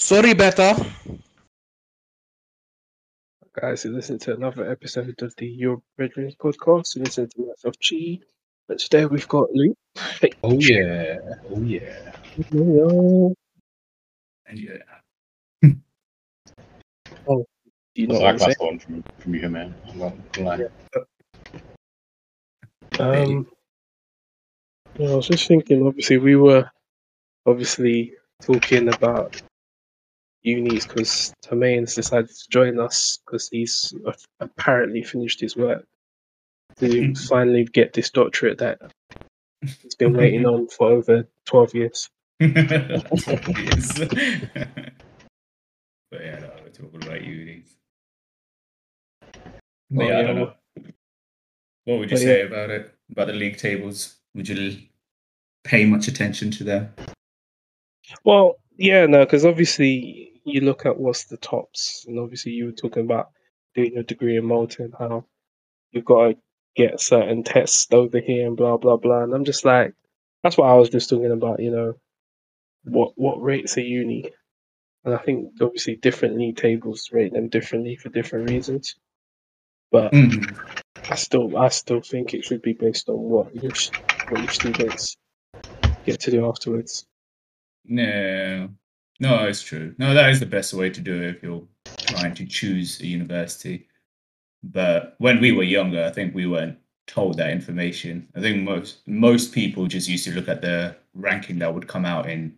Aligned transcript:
Sorry, 0.00 0.32
better. 0.32 0.74
Guys, 3.52 3.84
you 3.84 3.92
listen 3.92 4.18
to 4.20 4.32
another 4.34 4.68
episode 4.70 5.20
of 5.20 5.36
the 5.36 5.46
Your 5.46 5.82
Red 5.98 6.16
Rings 6.16 6.34
podcast. 6.36 6.96
You 6.96 7.02
listen 7.02 7.28
to 7.28 7.46
myself, 7.46 7.74
Chi. 7.86 8.18
But 8.66 8.78
today 8.78 9.04
we've 9.04 9.28
got 9.28 9.52
Luke. 9.52 9.76
Hey, 10.22 10.30
Oh 10.42 10.58
yeah. 10.58 11.18
Oh 11.50 11.60
yeah. 11.60 12.14
Leo. 12.50 13.34
And 14.46 14.58
yeah, 14.58 14.78
oh, 17.28 17.44
you 17.94 18.06
know 18.06 18.18
That's 18.20 18.22
what 18.22 18.28
I'm 18.30 18.36
a 18.36 18.38
saying? 18.38 18.54
class 18.54 18.58
one 18.58 18.78
from 18.78 19.04
from 19.18 19.34
you, 19.34 19.48
man. 19.50 19.74
I'm 19.90 19.98
not 19.98 20.32
gonna. 20.32 20.70
Um, 22.98 23.46
yeah, 24.98 25.10
I 25.10 25.14
was 25.14 25.28
just 25.28 25.46
thinking. 25.46 25.86
Obviously, 25.86 26.16
we 26.16 26.36
were 26.36 26.68
obviously 27.44 28.14
talking 28.42 28.88
about 28.88 29.40
unis 30.42 30.86
because 30.86 31.32
Tamain's 31.44 31.94
decided 31.94 32.30
to 32.30 32.48
join 32.50 32.80
us 32.80 33.18
because 33.24 33.48
he's 33.48 33.92
apparently 34.40 35.02
finished 35.02 35.40
his 35.40 35.56
work 35.56 35.86
to 36.78 37.06
hmm. 37.06 37.12
finally 37.14 37.64
get 37.64 37.92
this 37.92 38.10
doctorate 38.10 38.58
that 38.58 38.80
he's 39.60 39.94
been 39.94 40.14
waiting 40.14 40.46
on 40.46 40.68
for 40.68 40.90
over 40.90 41.28
twelve 41.44 41.74
years. 41.74 42.08
Yes. 42.40 43.98
but 43.98 44.20
yeah, 46.12 46.38
no, 46.38 46.50
we're 46.62 46.70
talking 46.72 47.02
about 47.02 47.22
unis. 47.22 47.76
But 49.90 50.04
Oh, 50.04 50.08
yeah, 50.08 50.18
I 50.18 50.22
don't 50.22 50.36
know. 50.36 50.52
What 51.84 51.98
would 51.98 52.10
you 52.10 52.16
but 52.16 52.22
say 52.22 52.42
about 52.42 52.70
it? 52.70 52.94
About 53.10 53.26
the 53.26 53.32
league 53.32 53.56
tables? 53.56 54.16
Would 54.34 54.48
you 54.48 54.78
pay 55.64 55.84
much 55.84 56.06
attention 56.06 56.50
to 56.52 56.64
them? 56.64 56.94
Well, 58.24 58.56
yeah, 58.76 59.06
no, 59.06 59.24
because 59.24 59.44
obviously 59.44 60.29
you 60.44 60.62
look 60.62 60.86
at 60.86 60.98
what's 60.98 61.24
the 61.26 61.36
tops, 61.38 62.04
and 62.08 62.18
obviously 62.18 62.52
you 62.52 62.66
were 62.66 62.72
talking 62.72 63.04
about 63.04 63.30
doing 63.74 63.94
your 63.94 64.02
degree 64.04 64.36
in 64.36 64.46
Malta, 64.46 64.84
and 64.84 64.94
how 64.98 65.26
you've 65.92 66.04
got 66.06 66.28
to 66.30 66.38
get 66.76 67.00
certain 67.00 67.44
tests 67.44 67.88
over 67.92 68.20
here 68.20 68.46
and 68.46 68.56
blah 68.56 68.76
blah 68.78 68.96
blah. 68.98 69.22
And 69.24 69.34
I'm 69.34 69.44
just 69.46 69.64
like, 69.64 69.94
that's 70.42 70.58
what 70.58 70.68
I 70.70 70.74
was 70.74 70.90
just 70.90 71.10
talking 71.10 71.32
about, 71.32 71.60
you 71.60 71.70
know, 71.72 71.94
what 72.84 73.12
what 73.16 73.42
rates 73.42 73.76
a 73.78 73.82
uni, 73.82 74.30
and 75.04 75.14
I 75.14 75.18
think 75.18 75.52
obviously 75.60 75.96
different 75.96 76.38
league 76.38 76.56
tables 76.56 77.10
rate 77.12 77.32
them 77.34 77.48
differently 77.48 77.96
for 77.96 78.10
different 78.10 78.46
reasons. 78.46 78.96
But 79.92 80.12
Mhm. 80.12 80.56
I 81.08 81.16
still 81.16 81.56
I 81.56 81.68
still 81.68 82.00
think 82.02 82.34
it 82.34 82.44
should 82.44 82.62
be 82.62 82.74
based 82.74 83.08
on 83.10 83.18
what 83.18 83.54
your 83.54 83.72
what 84.28 84.40
your 84.40 84.50
students 84.50 85.16
get 86.04 86.20
to 86.22 86.30
do 86.32 86.48
afterwards. 86.48 87.06
No, 87.84 88.70
no, 89.20 89.46
it's 89.46 89.62
true. 89.62 89.94
No, 89.98 90.14
that 90.14 90.30
is 90.30 90.40
the 90.40 90.46
best 90.46 90.72
way 90.74 90.90
to 90.90 91.00
do 91.00 91.22
it 91.22 91.36
if 91.36 91.42
you're 91.42 91.62
trying 92.06 92.34
to 92.34 92.46
choose 92.46 93.00
a 93.00 93.06
university. 93.06 93.86
But 94.62 95.16
when 95.18 95.40
we 95.40 95.52
were 95.52 95.62
younger, 95.62 96.04
I 96.04 96.10
think 96.10 96.34
we 96.34 96.46
weren't 96.46 96.78
told 97.06 97.36
that 97.38 97.50
information. 97.50 98.28
I 98.36 98.40
think 98.40 98.62
most 98.62 99.06
most 99.06 99.52
people 99.52 99.86
just 99.86 100.08
used 100.08 100.24
to 100.26 100.32
look 100.32 100.48
at 100.48 100.62
the 100.62 100.96
ranking 101.14 101.58
that 101.60 101.74
would 101.74 101.88
come 101.88 102.04
out 102.04 102.28
in 102.30 102.56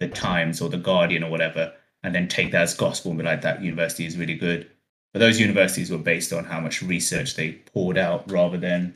the 0.00 0.08
Times 0.08 0.60
or 0.60 0.68
the 0.68 0.78
Guardian 0.78 1.24
or 1.24 1.30
whatever, 1.30 1.72
and 2.02 2.14
then 2.14 2.28
take 2.28 2.52
that 2.52 2.62
as 2.62 2.74
gospel 2.74 3.12
and 3.12 3.18
be 3.18 3.24
like, 3.24 3.42
"That 3.42 3.62
university 3.62 4.06
is 4.06 4.16
really 4.18 4.36
good." 4.36 4.70
But 5.12 5.20
those 5.20 5.40
universities 5.40 5.90
were 5.90 5.98
based 5.98 6.32
on 6.32 6.44
how 6.44 6.60
much 6.60 6.82
research 6.82 7.36
they 7.36 7.52
poured 7.74 7.98
out 7.98 8.30
rather 8.30 8.58
than 8.58 8.94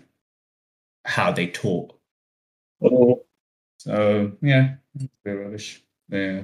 how 1.04 1.32
they 1.32 1.48
taught. 1.48 1.98
Or 2.80 3.22
So 3.78 4.32
yeah, 4.42 4.76
it's 4.94 5.04
a 5.04 5.10
bit 5.24 5.32
rubbish. 5.32 5.84
Yeah. 6.10 6.42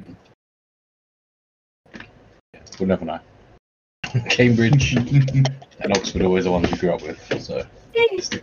We'll 2.80 2.88
never 2.88 3.04
know. 3.04 3.20
Cambridge 4.30 4.94
and 4.96 5.96
Oxford 5.96 6.22
are 6.22 6.26
always 6.26 6.44
the 6.44 6.50
ones 6.50 6.70
we 6.70 6.78
grew 6.78 6.92
up 6.94 7.02
with. 7.02 7.42
So 7.42 7.64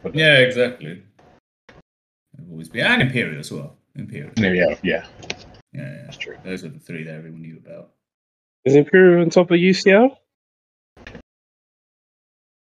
with. 0.03 0.16
Yeah, 0.16 0.37
exactly. 0.37 1.02
I've 1.70 2.49
always 2.52 2.70
been, 2.70 2.86
and 2.86 3.02
Imperial 3.02 3.39
as 3.39 3.52
well. 3.52 3.75
Imperial. 3.95 4.31
Yeah, 4.37 4.52
yeah, 4.52 4.65
yeah, 4.83 5.05
Yeah, 5.23 5.42
yeah. 5.73 6.02
that's 6.05 6.17
true. 6.17 6.37
Those 6.45 6.64
are 6.64 6.70
the 6.70 6.80
three 6.80 7.03
that 7.03 7.15
everyone 7.15 7.42
knew 7.42 7.58
about. 7.58 7.89
is 8.64 8.75
Imperial 8.75 9.21
on 9.23 9.30
top 9.31 9.49
of 9.52 9.58
UCL? 9.58 10.15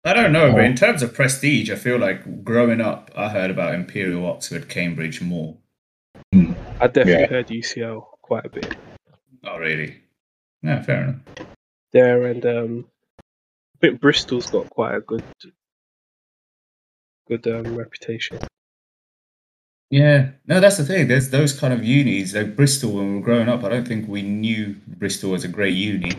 I 0.03 0.13
don't 0.13 0.31
know, 0.33 0.51
but 0.51 0.61
Oh. 0.61 0.63
in 0.63 0.75
terms 0.75 1.03
of 1.03 1.13
prestige, 1.13 1.69
I 1.69 1.75
feel 1.75 1.97
like 1.99 2.43
growing 2.43 2.81
up, 2.81 3.11
I 3.16 3.29
heard 3.29 3.51
about 3.51 3.75
Imperial, 3.75 4.25
Oxford, 4.25 4.67
Cambridge 4.67 5.22
more. 5.22 5.57
Hmm. 6.33 6.53
I 6.79 6.88
definitely 6.88 7.11
Yeah. 7.22 7.28
heard 7.28 7.51
UCL 7.51 8.17
quite 8.23 8.45
a 8.45 8.49
bit 8.49 8.75
Not 9.43 9.59
really. 9.59 9.97
Yeah, 10.63 10.81
fair 10.81 11.03
enough. 11.03 11.47
there, 11.91 12.23
and 12.25 12.45
um, 12.45 12.85
I 13.19 13.77
think 13.88 13.99
Bristol's 14.01 14.49
got 14.49 14.69
quite 14.69 14.95
a 14.95 15.01
good, 15.01 15.23
good 17.27 17.47
um, 17.47 17.75
reputation. 17.75 18.39
Yeah, 19.89 20.29
no, 20.47 20.59
that's 20.61 20.77
the 20.77 20.85
thing. 20.85 21.07
There's 21.07 21.31
those 21.31 21.57
kind 21.59 21.73
of 21.73 21.83
unis, 21.83 22.33
like 22.33 22.55
Bristol. 22.55 22.94
When 22.94 23.09
we 23.09 23.16
were 23.16 23.25
growing 23.25 23.49
up, 23.49 23.63
I 23.63 23.69
don't 23.69 23.88
think 23.88 24.07
we 24.07 24.22
knew 24.22 24.75
Bristol 24.88 25.31
was 25.31 25.44
a 25.44 25.49
great 25.49 25.73
uni. 25.73 26.13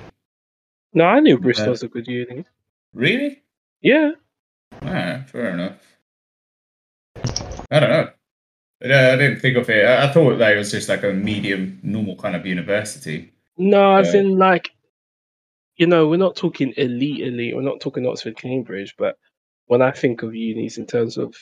No, 0.93 1.05
I 1.05 1.21
knew 1.21 1.39
Bristol 1.39 1.71
was 1.71 1.83
a 1.83 1.89
good 1.89 2.07
uni. 2.07 2.45
Really? 2.93 3.43
Yeah, 3.81 4.11
Ah, 4.83 5.23
fair 5.27 5.51
enough. 5.51 5.79
I 7.71 7.81
don't 7.81 7.91
know. 7.91 8.11
I 8.85 9.13
I 9.13 9.17
didn't 9.17 9.41
think 9.41 9.57
of 9.57 9.71
it. 9.71 9.85
I 9.87 10.09
I 10.09 10.13
thought 10.13 10.37
that 10.37 10.53
it 10.53 10.59
was 10.59 10.71
just 10.71 10.89
like 10.89 11.03
a 11.05 11.13
medium, 11.13 11.79
normal 11.83 12.17
kind 12.17 12.37
of 12.37 12.45
university. 12.45 13.33
No, 13.57 13.97
as 13.97 14.15
in 14.15 14.39
like, 14.39 14.71
you 15.77 15.87
know, 15.87 16.09
we're 16.09 16.17
not 16.17 16.37
talking 16.37 16.73
elite, 16.77 17.21
elite. 17.21 17.55
We're 17.55 17.63
not 17.63 17.81
talking 17.81 18.07
Oxford, 18.07 18.37
Cambridge, 18.37 18.95
but 18.99 19.19
when 19.67 19.83
I 19.83 19.91
think 19.91 20.23
of 20.23 20.35
unis 20.35 20.79
in 20.79 20.87
terms 20.87 21.17
of 21.17 21.35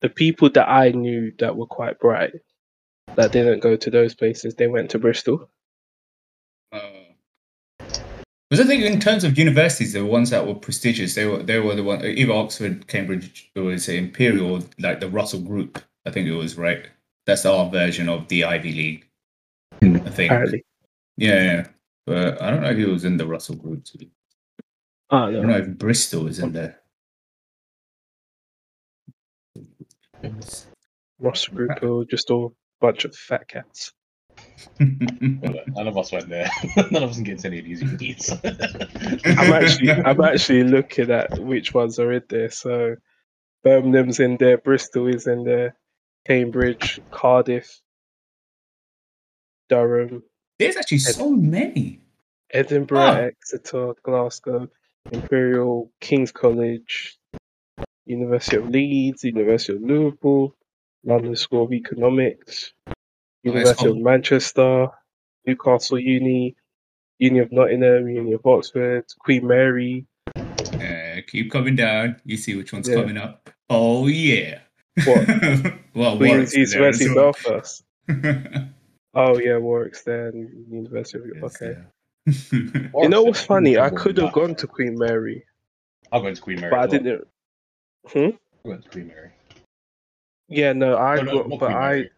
the 0.00 0.08
people 0.08 0.50
that 0.50 0.68
I 0.68 0.90
knew 0.90 1.32
that 1.38 1.56
were 1.56 1.66
quite 1.66 1.98
bright, 1.98 2.32
that 3.16 3.32
didn't 3.32 3.60
go 3.60 3.76
to 3.76 3.90
those 3.90 4.14
places, 4.14 4.54
they 4.54 4.66
went 4.66 4.90
to 4.90 4.98
Bristol. 4.98 5.50
Uh, 6.72 6.80
because 8.50 8.64
I 8.64 8.68
think 8.68 8.82
in 8.82 8.98
terms 8.98 9.24
of 9.24 9.38
universities, 9.38 9.92
the 9.92 10.04
ones 10.04 10.30
that 10.30 10.46
were 10.46 10.54
prestigious, 10.54 11.14
they 11.14 11.26
were 11.26 11.42
they 11.42 11.60
were 11.60 11.74
the 11.74 11.84
one 11.84 12.04
either 12.04 12.32
Oxford, 12.32 12.86
Cambridge, 12.86 13.50
or 13.54 13.64
was 13.64 13.88
it 13.88 13.96
Imperial, 13.96 14.64
like 14.78 15.00
the 15.00 15.08
Russell 15.08 15.40
Group. 15.40 15.82
I 16.06 16.10
think 16.10 16.28
it 16.28 16.34
was 16.34 16.56
right. 16.56 16.88
That's 17.26 17.44
our 17.44 17.68
version 17.68 18.08
of 18.08 18.28
the 18.28 18.44
Ivy 18.44 18.72
League. 18.72 19.06
I 19.82 20.10
think. 20.10 20.32
Apparently, 20.32 20.64
Yeah, 21.18 21.42
yeah. 21.42 21.66
But 22.06 22.40
I 22.40 22.50
don't 22.50 22.62
know 22.62 22.70
if 22.70 22.78
he 22.78 22.84
was 22.84 23.04
in 23.04 23.16
the 23.16 23.26
Russell 23.26 23.56
Group. 23.56 23.84
Too. 23.84 24.06
I 25.10 25.16
ah, 25.16 25.26
I 25.26 25.26
don't 25.26 25.34
don't 25.34 25.46
know. 25.48 25.58
know 25.58 25.64
if 25.64 25.78
Bristol 25.78 26.28
is 26.28 26.38
in 26.38 26.52
there. 26.52 26.80
Russell 31.18 31.54
Group 31.54 31.82
or 31.82 32.04
just 32.04 32.30
all 32.30 32.54
bunch 32.80 33.04
of 33.04 33.14
fat 33.14 33.48
cats. 33.48 33.92
None 34.78 35.88
of 35.88 35.98
us 35.98 36.12
went 36.12 36.28
there. 36.28 36.48
None 36.76 37.02
of 37.02 37.10
us 37.10 37.16
can 37.16 37.24
get 37.24 37.44
any 37.44 37.58
of 37.58 37.64
these 37.64 37.82
unis. 37.82 38.30
I'm 39.24 39.52
actually 39.52 39.90
I'm 39.90 40.20
actually 40.20 40.62
looking 40.64 41.10
at 41.10 41.36
which 41.40 41.74
ones 41.74 41.98
are 41.98 42.12
in 42.12 42.22
there. 42.28 42.50
So 42.50 42.94
Birmingham's 43.64 44.20
in 44.20 44.36
there, 44.36 44.58
Bristol 44.58 45.08
is 45.08 45.26
in 45.26 45.42
there, 45.42 45.74
Cambridge, 46.26 47.00
Cardiff, 47.10 47.80
Durham, 49.68 50.22
There's 50.58 50.76
actually 50.76 50.98
so 50.98 51.30
many. 51.30 52.00
Edinburgh, 52.50 52.98
Ah. 52.98 53.16
Exeter, 53.30 53.94
Glasgow, 54.02 54.68
Imperial, 55.12 55.90
King's 56.00 56.32
College, 56.32 57.16
University 58.06 58.56
of 58.56 58.68
Leeds, 58.68 59.24
University 59.24 59.74
of 59.76 59.82
Liverpool, 59.82 60.56
London 61.04 61.36
School 61.36 61.64
of 61.64 61.72
Economics, 61.72 62.72
University 63.42 63.88
of. 63.88 63.98
Manchester, 63.98 64.88
Newcastle 65.46 65.98
Uni, 65.98 66.56
Uni 67.18 67.38
of 67.38 67.52
Nottingham, 67.52 68.08
Uni 68.08 68.32
of 68.32 68.44
Oxford, 68.46 69.04
Queen 69.20 69.46
Mary. 69.46 70.06
Uh, 70.36 71.20
keep 71.26 71.50
coming 71.50 71.76
down. 71.76 72.16
You 72.24 72.36
see 72.36 72.56
which 72.56 72.72
one's 72.72 72.88
Yeah. 72.88 72.96
coming 72.96 73.16
up. 73.16 73.50
Oh 73.70 74.06
yeah. 74.06 74.60
What? 75.04 75.26
well, 75.94 76.16
Queen's 76.16 76.54
Warwick's 76.54 76.72
there 76.72 76.88
as 76.88 77.00
University 77.00 77.14
well. 77.14 77.32
Belfast. 77.44 77.84
Oh 79.18 79.36
yeah, 79.38 79.56
Warwick's 79.56 80.02
there 80.04 80.28
and 80.28 80.48
University 80.72 81.18
of 81.18 81.36
Yes, 81.42 81.60
Okay. 81.60 81.76
yeah. 81.76 82.88
You 83.02 83.08
know 83.08 83.22
what's 83.24 83.42
funny? 83.42 83.76
I 83.78 83.90
could 83.90 84.16
have 84.18 84.32
gone 84.32 84.54
to 84.54 84.66
Queen 84.68 84.96
Mary, 84.96 85.44
I 86.12 86.18
went 86.18 86.36
to 86.36 86.42
Queen 86.42 86.60
Mary. 86.60 86.70
but 86.70 86.78
I 86.78 86.84
as 86.84 86.90
well. 86.92 87.00
didn't. 87.02 87.28
Hmm? 88.06 88.36
I 88.64 88.68
went 88.68 88.82
to 88.84 88.90
Queen 88.90 89.08
Mary. 89.08 89.30
Yeah, 90.48 90.72
no, 90.72 90.96
I 90.96 91.16
No, 91.16 91.22
no, 91.22 91.32
got, 91.32 91.48
not 91.48 91.58
but 91.58 91.66
Queen 91.66 91.76
I 91.78 91.90
Mary. 91.90 92.10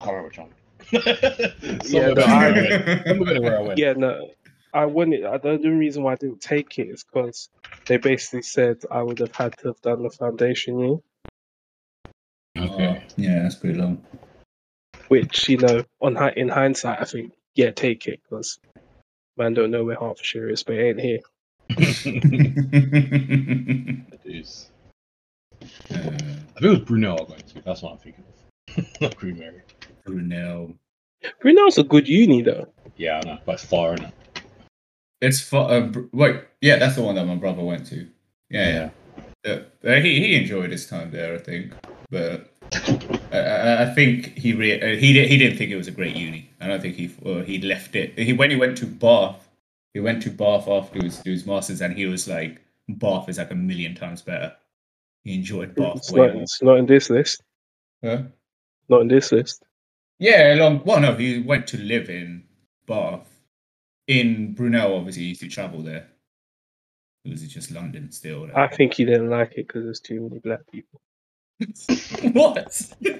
I 0.00 0.04
can't 0.04 0.16
remember 0.16 0.28
which 0.28 0.38
one. 0.38 0.52
Yeah, 0.92 1.82
Somewhere 1.82 2.08
no, 2.08 2.14
better 2.14 2.30
I- 2.30 2.50
where 2.50 2.52
I 2.52 2.52
went. 2.52 3.06
Somewhere 3.06 3.26
better 3.26 3.40
where 3.42 3.58
I 3.58 3.62
went. 3.62 3.78
yeah 3.78 3.92
no, 3.94 4.30
I 4.74 4.84
wouldn't. 4.84 5.24
I- 5.24 5.38
The 5.38 5.48
only 5.50 5.68
reason 5.70 6.02
why 6.02 6.12
I 6.12 6.16
didn't 6.16 6.40
take 6.42 6.78
it 6.78 6.88
is 6.88 7.04
because 7.04 7.48
they 7.86 7.96
basically 7.96 8.42
said 8.42 8.82
I 8.90 9.02
would 9.02 9.18
have 9.20 9.34
had 9.34 9.56
to 9.58 9.68
have 9.68 9.80
done 9.80 10.02
the 10.02 10.10
foundation 10.10 10.78
year, 10.78 10.96
Okay. 12.58 13.02
Oh, 13.02 13.12
yeah, 13.16 13.42
that's 13.42 13.54
pretty 13.54 13.78
long. 13.78 14.04
Which 15.08 15.48
you 15.48 15.58
know, 15.58 15.84
on 16.00 16.16
in 16.36 16.48
hindsight, 16.48 17.00
I 17.00 17.04
think 17.04 17.32
yeah, 17.54 17.70
take 17.70 18.06
it 18.06 18.20
because 18.22 18.58
Man 19.36 19.54
don't 19.54 19.70
know 19.70 19.84
where 19.84 19.96
Hertfordshire 19.96 20.50
is, 20.50 20.62
but 20.62 20.76
it 20.76 20.88
ain't 20.88 21.00
here. 21.00 21.20
It 24.12 24.20
is. 24.24 24.70
Uh, 25.62 25.66
I 25.94 25.98
think 25.98 26.62
it 26.62 26.68
was 26.68 26.78
Brunel 26.80 27.18
I'm 27.20 27.26
going 27.26 27.40
to. 27.40 27.62
That's 27.62 27.82
what 27.82 27.92
I'm 27.92 27.98
thinking 27.98 28.24
of. 28.76 28.86
Not 29.00 29.16
Queen 29.16 29.38
Mary. 29.38 29.62
Brunel. 30.04 30.74
Brunel's 31.40 31.78
a 31.78 31.84
good 31.84 32.08
uni 32.08 32.42
though. 32.42 32.68
Yeah, 32.96 33.20
I 33.22 33.26
know, 33.26 33.38
but 33.44 33.54
it's 33.54 33.64
far, 33.64 33.94
is 33.94 34.00
It's 35.20 35.40
for 35.40 35.70
uh, 35.70 35.80
Br- 35.82 36.06
wait, 36.12 36.40
yeah, 36.60 36.76
that's 36.76 36.96
the 36.96 37.02
one 37.02 37.14
that 37.14 37.26
my 37.26 37.36
brother 37.36 37.62
went 37.62 37.86
to. 37.86 38.08
Yeah, 38.50 38.90
yeah. 39.44 39.58
Uh, 39.84 40.00
he 40.00 40.20
he 40.20 40.36
enjoyed 40.36 40.70
his 40.70 40.86
time 40.86 41.10
there, 41.10 41.34
I 41.34 41.38
think, 41.38 41.72
but 42.10 42.52
I, 43.32 43.82
I, 43.84 43.94
think 43.94 44.36
he 44.36 44.52
re- 44.52 44.80
uh, 44.80 44.96
he 44.96 45.12
did, 45.12 45.28
he 45.28 45.36
didn't 45.36 45.58
think 45.58 45.70
it 45.70 45.76
was 45.76 45.88
a 45.88 45.92
great 45.92 46.16
uni. 46.16 46.50
I 46.60 46.66
don't 46.66 46.80
think 46.80 46.96
he 46.96 47.10
uh, 47.24 47.42
he 47.42 47.60
left 47.60 47.94
it. 47.96 48.18
He 48.18 48.32
when 48.32 48.50
he 48.50 48.56
went 48.56 48.76
to 48.78 48.86
Bath, 48.86 49.48
he 49.94 50.00
went 50.00 50.22
to 50.22 50.30
Bath 50.30 50.68
after 50.68 51.02
his, 51.02 51.20
his 51.22 51.46
masters, 51.46 51.80
and 51.80 51.96
he 51.96 52.06
was 52.06 52.28
like, 52.28 52.60
Bath 52.88 53.28
is 53.28 53.38
like 53.38 53.50
a 53.50 53.54
million 53.54 53.94
times 53.94 54.22
better. 54.22 54.54
He 55.24 55.34
enjoyed 55.34 55.74
Bath 55.74 55.96
It's 55.96 56.12
way 56.12 56.26
not, 56.28 56.36
it's 56.36 56.62
not 56.62 56.78
in 56.78 56.86
this 56.86 57.10
list. 57.10 57.42
Huh? 58.02 58.22
Not 58.88 59.02
in 59.02 59.08
this 59.08 59.32
list. 59.32 59.62
Yeah, 60.18 60.54
long. 60.58 60.82
Well, 60.84 61.00
no, 61.00 61.14
he 61.14 61.40
went 61.40 61.66
to 61.68 61.78
live 61.78 62.08
in 62.08 62.44
Bath. 62.86 63.28
In 64.06 64.54
Brunel, 64.54 64.96
obviously, 64.96 65.24
he 65.24 65.28
used 65.30 65.42
to 65.42 65.48
travel 65.48 65.82
there. 65.82 66.08
Was 67.24 67.42
It 67.42 67.46
was 67.46 67.52
just 67.52 67.70
London 67.70 68.10
still. 68.10 68.48
I 68.54 68.68
think 68.68 68.94
he 68.94 69.04
didn't 69.04 69.28
like 69.28 69.52
it 69.52 69.66
because 69.66 69.84
there's 69.84 70.00
too 70.00 70.20
many 70.20 70.38
black 70.38 70.60
people. 70.70 71.00
what? 72.32 72.92
Yeah, 73.00 73.16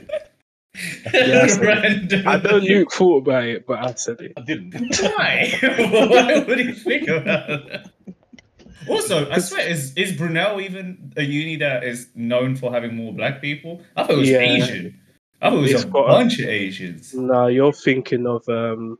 I. 1.12 1.58
Random. 1.60 2.28
I 2.28 2.36
know 2.38 2.56
Luke 2.58 2.92
thought 2.92 3.18
about 3.26 3.44
it, 3.44 3.66
but 3.66 3.78
I 3.84 3.94
said 3.94 4.20
it. 4.20 4.32
I 4.36 4.40
didn't. 4.42 4.74
Why? 5.00 5.52
Why 5.62 6.44
would 6.46 6.58
he 6.60 6.72
think 6.72 7.08
about 7.08 7.48
that? 7.68 7.90
Also, 8.88 9.28
I 9.30 9.38
swear, 9.40 9.66
is 9.68 9.92
is 9.96 10.12
Brunel 10.16 10.60
even 10.60 11.12
a 11.16 11.22
uni 11.22 11.56
that 11.56 11.82
is 11.84 12.08
known 12.14 12.54
for 12.56 12.72
having 12.72 12.94
more 12.94 13.12
black 13.12 13.40
people? 13.42 13.82
I 13.96 14.02
thought 14.04 14.12
it 14.12 14.18
was 14.18 14.28
Yeah. 14.30 14.38
Asian. 14.38 15.00
I 15.42 15.50
thought 15.50 15.58
it 15.58 15.62
was 15.62 15.72
It's 15.72 15.82
a 15.84 15.86
got 15.88 16.04
a- 16.04 16.08
bunch 16.12 16.38
of 16.38 16.46
Asians. 16.46 17.14
No, 17.14 17.48
you're 17.48 17.72
thinking 17.72 18.26
of 18.26 18.48
um, 18.48 18.98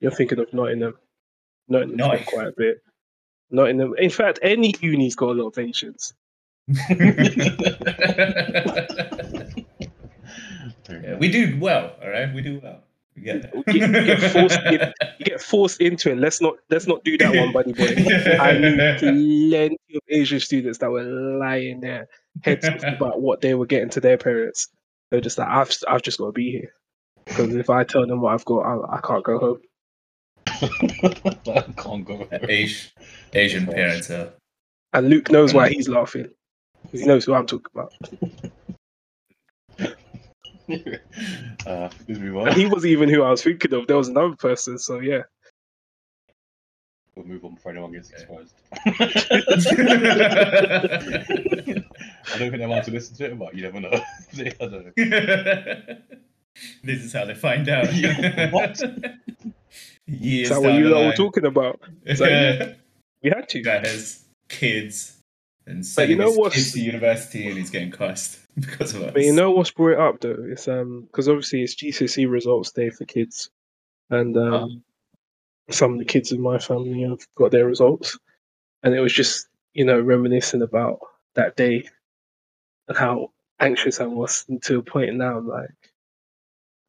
you're 0.00 0.10
thinking 0.10 0.38
of 0.40 0.52
Nottingham. 0.52 0.94
Nottingham's 1.68 2.00
got 2.00 2.26
quite 2.26 2.46
a 2.48 2.52
bit. 2.56 2.82
Nottingham. 3.50 3.88
In 3.88 3.90
them. 3.90 3.98
In 3.98 4.10
fact, 4.10 4.38
any 4.42 4.74
uni's 4.80 5.14
got 5.14 5.30
a 5.30 5.32
lot 5.42 5.48
of 5.48 5.58
Asians. 5.58 6.14
Yeah, 10.90 11.16
we 11.18 11.30
do 11.30 11.58
well, 11.60 11.96
all 12.02 12.08
right. 12.08 12.32
We 12.34 12.40
do 12.40 12.60
well. 12.62 12.80
We 13.14 13.22
get 13.22 13.42
that. 13.42 13.54
You 13.54 13.86
get, 13.86 13.90
you 13.90 14.16
get 14.16 14.32
forced 14.32 14.60
in, 14.66 14.92
you 15.18 15.24
get 15.24 15.42
forced 15.42 15.80
into 15.80 16.10
it. 16.12 16.18
Let's 16.18 16.40
not 16.40 16.54
let's 16.70 16.86
not 16.86 17.04
do 17.04 17.18
that 17.18 17.34
one, 17.34 17.52
buddy 17.52 17.72
boy. 17.72 17.86
I 18.40 18.58
knew 18.58 18.76
plenty 19.50 19.78
of 19.94 20.02
Asian 20.08 20.40
students 20.40 20.78
that 20.78 20.90
were 20.90 21.02
lying 21.02 21.80
there 21.80 22.08
heads 22.42 22.66
about 22.84 23.20
what 23.20 23.40
they 23.40 23.54
were 23.54 23.66
getting 23.66 23.90
to 23.90 24.00
their 24.00 24.16
parents. 24.16 24.68
They're 25.10 25.20
just 25.20 25.38
like, 25.38 25.48
I've 25.48 25.76
I've 25.88 26.02
just 26.02 26.18
got 26.18 26.26
to 26.26 26.32
be 26.32 26.50
here 26.50 26.72
because 27.26 27.54
if 27.54 27.70
I 27.70 27.84
tell 27.84 28.06
them 28.06 28.20
what 28.20 28.34
I've 28.34 28.44
got, 28.44 28.60
I, 28.60 28.96
I 28.96 29.00
can't 29.00 29.24
go 29.24 29.38
home. 29.38 29.58
I 30.46 31.64
can't 31.76 32.04
go. 32.04 32.28
Asian, 32.48 32.90
Asian 33.32 33.66
parents 33.66 34.10
are. 34.10 34.32
And 34.92 35.10
Luke 35.10 35.30
knows 35.30 35.52
why 35.52 35.68
he's 35.68 35.88
laughing. 35.88 36.28
'Cause 36.90 37.00
He 37.00 37.06
knows 37.06 37.24
who 37.24 37.34
I'm 37.34 37.46
talking 37.46 37.66
about. 37.74 37.92
uh, 41.66 41.88
And 42.06 42.54
he 42.54 42.66
wasn't 42.66 42.92
even 42.92 43.08
who 43.08 43.22
I 43.22 43.30
was 43.30 43.42
thinking 43.42 43.72
of. 43.74 43.86
There 43.86 43.96
was 43.96 44.08
another 44.08 44.36
person. 44.36 44.78
So 44.78 45.00
yeah. 45.00 45.22
We'll 47.14 47.26
move 47.26 47.44
on 47.44 47.54
before 47.54 47.72
anyone 47.72 47.92
gets 47.92 48.10
exposed. 48.10 48.52
I 48.72 48.88
don't 52.38 52.50
think 52.50 52.58
they 52.58 52.66
want 52.66 52.84
to 52.84 52.90
listen 52.92 53.16
to 53.16 53.24
it, 53.26 53.38
but 53.38 53.54
you 53.56 53.62
never 53.62 53.80
know. 53.80 53.90
I 54.38 54.52
don't 54.60 54.84
know. 54.84 54.92
this 56.84 57.02
is 57.02 57.12
how 57.12 57.24
they 57.24 57.34
find 57.34 57.68
out. 57.68 57.88
What? 58.52 58.80
Years 60.06 60.50
Is 60.50 60.56
that 60.56 60.60
what 60.62 60.68
down 60.68 60.78
you 60.78 60.88
the 60.88 60.94
were 60.94 61.12
talking 61.14 61.44
about? 61.46 61.80
Is 62.04 62.18
that- 62.20 62.78
We 63.22 63.30
had 63.30 63.48
to. 63.48 63.62
guy 63.62 63.78
has 63.80 64.24
kids 64.48 65.17
and 65.68 65.84
But 65.96 66.08
you 66.08 66.16
know 66.16 66.30
what's- 66.32 66.54
kids 66.56 66.72
to 66.72 66.80
university 66.80 67.46
and 67.48 67.56
he's 67.58 67.70
getting 67.70 67.90
cussed 67.90 68.38
because 68.58 68.94
of 68.94 69.02
us. 69.02 69.12
But 69.12 69.22
you 69.22 69.32
know 69.32 69.50
what's 69.50 69.70
brought 69.70 69.92
it 69.92 70.00
up 70.00 70.20
though? 70.20 70.36
It's 70.50 70.66
um 70.68 71.02
because 71.06 71.28
obviously 71.28 71.62
it's 71.62 71.74
GCSE 71.74 72.28
results 72.30 72.72
day 72.72 72.90
for 72.90 73.04
kids, 73.04 73.50
and 74.10 74.36
um 74.36 74.54
Uh-huh. 74.54 74.68
some 75.70 75.92
of 75.92 75.98
the 75.98 76.04
kids 76.04 76.32
in 76.32 76.40
my 76.40 76.58
family 76.58 77.02
have 77.02 77.26
got 77.34 77.50
their 77.52 77.66
results, 77.66 78.18
and 78.82 78.94
it 78.94 79.00
was 79.00 79.12
just 79.12 79.48
you 79.74 79.84
know 79.84 80.00
reminiscing 80.00 80.62
about 80.62 80.98
that 81.34 81.56
day 81.56 81.86
and 82.88 82.96
how 82.96 83.30
anxious 83.60 84.00
I 84.00 84.06
was 84.06 84.44
to 84.62 84.78
a 84.78 84.82
point 84.82 85.14
now 85.16 85.36
I'm 85.38 85.46
like 85.48 85.70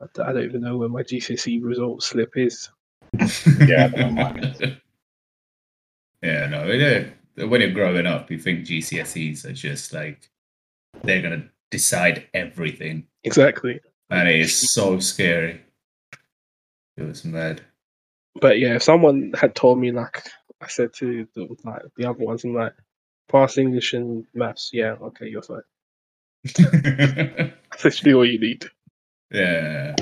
I 0.02 0.32
don't 0.32 0.46
even 0.46 0.62
know 0.62 0.78
where 0.78 0.88
my 0.90 1.04
GCSE 1.04 1.48
E 1.48 1.60
result 1.60 2.04
slip 2.04 2.38
is. 2.38 2.70
Yeah, 3.68 3.86
I 3.86 3.88
don't 3.90 4.16
know 4.16 4.24
mine. 4.24 4.56
yeah, 6.24 6.48
no, 6.48 6.66
they- 6.68 7.12
when 7.48 7.62
you're 7.62 7.72
growing 7.72 8.06
up, 8.06 8.30
you 8.32 8.38
think 8.40 8.66
GCSEs 8.66 9.46
are 9.46 9.54
just 9.54 9.94
like 9.94 10.30
they're 11.04 11.22
gonna 11.22 11.50
decide 11.72 12.28
everything, 12.34 13.08
Exactly. 13.24 13.80
and 14.10 14.28
it 14.28 14.40
is 14.40 14.72
so 14.72 15.00
scary. 15.00 15.62
It 16.98 17.04
was 17.04 17.24
mad. 17.24 17.62
But 18.42 18.60
yeah, 18.60 18.76
if 18.76 18.84
someone 18.84 19.32
had 19.40 19.56
told 19.56 19.80
me 19.80 19.92
like 19.92 20.24
I 20.62 20.68
said 20.68 20.94
to 20.96 21.28
the 21.36 21.48
like 21.64 21.82
the 21.98 22.10
other 22.10 22.24
ones, 22.24 22.44
I'm 22.44 22.54
like 22.54 22.74
pass 23.30 23.58
English 23.58 23.94
and 23.94 24.26
maths, 24.34 24.72
yeah, 24.74 24.94
okay, 25.02 25.28
you're 25.28 25.42
fine. 25.42 25.62
That's 26.56 27.84
literally 27.84 28.14
all 28.14 28.26
you 28.26 28.40
need. 28.40 28.66
yeah. 29.32 29.96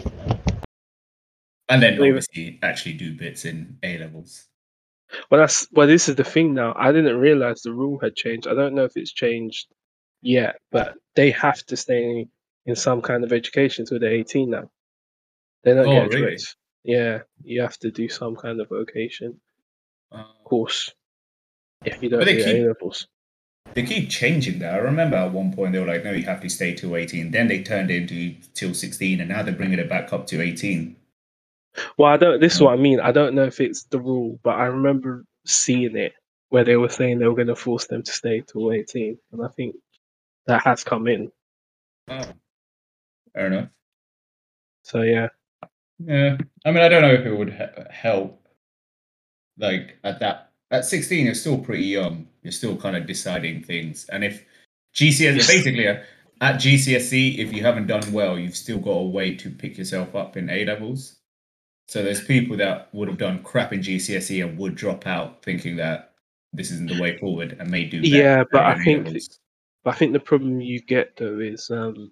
And 1.69 1.83
then 1.83 1.95
obviously 1.95 2.59
actually 2.63 2.93
do 2.93 3.13
bits 3.13 3.43
in 3.43 3.77
A 3.83 3.97
levels. 3.97 4.45
Well, 5.29 5.39
that's 5.41 5.67
well. 5.71 5.87
This 5.87 6.09
is 6.09 6.15
the 6.15 6.23
thing 6.23 6.53
now. 6.53 6.73
I 6.77 6.91
didn't 6.91 7.17
realize 7.17 7.61
the 7.61 7.73
rule 7.73 7.99
had 7.99 8.15
changed. 8.15 8.47
I 8.47 8.53
don't 8.53 8.75
know 8.75 8.83
if 8.85 8.97
it's 8.97 9.11
changed 9.13 9.67
yet, 10.21 10.59
but 10.71 10.95
they 11.15 11.31
have 11.31 11.63
to 11.67 11.77
stay 11.77 12.27
in 12.65 12.75
some 12.75 13.01
kind 13.01 13.23
of 13.23 13.31
education 13.31 13.85
till 13.85 13.99
they're 13.99 14.11
18 14.13 14.49
now. 14.49 14.69
They're 15.63 15.75
not 15.75 15.87
Oh, 15.87 15.91
get 15.91 16.13
really? 16.13 16.31
choice. 16.33 16.55
Yeah, 16.83 17.19
you 17.43 17.61
have 17.61 17.77
to 17.79 17.91
do 17.91 18.09
some 18.09 18.35
kind 18.35 18.59
of 18.61 18.69
vocation 18.69 19.39
Uh, 20.11 20.23
course 20.45 20.93
if 21.85 22.01
you 22.01 22.09
don't 22.09 22.23
they 22.25 22.37
do 22.37 22.43
keep- 22.43 22.55
A 22.55 22.67
levels. 22.67 23.07
They 23.73 23.83
keep 23.83 24.09
changing 24.09 24.59
that. 24.59 24.73
I 24.73 24.77
remember 24.77 25.17
at 25.17 25.33
one 25.33 25.53
point 25.53 25.73
they 25.73 25.79
were 25.79 25.85
like, 25.85 26.03
"No, 26.05 26.11
you 26.11 26.23
have 26.23 26.41
to 26.41 26.49
stay 26.49 26.73
till 26.73 26.95
18." 26.95 27.31
Then 27.31 27.47
they 27.49 27.61
turned 27.61 27.91
it 27.91 28.03
into 28.11 28.35
till 28.53 28.73
16, 28.73 29.19
and 29.19 29.29
now 29.29 29.43
they're 29.43 29.53
bringing 29.53 29.79
it 29.79 29.89
back 29.89 30.13
up 30.13 30.25
to 30.27 30.41
18. 30.41 30.95
Well, 31.97 32.11
I 32.11 32.17
don't. 32.17 32.39
This 32.41 32.55
is 32.55 32.59
Mm. 32.61 32.65
what 32.65 32.73
I 32.73 32.77
mean. 32.77 32.99
I 32.99 33.11
don't 33.11 33.35
know 33.35 33.43
if 33.45 33.59
it's 33.61 33.83
the 33.85 33.99
rule, 33.99 34.39
but 34.43 34.51
I 34.55 34.65
remember 34.65 35.25
seeing 35.45 35.95
it 35.97 36.13
where 36.49 36.63
they 36.63 36.75
were 36.77 36.89
saying 36.89 37.19
they 37.19 37.27
were 37.27 37.35
going 37.35 37.47
to 37.47 37.55
force 37.55 37.87
them 37.87 38.03
to 38.03 38.11
stay 38.11 38.41
till 38.41 38.71
18, 38.71 39.17
and 39.31 39.43
I 39.43 39.49
think 39.49 39.75
that 40.47 40.63
has 40.63 40.83
come 40.83 41.07
in. 41.07 41.31
Oh, 42.07 42.23
fair 43.33 43.47
enough. 43.47 43.69
So 44.83 45.01
yeah, 45.01 45.27
Yeah, 45.99 46.37
I 46.65 46.71
mean, 46.71 46.83
I 46.83 46.87
don't 46.89 47.01
know 47.01 47.13
if 47.13 47.25
it 47.25 47.33
would 47.35 47.51
he- 47.53 47.83
help. 47.91 48.41
Like 49.57 49.97
at 50.03 50.19
that, 50.19 50.51
at 50.71 50.85
16, 50.85 51.25
you're 51.25 51.33
still 51.35 51.57
pretty 51.57 51.83
young. 51.85 52.27
You're 52.43 52.51
still 52.51 52.77
kind 52.77 52.95
of 52.95 53.05
deciding 53.07 53.63
things, 53.63 54.07
and 54.09 54.23
if 54.23 54.45
GCSE 54.95 55.35
basically 55.35 55.87
uh, 55.87 55.97
at 56.41 56.55
GCSE, 56.61 57.39
if 57.39 57.51
you 57.51 57.61
haven't 57.63 57.87
done 57.87 58.13
well, 58.13 58.37
you've 58.39 58.55
still 58.55 58.77
got 58.79 58.91
a 58.91 59.03
way 59.03 59.35
to 59.35 59.49
pick 59.49 59.77
yourself 59.77 60.15
up 60.15 60.37
in 60.37 60.49
A 60.49 60.63
levels. 60.65 61.16
So 61.87 62.03
there's 62.03 62.23
people 62.23 62.57
that 62.57 62.93
would 62.93 63.07
have 63.07 63.17
done 63.17 63.43
crap 63.43 63.71
in 63.71 63.79
GCSE 63.79 64.45
and 64.45 64.57
would 64.57 64.75
drop 64.75 65.07
out, 65.07 65.41
thinking 65.41 65.77
that 65.77 66.13
this 66.51 66.71
isn't 66.71 66.89
the 66.89 67.01
way 67.01 67.17
forward, 67.17 67.55
and 67.59 67.71
may 67.71 67.85
do. 67.85 67.99
Yeah, 67.99 68.43
but 68.51 68.65
I 68.65 68.83
think 68.83 69.07
I 69.85 69.93
think 69.93 70.13
the 70.13 70.19
problem 70.19 70.59
you 70.59 70.81
get 70.81 71.15
though 71.15 71.39
is 71.39 71.69
um, 71.71 72.11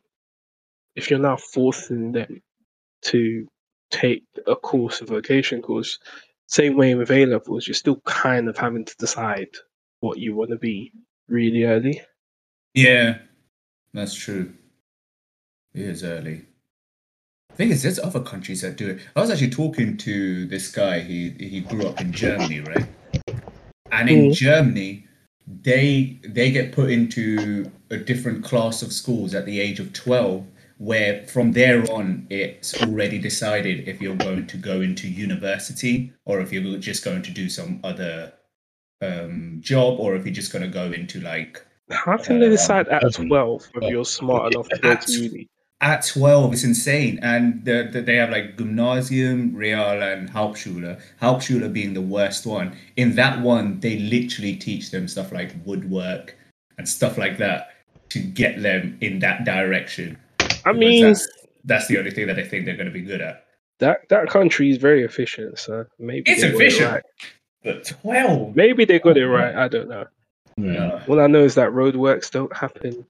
if 0.96 1.10
you're 1.10 1.20
now 1.20 1.36
forcing 1.36 2.14
them 2.14 2.42
to 3.04 3.48
take 3.92 4.24
a 4.48 4.56
course, 4.56 5.02
a 5.02 5.06
vocation 5.06 5.62
course, 5.62 6.00
same 6.48 6.78
way 6.78 6.96
with 6.96 7.12
A 7.12 7.26
levels, 7.26 7.68
you're 7.68 7.74
still 7.74 8.00
kind 8.06 8.48
of 8.48 8.58
having 8.58 8.86
to 8.86 8.96
decide 8.98 9.50
what 10.00 10.20
you 10.20 10.36
want 10.36 10.52
to 10.52 10.58
be 10.58 10.94
really 11.28 11.64
early. 11.64 12.02
Yeah, 12.74 13.18
that's 13.94 14.14
true. 14.14 14.54
It 15.74 15.82
is 15.82 16.04
early. 16.04 16.46
Thing 17.56 17.70
is, 17.70 17.84
there's 17.84 18.00
other 18.00 18.20
countries 18.20 18.62
that 18.62 18.76
do 18.76 18.90
it. 18.90 19.00
I 19.16 19.22
was 19.22 19.32
actually 19.32 19.50
talking 19.52 19.96
to 19.98 20.46
this 20.48 20.70
guy. 20.72 21.00
He 21.00 21.30
he 21.40 21.62
grew 21.62 21.88
up 21.88 22.02
in 22.02 22.12
Germany, 22.12 22.60
right? 22.62 22.86
And 23.92 24.10
in 24.10 24.26
Mm. 24.32 24.34
Germany, 24.34 25.06
they 25.64 26.20
they 26.28 26.52
get 26.52 26.72
put 26.74 26.90
into 26.90 27.72
a 27.92 27.98
different 27.98 28.44
class 28.44 28.82
of 28.82 28.92
schools 28.92 29.34
at 29.34 29.46
the 29.46 29.60
age 29.62 29.80
of 29.80 29.94
twelve, 29.94 30.46
where 30.80 31.24
from 31.28 31.54
there 31.54 31.90
on 31.92 32.28
it's 32.30 32.82
already 32.82 33.20
decided 33.20 33.88
if 33.88 34.02
you're 34.02 34.18
going 34.18 34.48
to 34.48 34.58
go 34.58 34.82
into 34.82 35.08
university 35.08 36.12
or 36.26 36.42
if 36.42 36.52
you're 36.52 36.78
just 36.78 37.06
going 37.06 37.22
to 37.22 37.32
do 37.32 37.48
some 37.48 37.80
other 37.86 38.34
um, 39.02 39.58
job 39.62 40.00
or 40.00 40.16
if 40.16 40.26
you're 40.26 40.34
just 40.34 40.52
going 40.52 40.64
to 40.64 40.70
go 40.82 40.92
into 40.92 41.22
like 41.22 41.64
How 41.92 42.18
can 42.18 42.40
they 42.40 42.48
Uh, 42.48 42.58
decide 42.58 42.88
at 42.90 43.02
12 43.14 43.70
if 43.76 43.90
you're 43.92 44.04
smart 44.06 44.54
enough 44.54 44.68
to 44.70 44.78
go 44.80 44.92
at- 44.92 45.02
to 45.04 45.12
uni? 45.24 45.48
At 45.82 46.06
12 46.08 46.54
it's 46.54 46.64
insane 46.64 47.20
and 47.22 47.64
the, 47.66 47.90
the, 47.92 48.02
they 48.02 48.16
have 48.16 48.30
like 48.30 48.58
gymnasium 48.58 49.54
real 49.54 50.02
and 50.02 50.30
hauptschule 50.30 51.00
hauptschule 51.22 51.72
being 51.72 51.94
the 51.94 52.02
worst 52.02 52.46
one 52.46 52.76
in 52.96 53.16
that 53.16 53.42
one 53.42 53.80
they 53.82 54.00
literally 54.00 54.56
teach 54.56 54.92
them 54.92 55.08
stuff 55.08 55.32
like 55.32 55.54
woodwork 55.66 56.36
and 56.78 56.88
stuff 56.88 57.18
like 57.18 57.38
that 57.38 57.72
to 58.10 58.20
get 58.20 58.62
them 58.62 58.98
in 59.02 59.20
that 59.20 59.44
direction 59.44 60.18
I 60.66 60.72
mean, 60.72 61.04
that's, 61.04 61.28
that's 61.66 61.88
the 61.88 61.98
only 62.00 62.12
thing 62.12 62.28
that 62.28 62.40
i 62.40 62.44
think 62.44 62.66
they're 62.66 62.78
going 62.78 62.88
to 62.88 62.92
be 62.94 63.02
good 63.02 63.22
at 63.22 63.46
that, 63.80 64.08
that 64.10 64.30
country 64.30 64.70
is 64.70 64.78
very 64.78 65.04
efficient, 65.04 65.60
so 65.60 65.86
maybe 66.00 66.32
It's 66.32 66.42
they 66.42 66.52
got 66.52 66.62
it 66.62 66.66
efficient. 66.66 66.92
right. 66.92 67.04
but 67.64 67.86
12 67.86 68.56
Maybe 68.56 68.86
they 68.86 69.00
got 69.00 69.18
it 69.18 69.28
right. 69.28 69.54
I 69.56 69.68
don't 69.68 69.90
know. 69.90 70.06
Yeah. 70.58 71.04
All 71.08 71.20
I 71.20 71.28
know 71.28 71.44
is 71.44 71.56
that 71.56 71.72
roadworks 71.72 72.32
don't 72.32 72.56
happen 72.56 73.06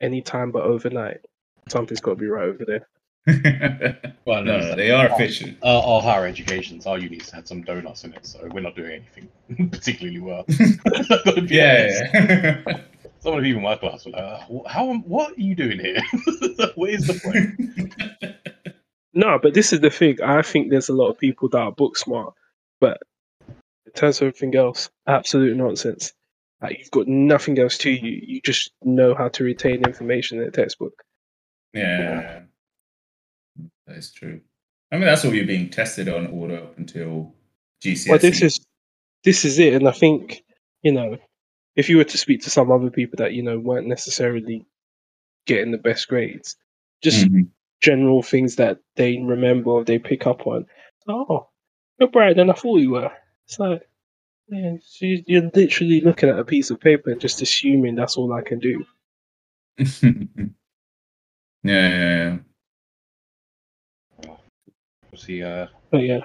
anytime 0.00 0.50
but 0.50 0.64
overnight. 0.64 1.20
Something's 1.68 2.00
got 2.00 2.12
to 2.12 2.16
be 2.16 2.26
right 2.26 2.44
over 2.48 2.64
there. 2.64 2.86
Well, 4.24 4.44
no, 4.44 4.58
no, 4.58 4.68
no, 4.70 4.76
they 4.76 4.90
are 4.90 5.06
efficient 5.06 5.56
Our, 5.62 5.82
our 5.82 6.02
higher 6.02 6.26
educations, 6.26 6.86
our 6.86 6.98
unis 6.98 7.30
had 7.30 7.48
some 7.48 7.62
donuts 7.62 8.04
in 8.04 8.12
it, 8.12 8.26
so 8.26 8.46
we're 8.52 8.60
not 8.60 8.76
doing 8.76 9.02
anything 9.02 9.68
particularly 9.70 10.20
well. 10.20 10.44
Gotta 11.24 11.42
be 11.42 11.60
honest. 11.60 12.02
yeah, 12.12 12.60
yeah. 12.66 12.80
Some 13.20 13.34
of 13.34 13.42
the 13.42 13.48
people 13.48 13.58
in 13.58 13.62
my 13.62 13.76
class 13.76 14.04
were 14.06 14.12
like, 14.12 14.22
"Uh, 14.22 14.68
"How? 14.68 14.94
What 14.98 15.32
are 15.32 15.40
you 15.40 15.54
doing 15.54 15.78
here? 15.78 16.00
what 16.74 16.90
is 16.90 17.06
the 17.06 17.20
point?" 17.24 18.34
No, 19.14 19.38
but 19.42 19.54
this 19.54 19.72
is 19.72 19.80
the 19.80 19.90
thing. 19.90 20.18
I 20.22 20.42
think 20.42 20.70
there's 20.70 20.88
a 20.88 20.94
lot 20.94 21.08
of 21.08 21.18
people 21.18 21.48
that 21.50 21.58
are 21.58 21.72
book 21.72 21.96
smart, 21.96 22.34
but 22.80 22.98
in 23.86 23.92
terms 23.94 24.20
of 24.20 24.28
everything 24.28 24.54
else, 24.54 24.90
absolute 25.06 25.56
nonsense. 25.56 26.12
Like 26.62 26.78
you've 26.78 26.90
got 26.90 27.08
nothing 27.08 27.58
else 27.58 27.78
to 27.78 27.90
you. 27.90 28.20
You 28.26 28.40
just 28.42 28.70
know 28.82 29.14
how 29.14 29.28
to 29.28 29.44
retain 29.44 29.84
information 29.86 30.40
in 30.40 30.48
a 30.48 30.50
textbook. 30.50 31.02
Yeah, 31.72 32.42
that's 33.86 34.12
true. 34.12 34.40
I 34.90 34.96
mean, 34.96 35.04
that's 35.06 35.24
all 35.24 35.34
you're 35.34 35.46
being 35.46 35.70
tested 35.70 36.08
on 36.08 36.26
all 36.28 36.52
up 36.54 36.78
until 36.78 37.34
GCSE. 37.84 38.08
Well, 38.08 38.18
this 38.18 38.42
is 38.42 38.60
this 39.24 39.44
is 39.44 39.58
it, 39.58 39.74
and 39.74 39.88
I 39.88 39.92
think 39.92 40.42
you 40.82 40.92
know, 40.92 41.18
if 41.76 41.88
you 41.88 41.96
were 41.98 42.04
to 42.04 42.18
speak 42.18 42.42
to 42.42 42.50
some 42.50 42.70
other 42.72 42.90
people 42.90 43.16
that 43.18 43.34
you 43.34 43.42
know 43.42 43.58
weren't 43.58 43.86
necessarily 43.86 44.64
getting 45.46 45.72
the 45.72 45.78
best 45.78 46.08
grades, 46.08 46.56
just 47.02 47.26
Mhm. 47.26 47.48
general 47.80 48.22
things 48.22 48.56
that 48.56 48.80
they 48.96 49.18
remember 49.18 49.70
or 49.70 49.84
they 49.84 49.98
pick 49.98 50.26
up 50.26 50.46
on. 50.46 50.66
Oh, 51.06 51.48
you're 51.98 52.08
brighter 52.10 52.34
than 52.34 52.50
I 52.50 52.54
thought 52.54 52.80
you 52.80 52.90
were. 52.92 53.10
It's 53.46 53.58
like, 53.58 53.82
yeah, 54.48 54.76
so 54.82 55.06
you're 55.26 55.50
literally 55.54 56.00
looking 56.00 56.28
at 56.28 56.38
a 56.38 56.44
piece 56.44 56.70
of 56.70 56.80
paper 56.80 57.10
and 57.10 57.20
just 57.20 57.40
assuming 57.42 57.94
that's 57.94 58.16
all 58.16 58.32
I 58.32 58.42
can 58.42 58.58
do. 58.58 58.84
yeah, 61.72 62.38
yeah, 64.22 64.30
See, 65.16 65.42
uh, 65.42 65.66
But 65.90 65.98
yeah, 66.02 66.20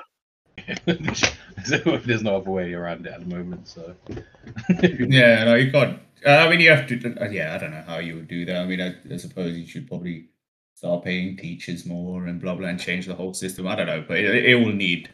there's 0.85 2.23
no 2.23 2.37
other 2.37 2.51
way 2.51 2.73
around 2.73 3.05
it 3.05 3.13
at 3.13 3.21
the 3.21 3.35
moment. 3.35 3.67
So, 3.67 3.95
yeah. 4.09 4.21
yeah 4.99 5.43
no, 5.45 5.55
you 5.55 5.71
can't. 5.71 5.99
uh, 6.25 6.29
I 6.29 6.49
mean, 6.49 6.59
you 6.59 6.69
have 6.71 6.87
to. 6.87 7.15
uh, 7.21 7.29
Yeah, 7.29 7.55
I 7.55 7.57
don't 7.57 7.71
know 7.71 7.83
how 7.87 7.99
you 7.99 8.15
would 8.15 8.27
do 8.27 8.45
that. 8.45 8.57
I 8.57 8.65
mean, 8.65 8.81
I, 8.81 8.95
I 9.13 9.17
suppose 9.17 9.57
you 9.57 9.65
should 9.65 9.87
probably 9.87 10.29
start 10.75 11.03
paying 11.03 11.37
teachers 11.37 11.85
more 11.85 12.25
and 12.27 12.41
blah 12.41 12.55
blah 12.55 12.67
and 12.69 12.79
change 12.79 13.05
the 13.07 13.15
whole 13.15 13.33
system. 13.33 13.67
I 13.67 13.75
don't 13.75 13.87
know, 13.87 14.05
but 14.07 14.17
it, 14.19 14.45
it 14.45 14.55
will 14.55 14.73
need 14.73 15.09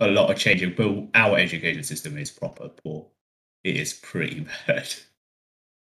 a 0.00 0.08
lot 0.08 0.30
of 0.30 0.38
changing. 0.38 0.74
But 0.76 1.08
our 1.18 1.38
education 1.38 1.82
system 1.84 2.18
is 2.18 2.30
proper 2.30 2.68
poor. 2.68 3.06
It 3.64 3.76
is 3.76 3.94
pretty 3.94 4.46
bad. 4.66 4.88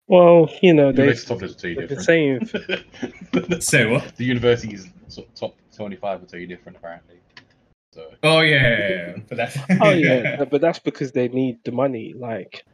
Well, 0.09 0.49
you 0.63 0.73
know, 0.73 0.93
the 0.93 1.03
they, 1.03 1.07
next 1.09 1.27
top 1.27 1.41
list 1.41 1.55
will 1.55 1.75
tell 1.75 1.83
you 1.83 1.87
they're 1.89 2.01
saying 2.01 2.39
different. 2.39 3.63
So 3.63 3.91
what? 3.93 4.17
the 4.17 4.25
university's 4.25 4.89
sort 5.09 5.29
of 5.29 5.35
top 5.35 5.57
25 5.75 6.21
will 6.21 6.27
tell 6.27 6.41
you 6.41 6.47
different, 6.47 6.79
apparently. 6.79 7.17
So, 7.93 8.11
Oh 8.23 8.41
yeah, 8.41 8.63
yeah, 8.63 8.89
yeah, 8.89 9.17
but 9.29 9.37
that's. 9.37 9.57
Oh 9.81 9.91
yeah, 9.91 10.45
but 10.45 10.61
that's 10.61 10.79
because 10.79 11.13
they 11.13 11.29
need 11.29 11.59
the 11.65 11.73
money. 11.73 12.15
Like, 12.17 12.65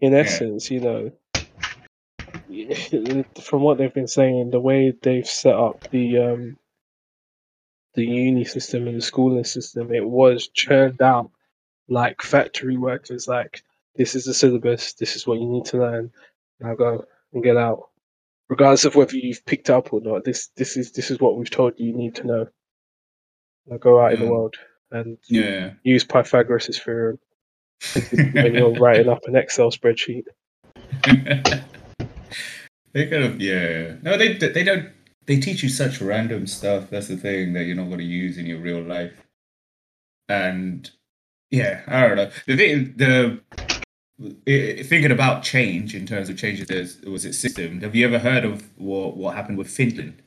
in 0.00 0.14
essence, 0.14 0.70
you 0.70 0.80
know, 0.80 1.12
from 3.42 3.62
what 3.62 3.78
they've 3.78 3.92
been 3.92 4.08
saying, 4.08 4.50
the 4.50 4.60
way 4.60 4.92
they've 5.02 5.26
set 5.26 5.54
up 5.54 5.88
the 5.90 6.18
um 6.18 6.56
the 7.94 8.06
uni 8.06 8.44
system 8.44 8.88
and 8.88 8.96
the 8.96 9.02
schooling 9.02 9.44
system, 9.44 9.92
it 9.92 10.06
was 10.06 10.48
churned 10.48 11.02
out 11.02 11.30
like 11.88 12.22
factory 12.22 12.76
workers. 12.76 13.28
Like, 13.28 13.62
this 13.96 14.14
is 14.14 14.24
the 14.24 14.34
syllabus. 14.34 14.94
This 14.94 15.16
is 15.16 15.26
what 15.26 15.40
you 15.40 15.46
need 15.46 15.66
to 15.66 15.78
learn. 15.78 16.12
Now 16.60 16.74
go 16.74 17.04
and 17.32 17.42
get 17.42 17.56
out, 17.56 17.88
regardless 18.48 18.84
of 18.84 18.94
whether 18.94 19.16
you've 19.16 19.44
picked 19.46 19.70
up 19.70 19.92
or 19.92 20.00
not. 20.00 20.24
This 20.24 20.48
this 20.56 20.76
is 20.76 20.92
this 20.92 21.10
is 21.10 21.20
what 21.20 21.36
we've 21.36 21.50
told 21.50 21.74
you 21.78 21.88
you 21.88 21.96
need 21.96 22.14
to 22.16 22.26
know. 22.26 22.46
Now 23.66 23.78
go 23.78 24.00
out 24.00 24.12
in 24.12 24.20
the 24.20 24.26
mm. 24.26 24.30
world 24.30 24.56
and 24.90 25.18
Yeah. 25.28 25.72
use 25.82 26.04
Pythagoras' 26.04 26.78
theorem 26.78 27.18
when 28.12 28.54
you're 28.54 28.74
writing 28.74 29.08
up 29.08 29.24
an 29.26 29.36
Excel 29.36 29.70
spreadsheet. 29.70 30.24
they 32.92 33.06
kind 33.06 33.24
of 33.24 33.40
yeah. 33.40 33.94
No, 34.02 34.16
they 34.16 34.34
they 34.34 34.64
don't. 34.64 34.90
They 35.26 35.38
teach 35.38 35.62
you 35.62 35.68
such 35.68 36.00
random 36.00 36.46
stuff. 36.46 36.90
That's 36.90 37.08
the 37.08 37.16
thing 37.16 37.52
that 37.52 37.64
you're 37.64 37.76
not 37.76 37.86
going 37.86 37.98
to 37.98 38.04
use 38.04 38.36
in 38.36 38.46
your 38.46 38.58
real 38.58 38.82
life. 38.82 39.12
And 40.28 40.90
yeah, 41.50 41.82
I 41.86 42.06
don't 42.06 42.16
know. 42.16 42.30
The 42.46 42.56
thing, 42.56 42.94
the 42.96 43.40
thinking 44.46 45.10
about 45.10 45.42
change 45.42 45.94
in 45.94 46.06
terms 46.06 46.28
of 46.28 46.36
changes 46.36 46.66
the 46.66 47.10
was 47.10 47.24
it 47.24 47.34
system. 47.34 47.80
Have 47.80 47.94
you 47.94 48.06
ever 48.06 48.18
heard 48.18 48.44
of 48.44 48.68
what 48.76 49.16
what 49.16 49.34
happened 49.34 49.58
with 49.58 49.68
Finland? 49.68 50.22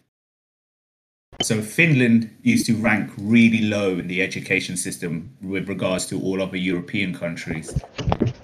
So 1.42 1.62
Finland 1.62 2.30
used 2.42 2.66
to 2.68 2.76
rank 2.76 3.12
really 3.18 3.62
low 3.64 3.98
in 4.00 4.08
the 4.08 4.22
education 4.22 4.78
system 4.78 5.36
with 5.42 5.68
regards 5.68 6.06
to 6.08 6.22
all 6.22 6.42
other 6.42 6.58
European 6.58 7.14
countries. 7.14 7.74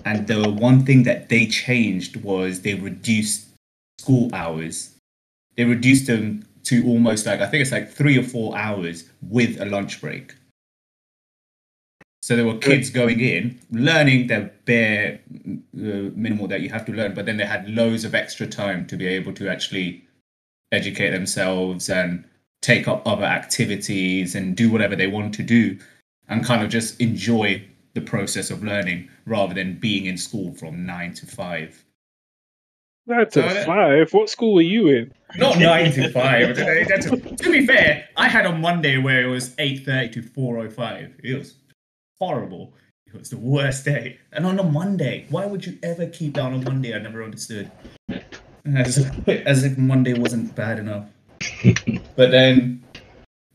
And 0.06 0.27
the 0.27 0.50
one 0.50 0.86
thing 0.86 1.03
that 1.03 1.29
they 1.29 1.46
changed 1.46 2.18
was 2.18 2.62
they 2.62 2.74
reduced 2.74 3.48
school 4.00 4.29
hours. 4.34 4.96
They 5.56 5.65
reduced 5.65 6.08
them 6.08 6.46
to 6.63 6.86
almost 6.86 7.25
like 7.25 7.41
I 7.41 7.48
think 7.48 7.62
it's 7.62 7.72
like 7.72 7.89
three 7.89 8.18
or 8.18 8.24
four 8.24 8.58
hours 8.58 9.06
with 9.22 9.60
a 9.62 9.65
lunch 9.65 10.01
break. 10.01 10.36
So 12.29 12.36
there 12.36 12.45
were 12.45 12.59
kids 12.59 12.91
going 12.91 13.21
in, 13.21 13.59
learning 13.71 14.27
the 14.27 14.51
bare 14.65 15.19
uh, 15.36 16.13
minimal 16.15 16.48
that 16.50 16.62
you 16.62 16.69
have 16.69 16.86
to 16.86 16.91
learn, 16.91 17.15
but 17.15 17.25
then 17.25 17.38
they 17.38 17.43
had 17.43 17.67
loads 17.67 18.05
of 18.05 18.13
extra 18.13 18.45
time 18.45 18.86
to 18.86 18.95
be 18.95 19.07
able 19.07 19.33
to 19.33 19.50
actually 19.50 20.03
educate 20.71 21.09
themselves 21.09 21.89
and 21.89 22.24
take 22.62 22.88
up 22.88 23.01
other 23.07 23.24
activities 23.24 24.36
and 24.36 24.55
do 24.55 24.69
whatever 24.69 24.95
they 24.95 25.07
want 25.07 25.33
to 25.33 25.41
do 25.41 25.79
and 26.27 26.45
kind 26.45 26.62
of 26.62 26.69
just 26.69 27.01
enjoy 27.01 27.65
the 27.95 28.01
process 28.01 28.51
of 28.51 28.63
learning 28.63 29.09
rather 29.25 29.55
than 29.55 29.79
being 29.79 30.05
in 30.05 30.15
school 30.15 30.53
from 30.53 30.86
nine 30.86 31.15
to 31.15 31.25
five. 31.25 31.83
Nine 33.07 33.25
to 33.31 33.50
So 33.50 33.65
five. 33.65 34.13
What 34.13 34.29
school 34.29 34.53
were 34.53 34.62
you 34.62 34.88
in? 34.89 35.12
Not 35.36 35.57
nine 35.71 35.91
to 35.93 36.12
five. 36.12 36.55
That's- 36.55 37.05
to 37.05 37.51
be 37.51 37.65
fair, 37.65 38.07
I 38.17 38.27
had 38.27 38.45
a 38.45 38.55
Monday 38.55 39.00
where 39.00 39.24
it 39.24 39.29
was 39.29 39.55
eight 39.57 39.83
thirty 39.83 40.21
to 40.21 40.21
four 40.21 40.59
o 40.59 40.69
five. 40.69 41.12
It 41.24 41.36
was 41.36 41.55
horrible. 42.19 42.73
It 43.07 43.17
was 43.17 43.29
the 43.29 43.38
worst 43.38 43.85
day. 43.85 44.19
And 44.31 44.45
on 44.45 44.59
a 44.59 44.63
Monday, 44.63 45.25
why 45.29 45.45
would 45.45 45.65
you 45.65 45.77
ever 45.81 46.05
keep 46.05 46.33
down 46.33 46.53
on 46.53 46.63
Monday? 46.63 46.93
I 46.93 46.99
never 46.99 47.23
understood. 47.23 47.71
As, 48.65 49.09
as 49.27 49.63
if 49.63 49.77
Monday 49.77 50.13
wasn't 50.13 50.55
bad 50.55 50.79
enough. 50.79 51.07
but 52.15 52.29
then, 52.29 52.83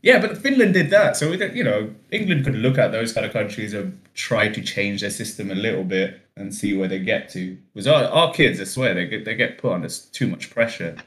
yeah, 0.01 0.19
but 0.19 0.37
Finland 0.37 0.73
did 0.73 0.89
that. 0.89 1.15
So, 1.15 1.31
we 1.31 1.51
you 1.53 1.63
know, 1.63 1.93
England 2.11 2.43
could 2.43 2.55
look 2.55 2.77
at 2.77 2.91
those 2.91 3.13
kind 3.13 3.25
of 3.25 3.31
countries 3.31 3.73
and 3.73 3.99
try 4.13 4.49
to 4.49 4.61
change 4.61 5.01
their 5.01 5.09
system 5.09 5.51
a 5.51 5.55
little 5.55 5.83
bit 5.83 6.19
and 6.35 6.53
see 6.53 6.75
where 6.75 6.89
they 6.89 6.99
get 6.99 7.29
to. 7.29 7.57
Because 7.73 7.87
our, 7.87 8.03
our 8.05 8.33
kids, 8.33 8.59
I 8.59 8.65
swear, 8.65 8.93
they 8.93 9.07
get, 9.07 9.23
they 9.23 9.35
get 9.35 9.57
put 9.57 9.71
under 9.71 9.87
too 9.87 10.27
much 10.27 10.49
pressure. 10.49 10.97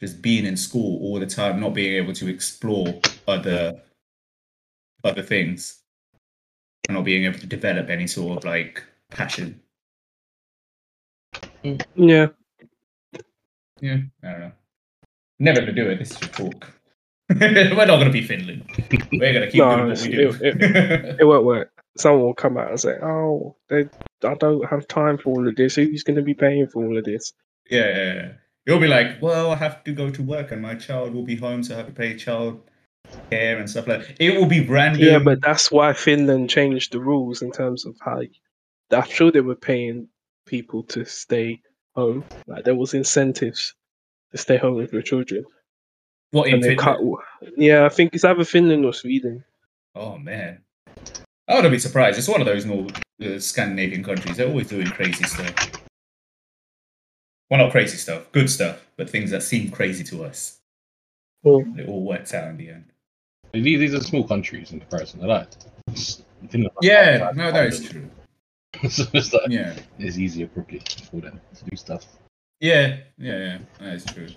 Just 0.00 0.22
being 0.22 0.46
in 0.46 0.56
school 0.56 1.00
all 1.02 1.18
the 1.18 1.26
time, 1.26 1.60
not 1.60 1.74
being 1.74 1.94
able 1.94 2.14
to 2.14 2.28
explore 2.28 3.00
other 3.26 3.82
other 5.02 5.22
things, 5.22 5.79
not 6.88 7.04
being 7.04 7.24
able 7.24 7.38
to 7.38 7.46
develop 7.46 7.90
any 7.90 8.06
sort 8.06 8.38
of 8.38 8.44
like 8.44 8.82
passion. 9.10 9.60
Yeah. 11.94 12.28
Yeah, 13.80 13.98
I 14.22 14.30
don't 14.30 14.40
know. 14.40 14.52
Never 15.38 15.60
gonna 15.60 15.72
do 15.72 15.88
it. 15.90 15.98
This 15.98 16.12
is 16.12 16.18
talk. 16.18 16.70
We're 17.40 17.86
not 17.86 17.98
gonna 17.98 18.10
be 18.10 18.22
Finland. 18.22 18.64
We're 19.12 19.32
gonna 19.32 19.50
keep 19.50 19.60
No, 19.60 19.76
doing 19.76 19.88
what 19.88 20.02
we 20.02 20.10
do. 20.10 20.38
It 21.20 21.26
won't 21.26 21.44
work. 21.44 21.72
Someone 21.96 22.22
will 22.22 22.34
come 22.34 22.56
out 22.56 22.70
and 22.70 22.80
say, 22.80 22.98
"Oh, 23.02 23.56
they, 23.68 23.88
I 24.24 24.34
don't 24.34 24.64
have 24.68 24.86
time 24.88 25.18
for 25.18 25.30
all 25.30 25.48
of 25.48 25.56
this. 25.56 25.76
Who's 25.76 26.02
going 26.02 26.16
to 26.16 26.22
be 26.22 26.34
paying 26.34 26.66
for 26.68 26.84
all 26.84 26.96
of 26.96 27.04
this?" 27.04 27.32
yeah, 27.70 27.88
yeah, 27.88 28.14
yeah. 28.14 28.32
It'll 28.66 28.80
be 28.80 28.88
like, 28.88 29.20
well, 29.22 29.50
I 29.50 29.56
have 29.56 29.82
to 29.84 29.92
go 29.92 30.10
to 30.10 30.22
work 30.22 30.52
and 30.52 30.60
my 30.60 30.74
child 30.74 31.14
will 31.14 31.24
be 31.24 31.34
home, 31.36 31.62
so 31.62 31.74
I 31.74 31.78
have 31.78 31.86
to 31.86 31.92
pay 31.92 32.14
child 32.14 32.60
care 33.30 33.58
and 33.58 33.68
stuff 33.68 33.86
like 33.86 34.06
that. 34.06 34.16
It 34.20 34.38
will 34.38 34.46
be 34.46 34.66
random. 34.66 35.02
Yeah, 35.02 35.18
but 35.18 35.40
that's 35.40 35.70
why 35.70 35.92
Finland 35.92 36.50
changed 36.50 36.92
the 36.92 37.00
rules 37.00 37.42
in 37.42 37.52
terms 37.52 37.84
of 37.86 37.96
how. 38.00 38.22
I'm 38.92 39.04
sure 39.08 39.30
they 39.30 39.40
were 39.40 39.54
paying 39.54 40.08
people 40.46 40.82
to 40.84 41.04
stay 41.04 41.60
home. 41.94 42.24
Like 42.46 42.64
there 42.64 42.74
was 42.74 42.94
incentives 42.94 43.74
to 44.32 44.38
stay 44.38 44.56
home 44.56 44.74
with 44.74 44.92
your 44.92 45.02
children, 45.02 45.44
what 46.32 46.48
and 46.48 46.62
Finland? 46.62 46.78
cut. 46.80 46.98
Yeah, 47.56 47.84
I 47.84 47.88
think 47.88 48.14
it's 48.14 48.24
either 48.24 48.44
Finland 48.44 48.84
or 48.84 48.92
Sweden. 48.92 49.44
Oh 49.94 50.18
man, 50.18 50.60
I 51.48 51.54
wouldn't 51.54 51.72
be 51.72 51.78
surprised. 51.78 52.18
It's 52.18 52.28
one 52.28 52.40
of 52.40 52.46
those 52.46 52.66
more 52.66 52.86
uh, 53.24 53.38
Scandinavian 53.38 54.02
countries. 54.04 54.36
They're 54.36 54.48
always 54.48 54.68
doing 54.68 54.86
crazy 54.86 55.24
stuff. 55.24 55.54
Well, 57.50 57.58
not 57.60 57.72
crazy 57.72 57.96
stuff, 57.96 58.30
good 58.30 58.48
stuff, 58.48 58.86
but 58.96 59.10
things 59.10 59.30
that 59.32 59.42
seem 59.42 59.70
crazy 59.70 60.04
to 60.04 60.24
us. 60.24 60.58
Well, 61.42 61.64
It 61.76 61.88
all 61.88 62.04
works 62.04 62.32
out 62.32 62.48
in 62.50 62.56
the 62.56 62.70
end. 62.70 62.92
These, 63.52 63.80
these 63.80 63.94
are 63.94 64.00
small 64.00 64.26
countries 64.26 64.72
in 64.72 64.80
comparison. 64.80 65.20
to 65.20 65.26
that. 65.26 65.56
Yeah, 66.82 67.32
no, 67.34 67.50
that 67.50 67.66
is 67.66 67.88
true. 67.88 68.08
so 68.88 69.04
it's 69.12 69.32
like 69.32 69.48
Yeah, 69.48 69.74
it's 69.98 70.16
easier 70.18 70.46
probably 70.46 70.80
for 71.10 71.20
them 71.20 71.40
to 71.56 71.64
do 71.64 71.76
stuff. 71.76 72.06
yeah, 72.60 72.98
yeah, 73.18 73.38
yeah. 73.38 73.58
That 73.80 73.94
is 73.94 74.04
true. 74.04 74.28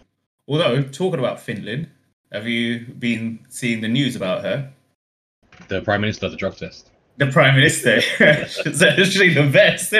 Although 0.47 0.81
talking 0.83 1.19
about 1.19 1.39
Finland, 1.39 1.89
have 2.31 2.47
you 2.47 2.87
been 2.99 3.45
seeing 3.49 3.81
the 3.81 3.87
news 3.87 4.15
about 4.15 4.43
her? 4.43 4.71
The 5.67 5.81
prime 5.81 6.01
minister 6.01 6.25
a 6.25 6.35
drug 6.35 6.57
test. 6.57 6.89
The 7.17 7.27
prime 7.27 7.55
minister 7.55 7.97
it's 8.19 8.81
actually 8.81 9.33
the 9.35 9.47
best. 9.51 9.93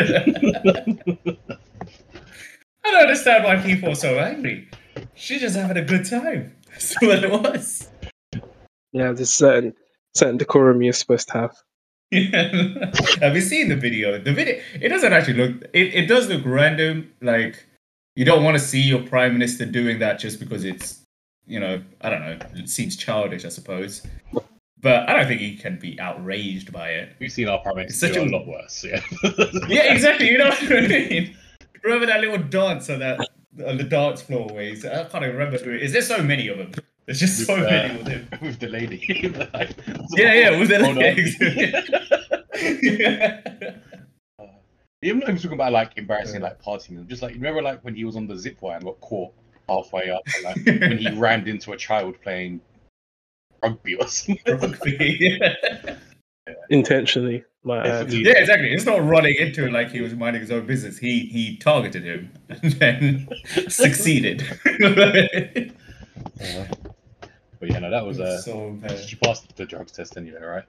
I 2.85 2.91
don't 2.91 3.01
understand 3.01 3.43
why 3.43 3.57
people 3.57 3.89
are 3.91 3.95
so 3.95 4.17
angry. 4.19 4.67
She's 5.13 5.41
just 5.41 5.55
having 5.55 5.77
a 5.77 5.85
good 5.85 6.09
time. 6.09 6.55
That's 6.71 6.95
what 7.01 7.23
it 7.23 7.31
was. 7.31 7.89
Yeah, 8.93 9.11
there's 9.11 9.33
certain 9.33 9.73
certain 10.15 10.37
decorum 10.37 10.81
you're 10.81 10.93
supposed 10.93 11.27
to 11.29 11.33
have. 11.33 11.55
Yeah. 12.11 12.91
Have 13.21 13.35
you 13.35 13.41
seen 13.41 13.69
the 13.69 13.75
video? 13.75 14.19
The 14.19 14.33
video 14.33 14.61
it 14.79 14.89
doesn't 14.89 15.11
actually 15.13 15.33
look 15.33 15.63
it, 15.73 15.93
it 15.95 16.07
does 16.07 16.29
look 16.29 16.43
random. 16.45 17.11
Like 17.21 17.65
you 18.15 18.23
don't 18.23 18.43
want 18.43 18.55
to 18.57 18.63
see 18.63 18.81
your 18.81 19.01
prime 19.01 19.33
minister 19.33 19.65
doing 19.65 19.99
that 19.99 20.19
just 20.19 20.39
because 20.39 20.63
it's 20.63 21.01
you 21.45 21.59
know, 21.59 21.81
I 22.01 22.09
don't 22.09 22.21
know, 22.21 22.37
it 22.55 22.69
seems 22.69 22.95
childish, 22.95 23.43
I 23.43 23.49
suppose. 23.49 24.01
But 24.79 25.09
I 25.09 25.13
don't 25.17 25.27
think 25.27 25.41
he 25.41 25.55
can 25.57 25.77
be 25.79 25.99
outraged 25.99 26.71
by 26.71 26.89
it. 26.89 27.15
We've 27.19 27.31
seen 27.31 27.47
our 27.49 27.59
prime 27.59 27.75
minister 27.77 28.07
It's 28.07 28.15
minister 28.15 28.21
such 28.21 28.29
do 28.29 28.35
a- 28.35 28.37
a 28.37 28.37
lot 28.37 28.47
worse. 28.47 28.83
Yeah. 28.83 29.01
Yeah, 29.67 29.93
exactly. 29.93 30.29
You 30.29 30.37
know 30.37 30.49
what 30.49 30.61
I 30.71 30.87
mean? 30.87 31.35
Remember 31.83 32.05
that 32.05 32.21
little 32.21 32.37
dance 32.37 32.89
on 32.89 32.99
that 32.99 33.19
on 33.67 33.77
the 33.77 33.83
dance 33.83 34.21
floor 34.21 34.47
where 34.53 34.63
he's, 34.63 34.85
I 34.85 35.03
can't 35.05 35.23
even 35.23 35.35
remember. 35.35 35.73
Is 35.75 35.91
there 35.93 36.01
so 36.01 36.21
many 36.23 36.47
of 36.47 36.57
them? 36.57 36.71
There's 37.05 37.19
just 37.19 37.45
so 37.45 37.55
With, 37.55 37.65
uh, 37.65 37.69
many 37.69 37.99
of 37.99 38.05
them. 38.05 38.27
with 38.41 38.59
the 38.59 38.67
lady. 38.67 38.97
Like, 39.53 39.75
Yeah, 40.15 40.33
yeah, 40.33 40.59
with 40.59 40.69
the 40.69 40.83
Hold 40.83 40.97
on. 40.97 41.03
legs. 41.03 41.35
Even 45.01 45.19
not 45.19 45.29
even 45.29 45.35
talking 45.35 45.53
about 45.53 45.73
like 45.73 45.97
embarrassing 45.97 46.41
like 46.41 46.61
partying, 46.61 47.05
just 47.07 47.21
like 47.21 47.33
remember 47.33 47.61
like 47.61 47.83
when 47.83 47.93
he 47.93 48.05
was 48.05 48.15
on 48.15 48.25
the 48.25 48.37
zip 48.37 48.61
wire 48.61 48.77
and 48.77 48.85
got 48.85 49.01
caught 49.01 49.33
halfway 49.67 50.09
up, 50.09 50.21
and, 50.35 50.43
like 50.45 50.79
when 50.79 50.97
he 50.97 51.09
rammed 51.11 51.49
into 51.49 51.73
a 51.73 51.77
child 51.77 52.15
playing 52.21 52.61
rugby 53.61 53.95
or 53.95 54.07
something. 54.07 54.57
Rugby. 54.57 55.41
Intentionally, 56.69 57.43
might 57.63 57.85
add. 57.85 58.13
Yeah, 58.13 58.37
exactly. 58.37 58.71
It's 58.71 58.85
not 58.85 59.03
running 59.05 59.35
into 59.37 59.65
it 59.65 59.73
like 59.73 59.91
he 59.91 59.99
was 59.99 60.13
minding 60.13 60.41
his 60.41 60.51
own 60.51 60.65
business. 60.65 60.97
He 60.97 61.25
he 61.25 61.57
targeted 61.57 62.03
him 62.03 62.31
and 62.47 62.71
then 62.73 63.29
succeeded. 63.67 64.41
Uh, 66.41 66.65
but 67.59 67.69
yeah, 67.69 67.79
no, 67.79 67.89
that 67.89 68.05
was 68.05 68.19
uh, 68.19 68.41
so 68.41 68.71
bad. 68.81 68.99
she 68.99 69.15
passed 69.15 69.55
the 69.55 69.65
drugs 69.65 69.91
test 69.91 70.17
anyway, 70.17 70.41
right? 70.41 70.63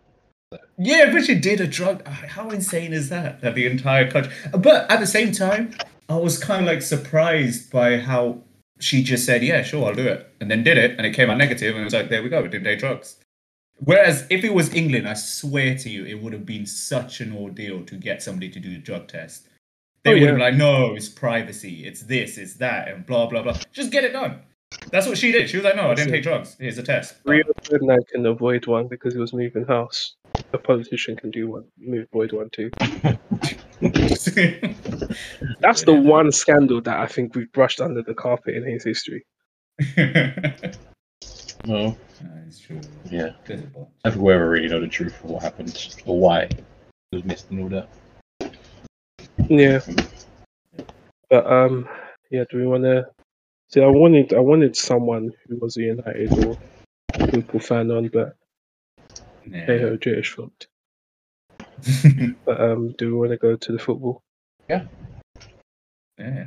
Yeah, 0.78 1.11
but 1.12 1.25
she 1.25 1.35
did 1.35 1.61
a 1.61 1.66
drug. 1.66 2.06
How 2.06 2.50
insane 2.50 2.92
is 2.92 3.09
that? 3.09 3.40
That 3.40 3.54
the 3.56 3.66
entire 3.66 4.09
country. 4.11 4.33
But 4.56 4.88
at 4.90 5.00
the 5.00 5.06
same 5.06 5.33
time, 5.33 5.75
I 6.09 6.16
was 6.16 6.38
kind 6.38 6.62
of 6.62 6.66
like 6.68 6.83
surprised 6.83 7.73
by 7.73 7.99
how 7.99 8.43
she 8.78 9.02
just 9.02 9.25
said, 9.25 9.43
"Yeah, 9.43 9.62
sure, 9.62 9.86
I'll 9.88 9.95
do 9.95 10.06
it," 10.06 10.28
and 10.41 10.50
then 10.50 10.62
did 10.62 10.78
it, 10.78 10.93
and 10.97 11.06
it 11.06 11.10
came 11.15 11.28
out 11.30 11.38
negative, 11.38 11.75
and 11.75 11.80
it 11.80 11.84
was 11.84 11.95
like, 11.95 12.08
"There 12.08 12.23
we 12.23 12.28
go, 12.28 12.43
we 12.43 12.49
didn't 12.49 12.65
take 12.65 12.78
drugs." 12.78 13.17
Whereas 13.78 14.26
if 14.30 14.45
it 14.45 14.54
was 14.54 14.73
England, 14.73 15.08
I 15.08 15.15
swear 15.15 15.76
to 15.78 15.91
you, 15.91 16.04
it 16.04 16.23
would 16.23 16.32
have 16.32 16.47
been 16.47 16.67
such 16.67 17.21
an 17.21 17.34
ordeal 17.36 17.84
to 17.86 17.97
get 17.97 18.23
somebody 18.23 18.49
to 18.50 18.60
do 18.60 18.71
the 18.71 18.78
drug 18.78 19.08
test. 19.08 19.49
They 20.04 20.10
Oh, 20.10 20.12
would 20.12 20.23
yeah. 20.23 20.26
have 20.28 20.36
been 20.36 20.43
like, 20.45 20.54
"No, 20.54 20.95
it's 20.95 21.08
privacy, 21.08 21.84
it's 21.84 22.02
this, 22.02 22.38
it's 22.38 22.54
that, 22.54 22.86
and 22.88 23.04
blah 23.04 23.26
blah 23.26 23.43
blah." 23.43 23.58
Just 23.73 23.91
get 23.91 24.04
it 24.04 24.12
done. 24.12 24.43
That's 24.91 25.06
what 25.06 25.19
she 25.19 25.32
did. 25.32 25.49
She 25.50 25.56
was 25.56 25.65
like, 25.65 25.76
"No, 25.76 25.91
I 25.91 25.95
didn't 25.95 26.13
take 26.13 26.23
drugs. 26.23 26.56
Here's 26.58 26.78
a 26.78 26.82
test." 26.82 27.17
Rio 27.25 27.45
Ferdinand 27.63 28.06
can 28.13 28.26
avoid 28.26 28.67
one 28.67 28.89
because 28.89 29.15
he 29.15 29.21
was 29.21 29.32
moving 29.32 29.65
house. 29.65 30.15
A 30.52 30.58
politician 30.58 31.17
can 31.17 31.30
do 31.30 31.49
one, 31.50 31.65
move 31.78 32.06
avoid 32.13 32.32
one 32.32 32.50
too. 32.50 32.71
That's 35.60 35.84
the 35.84 35.95
one 35.95 36.32
scandal 36.32 36.80
that 36.82 36.99
I 36.99 37.06
think 37.06 37.34
we've 37.34 37.50
brushed 37.52 37.80
under 37.80 38.02
the 38.02 38.15
carpet 38.15 38.54
in 38.54 38.65
his 38.65 38.84
history. 38.84 39.25
No, 41.67 41.97
That's 42.21 42.58
true. 42.58 42.80
yeah. 43.10 43.30
There's 43.47 43.63
a. 43.63 43.87
I 44.04 44.10
we 44.15 44.34
really 44.34 44.69
know 44.69 44.80
the 44.80 44.89
truth 44.89 45.15
of 45.25 45.30
what 45.30 45.43
happened 45.43 45.95
or 46.04 46.19
why 46.19 46.43
it 46.43 46.65
was 47.10 47.25
missed 47.25 47.50
and 47.50 47.60
all 47.60 47.69
that. 47.71 47.89
Yeah, 49.49 49.80
but 51.30 51.47
um, 51.50 51.89
yeah. 52.30 52.45
Do 52.50 52.58
we 52.58 52.67
want 52.67 52.84
to? 52.84 53.06
See, 53.75 53.82
I 53.82 53.89
wanted, 53.89 54.32
I 54.32 54.39
wanted 54.39 54.76
someone 54.76 55.32
who 55.49 55.56
was 55.56 55.76
a 55.76 55.80
United 55.80 56.30
or 56.47 56.56
Liverpool 57.19 57.58
fan 57.58 57.91
on, 57.91 58.06
but 58.06 58.37
Yeah. 59.50 59.67
hey 59.67 59.80
ho, 59.80 59.97
British 60.00 60.30
fault. 60.30 60.69
But 62.47 62.60
um, 62.60 62.93
do 62.97 63.06
we 63.08 63.13
want 63.19 63.32
to 63.32 63.37
go 63.37 63.56
to 63.56 63.73
the 63.73 63.80
football? 63.80 64.23
yeah. 64.69 64.84
Yeah. 66.21 66.47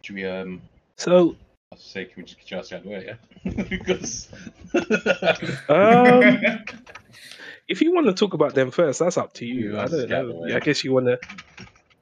Should 0.00 0.14
we 0.14 0.24
um 0.24 0.62
So, 0.96 1.36
I 1.72 1.74
was 1.74 1.82
say 1.84 2.06
can 2.06 2.14
we 2.16 2.22
just 2.22 2.38
get 2.38 2.52
you 2.52 2.56
out 2.56 2.72
of 2.72 2.84
the 2.84 2.88
way, 2.88 3.04
yeah? 3.44 3.62
because 3.68 4.28
um, 5.68 6.40
if 7.68 7.82
you 7.82 7.92
want 7.94 8.06
to 8.06 8.14
talk 8.14 8.32
about 8.32 8.54
them 8.54 8.70
first, 8.70 9.00
that's 9.00 9.18
up 9.18 9.34
to 9.34 9.44
you. 9.44 9.74
Yeah, 9.74 9.82
I 9.82 9.88
don't 9.88 10.08
know. 10.08 10.28
away. 10.30 10.54
I 10.54 10.60
guess 10.60 10.82
you 10.84 10.94
want 10.94 11.04
to. 11.04 11.18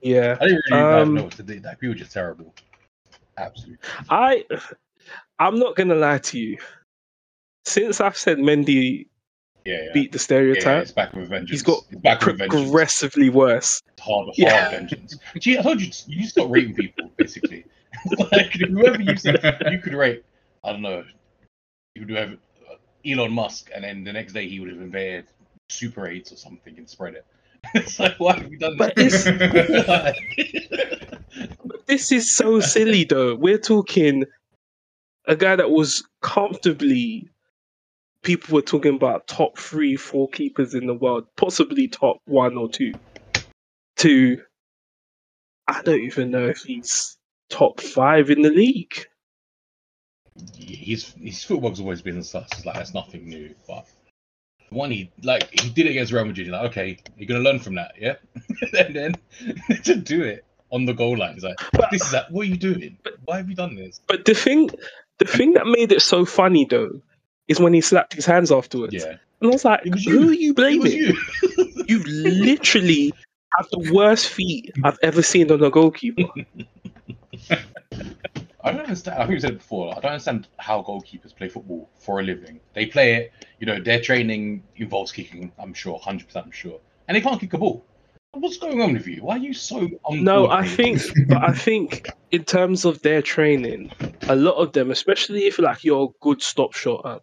Yeah, 0.00 0.36
I 0.40 0.46
didn't 0.46 0.62
really 0.70 1.02
Um, 1.02 1.14
know 1.14 1.24
what 1.24 1.32
to 1.32 1.42
do. 1.42 1.58
Like 1.58 1.80
people 1.80 1.94
were 1.94 1.98
just 1.98 2.12
terrible. 2.12 2.54
Absolutely. 3.38 3.78
I, 4.08 4.44
I'm 5.38 5.58
not 5.58 5.76
gonna 5.76 5.94
lie 5.94 6.18
to 6.18 6.38
you. 6.38 6.58
Since 7.64 8.00
I've 8.00 8.16
said 8.16 8.38
Mendy 8.38 9.06
Yeah, 9.64 9.82
yeah. 9.86 9.92
beat 9.92 10.12
the 10.12 10.18
yeah, 10.18 10.22
stereotype, 10.22 10.82
it's 10.82 10.92
vengeance. 10.92 11.50
he's 11.50 11.62
got 11.62 11.80
it's 11.90 12.00
back 12.00 12.24
with 12.24 12.38
vengeance. 12.38 12.62
progressively 12.62 13.28
worse. 13.28 13.82
hard, 14.00 14.26
hard 14.26 14.38
Yeah. 14.38 14.70
vengeance. 14.70 15.18
Gee, 15.38 15.58
I 15.58 15.62
told 15.62 15.80
you, 15.80 15.88
you 16.06 16.20
just 16.20 16.30
stop 16.30 16.50
rating 16.50 16.74
people, 16.74 17.10
basically. 17.16 17.64
like, 18.32 18.52
whoever 18.52 19.00
you 19.02 19.16
said 19.16 19.42
you 19.70 19.78
could 19.80 19.94
rate, 19.94 20.24
I 20.64 20.72
don't 20.72 20.82
know, 20.82 21.04
you 21.94 22.06
would 22.06 22.16
have 22.16 22.32
uh, 22.70 22.76
Elon 23.06 23.32
Musk, 23.32 23.70
and 23.74 23.84
then 23.84 24.04
the 24.04 24.12
next 24.12 24.32
day 24.32 24.48
he 24.48 24.60
would 24.60 24.68
have 24.68 24.80
invaded 24.80 25.26
Super 25.70 26.06
8 26.06 26.30
or 26.32 26.36
something 26.36 26.76
and 26.78 26.88
spread 26.88 27.14
it. 27.14 27.26
it's 27.74 27.98
like, 27.98 28.18
why 28.20 28.34
have 28.36 28.50
you 28.50 28.58
done 28.58 28.76
But 28.76 28.94
this? 28.94 29.26
This 31.86 32.10
is 32.10 32.34
so 32.34 32.58
silly, 32.58 33.04
though. 33.04 33.36
We're 33.36 33.58
talking 33.58 34.24
a 35.26 35.36
guy 35.36 35.56
that 35.56 35.70
was 35.70 36.04
comfortably. 36.20 37.28
People 38.22 38.56
were 38.56 38.62
talking 38.62 38.96
about 38.96 39.28
top 39.28 39.56
three, 39.56 39.94
four 39.94 40.28
keepers 40.28 40.74
in 40.74 40.86
the 40.86 40.94
world, 40.94 41.26
possibly 41.36 41.86
top 41.86 42.18
one 42.24 42.56
or 42.56 42.68
two. 42.68 42.92
To, 43.98 44.42
I 45.68 45.80
don't 45.82 46.00
even 46.00 46.32
know 46.32 46.46
if 46.46 46.58
he's 46.58 47.16
top 47.50 47.80
five 47.80 48.30
in 48.30 48.42
the 48.42 48.50
league. 48.50 49.06
his 50.56 51.14
his 51.20 51.44
football's 51.44 51.80
always 51.80 52.02
been. 52.02 52.18
It's 52.18 52.34
like 52.34 52.48
that's 52.64 52.94
nothing 52.94 53.28
new. 53.28 53.54
But 53.68 53.86
one 54.70 54.90
he 54.90 55.12
like 55.22 55.48
he 55.58 55.70
did 55.70 55.86
it 55.86 55.90
against 55.90 56.12
Real 56.12 56.24
Madrid. 56.24 56.48
You're 56.48 56.56
like, 56.56 56.70
okay, 56.72 56.98
you're 57.16 57.28
gonna 57.28 57.40
learn 57.40 57.60
from 57.60 57.76
that, 57.76 57.94
yeah. 57.98 58.16
and 58.76 58.94
then 58.96 59.14
to 59.84 59.94
do 59.94 60.24
it 60.24 60.44
on 60.70 60.84
the 60.84 60.92
goal 60.92 61.16
line, 61.16 61.34
it's 61.34 61.44
like 61.44 61.56
But, 61.72 61.90
this 61.90 62.06
is 62.06 62.12
like, 62.12 62.28
what 62.30 62.42
are 62.42 62.50
you 62.50 62.56
doing? 62.56 62.98
Why 63.24 63.36
have 63.38 63.48
you 63.48 63.54
done 63.56 63.74
this? 63.76 64.00
but 64.06 64.24
the 64.24 64.34
thing, 64.34 64.70
the 65.18 65.24
thing 65.24 65.52
that 65.54 65.66
made 65.66 65.92
it 65.92 66.02
so 66.02 66.24
funny 66.24 66.64
though, 66.64 67.00
is 67.48 67.60
when 67.60 67.72
he 67.72 67.80
slapped 67.80 68.12
his 68.14 68.26
hands 68.26 68.50
afterwards. 68.50 68.94
Yeah, 68.94 69.16
And 69.40 69.50
I 69.50 69.54
was 69.54 69.64
like, 69.64 69.84
was 69.84 70.04
who 70.04 70.28
are 70.30 70.32
you 70.32 70.52
blaming? 70.54 70.92
you. 70.92 71.16
You 71.88 72.02
literally 72.02 73.12
have 73.56 73.68
the 73.70 73.92
worst 73.92 74.28
feet 74.28 74.72
I've 74.82 74.98
ever 75.04 75.22
seen 75.22 75.52
on 75.52 75.62
a 75.62 75.70
goalkeeper. 75.70 76.24
I 77.50 78.72
don't 78.72 78.80
understand. 78.80 79.22
I 79.22 79.26
think 79.26 79.34
you 79.34 79.40
said 79.40 79.52
it 79.52 79.58
before. 79.58 79.92
I 79.96 80.00
don't 80.00 80.10
understand 80.10 80.48
how 80.58 80.82
goalkeepers 80.82 81.34
play 81.36 81.48
football 81.48 81.88
for 82.00 82.18
a 82.18 82.24
living. 82.24 82.58
They 82.74 82.86
play 82.86 83.14
it. 83.14 83.32
You 83.60 83.66
know, 83.66 83.80
their 83.80 84.00
training 84.00 84.64
involves 84.74 85.12
kicking. 85.12 85.52
I'm 85.60 85.72
sure, 85.72 85.98
hundred 86.00 86.26
percent. 86.26 86.46
I'm 86.46 86.50
sure, 86.52 86.80
and 87.06 87.16
they 87.16 87.20
can't 87.20 87.40
kick 87.40 87.52
a 87.52 87.58
ball. 87.58 87.85
What's 88.38 88.58
going 88.58 88.82
on 88.82 88.92
with 88.92 89.06
you? 89.06 89.22
Why 89.22 89.36
are 89.36 89.38
you 89.38 89.54
so? 89.54 89.88
No, 90.10 90.48
I 90.48 90.66
think, 90.66 91.00
but 91.28 91.42
I 91.42 91.52
think 91.52 92.08
in 92.30 92.44
terms 92.44 92.84
of 92.84 93.00
their 93.02 93.22
training, 93.22 93.92
a 94.28 94.36
lot 94.36 94.56
of 94.56 94.72
them, 94.72 94.90
especially 94.90 95.46
if 95.46 95.58
like 95.58 95.84
you're 95.84 96.04
a 96.04 96.14
good 96.20 96.42
stop 96.42 96.74
shotter, 96.74 97.20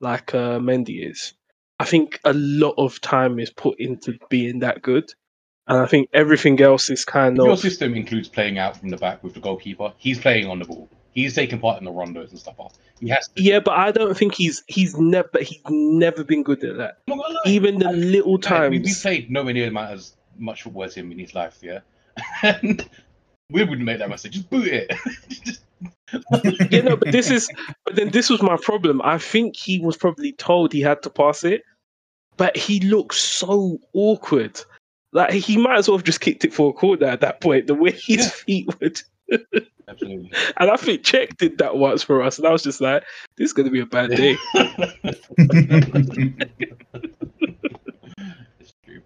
like 0.00 0.34
uh, 0.34 0.58
Mendy 0.60 1.10
is, 1.10 1.34
I 1.80 1.84
think 1.84 2.20
a 2.24 2.32
lot 2.34 2.74
of 2.78 3.00
time 3.00 3.40
is 3.40 3.50
put 3.50 3.80
into 3.80 4.18
being 4.28 4.60
that 4.60 4.80
good, 4.82 5.10
and 5.66 5.78
I 5.78 5.86
think 5.86 6.08
everything 6.14 6.60
else 6.60 6.88
is 6.88 7.04
kind 7.04 7.36
If 7.38 7.44
your 7.44 7.56
system 7.56 7.94
includes 7.94 8.28
playing 8.28 8.58
out 8.58 8.76
from 8.76 8.90
the 8.90 8.96
back 8.96 9.24
with 9.24 9.34
the 9.34 9.40
goalkeeper, 9.40 9.92
he's 9.96 10.18
playing 10.20 10.48
on 10.48 10.60
the 10.60 10.64
ball. 10.66 10.88
He's 11.10 11.34
taking 11.34 11.58
part 11.58 11.78
in 11.78 11.84
the 11.84 11.90
rondos 11.90 12.30
and 12.30 12.38
stuff. 12.38 12.54
He 13.00 13.08
has 13.08 13.26
to. 13.28 13.42
yeah. 13.42 13.58
But 13.58 13.76
I 13.76 13.90
don't 13.90 14.16
think 14.16 14.34
he's 14.34 14.62
he's 14.68 14.96
never 14.96 15.28
he's 15.40 15.60
never 15.68 16.22
been 16.22 16.44
good 16.44 16.62
at 16.62 16.76
that. 16.76 16.98
I'm 17.10 17.16
not 17.16 17.26
gonna 17.26 17.34
lie. 17.34 17.50
Even 17.50 17.78
the 17.78 17.90
little 17.90 18.38
Man, 18.38 18.70
we, 18.70 18.78
times. 18.78 19.02
played 19.02 19.30
nowhere 19.30 19.52
near 19.52 19.66
amount 19.68 19.92
as 19.92 20.14
much 20.38 20.66
worse 20.66 20.94
him 20.94 21.12
in 21.12 21.18
his 21.18 21.34
life, 21.34 21.58
yeah. 21.62 21.80
and 22.42 22.88
we 23.50 23.62
wouldn't 23.64 23.82
make 23.84 23.98
that 23.98 24.08
mistake. 24.08 24.32
Just 24.32 24.50
boot 24.50 24.68
it. 24.68 24.92
Just- 25.44 25.62
you 26.72 26.82
know, 26.82 26.96
but 26.96 27.12
this 27.12 27.30
is, 27.30 27.48
but 27.84 27.94
then 27.94 28.10
this 28.10 28.28
was 28.30 28.42
my 28.42 28.56
problem. 28.60 29.00
I 29.04 29.18
think 29.18 29.56
he 29.56 29.78
was 29.78 29.96
probably 29.96 30.32
told 30.32 30.72
he 30.72 30.80
had 30.80 31.02
to 31.02 31.10
pass 31.10 31.44
it, 31.44 31.62
but 32.36 32.56
he 32.56 32.80
looked 32.80 33.14
so 33.14 33.78
awkward. 33.92 34.60
Like 35.12 35.32
he 35.32 35.56
might 35.56 35.78
as 35.78 35.88
well 35.88 35.96
have 35.98 36.04
just 36.04 36.20
kicked 36.20 36.44
it 36.44 36.52
for 36.52 36.70
a 36.70 36.72
corner 36.72 37.06
at 37.06 37.20
that 37.20 37.40
point. 37.40 37.66
The 37.66 37.74
way 37.74 37.92
his 37.92 38.24
Yeah. 38.26 38.28
feet 38.28 38.80
would, 38.80 39.00
Absolutely. 39.88 40.32
and 40.58 40.70
I 40.70 40.76
think 40.76 41.02
Cech 41.02 41.36
did 41.36 41.58
that 41.58 41.76
once 41.76 42.02
for 42.02 42.22
us, 42.22 42.38
and 42.38 42.46
I 42.46 42.50
was 42.50 42.62
just 42.62 42.80
like, 42.80 43.04
"This 43.36 43.46
is 43.46 43.52
going 43.52 43.66
to 43.66 43.72
be 43.72 43.80
a 43.80 43.86
bad 43.86 44.10
day." 44.10 44.36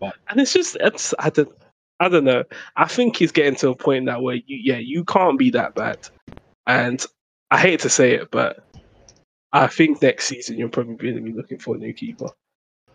It's 0.02 0.10
true, 0.10 0.10
but 0.10 0.16
And 0.28 0.40
it's 0.40 0.52
just, 0.52 0.76
it's, 0.80 1.14
I 1.18 1.30
don't, 1.30 1.52
I 2.00 2.08
don't 2.08 2.24
know. 2.24 2.44
I 2.76 2.86
think 2.86 3.16
he's 3.16 3.32
getting 3.32 3.56
to 3.56 3.70
a 3.70 3.76
point 3.76 4.04
now 4.04 4.20
where 4.20 4.36
you, 4.36 4.42
yeah, 4.48 4.78
you 4.78 5.04
can't 5.04 5.38
be 5.38 5.50
that 5.50 5.74
bad. 5.74 5.98
And 6.66 7.04
I 7.50 7.58
hate 7.58 7.80
to 7.80 7.90
say 7.90 8.14
it, 8.14 8.30
but 8.30 8.64
I 9.52 9.66
think 9.66 10.02
next 10.02 10.26
season 10.26 10.58
you're 10.58 10.68
probably 10.68 10.96
going 10.96 11.16
to 11.16 11.20
be 11.20 11.32
looking 11.32 11.58
for 11.58 11.74
a 11.74 11.78
new 11.78 11.92
keeper. 11.92 12.30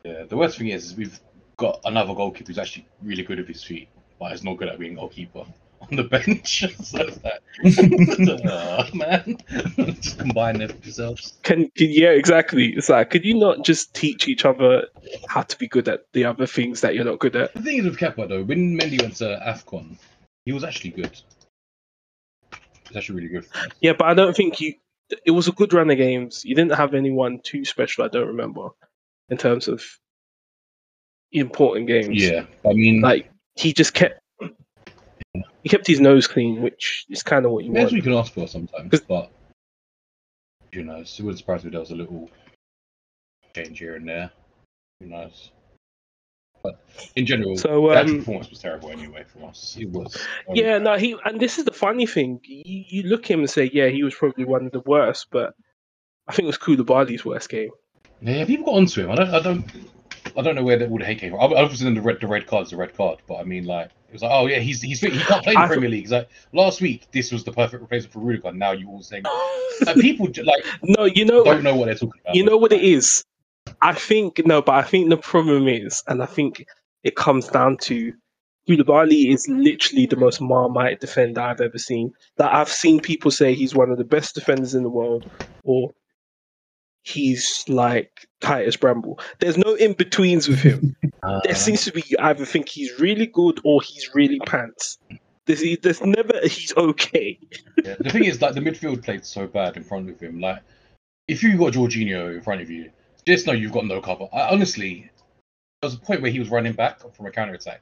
yeah, 0.04 0.24
the 0.24 0.38
worst 0.38 0.58
thing 0.58 0.70
is, 0.70 0.86
is 0.86 0.98
we've 0.98 1.20
got 1.58 1.82
another 1.86 2.14
goalkeeper 2.14 2.48
who's 2.48 2.58
actually 2.58 2.88
really 3.02 3.24
good 3.24 3.40
at 3.40 3.48
his 3.48 3.64
feet, 3.64 3.90
but 4.20 4.32
is 4.34 4.44
not 4.44 4.58
good 4.58 4.70
at 4.70 4.80
being 4.80 4.96
goalkeeper 4.96 5.46
on 5.82 5.96
the 5.96 6.04
bench. 6.04 6.64
so 6.84 7.00
it's 7.60 7.78
like, 8.24 8.42
oh, 8.46 8.88
man, 8.94 9.38
just 10.02 10.20
combine 10.20 10.60
them 10.60 10.72
yourselves. 10.84 11.38
Can, 11.44 11.70
can 11.72 11.90
yeah, 11.90 12.10
exactly. 12.10 12.74
It's 12.76 12.90
like, 12.90 13.10
could 13.10 13.26
you 13.26 13.36
not 13.36 13.64
just 13.64 13.94
teach 13.94 14.28
each 14.28 14.46
other 14.46 14.88
how 15.28 15.42
to 15.42 15.58
be 15.58 15.68
good 15.68 15.88
at 15.88 16.06
the 16.14 16.26
other 16.26 16.46
things 16.46 16.82
that 16.82 16.96
you're 16.96 17.06
not 17.06 17.20
good 17.20 17.36
at? 17.36 17.54
The 17.54 17.62
thing 17.62 17.78
is 17.78 17.86
with 17.86 17.98
Kepa 17.98 18.28
though, 18.28 18.44
when 18.44 18.78
Mendy 18.78 19.02
went 19.02 19.16
to 19.18 19.42
Afcon, 19.46 19.98
he 20.46 20.54
was 20.54 20.64
actually 20.64 20.92
good. 20.92 21.22
He 22.52 22.90
was 22.90 22.98
actually 22.98 23.16
really 23.16 23.30
good. 23.30 23.48
Yeah, 23.82 23.94
but 23.94 24.08
I 24.08 24.14
don't 24.14 24.36
think 24.36 24.60
you. 24.60 24.74
It 25.26 25.32
was 25.32 25.48
a 25.48 25.54
good 25.54 25.72
run 25.72 25.90
of 25.90 25.98
games. 25.98 26.44
You 26.44 26.54
didn't 26.54 26.74
have 26.74 26.94
anyone 26.94 27.40
too 27.42 27.64
special. 27.64 28.04
I 28.04 28.10
don't 28.10 28.28
remember 28.28 28.70
in 29.30 29.38
terms 29.38 29.70
of 29.70 29.82
important 31.32 31.88
games. 31.88 32.22
Yeah, 32.22 32.46
I 32.66 32.74
mean, 32.74 33.02
like 33.02 33.32
he 33.56 33.72
just 33.74 33.94
kept 33.94 34.20
he 35.68 35.70
kept 35.70 35.86
his 35.86 36.00
nose 36.00 36.28
clean, 36.28 36.62
which 36.62 37.06
is 37.10 37.24
kind 37.24 37.46
of 37.46 37.52
what 37.52 37.66
you 37.66 37.74
that's 37.74 37.84
want. 37.84 37.92
what 37.92 37.98
you 37.98 38.02
can 38.02 38.14
ask 38.14 38.32
for 38.32 38.48
sometimes, 38.48 39.02
but 39.02 39.30
you 40.72 40.84
know, 40.84 40.96
It 41.00 41.14
wouldn't 41.20 41.40
surprise 41.40 41.66
me 41.66 41.68
if 41.68 41.72
there 41.74 41.82
was 41.82 41.92
a 41.92 41.96
little 41.96 42.30
change 43.54 43.80
here 43.80 43.98
and 43.98 44.08
there. 44.08 44.32
Who 45.02 45.08
knows? 45.08 45.52
But 46.64 46.80
in 47.18 47.26
general, 47.26 47.58
So, 47.58 47.94
um, 47.94 48.20
performance 48.20 48.50
was 48.50 48.60
terrible 48.60 48.92
anyway 48.92 49.26
from 49.26 49.44
us. 49.44 49.76
It 49.78 49.90
was. 49.90 50.16
um, 50.48 50.56
Yeah, 50.56 50.78
no, 50.78 50.98
he 50.98 51.18
and 51.26 51.38
this 51.38 51.58
is 51.58 51.66
the 51.66 51.74
funny 51.74 52.06
thing. 52.06 52.40
You, 52.46 52.86
you 52.88 53.04
look 53.04 53.26
at 53.26 53.32
him 53.32 53.42
and 53.42 53.50
say, 53.50 53.70
yeah, 53.74 53.88
he 53.88 54.04
was 54.04 54.16
probably 54.16 54.46
one 54.46 54.66
of 54.66 54.72
the 54.72 54.80
worst, 54.80 55.28
but 55.32 55.54
I 56.30 56.32
think 56.32 56.46
it 56.46 56.48
was 56.48 56.58
Koulibaly's 56.58 57.26
worst 57.26 57.50
game. 57.50 57.72
Yeah, 58.22 58.46
people 58.46 58.66
got 58.66 58.76
onto 58.76 59.04
him. 59.04 59.12
I 59.12 59.16
don't. 59.16 59.30
I 59.34 59.40
don't. 59.42 59.66
I 60.38 60.42
don't 60.42 60.56
know 60.56 60.64
where 60.64 60.78
that 60.78 60.90
all 60.90 60.98
the 60.98 61.06
hate 61.06 61.20
came 61.20 61.32
from. 61.32 61.52
In 61.52 61.94
the 61.94 62.02
red. 62.02 62.20
The 62.22 62.28
red 62.28 62.48
card's 62.48 62.72
the 62.72 62.78
red 62.78 62.96
card, 62.96 63.20
but 63.28 63.36
I 63.36 63.44
mean, 63.44 63.66
like, 63.66 63.92
it 64.08 64.14
was 64.14 64.22
like, 64.22 64.32
oh 64.32 64.48
yeah, 64.48 64.60
he's 64.60 64.82
he's 64.82 65.02
he 65.02 65.10
can't 65.20 65.44
play 65.44 65.54
in 65.54 65.62
the 65.62 65.68
Premier 65.68 65.90
League. 65.90 66.04
It's 66.04 66.12
like 66.12 66.30
last 66.54 66.80
week, 66.80 67.08
this 67.12 67.32
was 67.32 67.44
the 67.44 67.52
perfect 67.52 67.82
replacement 67.82 68.14
for 68.14 68.20
Rudiger. 68.20 68.54
Now 68.54 68.72
you 68.72 68.88
all 68.88 69.02
saying 69.02 69.24
like, 69.86 69.98
people 69.98 70.30
like 70.44 70.66
no, 70.84 71.06
you 71.06 71.26
know, 71.26 71.44
don't 71.44 71.64
know 71.64 71.76
what 71.76 71.86
they're 71.86 71.96
talking 71.96 72.22
about. 72.24 72.36
you 72.36 72.44
know 72.44 72.58
what 72.58 72.72
it 72.72 72.82
is. 72.82 73.24
I 73.82 73.94
think 73.94 74.42
no, 74.46 74.62
but 74.62 74.76
I 74.76 74.84
think 74.84 75.10
the 75.10 75.18
problem 75.18 75.68
is, 75.68 76.04
and 76.08 76.24
I 76.24 76.26
think 76.26 76.66
it 77.04 77.16
comes 77.16 77.48
down 77.48 77.78
to 77.78 78.14
Koulibaly 78.68 79.34
is 79.34 79.48
literally 79.50 80.06
the 80.06 80.16
most 80.16 80.42
marmite 80.42 81.00
defender 81.00 81.42
I've 81.42 81.62
ever 81.62 81.78
seen. 81.78 82.14
That 82.38 82.54
I've 82.54 82.70
seen 82.70 83.00
people 83.02 83.32
say 83.32 83.54
he's 83.54 83.76
one 83.76 83.92
of 83.92 83.98
the 83.98 84.04
best 84.04 84.36
defenders 84.36 84.74
in 84.74 84.84
the 84.84 84.90
world, 84.90 85.30
or 85.64 85.94
he's 87.08 87.64
like 87.68 88.28
Titus 88.42 88.76
Bramble. 88.76 89.20
There's 89.40 89.58
no 89.58 89.76
in 89.76 89.94
betweens 89.94 90.48
with 90.48 90.60
him. 90.60 90.96
Uh, 91.24 91.42
there 91.44 91.56
seems 91.56 91.84
to 91.84 91.92
be 91.92 92.04
you 92.08 92.16
either 92.22 92.46
think 92.46 92.70
he's 92.70 93.00
really 93.00 93.26
good 93.26 93.60
or 93.66 93.82
he's 93.82 94.14
really 94.14 94.40
pants. 94.42 95.00
There's, 95.46 95.62
there's 95.82 96.00
never 96.02 96.40
he's 96.44 96.74
okay. 96.78 97.38
yeah, 97.84 97.96
the 98.00 98.12
thing 98.12 98.26
is, 98.26 98.42
like, 98.42 98.54
the 98.54 98.62
midfield 98.62 99.04
played 99.04 99.26
so 99.26 99.46
bad 99.48 99.76
in 99.76 99.84
front 99.84 100.10
of 100.10 100.20
him. 100.20 100.40
Like, 100.40 100.62
if 101.28 101.44
you 101.44 101.58
got 101.58 101.74
Jorginho 101.74 102.34
in 102.34 102.42
front 102.42 102.62
of 102.62 102.70
you, 102.70 102.92
just 103.26 103.48
know 103.48 103.52
you've 103.52 103.74
got 103.74 103.86
no 103.86 104.00
cover. 104.00 104.28
I, 104.32 104.50
honestly, 104.50 105.10
there 105.82 105.90
was 105.90 105.96
a 105.96 106.00
point 106.00 106.22
where 106.22 106.32
he 106.32 106.40
was 106.40 106.50
running 106.50 106.74
back 106.74 107.00
from 107.00 107.26
a 107.26 107.32
counter 107.32 107.56
attack, 107.56 107.82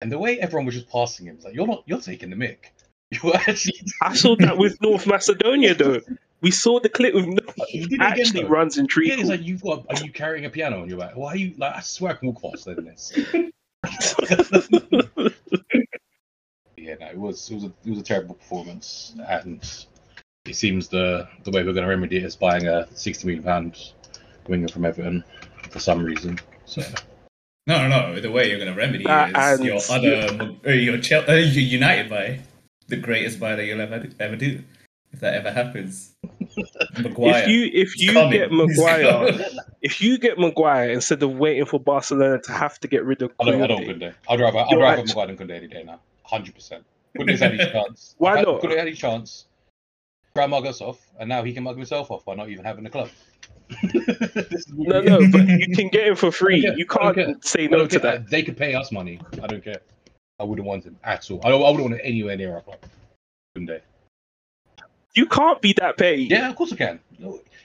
and 0.00 0.10
the 0.10 0.18
way 0.18 0.40
everyone 0.40 0.64
was 0.66 0.74
just 0.74 0.90
passing 0.90 1.26
him, 1.26 1.36
it's 1.36 1.44
like 1.44 1.54
you're 1.54 1.68
not, 1.68 1.84
you're 1.86 2.00
taking 2.00 2.30
the 2.30 2.36
mick. 2.36 2.58
You're 3.22 3.36
actually. 3.36 3.74
I 4.00 4.14
saw 4.14 4.34
that 4.36 4.56
with 4.56 4.80
North 4.80 5.06
Macedonia 5.06 5.74
though. 5.74 6.00
We 6.42 6.50
saw 6.50 6.80
the 6.80 6.88
clip 6.88 7.14
with 7.14 7.24
You 7.26 7.36
he 7.68 7.86
did 7.86 8.00
it 8.02 8.28
again, 8.34 8.48
runs 8.48 8.76
in 8.76 8.84
Yeah, 8.84 8.88
treacle. 8.88 9.20
it's 9.20 9.28
like 9.30 9.42
you've 9.42 9.62
got. 9.62 9.86
Are 9.88 10.04
you 10.04 10.10
carrying 10.12 10.44
a 10.44 10.50
piano 10.50 10.82
on 10.82 10.88
your 10.88 10.98
back? 10.98 11.16
Why 11.16 11.32
are 11.32 11.36
you 11.36 11.54
like? 11.56 11.76
I 11.76 11.80
swear 11.80 12.12
I 12.12 12.14
can 12.16 12.28
walk 12.28 12.40
faster 12.42 12.74
than 12.74 12.84
this. 12.86 13.12
yeah, 16.76 16.94
no, 17.00 17.06
it 17.06 17.16
was 17.18 17.50
it 17.50 17.54
was 17.54 17.64
a, 17.64 17.72
it 17.84 17.90
was 17.90 17.98
a 17.98 18.02
terrible 18.02 18.34
performance, 18.34 19.14
and 19.28 19.62
it 20.44 20.56
seems 20.56 20.88
the 20.88 21.28
the 21.44 21.50
way 21.50 21.62
we're 21.62 21.72
going 21.72 21.84
to 21.84 21.90
remedy 21.90 22.16
it 22.16 22.24
is 22.24 22.34
buying 22.36 22.66
a 22.66 22.88
sixty 22.94 23.26
million 23.26 23.44
pound 23.44 23.92
winger 24.48 24.68
from 24.68 24.84
Everton 24.84 25.22
for 25.70 25.78
some 25.78 26.02
reason. 26.02 26.38
So 26.64 26.82
No, 27.68 27.86
no, 27.88 28.12
no. 28.14 28.20
The 28.20 28.30
way 28.30 28.48
you're 28.48 28.58
going 28.58 28.72
to 28.72 28.78
remedy 28.78 29.06
Uh, 29.06 29.26
it 29.26 29.30
is 29.30 29.60
and 29.60 29.64
your 29.64 29.80
other, 29.90 30.56
uh, 30.66 30.70
your 30.70 30.98
Chel- 30.98 31.28
uh, 31.30 31.34
your 31.34 31.62
United 31.62 32.10
buy, 32.10 32.40
the 32.88 32.96
greatest 32.96 33.38
buy 33.38 33.54
that 33.54 33.64
you'll 33.64 33.80
ever 33.80 34.08
ever 34.18 34.34
do, 34.36 34.60
if 35.12 35.20
that 35.20 35.34
ever 35.34 35.50
happens. 35.52 36.14
Maguire. 36.98 37.42
if 37.42 37.48
you 37.48 37.70
if 37.72 37.98
you 37.98 38.12
coming. 38.12 38.32
get 38.32 38.52
Maguire, 38.52 39.28
if 39.80 40.00
you 40.00 40.18
get 40.18 40.38
Maguire 40.38 40.90
instead 40.90 41.22
of 41.22 41.32
waiting 41.32 41.64
for 41.66 41.78
Barcelona 41.80 42.40
to 42.42 42.52
have 42.52 42.78
to 42.80 42.88
get 42.88 43.04
rid 43.04 43.22
of 43.22 43.32
I 43.40 43.44
don't 43.44 43.62
I 43.62 43.66
don't 43.66 43.80
Koundé, 43.82 43.98
Kunde. 44.00 44.14
I'd 44.28 44.40
rather 44.40 44.58
I'd 44.58 44.70
You're 44.70 44.80
rather 44.80 45.02
actu- 45.02 45.08
Maguire 45.16 45.26
than 45.34 45.36
Koundé 45.48 45.56
any 45.56 45.68
day 45.68 45.82
now. 45.84 46.00
Hundred 46.24 46.54
percent. 46.54 46.84
Koundé's 47.16 47.40
had 47.40 47.52
his 47.58 47.68
chance. 47.72 48.14
Why 48.18 48.36
Had- 48.38 48.46
not? 48.46 48.60
Koundé 48.62 48.78
had 48.78 48.88
his 48.88 48.98
chance. 48.98 49.46
Try 50.34 50.46
mug 50.46 50.64
us 50.64 50.80
off, 50.80 50.98
and 51.20 51.28
now 51.28 51.42
he 51.42 51.52
can 51.52 51.62
mug 51.62 51.76
himself 51.76 52.10
off 52.10 52.24
by 52.24 52.34
not 52.34 52.48
even 52.48 52.64
having 52.64 52.86
a 52.86 52.90
club. 52.90 53.10
This 53.82 54.66
is 54.66 54.72
what 54.74 55.04
no, 55.04 55.18
no, 55.18 55.30
but 55.30 55.46
you 55.46 55.74
can 55.74 55.88
get 55.88 56.06
him 56.08 56.16
for 56.16 56.30
free. 56.32 56.66
You 56.76 56.86
can't 56.86 57.44
say 57.44 57.68
no 57.68 57.86
to 57.86 57.98
that. 58.00 58.28
They 58.30 58.42
could 58.42 58.56
pay 58.56 58.74
us 58.74 58.92
money. 58.92 59.18
I 59.42 59.46
don't 59.46 59.62
care. 59.64 59.80
I 60.38 60.44
wouldn't 60.44 60.66
want 60.66 60.84
him 60.84 60.96
at 61.04 61.30
all. 61.30 61.40
I, 61.44 61.50
I 61.50 61.54
wouldn't 61.54 61.80
want 61.82 61.94
him 61.94 62.00
anywhere 62.02 62.36
near 62.36 62.54
our 62.54 62.60
club. 62.62 62.78
Koundé. 63.56 63.80
You 65.14 65.26
can't 65.26 65.60
be 65.60 65.74
that 65.74 65.96
paid. 65.98 66.30
Yeah, 66.30 66.48
of 66.48 66.56
course 66.56 66.72
I 66.72 66.76
can. 66.76 67.00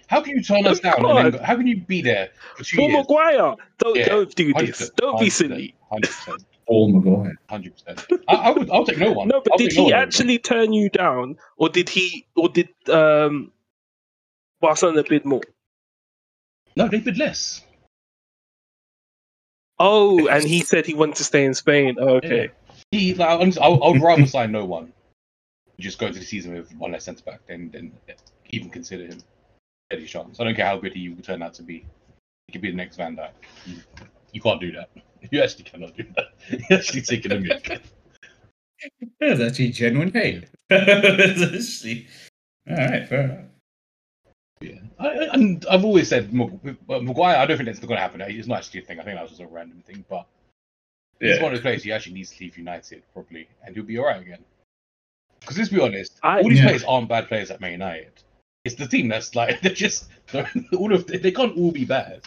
How 0.08 0.22
can 0.22 0.36
you 0.38 0.44
turn 0.44 0.66
us 0.68 0.80
down? 0.80 1.06
And 1.06 1.18
then 1.18 1.32
go, 1.32 1.44
how 1.44 1.56
can 1.56 1.68
you 1.68 1.82
be 1.82 2.02
there 2.02 2.30
for 2.56 2.64
two 2.64 2.78
For 2.78 2.82
years? 2.90 2.94
Maguire, 3.08 3.56
don't 3.78 3.96
Yeah, 3.98 4.06
don't 4.08 4.36
do 4.36 4.54
this. 4.54 4.90
Don't 4.98 5.20
be 5.20 5.30
silly. 5.30 5.76
100%. 5.92 6.46
Paul 6.68 6.92
Maguire. 6.92 7.38
Hundred 7.50 7.74
percent. 7.74 8.06
I, 8.28 8.34
I 8.36 8.50
would. 8.52 8.70
I'll 8.70 8.86
take 8.86 8.98
no 8.98 9.14
one. 9.14 9.30
No, 9.30 9.40
but 9.42 9.54
I'll 9.54 9.58
did 9.58 9.70
take 9.70 9.78
no 9.78 9.86
he 9.86 9.94
one 9.94 10.02
actually 10.02 10.38
turn 10.40 10.74
you 10.74 10.90
down, 10.90 11.38
or 11.56 11.70
did 11.70 11.88
he, 11.88 12.28
or 12.36 12.50
did 12.50 12.68
um, 12.90 13.54
Barcelona 14.60 15.04
bid 15.08 15.24
more? 15.24 15.42
No, 16.76 16.90
they 16.90 17.00
bid 17.00 17.18
less. 17.18 17.64
Oh, 19.80 20.28
and 20.28 20.44
he 20.44 20.62
said 20.62 20.86
he 20.86 20.94
wanted 20.94 21.16
to 21.16 21.24
stay 21.24 21.46
in 21.46 21.54
Spain. 21.54 21.96
Oh, 22.00 22.16
okay. 22.18 22.50
He. 22.92 23.14
Like, 23.14 23.30
I, 23.30 23.36
would- 23.36 23.58
I 23.60 23.68
would 23.70 24.02
rather 24.02 24.26
sign 24.26 24.52
no 24.52 24.66
one. 24.66 24.92
Just 25.80 26.00
go 26.00 26.08
into 26.08 26.20
the 26.20 26.26
season 26.26 26.54
with 26.56 26.74
one 26.76 26.92
less 26.92 27.04
centre 27.06 27.24
back 27.24 27.46
than 27.48 27.70
than 27.72 27.92
even 28.50 28.70
consider 28.70 29.06
him 29.06 29.22
any 29.92 30.06
chance. 30.06 30.40
I 30.40 30.44
don't 30.44 30.56
care 30.56 30.66
how 30.66 30.78
good 30.78 30.94
he 30.94 31.10
will 31.10 31.22
turn 31.22 31.42
out 31.42 31.54
to 31.56 31.64
be. 31.64 31.86
He 32.48 32.54
could 32.54 32.62
be 32.62 32.72
the 32.72 32.78
next 32.78 32.96
Van 32.96 33.16
Dijk. 33.16 33.30
You, 33.66 33.78
you 34.32 34.42
can't 34.42 34.60
do 34.60 34.72
that. 34.74 34.90
You 35.32 35.42
actually 35.42 35.64
cannot 35.64 35.98
do 35.98 36.06
that. 36.16 36.26
You're 36.70 36.78
actually 36.80 37.02
taking 37.02 37.32
a 37.32 37.36
mick. 37.38 37.82
That's 39.20 39.42
actually 39.42 39.70
genuine 39.72 40.12
hate. 40.14 40.46
Actually... 40.70 42.08
All 42.70 42.76
right, 42.78 43.08
fair 43.10 43.22
enough. 43.24 43.46
Yeah, 44.62 44.80
I, 45.00 45.08
and 45.34 45.66
I've 45.70 45.84
always 45.84 46.08
said 46.08 46.32
Mag- 46.32 46.78
Maguire. 46.88 47.36
I 47.38 47.48
don't 47.48 47.58
think 47.58 47.66
that's 47.66 47.80
going 47.80 47.96
to 47.96 48.02
happen. 48.02 48.22
It's 48.22 48.48
not 48.48 48.60
actually 48.60 48.82
a 48.82 48.84
thing. 48.84 49.00
I 49.00 49.04
think 49.04 49.16
that 49.16 49.24
was 49.24 49.32
just 49.32 49.42
a 49.42 49.48
random 49.48 49.82
thing. 49.88 50.06
But 50.08 50.28
He's 51.20 51.38
Yeah. 51.38 51.44
one 51.44 51.52
of 51.52 51.58
those 51.58 51.64
players 51.64 51.84
who 51.84 51.92
actually 51.92 52.14
needs 52.14 52.32
to 52.32 52.44
leave 52.44 52.58
United 52.58 53.02
probably, 53.14 53.48
and 53.66 53.76
he'll 53.76 53.84
be 53.84 53.98
all 53.98 54.06
right 54.06 54.22
again. 54.22 54.44
Because 55.48 55.58
let's 55.60 55.70
be 55.70 55.80
honest, 55.80 56.20
I- 56.24 56.42
all 56.42 56.50
these 56.50 56.60
Yeah. 56.60 56.66
players 56.68 56.84
aren't 56.84 57.08
bad 57.08 57.30
players 57.30 57.50
at 57.52 57.62
Man 57.62 57.72
United. 57.72 58.12
It's 58.66 58.76
the 58.76 58.86
team 58.88 59.08
that's 59.08 59.34
like 59.34 59.62
they're 59.62 59.74
just 59.74 60.10
all 60.78 60.94
of 60.94 61.08
they 61.08 61.32
can't 61.32 61.58
all 61.58 61.72
be 61.72 61.86
bad. 61.86 62.22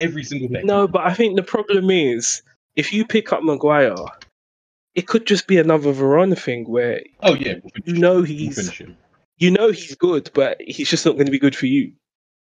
Every 0.00 0.22
single 0.22 0.48
player. 0.48 0.62
No, 0.64 0.86
but 0.86 1.02
I 1.04 1.12
think 1.14 1.34
the 1.36 1.42
problem 1.42 1.90
is 1.90 2.42
if 2.76 2.92
you 2.92 3.04
pick 3.04 3.32
up 3.32 3.42
Maguire, 3.42 3.96
it 4.94 5.08
could 5.08 5.26
just 5.26 5.48
be 5.48 5.58
another 5.58 5.90
Verona 5.90 6.36
thing 6.36 6.64
where 6.70 7.00
Oh 7.20 7.34
yeah, 7.34 7.54
we'll 7.62 7.72
you 7.84 7.94
know 8.00 8.14
we'll 8.16 8.22
he's 8.24 8.54
finish 8.54 8.78
him. 8.80 8.96
you 9.38 9.50
know 9.50 9.70
he's 9.72 9.96
good, 9.96 10.30
but 10.34 10.60
he's 10.60 10.88
just 10.88 11.04
not 11.04 11.14
going 11.14 11.26
to 11.26 11.32
be 11.32 11.38
good 11.40 11.56
for 11.56 11.66
you. 11.66 11.92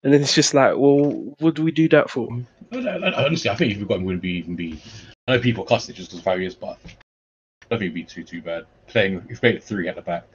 And 0.03 0.11
then 0.11 0.21
it's 0.21 0.33
just 0.33 0.55
like, 0.55 0.73
well, 0.77 1.35
what 1.37 1.53
do 1.53 1.63
we 1.63 1.69
do 1.71 1.87
that 1.89 2.09
for? 2.09 2.27
Honestly, 2.71 3.51
I 3.51 3.55
think 3.55 3.73
if 3.73 3.77
we 3.77 3.85
got 3.85 3.97
him, 3.99 4.05
wouldn't 4.05 4.23
be 4.23 4.31
even 4.31 4.55
be. 4.55 4.81
I 5.27 5.33
know 5.35 5.39
people 5.39 5.63
cuss 5.63 5.87
it 5.89 5.93
just 5.93 6.09
because 6.09 6.19
of 6.21 6.25
how 6.25 6.37
he 6.37 6.45
is, 6.45 6.55
but 6.55 6.79
I 7.71 7.75
don't 7.75 7.79
think 7.79 7.95
it'd 7.95 7.95
be 7.95 8.03
too 8.03 8.23
too 8.25 8.41
bad. 8.41 8.65
Playing 8.87 9.25
you 9.29 9.37
played 9.37 9.63
three 9.63 9.87
at 9.87 9.95
the 9.95 10.01
back, 10.01 10.25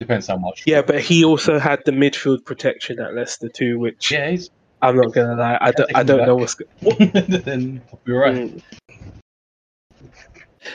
depends 0.00 0.26
how 0.26 0.36
much. 0.36 0.64
Yeah, 0.66 0.82
but 0.82 1.00
he 1.00 1.24
also 1.24 1.60
had 1.60 1.84
the 1.84 1.92
midfield 1.92 2.44
protection 2.44 2.98
at 2.98 3.14
Leicester 3.14 3.48
too, 3.48 3.78
which 3.78 4.10
yeah, 4.10 4.28
he's 4.30 4.50
I'm 4.82 4.96
not 4.96 5.12
gonna 5.12 5.36
lie, 5.36 5.56
I 5.60 5.70
don't, 5.70 5.96
I 5.96 6.02
don't 6.02 6.18
back. 6.18 6.26
know 6.26 6.34
what's. 6.34 6.54
Go- 6.54 6.66
then 6.80 7.80
you're 8.04 8.18
right. 8.20 8.34
Mm. 8.34 8.62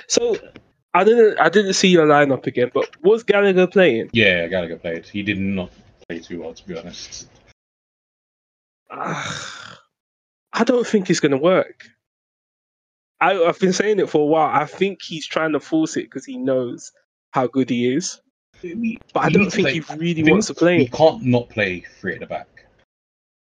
So 0.08 0.38
I 0.94 1.04
didn't, 1.04 1.38
I 1.38 1.50
didn't 1.50 1.74
see 1.74 1.90
your 1.90 2.08
lineup 2.08 2.48
again, 2.48 2.72
but 2.74 2.90
was 3.04 3.24
Gallagher 3.24 3.68
playing? 3.68 4.12
Yeah, 4.14 4.48
Gallagher 4.48 4.78
played. 4.78 5.06
He 5.06 5.22
did 5.22 5.38
not 5.40 5.70
play 6.08 6.20
too 6.20 6.42
well, 6.42 6.54
to 6.54 6.66
be 6.66 6.78
honest. 6.78 7.28
Ah, 8.90 9.80
I 10.54 10.64
don't 10.64 10.88
think 10.88 11.10
it's 11.10 11.20
gonna 11.20 11.36
work. 11.38 11.90
I, 13.22 13.42
I've 13.44 13.60
been 13.60 13.74
saying 13.74 14.00
it 14.00 14.10
for 14.10 14.22
a 14.22 14.26
while. 14.26 14.50
I 14.54 14.66
think 14.66 15.02
he's 15.02 15.26
trying 15.26 15.54
to 15.54 15.60
force 15.60 15.96
it 15.98 16.04
because 16.04 16.26
he 16.26 16.38
knows 16.38 16.92
how 17.32 17.48
good 17.48 17.70
he 17.70 17.94
is, 17.94 18.22
but 18.62 19.24
I 19.24 19.30
don't 19.30 19.50
think 19.50 19.70
he 19.70 19.82
really 19.96 20.30
wants 20.30 20.48
to 20.48 20.54
play. 20.54 20.78
We 20.78 20.88
can't 20.88 21.24
not 21.24 21.50
play 21.50 21.84
three 22.00 22.14
at 22.14 22.20
the 22.20 22.26
back. 22.26 22.66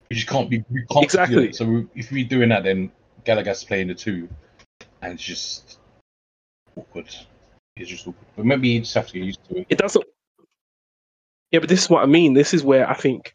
We 0.09 0.17
just 0.17 0.29
can't 0.29 0.51
be. 0.51 0.65
We 0.71 0.85
can't 0.91 1.05
Exactly. 1.05 1.53
So 1.53 1.65
we, 1.67 1.87
if 1.95 2.11
we're 2.11 2.27
doing 2.27 2.49
that, 2.49 2.65
then 2.65 2.91
Gallagher's 3.25 3.63
playing 3.63 3.89
the 3.89 3.95
two, 3.95 4.29
and 5.03 5.15
it's 5.15 5.23
just 5.23 5.79
awkward. 6.77 7.15
It's 7.77 7.91
just 7.91 8.09
awkward. 8.09 8.27
But 8.37 8.47
maybe 8.47 8.69
you 8.71 8.81
just 8.81 8.95
have 8.95 9.07
to 9.09 9.13
get 9.13 9.25
used 9.25 9.45
to 9.49 9.59
it. 9.59 9.67
It 9.69 9.79
doesn't. 9.79 10.05
Yeah, 11.53 11.61
but 11.61 11.69
this 11.69 11.83
is 11.83 11.91
what 11.91 12.03
I 12.03 12.07
mean. 12.07 12.35
This 12.35 12.55
is 12.55 12.65
where 12.65 12.89
I 12.89 12.95
think, 12.95 13.35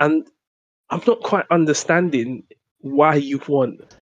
and 0.00 0.26
I'm 0.90 1.02
not 1.06 1.20
quite 1.22 1.46
understanding 1.50 2.44
why 2.80 3.14
you 3.16 3.40
want 3.46 3.96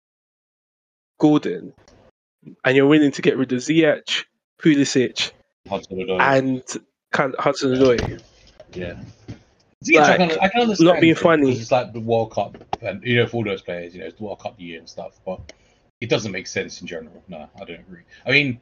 Gordon, 1.23 1.71
and 2.65 2.75
you're 2.75 2.85
willing 2.85 3.11
to 3.13 3.21
get 3.21 3.37
rid 3.37 3.53
of 3.53 3.59
Ziyech, 3.59 4.25
Pulisic, 4.61 5.31
Hudson-Odoi. 5.69 6.19
and 6.19 6.61
Hudson 7.39 7.75
Odoi. 7.75 8.21
Yeah. 8.73 9.01
Ziyech, 9.85 10.01
I, 10.01 10.17
can, 10.17 10.31
I 10.41 10.47
can 10.49 10.61
understand. 10.63 10.87
not 10.87 10.99
being 10.99 11.13
it, 11.13 11.17
funny. 11.17 11.53
'cause 11.53 11.61
It's 11.61 11.71
like 11.71 11.93
the 11.93 12.01
World 12.01 12.33
Cup, 12.33 12.57
and 12.81 13.01
you 13.05 13.15
know, 13.15 13.25
for 13.27 13.37
all 13.37 13.45
those 13.45 13.61
players, 13.61 13.93
you 13.95 14.01
know, 14.01 14.07
it's 14.07 14.17
the 14.17 14.23
World 14.25 14.39
Cup 14.41 14.59
year 14.59 14.79
and 14.79 14.89
stuff. 14.89 15.17
But 15.25 15.39
it 16.01 16.09
doesn't 16.09 16.33
make 16.33 16.45
sense 16.45 16.81
in 16.81 16.87
general. 16.87 17.23
No, 17.29 17.49
I 17.55 17.63
don't 17.63 17.79
agree. 17.79 18.01
I 18.25 18.31
mean, 18.31 18.59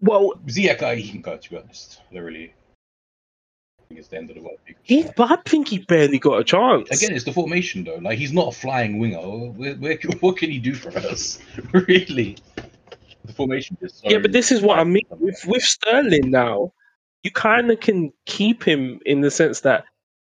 Well, 0.00 0.32
Ziyech, 0.46 0.80
uh, 0.80 0.94
he 0.94 1.06
can 1.10 1.20
go. 1.20 1.36
To 1.36 1.50
be 1.50 1.58
honest, 1.58 2.00
I 2.10 2.14
don't 2.14 2.24
really. 2.24 2.54
Think 3.90 3.98
it's 3.98 4.08
the 4.08 4.18
end 4.18 4.30
of 4.30 4.36
the 4.36 4.42
world. 4.42 4.58
he, 4.84 5.04
but 5.16 5.32
I 5.32 5.36
think 5.44 5.66
he 5.66 5.78
barely 5.78 6.20
got 6.20 6.38
a 6.38 6.44
chance. 6.44 6.88
Again, 6.92 7.12
it's 7.12 7.24
the 7.24 7.32
formation 7.32 7.82
though. 7.82 7.96
Like 7.96 8.18
he's 8.18 8.32
not 8.32 8.46
a 8.46 8.52
flying 8.52 9.00
winger. 9.00 9.18
Where, 9.18 9.74
where, 9.74 9.98
what 10.20 10.36
can 10.36 10.48
he 10.48 10.60
do 10.60 10.74
for 10.74 10.96
us? 10.96 11.40
really, 11.72 12.36
the 13.24 13.32
formation 13.32 13.76
is. 13.80 13.94
So 13.94 14.08
yeah, 14.08 14.18
but 14.18 14.30
this 14.30 14.52
is 14.52 14.62
what 14.62 14.78
I 14.78 14.84
mean 14.84 15.02
with 15.10 15.44
with 15.44 15.64
Sterling 15.64 16.30
now. 16.30 16.72
You 17.24 17.32
kind 17.32 17.68
of 17.68 17.80
can 17.80 18.12
keep 18.26 18.62
him 18.62 19.00
in 19.06 19.22
the 19.22 19.30
sense 19.32 19.62
that 19.62 19.86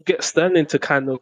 get 0.05 0.23
Sterling 0.23 0.66
to 0.66 0.79
kind 0.79 1.09
of 1.09 1.21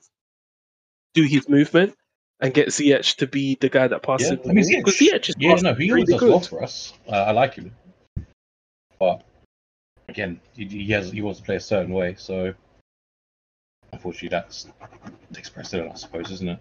do 1.14 1.23
his 1.23 1.49
movement 1.49 1.94
and 2.40 2.53
get 2.53 2.66
Ziyech 2.66 3.14
to 3.18 3.29
be 3.29 3.57
the 3.61 3.68
guy 3.68 3.87
that 3.87 4.03
passes. 4.03 4.33
Yeah, 4.44 4.51
I 4.51 4.55
mean, 4.55 4.64
Ziyech, 4.64 4.83
Ziyech 4.87 5.29
is 5.29 5.37
yeah, 5.38 5.55
no, 5.55 5.73
he 5.73 5.92
really 5.92 6.05
does 6.05 6.18
good. 6.18 6.31
well 6.31 6.40
for 6.40 6.64
us. 6.64 6.94
Uh, 7.09 7.12
I 7.12 7.31
like 7.31 7.55
him, 7.55 7.70
but 8.99 9.23
again, 10.09 10.40
he, 10.55 10.67
he 10.67 10.93
has 10.93 11.11
he 11.11 11.23
wants 11.23 11.40
to 11.40 11.47
play 11.47 11.57
a 11.57 11.61
certain 11.61 11.93
way, 11.93 12.14
so 12.19 12.55
unfortunately, 13.93 14.29
that's 14.29 14.67
takes 15.33 15.51
precedent, 15.51 15.93
I 15.93 15.97
suppose, 15.97 16.31
isn't 16.31 16.49
it? 16.49 16.59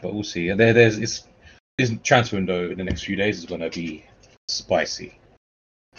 But 0.00 0.14
we'll 0.14 0.22
see. 0.22 0.50
There, 0.52 0.72
there's 0.72 0.98
it's 0.98 1.26
this 1.76 1.92
transfer 2.02 2.36
window 2.36 2.70
in 2.70 2.78
the 2.78 2.84
next 2.84 3.04
few 3.04 3.16
days 3.16 3.38
is 3.38 3.46
going 3.46 3.60
to 3.60 3.70
be 3.70 4.04
spicy. 4.48 5.18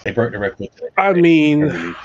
They 0.04 0.12
broke 0.12 0.32
the 0.32 0.40
record. 0.40 0.70
I 0.98 1.14
mean, 1.14 1.96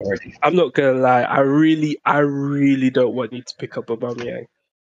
already. 0.00 0.34
I'm 0.42 0.54
not 0.54 0.74
gonna 0.74 0.98
lie. 0.98 1.22
I 1.22 1.40
really, 1.40 1.98
I 2.04 2.18
really 2.18 2.90
don't 2.90 3.14
want 3.14 3.32
you 3.32 3.42
to 3.42 3.54
pick 3.58 3.76
up 3.76 3.86
Aubameyang 3.86 4.46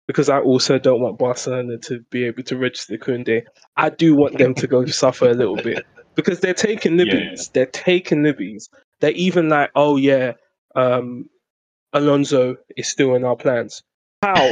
because 0.07 0.29
I 0.29 0.39
also 0.39 0.79
don't 0.79 1.01
want 1.01 1.19
Barcelona 1.19 1.77
to 1.77 1.99
be 2.09 2.25
able 2.25 2.43
to 2.43 2.57
register 2.57 2.97
Koundé. 2.97 3.43
I 3.77 3.89
do 3.89 4.15
want 4.15 4.37
them 4.37 4.55
to 4.55 4.67
go 4.67 4.85
suffer 4.87 5.29
a 5.29 5.33
little 5.33 5.57
bit 5.57 5.85
because 6.19 6.41
they're 6.41 6.53
taking 6.53 6.97
Yeah. 6.99 7.05
libbies. 7.05 7.49
They're 7.53 7.65
taking 7.65 8.23
libbies. 8.23 8.69
They're 8.99 9.11
even 9.11 9.47
like, 9.47 9.71
oh 9.75 9.95
yeah, 9.95 10.33
um, 10.75 11.29
Alonso 11.93 12.57
is 12.75 12.89
still 12.89 13.15
in 13.15 13.23
our 13.23 13.37
plans. 13.37 13.83
How? 14.21 14.49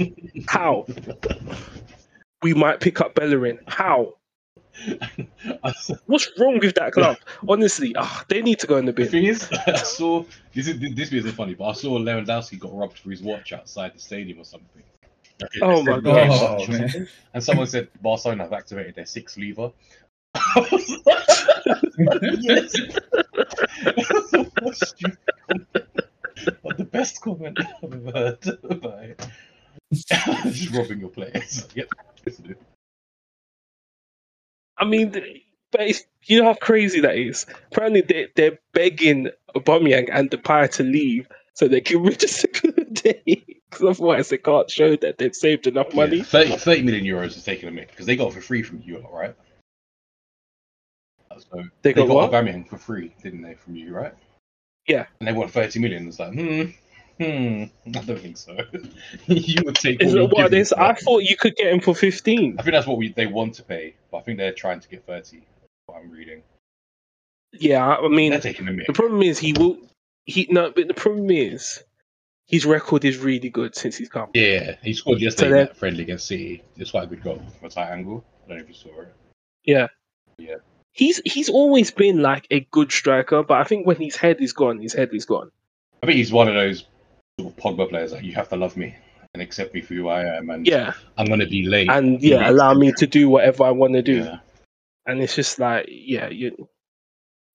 How? 0.48 0.86
We 2.42 2.54
might 2.54 2.78
pick 2.80 3.00
up 3.00 3.14
Bellerin. 3.16 3.58
How? 3.66 4.14
What's 6.06 6.30
wrong 6.38 6.60
with 6.60 6.76
that 6.76 6.92
club? 6.92 7.16
Honestly, 7.48 7.94
ah, 7.98 8.24
they 8.28 8.42
need 8.42 8.60
to 8.60 8.68
go 8.68 8.76
in 8.76 8.84
the 8.84 8.92
The 8.92 9.02
bin. 9.02 9.10
thing 9.10 9.24
is, 9.24 9.48
I 9.66 9.72
saw 9.78 10.24
this 10.54 10.68
is 10.68 10.78
this 10.78 11.10
bit 11.10 11.18
isn't 11.18 11.32
funny, 11.34 11.54
but 11.54 11.64
I 11.64 11.72
saw 11.72 11.98
Lewandowski 11.98 12.60
got 12.60 12.72
robbed 12.72 12.98
for 12.98 13.10
his 13.10 13.22
watch 13.22 13.52
outside 13.52 13.92
the 13.94 13.98
stadium 13.98 14.38
or 14.38 14.44
something. 14.44 14.82
Like, 15.40 15.50
Oh 15.62 15.82
my 15.82 15.98
God. 16.00 16.30
Oh, 16.30 16.62
or 16.62 16.68
man. 16.68 16.88
something. 16.88 17.08
And 17.34 17.42
someone 17.42 17.66
said 17.66 17.88
Barcelona 18.00 18.44
have 18.44 18.52
activated 18.52 18.94
their 18.94 19.06
sixth 19.06 19.36
lever. 19.36 19.72
Yes. 22.40 22.72
The 24.30 24.50
most 24.62 24.86
stupid 24.86 25.18
comment. 25.48 25.66
But 26.62 26.76
the 26.78 26.84
best 26.84 27.20
comment 27.20 27.58
I've 27.60 27.92
ever 27.92 28.10
heard 28.12 28.58
about 28.70 29.02
it. 29.04 29.26
Just 29.92 30.70
robbing 30.74 31.00
your 31.00 31.10
players. 31.10 31.66
Yep. 31.74 31.88
I 34.76 34.84
mean, 34.84 35.10
but 35.10 35.80
it's, 35.80 36.04
you 36.24 36.38
know 36.38 36.46
how 36.46 36.54
crazy 36.54 37.00
that 37.00 37.16
is. 37.16 37.46
Apparently, 37.72 38.02
they, 38.02 38.28
they're 38.36 38.58
begging 38.72 39.30
Aubameyang 39.54 40.08
and 40.12 40.30
Depay 40.30 40.70
to 40.72 40.82
leave 40.82 41.28
so 41.54 41.68
they 41.68 41.80
can 41.80 42.02
register 42.04 42.48
Koundé. 42.48 43.44
Because 43.70 43.98
otherwise, 43.98 44.28
they 44.28 44.38
can't 44.38 44.70
show 44.70 44.96
that 44.96 45.18
they've 45.18 45.34
saved 45.34 45.66
enough 45.66 45.92
money. 45.94 46.18
Yeah, 46.18 46.22
30, 46.22 46.56
30 46.56 46.82
million 46.82 47.04
euros 47.04 47.36
is 47.36 47.44
taking 47.44 47.68
a 47.68 47.72
mick 47.72 47.88
because 47.88 48.06
they 48.06 48.16
got 48.16 48.28
it 48.28 48.34
for 48.34 48.40
free 48.40 48.62
from 48.62 48.80
you, 48.84 49.04
right? 49.12 49.34
So 51.50 51.64
They 51.82 51.92
got 51.92 52.08
what? 52.08 52.30
Aubameyang 52.30 52.68
for 52.68 52.78
free, 52.78 53.12
didn't 53.22 53.42
they, 53.42 53.54
from 53.54 53.76
you, 53.76 53.94
right? 53.94 54.14
Yeah. 54.86 55.06
And 55.20 55.28
they 55.28 55.32
want 55.32 55.50
30 55.50 55.80
million. 55.80 56.08
It's 56.08 56.18
like, 56.18 56.32
hmm, 56.32 56.62
hmm, 57.18 57.64
I 57.96 58.00
don't 58.04 58.18
think 58.20 58.36
so. 58.36 58.56
you 59.26 59.62
would 59.64 59.76
take 59.76 60.02
Is 60.02 60.14
all 60.14 60.24
it 60.24 60.30
what 60.30 60.46
it 60.46 60.50
given 60.50 60.58
is? 60.60 60.70
for 60.70 60.80
I 60.80 60.94
thought 60.94 61.22
you 61.22 61.36
could 61.36 61.56
get 61.56 61.72
him 61.72 61.80
for 61.80 61.94
15. 61.94 62.56
I 62.58 62.62
think 62.62 62.72
that's 62.72 62.86
what 62.86 62.98
we 62.98 63.12
they 63.12 63.26
want 63.26 63.54
to 63.54 63.62
pay, 63.62 63.94
but 64.10 64.18
I 64.18 64.20
think 64.22 64.38
they're 64.38 64.52
trying 64.52 64.80
to 64.80 64.88
get 64.88 65.06
30. 65.06 65.42
What 65.86 65.98
I'm 65.98 66.10
reading. 66.10 66.42
Yeah, 67.52 67.96
I 67.96 68.08
mean, 68.08 68.32
They're 68.32 68.40
taking 68.40 68.68
a 68.68 68.70
mick. 68.70 68.86
the 68.86 68.92
problem 68.92 69.22
is 69.22 69.38
he 69.38 69.54
will. 69.54 69.78
He 70.26 70.46
no, 70.50 70.70
but 70.70 70.86
the 70.86 70.94
problem 70.94 71.30
is 71.30 71.82
his 72.46 72.66
record 72.66 73.04
is 73.04 73.18
really 73.18 73.48
good 73.48 73.74
since 73.74 73.96
he's 73.96 74.08
come. 74.08 74.30
Yeah, 74.34 74.76
he 74.82 74.92
scored 74.92 75.20
yesterday 75.20 75.48
So 75.50 75.54
in 75.60 75.66
that 75.66 75.76
friendly 75.76 76.02
against 76.02 76.26
City. 76.26 76.62
It's 76.76 76.90
quite 76.90 77.04
a 77.04 77.06
good 77.06 77.22
goal 77.22 77.42
from 77.58 77.68
a 77.68 77.70
tight 77.70 77.90
angle. 77.90 78.24
I 78.44 78.48
don't 78.48 78.58
know 78.58 78.62
if 78.64 78.68
you 78.68 78.74
saw 78.74 79.00
it. 79.00 79.14
Yeah. 79.64 79.86
Yeah. 80.38 80.56
He's 80.98 81.20
he's 81.24 81.48
always 81.48 81.90
been 81.90 82.20
like 82.22 82.46
a 82.50 82.60
good 82.72 82.90
striker, 82.92 83.42
but 83.42 83.58
I 83.58 83.64
think 83.64 83.86
when 83.86 83.96
his 83.96 84.16
head 84.16 84.40
is 84.40 84.52
gone, 84.52 84.78
his 84.80 84.92
head 84.92 85.10
is 85.12 85.24
gone. 85.24 85.50
I 86.02 86.06
think 86.06 86.16
he's 86.16 86.32
one 86.32 86.48
of 86.48 86.54
those 86.54 86.84
sort 87.40 87.52
of 87.52 87.62
Pogba 87.62 87.88
players 87.88 88.10
that 88.10 88.24
you 88.24 88.32
have 88.34 88.48
to 88.50 88.56
love 88.56 88.76
me 88.76 88.94
and 89.32 89.42
accept 89.42 89.74
me 89.74 89.80
for 89.80 89.94
who 89.94 90.08
I 90.08 90.24
am, 90.24 90.50
and 90.50 90.66
Yeah, 90.66 90.92
I'm 91.16 91.26
going 91.26 91.40
to 91.40 91.46
be 91.46 91.64
late. 91.66 91.88
and 91.88 92.20
yeah, 92.20 92.50
allow 92.50 92.74
me 92.74 92.92
to 92.98 93.06
do 93.06 93.28
whatever 93.28 93.62
I 93.64 93.70
want 93.70 93.92
to 93.94 94.02
do. 94.02 94.18
Yeah. 94.24 94.38
and 95.06 95.22
it's 95.22 95.34
just 95.36 95.58
like 95.58 95.86
yeah 95.88 96.28
you 96.28 96.68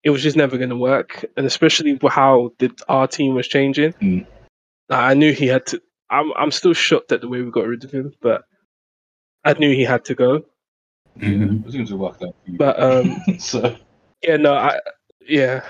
it 0.04 0.10
was 0.10 0.24
just 0.24 0.36
never 0.38 0.58
going 0.58 0.70
to 0.72 0.76
work 0.78 1.24
and 1.38 1.46
especially 1.46 1.94
with 1.94 2.12
how 2.12 2.52
the, 2.60 2.72
our 2.88 3.08
team 3.08 3.36
was 3.36 3.48
changing 3.48 3.94
Mm. 3.94 4.26
i 4.90 5.14
knew 5.14 5.32
he 5.34 5.48
had 5.48 5.66
to 5.68 5.82
I'm, 6.10 6.32
I'm 6.36 6.52
still 6.52 6.74
shocked 6.74 7.12
at 7.12 7.22
the 7.22 7.28
way 7.28 7.42
we 7.42 7.52
got 7.52 7.68
rid 7.68 7.84
of 7.84 7.92
him 7.92 8.14
but 8.22 8.44
i 9.46 9.54
knew 9.54 9.72
he 9.76 9.84
had 9.84 10.06
to 10.06 10.16
go 10.16 10.46
Mhm. 11.18 11.74
It 11.74 11.88
to 11.88 11.98
work 11.98 12.22
out 12.22 12.36
but 12.58 12.82
um 12.82 13.22
so 13.40 13.76
yeah 14.24 14.38
no 14.38 14.54
i 14.54 14.80
yeah 15.22 15.64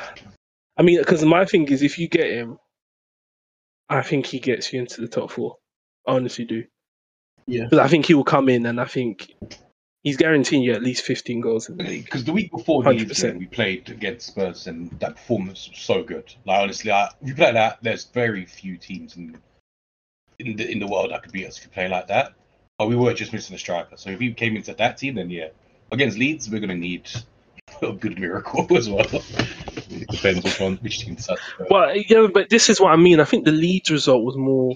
i 0.77 0.81
mean 0.81 0.99
because 0.99 1.23
my 1.25 1.45
thing 1.45 1.67
is 1.67 1.81
if 1.81 1.99
you 1.99 2.07
get 2.07 2.31
him 2.31 2.57
i 3.89 4.01
think 4.01 4.25
he 4.25 4.39
gets 4.39 4.71
you 4.71 4.79
into 4.79 5.01
the 5.01 5.07
top 5.07 5.29
four 5.31 5.57
i 6.07 6.13
honestly 6.13 6.45
do 6.45 6.63
Yeah. 7.45 7.65
because 7.65 7.79
i 7.79 7.87
think 7.87 8.05
he 8.05 8.13
will 8.13 8.23
come 8.23 8.47
in 8.47 8.65
and 8.65 8.79
i 8.79 8.85
think 8.85 9.33
He's 10.03 10.17
guaranteeing 10.17 10.63
you 10.63 10.73
at 10.73 10.83
least 10.83 11.05
15 11.05 11.39
goals 11.39 11.69
in 11.69 11.77
the 11.77 11.83
league. 11.83 12.03
Because 12.03 12.25
the 12.25 12.33
week 12.33 12.51
before 12.51 12.83
100%. 12.83 13.37
we 13.37 13.45
played 13.45 13.89
against 13.89 14.27
Spurs, 14.27 14.67
and 14.67 14.91
that 14.99 15.15
performance 15.15 15.69
was 15.69 15.79
so 15.79 16.03
good. 16.03 16.33
Like 16.45 16.61
honestly, 16.61 16.91
I, 16.91 17.05
if 17.21 17.29
you 17.29 17.35
play 17.35 17.53
that, 17.53 17.79
there's 17.81 18.03
very 18.03 18.45
few 18.45 18.77
teams 18.77 19.15
in 19.15 19.37
in 20.39 20.57
the 20.57 20.69
in 20.69 20.79
the 20.79 20.87
world 20.87 21.11
that 21.11 21.23
could 21.23 21.31
beat 21.31 21.47
us 21.47 21.57
if 21.57 21.63
you 21.63 21.69
play 21.69 21.87
like 21.87 22.07
that. 22.07 22.33
But 22.77 22.87
we 22.87 22.95
were 22.95 23.13
just 23.13 23.33
missing 23.33 23.55
a 23.55 23.59
striker. 23.59 23.97
So 23.97 24.09
if 24.09 24.19
he 24.19 24.33
came 24.33 24.55
into 24.55 24.73
that 24.73 24.97
team, 24.97 25.15
then 25.15 25.29
yeah, 25.29 25.49
against 25.91 26.17
Leeds, 26.17 26.49
we're 26.49 26.59
gonna 26.59 26.75
need 26.75 27.09
a 27.81 27.93
good 27.93 28.19
miracle 28.19 28.65
as 28.77 28.89
well. 28.89 29.05
It 29.89 30.07
depends 30.09 30.43
which 30.43 30.59
one, 30.59 30.77
which 30.77 30.99
team 30.99 31.15
decides. 31.15 31.41
to. 31.57 31.67
Well, 31.69 31.95
yeah, 31.95 32.27
but 32.33 32.49
this 32.49 32.69
is 32.69 32.79
what 32.81 32.91
I 32.91 32.95
mean. 32.95 33.19
I 33.19 33.25
think 33.25 33.45
the 33.45 33.51
Leeds 33.51 33.91
result 33.91 34.23
was 34.23 34.35
more. 34.37 34.75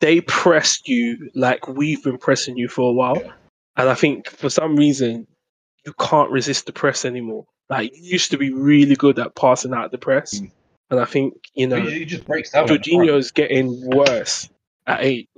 They 0.00 0.20
pressed 0.20 0.88
you 0.88 1.30
like 1.34 1.66
we've 1.68 2.02
been 2.02 2.18
pressing 2.18 2.56
you 2.56 2.68
for 2.68 2.90
a 2.90 2.92
while, 2.92 3.16
Yeah. 3.20 3.32
and 3.76 3.88
I 3.88 3.94
think 3.94 4.28
for 4.28 4.48
some 4.50 4.76
reason 4.76 5.26
you 5.86 5.92
can't 5.94 6.30
resist 6.30 6.66
the 6.66 6.72
press 6.72 7.04
anymore. 7.04 7.46
Like 7.70 7.92
you 7.96 8.02
used 8.12 8.30
to 8.30 8.38
be 8.38 8.52
really 8.52 8.94
good 8.96 9.18
at 9.18 9.34
passing 9.34 9.72
out 9.74 9.90
the 9.90 9.98
press, 9.98 10.38
Mm. 10.40 10.50
and 10.90 11.00
I 11.00 11.04
think 11.04 11.34
you 11.54 11.66
know 11.66 11.76
It, 11.76 12.04
just 12.06 12.26
breaks 12.26 12.50
down. 12.52 12.62
at 12.64 12.68
the 12.68 12.74
front. 12.74 12.86
Jorginho's 13.08 13.30
getting 13.32 13.88
worse 13.90 14.48
at 14.86 15.02
eight 15.04 15.28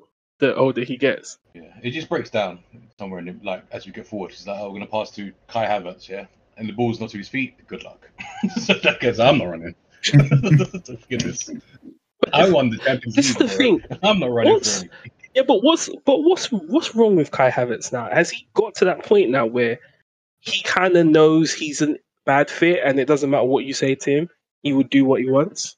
the 0.41 0.55
older 0.57 0.83
he 0.83 0.97
gets. 0.97 1.39
Yeah, 1.55 1.73
it 1.83 1.91
just 1.93 2.09
breaks 2.09 2.31
down 2.31 2.59
somewhere 2.99 3.21
in 3.21 3.27
the, 3.27 3.37
like 3.45 3.65
as 3.71 3.87
we 3.87 3.93
get 3.93 4.07
forward. 4.07 4.33
It's 4.33 4.47
like, 4.47 4.59
oh, 4.61 4.69
we're 4.69 4.75
gonna 4.81 4.87
pass 4.87 5.11
to 5.13 5.33
Kai 5.49 5.67
Havertz, 5.67 6.09
yeah, 6.09 6.27
and 6.57 6.69
the 6.69 6.73
ball's 6.73 7.01
not 7.01 7.11
to 7.11 7.19
his 7.19 7.29
feet. 7.29 7.55
Good 7.67 7.85
luck. 7.85 8.11
so 8.61 8.75
that 8.83 9.01
goes, 9.01 9.21
I'm 9.21 9.39
not 9.39 9.45
running. 9.47 9.75
This. 11.11 11.51
I 12.33 12.51
won 12.51 12.71
the 12.71 12.79
Champions 12.79 13.15
This 13.17 13.31
is 13.31 13.37
the 13.37 13.49
thing. 13.49 13.83
I'm 14.03 14.19
not 14.19 14.31
running 14.31 14.53
What's- 14.55 14.81
for 14.83 14.85
anything. 14.85 15.11
Yeah, 15.35 15.43
but 15.47 15.63
what's 15.63 15.89
but 16.05 16.23
what's 16.25 16.51
what's 16.51 16.95
wrong 16.97 17.15
with 17.15 17.31
Kai 17.31 17.51
Havertz 17.51 17.93
now? 17.93 18.09
Has 18.11 18.31
he 18.31 18.49
got 18.55 18.75
to 18.77 18.85
that 18.87 19.05
point 19.05 19.31
now 19.31 19.47
where 19.47 19.79
he 20.41 20.61
kind 20.63 20.97
of 20.97 21.07
knows 21.07 21.53
he's 21.53 21.81
a 21.83 21.97
bad 22.27 22.51
fit, 22.51 22.81
and 22.85 22.99
it 22.99 23.05
doesn't 23.07 23.31
matter 23.31 23.45
what 23.45 23.65
you 23.65 23.73
say 23.73 23.95
to 23.95 24.11
him, 24.11 24.29
he 24.65 24.73
will 24.73 24.83
do 24.85 25.05
what 25.05 25.21
he 25.21 25.31
wants? 25.31 25.77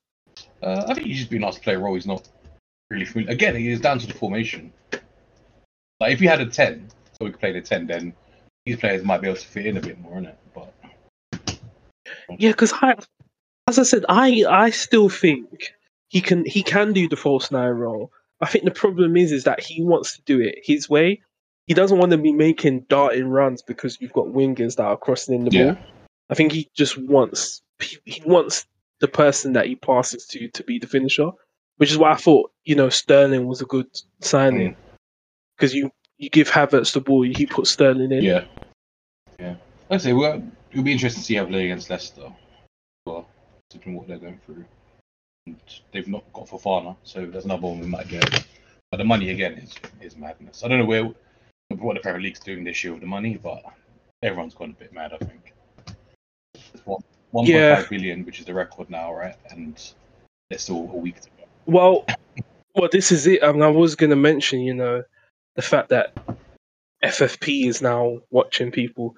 Uh, 0.63 0.85
I 0.89 0.95
think 0.95 1.07
he's 1.07 1.19
just 1.19 1.31
been 1.31 1.45
asked 1.45 1.59
to 1.59 1.63
play 1.65 1.75
a 1.75 1.79
role 1.79 1.95
he's 1.95 2.07
not 2.07 2.27
really 2.93 3.05
familiar. 3.05 3.33
Again, 3.33 3.57
it 3.57 3.67
is 3.67 3.81
down 3.81 3.99
to 3.99 4.07
the 4.07 4.15
formation. 4.15 4.73
Like 6.01 6.13
if 6.13 6.21
we 6.21 6.27
had 6.27 6.41
a 6.41 6.47
ten, 6.47 6.89
so 7.13 7.25
we 7.25 7.31
could 7.31 7.41
play 7.41 7.53
the 7.53 7.61
ten, 7.61 7.87
then 7.87 8.13
these 8.67 8.77
players 8.77 9.05
might 9.05 9.21
be 9.21 9.29
able 9.29 9.39
to 9.39 9.47
fit 9.47 9.67
in 9.67 9.77
a 9.77 9.81
bit 9.81 10.01
more 10.01 10.19
in 10.19 10.27
it. 10.27 10.39
But 10.55 10.73
Yeah, 12.39 12.51
because 12.51 12.73
I, 12.73 12.97
as 13.69 13.79
I 13.79 13.83
said, 13.85 14.05
I 14.09 14.45
I 14.49 14.71
still 14.71 15.09
think 15.09 15.73
he 16.09 16.21
can 16.21 16.45
he 16.45 16.63
can 16.63 16.93
do 16.93 17.09
the 17.09 17.17
false 17.17 17.51
nine 17.51 17.71
role. 17.71 18.13
I 18.41 18.47
think 18.47 18.65
the 18.65 18.71
problem 18.73 19.17
is 19.17 19.33
is 19.33 19.45
that 19.45 19.61
he 19.61 19.83
wants 19.83 20.17
to 20.17 20.23
do 20.23 20.41
it 20.41 20.59
his 20.63 20.89
way. 20.89 21.23
He 21.67 21.75
doesn't 21.75 21.99
want 21.99 22.11
to 22.11 22.19
be 22.19 22.33
making 22.33 22.87
darting 22.89 23.29
runs 23.29 23.63
because 23.63 23.99
you've 24.01 24.13
got 24.13 24.27
wingers 24.27 24.77
that 24.77 24.85
are 24.85 24.97
crossing 24.97 25.37
in 25.37 25.45
the 25.45 25.57
Yeah. 25.57 25.73
ball. 25.73 25.83
I 26.29 26.35
think 26.35 26.53
he 26.53 26.69
just 26.75 26.99
wants 26.99 27.63
he 27.81 27.99
he 28.05 28.23
wants 28.27 28.67
the 29.01 29.09
person 29.09 29.53
that 29.53 29.67
he 29.67 29.77
passes 29.77 30.27
to 30.27 30.49
to 30.49 30.65
be 30.65 30.79
the 30.81 30.87
finisher, 30.89 31.31
which 31.83 31.91
is 31.91 31.99
why 31.99 32.13
I 32.13 32.17
thought 32.17 32.53
you 32.65 32.77
know 32.77 32.91
Sterling 32.91 33.49
was 33.49 33.61
a 33.61 33.65
good 33.65 33.89
signing 34.21 34.71
mm. 34.71 34.77
because 35.57 35.75
you 35.75 35.91
you 36.17 36.31
give 36.31 36.49
Havertz 36.49 36.93
the 36.93 37.01
ball, 37.01 37.23
he 37.23 37.45
puts 37.45 37.71
Sterling 37.71 38.13
in. 38.13 38.23
yeah, 38.23 38.45
yeah. 39.41 39.57
Like 39.91 39.99
I 40.01 40.05
say, 40.05 40.13
well, 40.13 40.41
it'll 40.71 40.85
be 40.85 40.93
interesting 40.93 41.21
to 41.21 41.27
see 41.27 41.35
how 41.35 41.43
they 41.43 41.51
play 41.51 41.65
against 41.65 41.91
Leicester. 41.91 42.33
Well, 43.05 43.27
considering 43.69 43.97
what 43.97 44.07
they're 44.07 44.19
going 44.19 44.39
through, 44.47 44.65
and 45.49 45.57
they've 45.93 46.07
not 46.07 46.23
got 46.33 46.47
Fofana, 46.47 46.95
so 47.03 47.27
there's 47.27 47.47
another 47.47 47.63
one 47.63 47.81
we 47.81 47.89
might 47.89 48.07
get. 48.07 48.47
But 48.93 48.99
the 48.99 49.05
money 49.05 49.31
again 49.31 49.55
is 49.55 49.75
is 50.01 50.17
madness. 50.17 50.63
I 50.63 50.69
don't 50.69 50.79
know 50.79 50.85
where 50.85 51.11
what 51.71 51.95
the 51.95 52.01
Premier 52.01 52.21
League's 52.21 52.39
doing 52.39 52.63
this 52.63 52.85
year 52.85 52.93
with 52.93 53.03
the 53.03 53.09
money, 53.09 53.41
but 53.43 53.61
everyone's 54.23 54.55
gone 54.55 54.71
a 54.71 54.81
bit 54.81 54.93
mad. 54.93 55.15
I 55.15 55.19
think. 55.25 55.53
It's 56.55 56.85
one 56.85 57.45
Yeah. 57.45 57.75
five 57.75 57.91
billion, 57.91 58.25
which 58.25 58.39
is 58.39 58.47
the 58.47 58.55
record 58.55 58.89
now, 58.89 59.13
right? 59.13 59.35
And 59.51 59.75
there's 60.49 60.63
still 60.63 60.89
a 60.93 60.97
week 60.97 61.21
to. 61.23 61.32
Well, 61.67 62.07
well, 62.75 62.89
this 62.91 63.13
is 63.13 63.27
it. 63.27 63.43
I, 63.43 63.53
mean, 63.53 63.63
I 63.63 63.69
was 63.69 63.95
going 63.95 64.11
to 64.11 64.17
mention, 64.17 64.61
you 64.61 64.75
know, 64.75 65.03
the 65.57 65.63
fact 65.63 65.91
that 65.91 66.15
FFP 67.03 67.67
is 67.67 67.83
now 67.83 68.19
watching 68.31 68.71
people, 68.71 69.17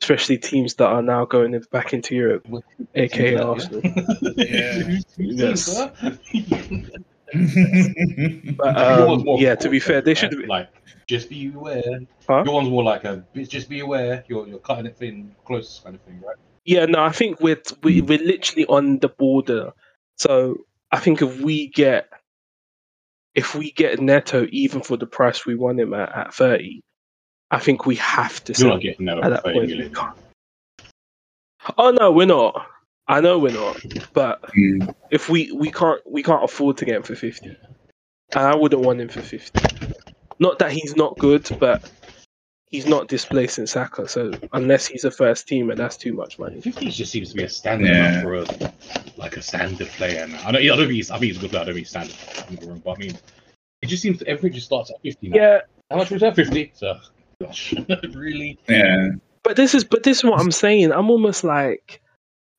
especially 0.00 0.38
teams 0.38 0.74
that 0.74 0.86
are 0.86 1.02
now 1.02 1.24
going 1.24 1.60
back 1.72 1.92
into 1.92 2.14
Europe, 2.14 2.46
aka 2.94 3.32
Yeah. 3.34 3.42
Arsenal. 3.42 3.82
Yeah. 4.36 4.98
Yes. 5.18 5.78
But 7.30 8.78
um, 8.78 9.22
yeah, 9.36 9.54
to 9.56 9.68
be 9.68 9.80
fair, 9.80 10.00
they 10.00 10.12
right? 10.12 10.16
should. 10.16 10.48
like 10.48 10.70
just 11.06 11.28
be 11.28 11.52
aware. 11.54 12.00
Huh? 12.26 12.42
Your 12.46 12.54
one's 12.54 12.70
more 12.70 12.82
like 12.82 13.04
a 13.04 13.22
just 13.34 13.68
be 13.68 13.80
aware. 13.80 14.24
You're 14.28 14.48
you're 14.48 14.58
cutting 14.58 14.86
it 14.86 14.96
thin, 14.96 15.34
close 15.44 15.80
kind 15.84 15.94
of 15.94 16.00
thing, 16.02 16.22
right? 16.26 16.36
Yeah, 16.64 16.86
no, 16.86 17.02
I 17.02 17.12
think 17.12 17.40
we're 17.40 17.60
we, 17.82 18.00
we're 18.00 18.18
literally 18.18 18.64
on 18.66 18.98
the 19.00 19.10
border. 19.10 19.72
So 20.16 20.56
I 20.92 21.00
think 21.00 21.22
if 21.22 21.40
we 21.40 21.68
get 21.68 22.08
if 23.34 23.54
we 23.54 23.72
get 23.72 24.00
Neto 24.00 24.46
even 24.50 24.82
for 24.82 24.96
the 24.98 25.06
price 25.06 25.46
we 25.46 25.56
want 25.56 25.80
him 25.80 25.94
at 25.94 26.14
at 26.16 26.34
thirty, 26.34 26.82
I 27.50 27.60
think 27.60 27.86
we 27.86 27.96
have 27.96 28.42
to 28.44 28.54
You're 28.56 28.56
sell 28.56 28.70
not 28.70 28.82
getting 28.82 29.06
that 29.06 29.18
at 29.18 29.24
at 29.24 29.30
that 29.30 29.44
30 29.44 29.60
point. 29.60 29.70
we 29.76 29.76
million. 29.76 29.92
Oh 31.78 31.90
no, 31.92 32.12
we're 32.12 32.26
not. 32.26 32.66
I 33.08 33.20
know 33.20 33.38
we're 33.38 33.52
not. 33.52 33.80
But 34.14 34.42
Mm. 34.56 34.94
if 35.10 35.28
we 35.28 35.52
we 35.52 35.70
can't 35.72 36.00
we 36.10 36.22
can't 36.22 36.44
afford 36.44 36.78
to 36.78 36.86
get 36.86 36.96
him 36.96 37.02
for 37.04 37.16
fifty, 37.16 37.58
and 38.34 38.46
I 38.46 38.56
wouldn't 38.56 38.82
want 38.82 39.00
him 39.00 39.08
for 39.10 39.22
fifty. 39.22 39.70
Not 40.40 40.60
that 40.60 40.72
he's 40.72 40.96
not 40.96 41.18
good, 41.18 41.50
but 41.60 41.82
he's 42.70 42.86
not 42.86 43.08
displacing 43.08 43.66
Saka. 43.66 44.08
So 44.08 44.32
unless 44.52 44.86
he's 44.86 45.04
a 45.04 45.10
first 45.10 45.48
teamer, 45.48 45.76
that's 45.76 45.96
too 45.96 46.12
much 46.12 46.38
money. 46.38 46.60
50 46.60 46.90
just 46.90 47.12
seems 47.12 47.30
to 47.30 47.36
be 47.36 47.44
a 47.44 47.48
standard 47.48 47.88
Yeah. 47.88 48.22
for 48.22 48.34
a 48.36 48.46
like 49.16 49.36
a 49.36 49.42
standard 49.42 49.88
player 49.88 50.26
now. 50.26 50.40
I 50.46 50.52
don't, 50.52 50.62
I 50.62 50.66
don't 50.66 50.78
think 50.78 50.92
he's 50.92 51.10
I 51.10 51.18
think 51.18 51.32
he's 51.32 51.38
a 51.38 51.40
good 51.40 51.50
player. 51.50 51.62
I 51.62 51.64
don't 51.66 51.74
think 51.74 51.86
he's 51.86 51.90
standard. 51.90 52.16
don't 52.60 52.68
wrong, 52.68 52.82
But 52.84 52.90
I 52.92 52.96
mean, 52.98 53.18
it 53.82 53.86
just 53.86 54.02
seems 54.02 54.22
everything 54.22 54.52
just 54.54 54.66
starts 54.66 54.90
at 54.90 55.00
50 55.02 55.28
now. 55.28 55.36
Yeah, 55.36 55.58
How 55.90 55.96
much 55.96 56.10
was 56.10 56.20
that? 56.20 56.36
50. 56.36 56.72
So, 56.74 56.88
uh, 56.88 57.00
gosh, 57.42 57.74
really? 58.14 58.58
yeah. 58.68 59.10
but 59.42 59.56
this 59.56 59.74
is 59.74 59.84
but 59.84 60.02
this 60.02 60.18
is 60.18 60.24
what 60.24 60.40
I'm 60.40 60.50
saying. 60.52 60.92
I'm 60.92 61.10
almost 61.10 61.44
like 61.44 62.00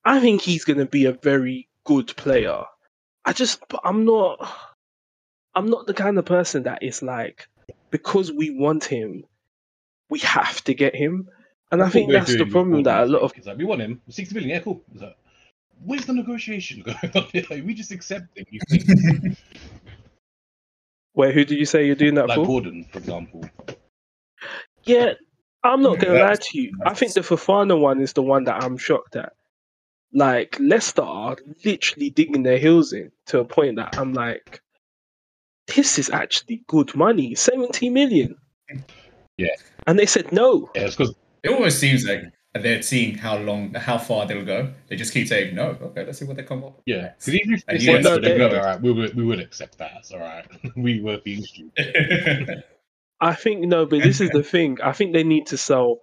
I 0.04 0.20
think 0.20 0.40
he's 0.42 0.64
gonna 0.64 0.86
be 0.86 1.04
a 1.06 1.12
very 1.12 1.68
good 1.84 2.14
player. 2.16 2.62
I 3.24 3.32
just 3.32 3.62
I'm 3.84 4.04
not 4.04 4.38
I'm 5.54 5.66
not 5.66 5.86
the 5.86 5.94
kind 5.94 6.18
of 6.18 6.24
person 6.24 6.62
that 6.64 6.82
is 6.82 7.02
like 7.02 7.48
because 7.90 8.32
we 8.32 8.50
want 8.50 8.84
him, 8.84 9.24
we 10.10 10.18
have 10.20 10.62
to 10.64 10.74
get 10.74 10.94
him. 10.94 11.28
And 11.72 11.80
I 11.80 11.84
That's 11.84 11.94
think 11.94 12.12
that's 12.12 12.36
the 12.36 12.46
problem 12.46 12.82
that 12.82 13.04
a 13.04 13.06
lot 13.06 13.22
of 13.22 13.30
think. 13.30 13.38
It's 13.38 13.46
like 13.46 13.56
we 13.56 13.64
want 13.64 13.80
him 13.80 14.02
60 14.08 14.34
million. 14.34 14.50
Yeah, 14.50 14.60
cool. 14.60 14.82
Like, 14.94 15.16
where's 15.84 16.04
the 16.04 16.12
negotiation 16.12 16.82
going 16.84 16.98
on? 17.14 17.26
here? 17.32 17.64
we 17.64 17.74
just 17.74 17.92
accept 17.92 18.26
it. 18.36 18.48
You 18.50 18.60
think, 18.68 19.38
where 21.12 21.32
who 21.32 21.44
do 21.44 21.54
you 21.54 21.64
say 21.64 21.86
you're 21.86 21.94
doing 21.94 22.14
that 22.16 22.26
like 22.26 22.36
for? 22.36 22.46
Gordon, 22.46 22.84
for 22.90 22.98
example. 22.98 23.48
Yeah, 24.84 25.14
I'm 25.62 25.80
not 25.80 26.00
gonna 26.00 26.18
lie 26.18 26.34
to 26.34 26.60
you. 26.60 26.72
I 26.84 26.94
think 26.94 27.12
the 27.12 27.20
Fofana 27.20 27.78
one 27.78 28.00
is 28.00 28.14
the 28.14 28.22
one 28.22 28.44
that 28.44 28.64
I'm 28.64 28.76
shocked 28.76 29.14
at. 29.14 29.32
Like 30.12 30.56
Leicester 30.58 31.02
are 31.02 31.36
literally 31.64 32.10
digging 32.10 32.42
their 32.42 32.58
heels 32.58 32.92
in 32.92 33.12
to 33.26 33.38
a 33.38 33.44
point 33.44 33.76
that 33.76 33.96
I'm 33.96 34.12
like, 34.12 34.60
this 35.68 36.00
is 36.00 36.10
actually 36.10 36.64
good 36.66 36.96
money, 36.96 37.36
seventy 37.36 37.90
million. 37.90 38.36
Yeah. 39.40 39.54
and 39.86 39.98
they 39.98 40.06
said 40.06 40.30
no. 40.32 40.70
Yeah, 40.74 40.82
it's 40.82 40.96
because 40.96 41.14
It 41.42 41.50
almost 41.50 41.78
seems 41.78 42.04
like 42.06 42.22
they're 42.54 42.82
seeing 42.82 43.14
how 43.16 43.38
long, 43.38 43.72
how 43.74 43.96
far 43.96 44.26
they'll 44.26 44.44
go. 44.44 44.72
They 44.88 44.96
just 44.96 45.12
keep 45.14 45.28
saying 45.28 45.54
no. 45.54 45.76
Okay, 45.80 46.04
let's 46.04 46.18
see 46.18 46.24
what 46.24 46.36
they 46.36 46.42
come 46.42 46.64
up. 46.64 46.76
With. 46.76 46.82
Yeah, 46.86 47.12
because 47.18 47.34
even 47.34 47.54
if 47.54 47.64
they 47.66 47.74
And 47.74 47.82
said 47.82 48.02
no, 48.04 48.14
they'd 48.18 48.32
they- 48.32 48.38
go, 48.38 48.48
all 48.58 48.64
right, 48.64 48.80
we 48.80 48.92
would 48.92 49.14
we 49.14 49.24
would 49.24 49.40
accept 49.40 49.78
that. 49.78 49.92
It's 49.98 50.10
all 50.12 50.18
right. 50.20 50.44
we 50.76 51.00
were 51.00 51.18
being 51.24 51.42
stupid. 51.42 52.64
I 53.22 53.34
think 53.34 53.60
no, 53.62 53.84
but 53.86 54.02
this 54.02 54.20
is 54.20 54.30
the 54.30 54.42
thing. 54.42 54.78
I 54.82 54.92
think 54.92 55.12
they 55.12 55.24
need 55.24 55.46
to 55.48 55.56
sell 55.56 55.98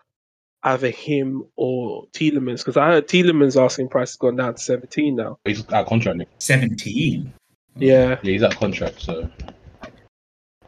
either 0.63 0.89
him 0.89 1.43
or 1.55 2.05
Tielemans 2.13 2.59
because 2.59 2.77
I 2.77 2.87
heard 2.87 3.07
Tielemans 3.07 3.61
asking 3.61 3.89
price 3.89 4.11
has 4.11 4.17
gone 4.17 4.35
down 4.35 4.53
to 4.55 4.61
seventeen 4.61 5.15
now. 5.15 5.39
He's 5.45 5.61
out 5.69 5.83
of 5.83 5.87
contract. 5.87 6.17
Nick. 6.19 6.29
Seventeen. 6.39 7.33
Yeah, 7.75 8.17
Yeah, 8.23 8.31
he's 8.31 8.43
out 8.43 8.53
of 8.53 8.59
contract. 8.59 9.01
So 9.01 9.29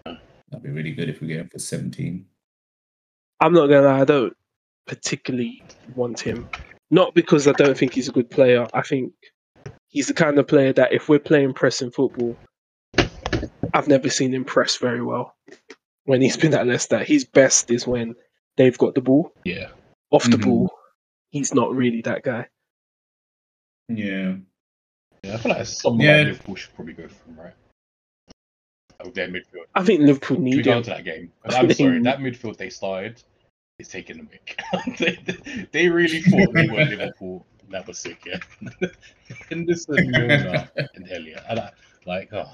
That'd 0.05 0.63
be 0.63 0.69
really 0.69 0.91
good 0.93 1.09
if 1.09 1.21
we 1.21 1.27
get 1.27 1.39
him 1.39 1.49
for 1.49 1.59
seventeen. 1.59 2.25
I'm 3.39 3.53
not 3.53 3.67
gonna 3.67 3.87
lie, 3.87 4.01
I 4.01 4.05
don't 4.05 4.33
particularly 4.87 5.63
want 5.95 6.19
him. 6.19 6.49
Not 6.91 7.13
because 7.13 7.47
I 7.47 7.53
don't 7.53 7.77
think 7.77 7.93
he's 7.93 8.09
a 8.09 8.11
good 8.13 8.29
player. 8.29 8.67
I 8.73 8.81
think 8.81 9.13
he's 9.89 10.07
the 10.07 10.13
kind 10.13 10.37
of 10.39 10.47
player 10.47 10.73
that 10.73 10.93
if 10.93 11.07
we're 11.07 11.19
playing 11.19 11.53
pressing 11.53 11.91
football, 11.91 12.39
I've 13.73 13.87
never 13.87 14.09
seen 14.09 14.33
him 14.33 14.45
press 14.45 14.77
very 14.77 15.01
well. 15.01 15.35
When 16.05 16.21
he's 16.21 16.37
been 16.37 16.53
at 16.55 16.65
Leicester, 16.65 16.99
his 17.03 17.25
best 17.25 17.69
is 17.69 17.85
when 17.85 18.15
they've 18.57 18.77
got 18.77 18.95
the 18.95 19.01
ball. 19.01 19.31
yeah, 19.45 19.69
Off 20.11 20.23
the 20.23 20.37
Mhm. 20.37 20.43
ball, 20.43 20.71
he's 21.29 21.53
not 21.53 21.75
really 21.75 22.01
that 22.01 22.23
guy. 22.23 22.47
Yeah. 23.87 24.37
yeah. 25.23 25.33
I 25.35 25.37
feel 25.37 25.51
like 25.51 25.65
someone 25.67 26.05
Yeah. 26.05 26.17
like 26.17 26.25
Liverpool 26.27 26.55
should 26.55 26.73
probably 26.73 26.93
go 26.93 27.07
for 27.07 27.29
him, 27.29 27.39
right? 27.39 27.53
With 29.03 29.13
their 29.13 29.29
midfield. 29.29 29.63
I 29.75 29.83
think 29.83 30.01
Liverpool 30.01 30.37
Should 30.37 30.57
to 30.57 30.61
go 30.63 30.71
him. 30.73 30.77
into 30.79 30.89
that 30.89 31.03
game? 31.05 31.31
'Cause 31.43 31.55
I'm 31.55 31.71
sorry, 31.73 32.01
that 32.03 32.19
midfield 32.19 32.57
they 32.57 32.69
started 32.69 33.21
is 33.79 33.87
taking 33.87 34.17
the 34.17 34.23
mic. 34.23 34.59
they, 34.99 35.65
they 35.71 35.89
really 35.89 36.21
thought 36.29 36.53
they 36.53 36.67
were 36.67 36.83
Liverpool. 36.83 37.45
That 37.69 37.87
was 37.87 37.99
sick, 37.99 38.25
yeah. 38.25 38.39
Henderson, 39.49 40.09
Milner, 40.11 40.69
and 40.95 41.11
Elliot. 41.11 41.43
And 41.47 41.59
I, 41.59 41.71
like, 42.05 42.29
oh, 42.33 42.45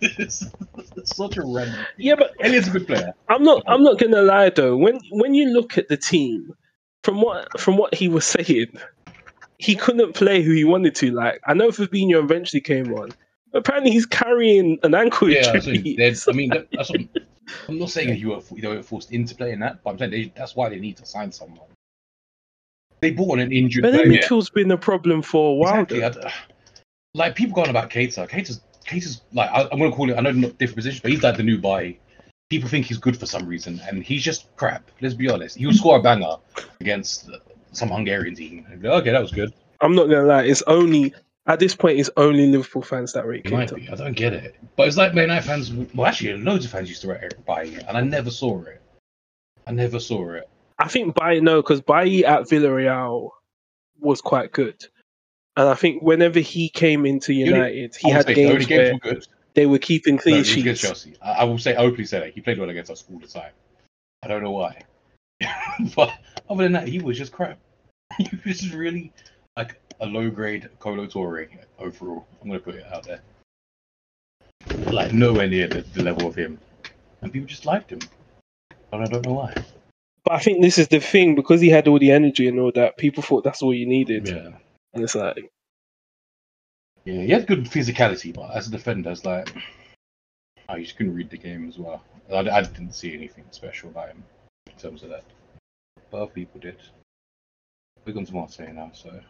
it's, 0.00 0.46
it's 0.96 1.16
such 1.16 1.36
a 1.36 1.42
random. 1.44 1.84
Yeah, 1.98 2.14
but 2.16 2.32
Elliot's 2.40 2.68
a 2.68 2.70
good 2.70 2.86
player. 2.86 3.12
I'm 3.28 3.42
not. 3.44 3.62
I'm 3.66 3.82
not 3.84 3.98
gonna 3.98 4.22
lie 4.22 4.48
though. 4.50 4.76
When 4.76 4.98
when 5.10 5.34
you 5.34 5.50
look 5.50 5.76
at 5.78 5.88
the 5.88 5.96
team, 5.98 6.54
from 7.04 7.20
what 7.20 7.60
from 7.60 7.76
what 7.76 7.94
he 7.94 8.08
was 8.08 8.24
saying, 8.24 8.72
he 9.58 9.76
couldn't 9.76 10.14
play 10.14 10.42
who 10.42 10.52
he 10.52 10.64
wanted 10.64 10.94
to. 10.96 11.12
Like 11.12 11.40
I 11.46 11.52
know 11.54 11.68
Fabinho 11.68 12.22
eventually 12.22 12.62
came 12.62 12.92
on, 12.94 13.10
but 13.10 13.16
apparently 13.54 13.90
he's 13.90 14.06
carrying 14.06 14.78
an 14.82 14.94
ankle 14.94 15.30
Yeah, 15.30 15.42
so 15.42 15.54
injury. 15.54 15.94
there's- 15.96 16.28
I 16.28 16.32
mean, 16.32 16.50
that's 16.50 16.90
what, 16.90 17.00
I'm 17.68 17.78
not 17.78 17.90
saying 17.90 18.16
you 18.18 18.30
were 18.30 18.40
they 18.60 18.68
were 18.68 18.82
forced 18.82 19.12
into 19.12 19.34
playing 19.34 19.60
that, 19.60 19.82
but 19.82 19.90
I'm 19.90 19.98
saying 19.98 20.10
they, 20.10 20.32
that's 20.36 20.54
why 20.56 20.68
they 20.68 20.78
need 20.78 20.96
to 20.98 21.06
sign 21.06 21.32
someone. 21.32 21.66
They 23.00 23.10
bought 23.10 23.32
on 23.32 23.40
an 23.40 23.52
injured 23.52 23.82
but 23.82 23.92
then. 23.92 24.08
Mitchell's 24.08 24.48
been 24.48 24.70
a 24.70 24.78
problem 24.78 25.22
for 25.22 25.50
a 25.50 25.54
while. 25.54 25.82
Exactly. 25.82 26.30
like 27.14 27.34
people 27.34 27.54
going 27.54 27.68
about 27.68 27.90
Keita. 27.90 28.28
Keita's 28.30 28.60
Keita's 28.86 29.22
like 29.32 29.50
I, 29.50 29.62
I'm 29.70 29.78
gonna 29.78 29.90
call 29.92 30.08
it. 30.10 30.16
I 30.16 30.20
know 30.20 30.30
not 30.30 30.56
different 30.58 30.76
positions, 30.76 31.00
but 31.00 31.10
he's 31.10 31.22
like 31.22 31.36
the 31.36 31.42
new 31.42 31.58
Bailly. 31.58 31.98
People 32.48 32.68
think 32.68 32.86
he's 32.86 32.98
good 32.98 33.16
for 33.18 33.26
some 33.26 33.46
reason, 33.46 33.80
and 33.88 34.02
he's 34.04 34.22
just 34.22 34.54
crap. 34.56 34.88
Let's 35.00 35.14
be 35.14 35.28
honest. 35.28 35.56
He'll 35.56 35.72
score 35.72 35.98
a 35.98 36.02
banger 36.02 36.36
against 36.80 37.28
some 37.72 37.88
Hungarian 37.88 38.34
team. 38.34 38.66
Like, 38.70 38.84
okay, 38.84 39.10
that 39.10 39.20
was 39.20 39.32
good. 39.32 39.52
I'm 39.80 39.94
not 39.94 40.04
gonna 40.04 40.24
lie. 40.24 40.44
It's 40.44 40.62
only 40.66 41.12
at 41.46 41.58
this 41.58 41.74
point, 41.74 41.98
it's 41.98 42.10
only 42.16 42.46
Liverpool 42.46 42.82
fans 42.82 43.12
that 43.14 43.26
rate 43.26 43.50
might 43.50 43.74
be. 43.74 43.88
I 43.88 43.96
don't 43.96 44.16
get 44.16 44.32
it. 44.32 44.54
But 44.76 44.86
it's 44.86 44.96
like 44.96 45.12
Man 45.14 45.24
United 45.24 45.46
fans. 45.46 45.72
Well, 45.72 46.06
actually, 46.06 46.36
loads 46.38 46.64
of 46.64 46.70
fans 46.70 46.88
used 46.88 47.02
to 47.02 47.08
rate 47.08 47.34
Bailly, 47.46 47.76
and 47.76 47.96
I 47.96 48.00
never 48.00 48.30
saw 48.30 48.62
it. 48.62 48.80
I 49.66 49.72
never 49.72 49.98
saw 49.98 50.30
it. 50.34 50.48
I 50.78 50.88
think 50.88 51.14
Bailly 51.16 51.40
no, 51.40 51.60
because 51.60 51.80
Bailly 51.80 52.24
at 52.24 52.42
Villarreal 52.42 53.30
was 53.98 54.20
quite 54.20 54.52
good, 54.52 54.84
and 55.56 55.68
I 55.68 55.74
think 55.74 56.02
whenever 56.02 56.38
he 56.38 56.68
came 56.68 57.06
into 57.06 57.32
United, 57.32 57.96
he 57.96 58.10
had 58.10 58.26
say 58.26 58.34
the 58.34 58.42
games 58.42 58.68
where 58.68 58.92
were 58.92 58.98
good. 58.98 59.26
they 59.54 59.66
were 59.66 59.78
keeping 59.78 60.18
clean 60.18 60.36
against 60.36 60.50
sheets. 60.52 60.80
Chelsea. 60.80 61.14
I, 61.20 61.32
I 61.32 61.44
will 61.44 61.58
say 61.58 61.74
openly 61.74 62.04
say 62.04 62.20
that 62.20 62.34
he 62.34 62.40
played 62.40 62.58
well 62.58 62.70
against 62.70 62.90
us 62.90 63.04
all 63.12 63.18
the 63.18 63.26
time. 63.26 63.52
I 64.22 64.28
don't 64.28 64.44
know 64.44 64.52
why, 64.52 64.82
but 65.96 66.12
other 66.48 66.62
than 66.62 66.72
that, 66.72 66.86
he 66.86 67.00
was 67.00 67.18
just 67.18 67.32
crap. 67.32 67.58
He 68.18 68.28
was 68.44 68.60
just 68.60 68.74
really 68.74 69.10
a 70.02 70.06
low 70.06 70.28
grade 70.28 70.68
Kolo 70.80 71.06
Touré 71.06 71.48
overall. 71.78 72.26
I'm 72.40 72.48
gonna 72.48 72.60
put 72.60 72.74
it 72.74 72.86
out 72.92 73.04
there. 73.04 73.20
Like 74.92 75.12
nowhere 75.12 75.48
near 75.48 75.68
the, 75.68 75.82
the 75.82 76.02
level 76.02 76.26
of 76.26 76.34
him, 76.34 76.58
and 77.22 77.32
people 77.32 77.48
just 77.48 77.66
liked 77.66 77.90
him, 77.90 78.00
and 78.92 79.02
I 79.02 79.06
don't 79.06 79.24
know 79.24 79.34
why. 79.34 79.54
But 80.24 80.34
I 80.34 80.38
think 80.40 80.60
this 80.60 80.78
is 80.78 80.88
the 80.88 81.00
thing 81.00 81.34
because 81.34 81.60
he 81.60 81.68
had 81.68 81.88
all 81.88 81.98
the 81.98 82.12
energy 82.12 82.48
and 82.48 82.58
all 82.58 82.72
that. 82.74 82.96
People 82.96 83.22
thought 83.22 83.44
that's 83.44 83.62
all 83.62 83.74
you 83.74 83.86
needed, 83.86 84.28
Yeah, 84.28 84.50
and 84.92 85.02
it's 85.02 85.14
like 85.14 85.50
yeah, 87.04 87.22
he 87.22 87.30
had 87.30 87.46
good 87.46 87.64
physicality, 87.64 88.34
but 88.34 88.54
as 88.54 88.68
a 88.68 88.70
defender, 88.70 89.10
it's 89.10 89.24
like 89.24 89.54
I 90.68 90.80
just 90.80 90.96
couldn't 90.96 91.14
read 91.14 91.30
the 91.30 91.38
game 91.38 91.68
as 91.68 91.78
well. 91.78 92.02
I, 92.32 92.38
I 92.38 92.62
didn't 92.62 92.94
see 92.94 93.14
anything 93.14 93.44
special 93.50 93.90
about 93.90 94.08
him 94.08 94.24
in 94.66 94.78
terms 94.78 95.02
of 95.02 95.10
that. 95.10 95.24
But 96.10 96.22
other 96.22 96.32
people 96.32 96.60
did. 96.60 96.76
We're 98.04 98.12
going 98.12 98.26
to 98.26 98.32
Marseille 98.32 98.72
now, 98.72 98.90
so 98.94 99.20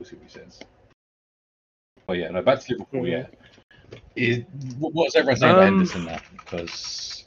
we'll 0.00 0.08
see 0.08 0.16
what 0.16 0.26
he 0.26 0.32
says. 0.32 0.58
But 2.06 2.14
yeah, 2.14 2.30
no, 2.30 2.42
back 2.42 2.60
to 2.60 2.72
Liverpool. 2.72 3.06
Yeah, 3.06 3.26
Is- 4.16 4.44
what- 4.78 4.94
what's 4.94 5.14
everyone 5.14 5.36
saying 5.36 5.52
about 5.52 5.62
Um, 5.68 5.74
Henderson 5.74 6.04
now? 6.06 6.20
Because 6.32 7.26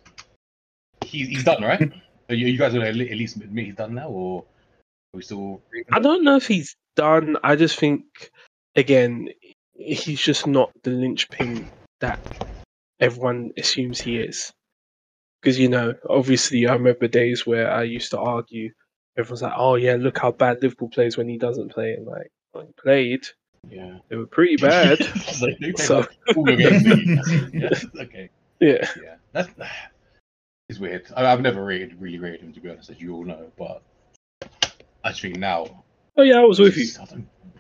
he, 1.06 1.26
he's 1.28 1.44
done, 1.44 1.62
right? 1.64 1.92
Are 2.30 2.36
you, 2.36 2.48
you 2.48 2.58
guys 2.58 2.74
will 2.74 2.84
at 2.84 2.96
le- 2.96 3.06
at 3.06 3.18
least 3.18 3.38
admit 3.38 3.66
he's 3.66 3.76
done 3.76 3.96
now, 3.96 4.10
or 4.10 4.42
are 4.44 5.18
we 5.18 5.22
still? 5.22 5.62
I 5.92 6.00
don't 6.00 6.24
know 6.24 6.36
if 6.36 6.48
he's 6.48 6.76
done. 6.96 7.38
I 7.44 7.56
just 7.56 7.78
think 7.80 8.04
again, 8.76 9.30
he's 9.76 10.22
just 10.22 10.48
not 10.48 10.72
the 10.84 10.92
linchpin 10.92 11.70
that 12.00 12.20
everyone 13.00 13.52
assumes 13.58 14.00
he 14.00 14.18
is. 14.18 14.52
Because 15.42 15.60
you 15.60 15.68
know, 15.70 15.94
obviously, 16.10 16.66
I 16.68 16.74
remember 16.74 17.08
days 17.08 17.46
where 17.46 17.70
I 17.72 17.84
used 17.84 18.12
to 18.12 18.20
argue. 18.20 18.72
Everyone's 19.18 19.42
like, 19.44 19.54
"Oh 19.56 19.76
yeah, 19.76 19.96
look 20.00 20.18
how 20.18 20.32
bad 20.32 20.62
Liverpool 20.64 20.90
plays 20.90 21.18
when 21.18 21.28
he 21.30 21.38
doesn't 21.38 21.72
play." 21.72 21.94
And 21.94 22.08
like, 22.08 22.16
when 22.16 22.24
he 22.24 22.43
played, 22.78 23.26
Yeah. 23.70 23.98
they 24.10 24.16
were 24.16 24.28
pretty 24.28 24.56
bad. 24.58 25.00
Like, 25.42 25.58
they 25.60 25.74
So- 25.78 26.06
all 26.36 26.50
your 26.50 26.72
games, 26.72 27.54
yeah. 27.54 27.70
Okay. 28.02 28.30
yeah, 28.60 28.88
Yeah. 29.02 29.16
That's 29.32 29.50
it's 30.70 30.80
weird. 30.80 31.06
I, 31.16 31.26
I've 31.26 31.42
never 31.42 31.64
rated, 31.64 32.00
really 32.02 32.20
rated 32.20 32.42
him 32.42 32.54
to 32.54 32.60
be 32.60 32.70
honest, 32.70 32.90
as 32.90 33.02
you 33.02 33.14
all 33.14 33.26
know. 33.26 33.52
But 33.58 33.82
I 35.04 35.12
think 35.12 35.38
now. 35.38 35.84
oh 36.18 36.24
yeah, 36.24 36.38
I 36.40 36.46
was 36.46 36.60
with 36.60 36.78
you. 36.78 36.88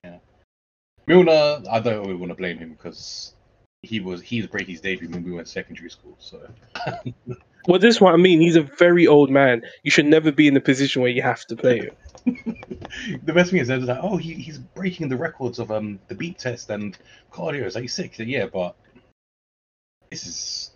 Yeah. 0.03 0.17
Milner, 1.07 1.61
I 1.69 1.79
don't 1.79 2.01
really 2.01 2.15
want 2.15 2.29
to 2.29 2.35
blame 2.35 2.57
him 2.57 2.73
because 2.73 3.33
he 3.81 3.99
was 3.99 4.21
he 4.21 4.39
was 4.39 4.49
breaking 4.49 4.71
his 4.71 4.81
debut 4.81 5.09
when 5.09 5.23
we 5.23 5.37
in 5.37 5.45
secondary 5.45 5.89
school. 5.89 6.15
So 6.19 6.39
Well, 7.67 7.79
this 7.79 7.95
is 7.95 8.01
what 8.01 8.13
I 8.13 8.17
mean. 8.17 8.41
He's 8.41 8.55
a 8.57 8.61
very 8.61 9.07
old 9.07 9.29
man. 9.29 9.61
You 9.83 9.91
should 9.91 10.05
never 10.05 10.31
be 10.31 10.47
in 10.47 10.53
the 10.53 10.61
position 10.61 11.01
where 11.01 11.11
you 11.11 11.21
have 11.21 11.45
to 11.45 11.55
play 11.55 11.79
him. 11.79 11.95
the 12.25 13.33
best 13.33 13.51
thing 13.51 13.59
is 13.59 13.67
they're 13.67 13.79
like, 13.79 13.99
oh, 14.01 14.17
he, 14.17 14.33
he's 14.33 14.57
breaking 14.57 15.09
the 15.09 15.17
records 15.17 15.59
of 15.59 15.71
um 15.71 15.99
the 16.07 16.15
beep 16.15 16.37
test 16.37 16.69
and 16.69 16.97
cardio. 17.31 17.63
It's 17.63 17.75
like 17.75 17.89
sick. 17.89 18.15
So, 18.15 18.23
yeah, 18.23 18.45
but 18.45 18.75
this 20.09 20.25
is 20.25 20.71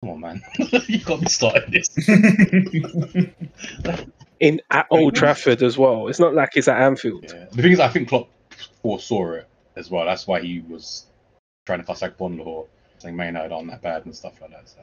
come 0.00 0.10
on, 0.10 0.20
man. 0.20 0.42
you 0.86 0.98
got 1.00 1.18
me 1.18 1.24
be 1.24 1.30
starting 1.30 1.70
this. 1.70 1.88
In 4.40 4.60
at 4.70 4.86
Old 4.90 5.14
Trafford 5.14 5.62
as 5.62 5.78
well. 5.78 6.08
It's 6.08 6.20
not 6.20 6.34
like 6.34 6.50
it's 6.56 6.68
at 6.68 6.80
Anfield. 6.80 7.24
Yeah. 7.24 7.46
The 7.52 7.62
thing 7.62 7.72
is, 7.72 7.80
I 7.80 7.88
think 7.88 8.10
Klopp 8.10 8.28
foresaw 8.82 9.32
it 9.32 9.48
as 9.76 9.90
well. 9.90 10.04
That's 10.04 10.26
why 10.26 10.42
he 10.42 10.60
was 10.60 11.06
trying 11.64 11.78
to 11.78 11.86
fuss 11.86 12.02
like 12.02 12.18
Bondor, 12.18 12.66
saying 12.98 13.16
Man 13.16 13.28
United 13.28 13.52
aren't 13.52 13.70
that 13.70 13.80
bad 13.80 14.04
and 14.04 14.14
stuff 14.14 14.38
like 14.42 14.50
that. 14.50 14.68
So, 14.68 14.80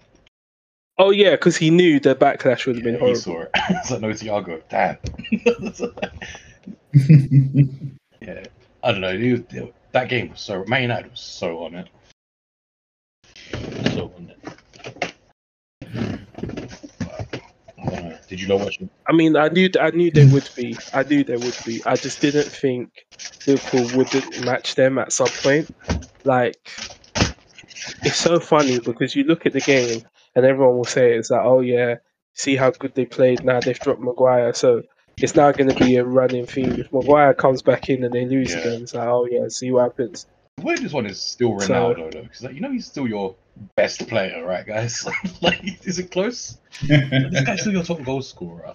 Oh 0.97 1.09
yeah, 1.11 1.31
because 1.31 1.57
he 1.57 1.69
knew 1.71 1.99
the 1.99 2.15
backlash 2.15 2.65
would 2.67 2.75
have 2.75 2.83
been 2.83 2.93
yeah, 2.95 2.99
he 2.99 3.05
horrible. 3.05 3.19
saw 3.21 3.41
it. 3.41 3.49
it's 3.69 3.91
like 3.91 4.01
no 4.01 4.09
Thiago, 4.09 4.61
damn. 4.69 4.97
yeah, 8.21 8.43
I 8.83 8.91
don't 8.91 9.01
know. 9.01 9.17
He 9.17 9.31
was- 9.33 9.41
that 9.91 10.09
game 10.09 10.29
was 10.29 10.39
so 10.41 10.63
Man 10.65 10.83
United 10.83 11.11
was 11.11 11.19
so 11.19 11.63
on 11.63 11.75
it. 11.75 11.87
So 13.93 14.11
on 14.15 14.31
it. 14.31 14.39
I. 17.79 18.19
Did 18.27 18.41
you 18.41 18.47
not 18.47 18.59
watch 18.61 18.79
it? 18.79 18.89
I 19.07 19.13
mean, 19.13 19.35
I 19.35 19.49
knew 19.49 19.69
I 19.79 19.91
knew 19.91 20.09
they 20.09 20.25
would 20.25 20.49
be. 20.55 20.77
I 20.93 21.03
knew 21.03 21.23
they 21.23 21.37
would 21.37 21.57
be. 21.65 21.83
I 21.85 21.95
just 21.95 22.21
didn't 22.21 22.45
think 22.45 23.05
Liverpool 23.45 23.89
wouldn't 23.97 24.45
match 24.45 24.75
them 24.75 24.97
at 24.97 25.11
some 25.13 25.27
point. 25.27 25.75
Like, 26.23 26.55
it's 28.03 28.15
so 28.15 28.39
funny 28.39 28.79
because 28.79 29.15
you 29.15 29.23
look 29.25 29.45
at 29.45 29.53
the 29.53 29.59
game 29.61 30.03
and 30.35 30.45
everyone 30.45 30.75
will 30.77 30.83
say 30.85 31.13
it's 31.13 31.29
like, 31.31 31.41
oh 31.43 31.61
yeah, 31.61 31.95
see 32.33 32.55
how 32.55 32.71
good 32.71 32.95
they 32.95 33.05
played. 33.05 33.43
Now 33.43 33.59
they've 33.59 33.79
dropped 33.79 34.01
Maguire, 34.01 34.53
so 34.53 34.83
it's 35.17 35.35
now 35.35 35.51
going 35.51 35.69
to 35.69 35.75
be 35.75 35.95
a 35.97 36.03
running 36.05 36.45
theme. 36.47 36.73
If 36.73 36.91
Maguire 36.91 37.33
comes 37.33 37.61
back 37.61 37.89
in 37.89 38.03
and 38.03 38.13
they 38.13 38.25
lose 38.25 38.51
Yeah. 38.53 38.59
again, 38.59 38.81
it's 38.83 38.93
like, 38.95 39.07
oh 39.07 39.27
yeah, 39.29 39.47
see 39.49 39.71
what 39.71 39.83
happens. 39.83 40.25
The 40.57 40.63
weirdest 40.63 40.93
one 40.93 41.05
is 41.05 41.21
still 41.21 41.59
So- 41.59 41.73
Ronaldo 41.73 42.11
though, 42.13 42.21
because 42.23 42.43
like, 42.43 42.55
you 42.55 42.61
know 42.61 42.71
he's 42.71 42.85
still 42.87 43.07
your 43.07 43.35
best 43.75 44.07
player, 44.07 44.43
right, 44.45 44.65
guys? 44.65 45.07
like, 45.41 45.85
is 45.85 45.99
it 45.99 46.11
close? 46.11 46.57
This 46.81 47.43
guy's 47.45 47.61
still 47.61 47.73
your 47.73 47.83
top 47.83 48.03
goal 48.03 48.21
scorer. 48.21 48.73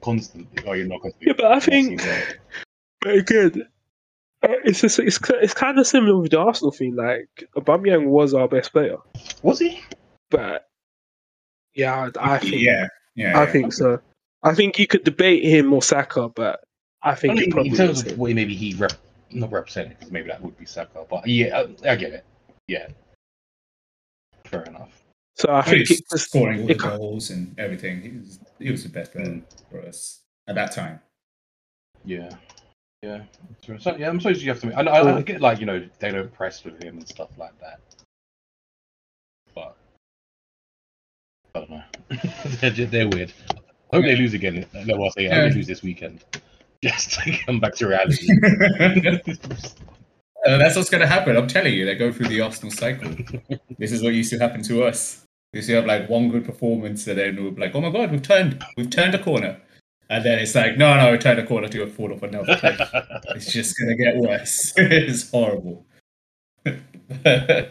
Constantly. 0.00 0.64
Oh, 0.66 0.72
you're 0.72 0.86
not 0.86 1.00
constantly. 1.00 1.28
Yeah, 1.28 1.34
but 1.36 1.52
I 1.52 1.60
think 1.60 2.02
very 3.02 3.18
again, 3.18 3.62
uh, 4.42 4.48
it's 4.64 4.80
just, 4.82 4.98
it's 4.98 5.18
it's 5.30 5.54
kind 5.54 5.78
of 5.78 5.86
similar 5.86 6.18
with 6.18 6.30
the 6.30 6.38
Arsenal 6.38 6.72
thing. 6.72 6.94
Like 6.94 7.28
Aubameyang 7.56 8.06
was 8.08 8.34
our 8.34 8.46
best 8.46 8.72
player, 8.72 8.96
Was 9.42 9.58
he? 9.60 9.80
But 10.36 10.68
yeah, 11.74 12.10
I 12.16 12.34
I 12.34 12.38
think 12.38 12.54
yeah, 12.56 12.86
yeah. 13.14 13.38
I 13.38 13.44
yeah. 13.44 13.52
think 13.52 13.72
so. 13.72 14.00
I 14.42 14.54
think 14.54 14.78
you 14.78 14.86
could 14.86 15.04
debate 15.04 15.44
him 15.44 15.72
or 15.72 15.82
Saka, 15.82 16.28
but 16.28 16.60
I 17.02 17.14
think 17.14 17.32
Only 17.32 17.44
it 17.46 17.50
probably 17.50 17.70
in 17.70 17.76
terms 17.76 17.90
was 17.90 18.00
of 18.02 18.06
him. 18.12 18.18
what 18.18 18.32
maybe 18.34 18.54
he 18.54 18.74
rep, 18.74 18.92
not 19.30 19.50
represented, 19.52 19.98
because 19.98 20.12
maybe 20.12 20.28
that 20.28 20.42
would 20.42 20.56
be 20.58 20.66
Saka. 20.66 21.04
But 21.08 21.26
yeah, 21.26 21.58
I, 21.84 21.90
I 21.92 21.96
get 21.96 22.12
it. 22.12 22.24
Yeah. 22.68 22.88
Fair 24.46 24.62
enough. 24.64 25.02
So 25.36 25.50
I 25.50 25.62
He 25.62 25.70
think 25.70 25.88
was 25.88 25.90
it 26.00 26.04
just 26.10 26.28
scoring 26.30 26.60
all 26.60 26.66
the 26.66 26.72
it 26.74 26.78
ca- 26.78 26.96
goals 26.96 27.30
and 27.30 27.58
everything. 27.58 28.02
He 28.02 28.10
was, 28.10 28.38
he 28.58 28.70
was 28.70 28.82
the 28.84 28.88
best 28.90 29.12
player 29.12 29.40
for 29.70 29.80
us 29.82 30.20
at 30.46 30.54
that 30.54 30.72
time. 30.72 31.00
Yeah. 32.04 32.30
Yeah. 33.02 33.22
So, 33.66 33.76
so- 33.78 33.96
yeah, 33.96 34.08
I'm 34.08 34.20
sorry 34.20 34.36
you 34.38 34.48
have 34.50 34.60
to. 34.60 34.72
I, 34.74 34.82
I, 34.82 35.16
I 35.16 35.22
get 35.22 35.40
like 35.40 35.58
you 35.60 35.66
know 35.66 35.86
they 35.98 36.10
don't 36.10 36.32
press 36.32 36.62
with 36.64 36.82
him 36.82 36.98
and 36.98 37.08
stuff 37.08 37.30
like 37.36 37.58
that. 37.60 37.80
I 41.54 41.60
don't 41.60 41.70
know. 41.70 41.82
they're, 42.60 42.70
they're 42.86 43.08
weird. 43.08 43.32
I 43.92 43.96
hope 43.96 44.04
they 44.04 44.16
lose 44.16 44.34
again. 44.34 44.66
No, 44.86 45.02
I'll 45.04 45.10
say 45.12 45.28
I 45.28 45.34
Yeah. 45.34 45.42
hope 45.42 45.50
they 45.50 45.56
lose 45.56 45.66
this 45.66 45.82
weekend. 45.82 46.24
Just 46.82 47.12
to 47.20 47.30
come 47.46 47.60
back 47.60 47.74
to 47.76 47.88
reality. 47.88 48.28
Uh, 50.46 50.58
that's 50.58 50.76
what's 50.76 50.90
going 50.90 51.00
to 51.00 51.06
happen. 51.06 51.34
I'm 51.38 51.46
telling 51.46 51.72
you, 51.72 51.86
they 51.86 51.94
go 51.94 52.12
through 52.12 52.28
the 52.28 52.42
Arsenal 52.42 52.70
cycle. 52.70 53.10
this 53.78 53.90
is 53.92 54.02
what 54.02 54.12
used 54.12 54.28
to 54.28 54.38
happen 54.38 54.62
to 54.64 54.84
us. 54.84 55.24
Because 55.50 55.70
you 55.70 55.74
have 55.76 55.86
like 55.86 56.06
one 56.10 56.28
good 56.28 56.44
performance, 56.44 57.06
and 57.06 57.16
then 57.16 57.42
we're 57.42 57.52
like, 57.52 57.74
oh 57.74 57.80
my 57.80 57.88
god, 57.88 58.10
we've 58.12 58.20
turned, 58.20 58.62
we've 58.76 58.90
turned 58.90 59.14
a 59.14 59.22
corner, 59.22 59.58
and 60.10 60.22
then 60.22 60.38
it's 60.38 60.54
like, 60.54 60.76
no, 60.76 60.94
no, 60.98 61.12
we 61.12 61.16
turned 61.16 61.38
a 61.38 61.46
corner 61.46 61.66
to 61.68 61.84
a 61.84 61.86
fall 61.86 62.12
off 62.12 62.22
another 62.22 62.56
cliff. 62.58 62.78
it's 63.28 63.50
just 63.54 63.78
gonna 63.78 63.94
get 63.96 64.16
worse. 64.18 64.74
it's 64.76 65.30
horrible. 65.30 65.86
yeah, 66.66 66.76
I 67.24 67.68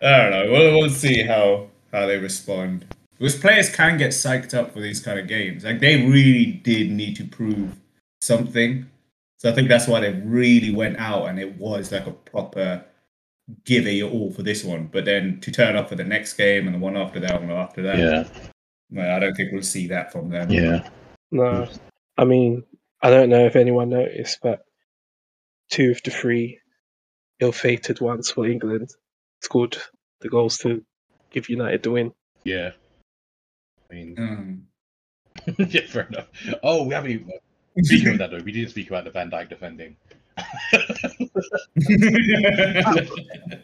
don't 0.00 0.30
know. 0.32 0.48
We'll, 0.50 0.78
we'll 0.80 0.90
see 0.90 1.22
how 1.22 1.68
how 1.92 2.06
they 2.06 2.18
respond. 2.18 2.86
Because 3.18 3.36
players 3.36 3.74
can 3.74 3.98
get 3.98 4.10
psyched 4.10 4.54
up 4.54 4.72
for 4.72 4.80
these 4.80 5.00
kind 5.00 5.18
of 5.18 5.26
games. 5.26 5.64
Like 5.64 5.80
they 5.80 6.06
really 6.06 6.46
did 6.46 6.90
need 6.90 7.16
to 7.16 7.24
prove 7.24 7.76
something. 8.20 8.88
So 9.38 9.50
I 9.50 9.52
think 9.52 9.68
that's 9.68 9.88
why 9.88 10.00
they 10.00 10.12
really 10.12 10.74
went 10.74 10.98
out 10.98 11.26
and 11.26 11.38
it 11.38 11.56
was 11.58 11.92
like 11.92 12.06
a 12.06 12.12
proper 12.12 12.84
give 13.64 13.86
it 13.86 13.92
your 13.92 14.10
all 14.10 14.30
for 14.30 14.42
this 14.42 14.64
one. 14.64 14.88
But 14.92 15.04
then 15.04 15.40
to 15.40 15.50
turn 15.50 15.76
up 15.76 15.88
for 15.88 15.94
the 15.94 16.04
next 16.04 16.34
game 16.34 16.66
and 16.66 16.74
the 16.74 16.78
one 16.78 16.96
after 16.96 17.20
that 17.20 17.40
and 17.40 17.50
after 17.50 17.82
that, 17.82 17.98
yeah, 17.98 18.24
well, 18.90 19.16
I 19.16 19.18
don't 19.18 19.34
think 19.34 19.52
we'll 19.52 19.62
see 19.62 19.86
that 19.88 20.12
from 20.12 20.30
them. 20.30 20.50
yeah. 20.50 20.88
No, 21.30 21.68
I 22.16 22.24
mean, 22.24 22.64
I 23.02 23.10
don't 23.10 23.28
know 23.28 23.44
if 23.44 23.54
anyone 23.54 23.90
noticed, 23.90 24.38
but 24.42 24.64
two 25.70 25.90
of 25.90 26.02
the 26.02 26.10
three 26.10 26.58
ill-fated 27.40 28.00
ones 28.00 28.30
for 28.30 28.46
England 28.46 28.90
scored 29.42 29.76
the 30.20 30.28
goals 30.28 30.58
to 30.58 30.82
give 31.30 31.48
United 31.48 31.82
the 31.82 31.90
win. 31.90 32.12
Yeah. 32.44 32.70
I 33.90 33.94
mean, 33.94 34.14
Um, 34.18 34.66
yeah, 35.68 35.82
fair 35.86 36.06
enough. 36.10 36.26
Oh, 36.62 36.84
we 36.84 36.94
haven't 36.94 37.10
even. 37.12 37.32
Speaking 37.84 38.08
of 38.08 38.18
that, 38.18 38.30
though, 38.30 38.40
we 38.42 38.52
didn't 38.52 38.70
speak 38.70 38.88
about 38.88 39.04
the 39.04 39.10
Van 39.10 39.30
Dijk 39.30 39.48
defending. 39.48 39.96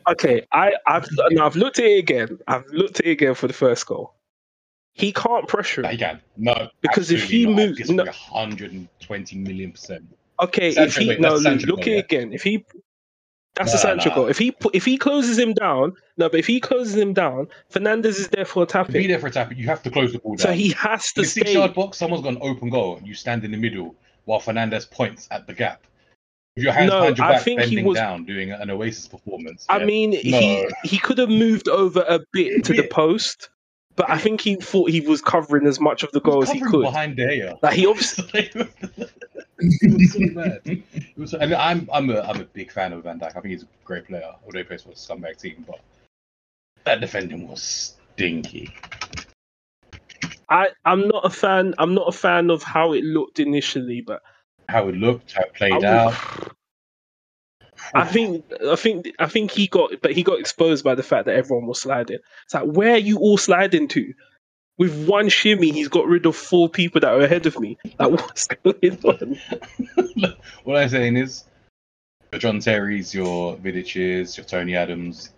Okay, 0.08 0.46
I, 0.52 0.72
I've 0.86 1.08
no, 1.30 1.46
I've 1.46 1.56
looked 1.56 1.78
at 1.78 1.86
it 1.86 1.98
again. 1.98 2.38
I've 2.46 2.66
looked 2.72 3.00
at 3.00 3.06
it 3.06 3.12
again 3.12 3.34
for 3.34 3.46
the 3.46 3.52
first 3.54 3.86
goal. 3.86 4.14
He 4.92 5.12
can't 5.12 5.48
pressure 5.48 5.82
No, 5.82 5.88
it. 5.88 5.92
he 5.92 5.98
can. 5.98 6.20
No, 6.36 6.68
Because 6.82 7.10
if 7.10 7.24
he 7.24 7.46
not. 7.46 7.56
Moves- 7.56 7.90
no. 7.90 8.04
120 8.04 9.36
million 9.38 9.72
percent. 9.72 10.04
Okay, 10.40 10.70
if 10.70 10.96
he 10.96 11.08
wait, 11.08 11.20
no, 11.20 11.30
that's 11.38 11.42
Sancho 11.44 11.66
look 11.68 11.80
at 11.82 11.88
it 11.88 12.04
again. 12.04 12.32
If 12.32 12.42
he 12.42 12.64
that's 13.54 13.80
Sancho 13.80 14.08
nah. 14.10 14.14
goal. 14.14 14.26
If 14.28 14.38
he 14.38 14.54
if 14.72 14.84
he 14.84 14.96
closes 14.96 15.38
him 15.38 15.52
down, 15.54 15.94
no, 16.16 16.28
but 16.28 16.40
if 16.40 16.46
he 16.46 16.60
closes 16.60 16.96
him 16.96 17.12
down, 17.12 17.48
Fernandez 17.68 18.18
is 18.18 18.28
there 18.28 18.44
for 18.44 18.64
a 18.64 18.66
tap 18.66 18.88
be 18.88 19.06
there 19.06 19.18
for 19.18 19.28
a 19.28 19.30
tap, 19.30 19.52
you 19.56 19.66
have 19.66 19.82
to 19.84 19.90
close 19.90 20.12
the 20.12 20.18
ball 20.18 20.34
down. 20.36 20.46
So 20.46 20.52
he 20.52 20.70
has 20.70 21.12
in 21.16 21.22
to 21.22 21.28
six 21.28 21.50
stay. 21.50 21.58
yard 21.58 21.74
box, 21.74 21.98
someone's 21.98 22.22
got 22.22 22.32
an 22.34 22.38
open 22.42 22.70
goal, 22.70 22.96
and 22.96 23.06
you 23.06 23.14
stand 23.14 23.44
in 23.44 23.50
the 23.50 23.56
middle 23.56 23.94
while 24.24 24.40
Fernandez 24.40 24.86
points 24.86 25.28
at 25.30 25.46
the 25.46 25.54
gap. 25.54 25.86
With 26.56 26.64
your 26.64 26.72
hands 26.72 26.90
No, 26.90 27.00
behind 27.00 27.18
your 27.18 27.28
back, 27.28 27.42
he 27.44 27.56
bending 27.56 27.84
was- 27.84 27.96
down, 27.98 28.24
doing 28.24 28.52
an 28.52 28.70
Oasis 28.70 29.08
performance. 29.08 29.66
I 29.68 29.78
yeah. 29.78 29.84
mean, 29.84 30.12
he 30.12 30.30
No. 30.30 30.68
he 30.84 30.98
could 30.98 31.18
have 31.18 31.28
moved 31.28 31.68
over 31.68 32.04
a 32.08 32.20
bit 32.32 32.64
to 32.64 32.72
the 32.72 32.86
post, 32.88 33.50
but 33.96 34.10
I 34.10 34.18
think 34.18 34.40
he 34.40 34.56
thought 34.56 34.90
he 34.90 35.00
was 35.00 35.20
covering 35.22 35.66
as 35.66 35.78
much 35.80 36.02
of 36.02 36.10
the 36.12 36.20
He 36.20 36.24
goal 36.24 36.42
as 36.42 36.50
he 36.50 36.60
could. 36.60 36.82
behind 36.82 37.16
there. 37.16 37.54
Like 37.62 37.74
he 37.74 37.86
obviously, 37.90 38.50
it 39.58 39.98
was 39.98 40.12
so. 40.12 40.58
It 40.64 41.18
was, 41.18 41.34
and 41.34 41.54
I'm 41.54 41.88
I'm 41.92 42.10
a 42.10 42.20
I'm 42.20 42.40
a 42.40 42.44
big 42.44 42.70
fan 42.72 42.92
of 42.92 43.04
Van 43.04 43.18
Dijk. 43.20 43.36
I 43.36 43.40
think 43.40 43.46
he's 43.46 43.62
a 43.62 43.68
great 43.84 44.06
player, 44.06 44.32
although 44.44 44.58
he 44.58 44.64
plays 44.64 44.82
for 44.82 44.90
a 44.90 44.94
scumbag 44.94 45.38
team. 45.38 45.64
But 45.66 45.80
that 46.84 47.00
defending 47.00 47.48
was 47.48 47.96
stinky. 48.14 48.72
I 50.48 50.68
I'm 50.84 51.08
not 51.08 51.24
a 51.24 51.30
fan. 51.30 51.74
I'm 51.78 51.94
not 51.94 52.08
a 52.08 52.12
fan 52.12 52.50
of 52.50 52.62
how 52.62 52.92
it 52.92 53.04
looked 53.04 53.38
initially, 53.40 54.00
but 54.00 54.22
How 54.68 54.88
it 54.88 54.96
looked, 54.96 55.32
how 55.32 55.42
it 55.42 55.54
played 55.54 55.84
out. 55.84 56.14
I 57.92 58.06
think 58.06 58.44
I 58.66 58.76
think 58.76 59.12
I 59.18 59.26
think 59.26 59.50
he 59.50 59.66
got, 59.66 60.00
but 60.00 60.12
he 60.12 60.22
got 60.22 60.40
exposed 60.40 60.84
by 60.84 60.94
the 60.94 61.02
fact 61.02 61.26
that 61.26 61.36
everyone 61.36 61.66
was 61.66 61.80
sliding. 61.80 62.18
It's 62.44 62.54
like, 62.54 62.64
where 62.64 62.94
are 62.94 62.98
you 62.98 63.18
all 63.18 63.38
sliding 63.38 63.88
to? 63.88 64.14
With 64.76 65.06
one 65.08 65.28
shimmy, 65.28 65.70
he's 65.70 65.88
got 65.88 66.06
rid 66.06 66.26
of 66.26 66.34
four 66.34 66.68
people 66.68 67.00
that 67.00 67.12
are 67.12 67.20
ahead 67.20 67.46
of 67.46 67.58
me. 67.60 67.78
Like, 67.98 68.10
what's 68.10 68.48
going 68.48 68.98
on? 69.04 69.38
what 70.64 70.76
I'm 70.76 70.88
saying 70.88 71.16
is, 71.16 71.44
your 72.32 72.40
John 72.40 72.58
Terry's, 72.60 73.14
your 73.14 73.56
Vidic's, 73.56 74.36
your 74.36 74.44
Tony 74.44 74.74
Adams, 74.74 75.30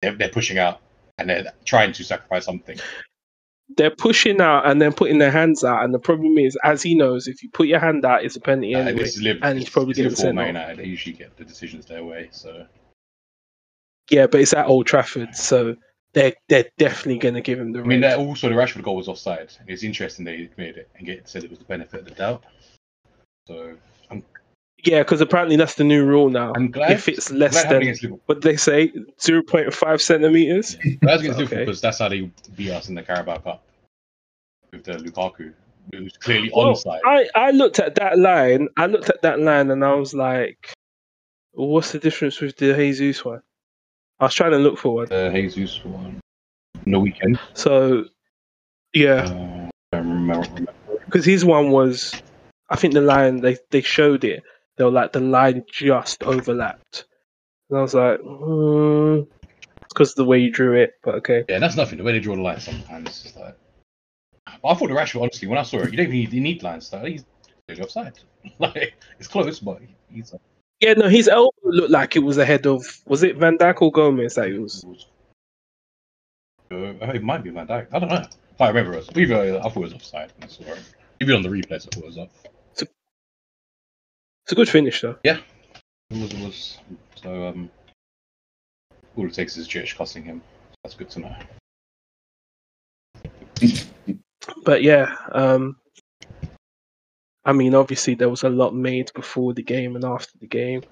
they're, 0.00 0.14
they're 0.14 0.28
pushing 0.28 0.58
out 0.58 0.80
and 1.18 1.28
they're 1.28 1.52
trying 1.64 1.92
to 1.92 2.04
sacrifice 2.04 2.44
something. 2.44 2.78
They're 3.76 3.90
pushing 3.90 4.40
out 4.40 4.68
and 4.68 4.80
then 4.80 4.92
putting 4.92 5.18
their 5.18 5.30
hands 5.30 5.64
out, 5.64 5.84
and 5.84 5.94
the 5.94 5.98
problem 5.98 6.36
is, 6.38 6.56
as 6.62 6.82
he 6.82 6.94
knows, 6.94 7.26
if 7.26 7.42
you 7.42 7.50
put 7.50 7.66
your 7.66 7.80
hand 7.80 8.04
out, 8.04 8.24
it's 8.24 8.36
a 8.36 8.40
penalty 8.40 8.74
Uh, 8.74 8.80
anyway. 8.80 9.04
this 9.04 9.18
and 9.42 9.58
he's 9.58 9.70
probably 9.70 9.94
getting 9.94 10.14
sent 10.14 10.38
off. 10.38 10.46
United. 10.46 10.78
They 10.78 10.84
usually 10.84 11.16
get 11.16 11.36
the 11.36 11.44
decisions 11.44 11.86
their 11.86 12.04
way. 12.04 12.28
So 12.30 12.66
Yeah, 14.10 14.26
but 14.26 14.40
it's 14.40 14.52
at 14.52 14.66
Old 14.66 14.86
Trafford, 14.86 15.34
so 15.34 15.76
they're 16.12 16.34
they're 16.48 16.70
definitely 16.78 17.18
going 17.18 17.34
to 17.34 17.40
give 17.40 17.58
him 17.58 17.72
the. 17.72 17.80
I 17.80 17.84
mean, 17.84 18.02
that 18.02 18.18
also 18.18 18.48
the 18.48 18.54
Rashford 18.54 18.82
goal 18.82 18.96
was 18.96 19.08
offside. 19.08 19.50
It's 19.66 19.82
interesting 19.82 20.24
they 20.24 20.48
made 20.56 20.76
it 20.76 20.90
and 20.96 21.06
get 21.06 21.28
said 21.28 21.42
it 21.42 21.50
was 21.50 21.58
the 21.58 21.64
benefit 21.64 22.00
of 22.00 22.06
the 22.06 22.12
doubt. 22.12 22.44
So 23.46 23.76
yeah, 24.84 25.00
because 25.02 25.20
apparently 25.20 25.56
that's 25.56 25.74
the 25.74 25.84
new 25.84 26.04
rule 26.04 26.30
now. 26.30 26.52
I'm 26.54 26.70
glad 26.70 26.92
if 26.92 27.08
it's 27.08 27.30
less 27.30 27.62
than 27.64 27.94
what 28.26 28.42
they 28.42 28.56
say, 28.56 28.92
zero 29.20 29.42
point 29.42 29.72
five 29.72 30.00
centimeters. 30.02 30.76
Against 31.02 31.24
Liverpool 31.24 31.44
Okay. 31.44 31.56
because 31.64 31.80
that's 31.80 31.98
how 31.98 32.08
they 32.08 32.30
beat 32.56 32.70
us 32.70 32.88
in 32.88 32.94
the 32.94 33.02
Carabao 33.02 33.38
Cup 33.38 33.62
with 34.72 34.84
the 34.84 34.92
Lukaku. 34.92 35.52
It 35.92 36.02
was 36.02 36.16
clearly 36.16 36.50
Well, 36.54 36.72
onside. 36.74 37.00
I, 37.04 37.28
I 37.34 37.50
looked 37.50 37.78
at 37.78 37.94
that 37.96 38.18
line. 38.18 38.68
I 38.76 38.86
looked 38.86 39.10
at 39.10 39.22
that 39.22 39.38
line 39.40 39.70
and 39.70 39.84
I 39.84 39.94
was 39.94 40.14
like, 40.14 40.72
"What's 41.52 41.92
the 41.92 41.98
difference 41.98 42.40
with 42.40 42.56
the 42.56 42.74
Jesus 42.74 43.24
one?" 43.24 43.42
I 44.20 44.24
was 44.24 44.34
trying 44.34 44.52
to 44.52 44.58
look 44.58 44.78
for 44.78 44.94
one. 44.94 45.06
The 45.06 45.30
Jesus 45.32 45.84
one. 45.84 46.20
On 46.86 46.92
the 46.92 47.00
weekend. 47.00 47.38
So, 47.54 48.04
yeah, 48.92 49.24
Uh, 49.24 49.68
I 49.92 49.98
remember. 49.98 50.40
remember. 50.40 50.70
because 51.06 51.24
his 51.24 51.44
one 51.44 51.70
was, 51.70 52.14
I 52.70 52.76
think 52.76 52.94
the 52.94 53.00
line 53.00 53.40
they 53.40 53.56
they 53.70 53.82
showed 53.82 54.24
it. 54.24 54.42
They 54.76 54.84
were 54.84 54.90
like 54.90 55.12
the 55.12 55.20
line 55.20 55.64
just 55.70 56.22
overlapped, 56.24 57.06
and 57.70 57.78
I 57.78 57.82
was 57.82 57.94
like, 57.94 58.20
hmm, 58.20 59.20
it's 59.82 59.94
because 59.94 60.10
of 60.10 60.16
the 60.16 60.24
way 60.24 60.38
you 60.38 60.50
drew 60.50 60.80
it. 60.80 60.94
But 61.02 61.16
okay, 61.16 61.44
Yeah, 61.48 61.60
that's 61.60 61.76
nothing. 61.76 61.98
The 61.98 62.04
way 62.04 62.12
they 62.12 62.20
draw 62.20 62.34
the 62.34 62.42
line 62.42 62.60
sometimes 62.60 63.10
is 63.10 63.22
just 63.22 63.36
like. 63.36 63.56
But 64.62 64.68
I 64.68 64.74
thought 64.74 64.88
the 64.88 64.94
Rashford, 64.94 65.22
honestly, 65.22 65.48
when 65.48 65.58
I 65.58 65.62
saw 65.62 65.78
it, 65.78 65.90
you 65.90 65.96
don't 65.96 66.06
even 66.06 66.16
need, 66.16 66.32
you 66.32 66.40
need 66.40 66.62
lines. 66.62 66.92
Like, 66.92 67.04
he's 67.04 67.24
clearly 67.66 67.82
offside. 67.82 68.18
like, 68.58 68.94
it's 69.18 69.28
close, 69.28 69.60
but 69.60 69.80
he's. 70.10 70.32
Like, 70.32 70.42
yeah, 70.80 70.94
no, 70.94 71.08
his 71.08 71.28
elbow 71.28 71.52
looked 71.62 71.90
like 71.90 72.16
it 72.16 72.20
was 72.20 72.36
ahead 72.36 72.66
of 72.66 72.84
was 73.06 73.22
it 73.22 73.36
Van 73.36 73.56
Dijk 73.56 73.80
or 73.80 73.92
Gomez 73.92 74.34
that 74.34 74.48
it 74.48 74.58
was. 74.58 74.84
Uh, 76.70 76.76
it 76.76 77.22
might 77.22 77.42
be 77.42 77.50
Van 77.50 77.66
Dijk. 77.66 77.86
I 77.92 77.98
don't 77.98 78.08
know. 78.08 78.26
I 78.60 78.68
remember, 78.68 78.94
it 78.94 78.96
was, 78.98 79.10
either, 79.16 79.58
I 79.58 79.62
thought 79.62 79.76
it 79.76 79.80
was 79.80 79.94
offside. 79.94 80.32
when 80.36 80.48
I 80.48 80.52
saw 80.52 80.64
it. 80.64 80.82
Even 81.20 81.36
on 81.36 81.42
the 81.42 81.48
replays, 81.48 81.86
I 81.86 81.90
thought 81.90 81.96
it 81.98 82.06
was 82.06 82.18
off. 82.18 82.28
It's 84.44 84.52
a 84.52 84.54
good 84.54 84.68
finish 84.68 85.00
though. 85.00 85.16
It 86.10 86.20
was, 86.20 86.32
it 86.32 86.44
was. 86.44 86.78
So, 87.16 87.46
um, 87.48 87.70
all 89.16 89.26
it 89.26 89.32
takes 89.32 89.56
is 89.56 89.66
Jitch 89.66 89.96
costing 89.96 90.22
him. 90.22 90.42
That's 90.82 90.94
good 90.94 91.08
to 91.10 91.20
know. 91.20 91.36
but 94.64 94.82
yeah, 94.82 95.14
um, 95.32 95.76
I 97.46 97.54
mean, 97.54 97.74
obviously 97.74 98.14
there 98.14 98.28
was 98.28 98.42
a 98.42 98.50
lot 98.50 98.74
made 98.74 99.10
before 99.14 99.54
the 99.54 99.62
game 99.62 99.96
and 99.96 100.04
after 100.04 100.36
the 100.38 100.46
game. 100.46 100.82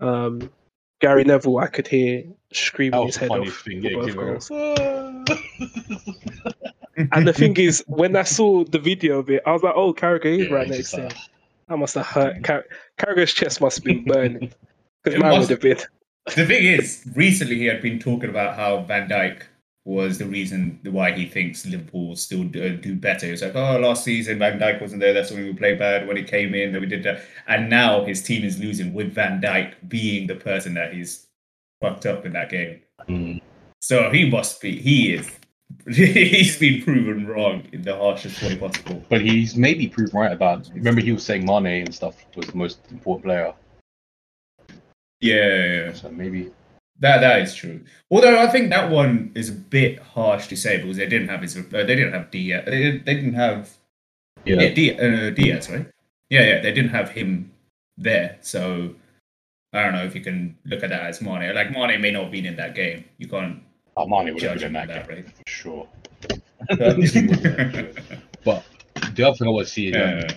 Um, 0.00 0.50
Gary 1.00 1.24
Neville, 1.24 1.58
I 1.58 1.66
could 1.66 1.86
hear 1.86 2.24
screaming 2.52 3.04
his 3.06 3.16
head 3.16 3.30
off 3.30 3.62
thing. 3.62 3.82
Yeah, 3.82 3.94
both 3.94 4.06
give 4.06 4.16
goals. 4.16 4.50
And 7.12 7.26
the 7.26 7.32
thing 7.32 7.56
is, 7.58 7.84
when 7.86 8.16
I 8.16 8.22
saw 8.24 8.64
the 8.64 8.78
video 8.78 9.18
of 9.18 9.30
it, 9.30 9.42
I 9.46 9.52
was 9.52 9.62
like, 9.62 9.74
"Oh, 9.74 9.94
Carragher 9.94 10.26
is 10.26 10.48
Yeah, 10.48 10.54
right 10.54 10.68
next 10.68 10.90
to 10.92 11.02
him." 11.02 11.12
Like- 11.70 11.76
That 11.76 11.76
must 11.78 11.94
have 11.94 12.06
hurt. 12.06 12.44
Car- 12.44 12.64
Carragher's 12.98 13.32
chest 13.32 13.60
must 13.60 13.78
have 13.78 13.84
been 13.84 14.04
burning 14.12 14.52
because 15.04 15.16
It 15.16 15.20
mine 15.20 15.30
must- 15.30 15.48
would 15.48 15.50
have 15.50 15.60
been. 15.60 15.86
The 16.36 16.44
thing 16.46 16.64
is, 16.64 17.06
recently 17.14 17.56
he 17.56 17.64
had 17.64 17.80
been 17.80 17.98
talking 17.98 18.28
about 18.28 18.54
how 18.54 18.82
Van 18.82 19.08
Dijk 19.08 19.42
was 19.86 20.18
the 20.18 20.26
reason 20.26 20.78
why 20.84 21.10
he 21.10 21.24
thinks 21.26 21.64
Liverpool 21.64 22.08
will 22.08 22.16
still 22.16 22.44
do, 22.44 22.76
do 22.76 22.94
better. 22.94 23.24
He 23.26 23.32
was 23.32 23.40
like, 23.42 23.54
oh, 23.56 23.78
last 23.78 24.04
season 24.04 24.38
Van 24.38 24.58
Dijk 24.58 24.80
wasn't 24.82 25.00
there. 25.00 25.14
That's 25.14 25.30
when 25.30 25.42
we 25.44 25.54
played 25.54 25.78
bad 25.78 26.06
when 26.06 26.18
he 26.18 26.22
came 26.22 26.54
in. 26.54 26.72
That 26.72 26.80
we 26.80 26.86
did 26.86 27.02
that, 27.04 27.22
and 27.48 27.70
now 27.70 28.04
his 28.04 28.22
team 28.22 28.44
is 28.44 28.60
losing 28.60 28.92
with 28.92 29.14
Van 29.14 29.40
Dijk 29.40 29.72
being 29.88 30.26
the 30.26 30.34
person 30.36 30.74
that 30.74 30.92
he's 30.92 31.26
fucked 31.80 32.04
up 32.04 32.26
in 32.26 32.32
that 32.34 32.50
game. 32.50 32.80
Mm. 33.08 33.40
So 33.80 34.10
he 34.10 34.28
must 34.28 34.60
be. 34.60 34.78
He 34.78 35.14
is. 35.14 35.30
he's 35.88 36.58
been 36.58 36.82
proven 36.82 37.26
wrong 37.26 37.62
in 37.72 37.82
the 37.82 37.96
harshest 37.96 38.42
way 38.42 38.56
possible. 38.56 39.02
But 39.08 39.20
he's 39.20 39.56
maybe 39.56 39.86
proved 39.88 40.14
right 40.14 40.32
about. 40.32 40.68
Remember, 40.74 41.00
he 41.00 41.12
was 41.12 41.24
saying 41.24 41.46
Mane 41.46 41.66
and 41.84 41.94
stuff 41.94 42.16
was 42.36 42.46
the 42.46 42.56
most 42.56 42.80
important 42.90 43.24
player. 43.24 43.54
Yeah, 45.20 45.34
yeah, 45.46 45.84
yeah. 45.86 45.92
So 45.92 46.10
maybe. 46.10 46.50
That 47.00 47.20
that 47.20 47.40
is 47.40 47.54
true. 47.54 47.80
Although 48.10 48.38
I 48.38 48.46
think 48.48 48.68
that 48.70 48.90
one 48.90 49.32
is 49.34 49.48
a 49.48 49.52
bit 49.52 49.98
harsh 50.00 50.48
to 50.48 50.56
say 50.56 50.78
because 50.78 50.98
they 50.98 51.06
didn't 51.06 51.28
have 51.28 51.40
his. 51.40 51.56
Uh, 51.56 51.62
they 51.70 51.96
didn't 51.96 52.12
have 52.12 52.30
Diaz. 52.30 52.64
They, 52.66 52.78
didn't- 52.82 53.04
they 53.06 53.14
didn't 53.14 53.34
have 53.34 53.70
Yeah. 54.44 54.60
yeah, 54.60 54.68
Diaz, 54.74 55.00
uh, 55.00 55.30
Diaz, 55.34 55.70
right? 55.70 55.86
Yeah, 56.28 56.42
yeah. 56.44 56.60
They 56.60 56.72
didn't 56.72 56.90
have 56.90 57.10
him 57.10 57.52
there, 57.96 58.36
so 58.42 58.94
I 59.72 59.82
don't 59.82 59.92
know 59.94 60.04
if 60.04 60.14
you 60.14 60.20
can 60.20 60.56
look 60.66 60.82
at 60.82 60.90
that 60.90 61.02
as 61.04 61.22
Mane. 61.22 61.54
Like 61.54 61.70
Mane 61.70 62.00
may 62.00 62.10
not 62.10 62.24
have 62.24 62.32
been 62.32 62.44
in 62.46 62.56
that 62.56 62.74
game. 62.74 63.04
You 63.18 63.28
can't. 63.28 63.62
Armani 64.06 64.32
would 64.34 64.42
have 64.42 64.54
been 64.58 64.66
in 64.68 64.72
that 64.74 64.88
that 64.88 65.08
game 65.08 65.16
rate. 65.18 65.26
for 65.28 65.42
sure. 65.46 65.88
But- 66.68 67.96
But 68.44 68.64
the 69.14 69.24
other 69.28 69.36
thing 69.36 69.46
I 69.46 69.50
always 69.50 69.70
see 69.72 69.88
is 69.88 69.96
um, 69.96 70.00
yeah. 70.00 70.28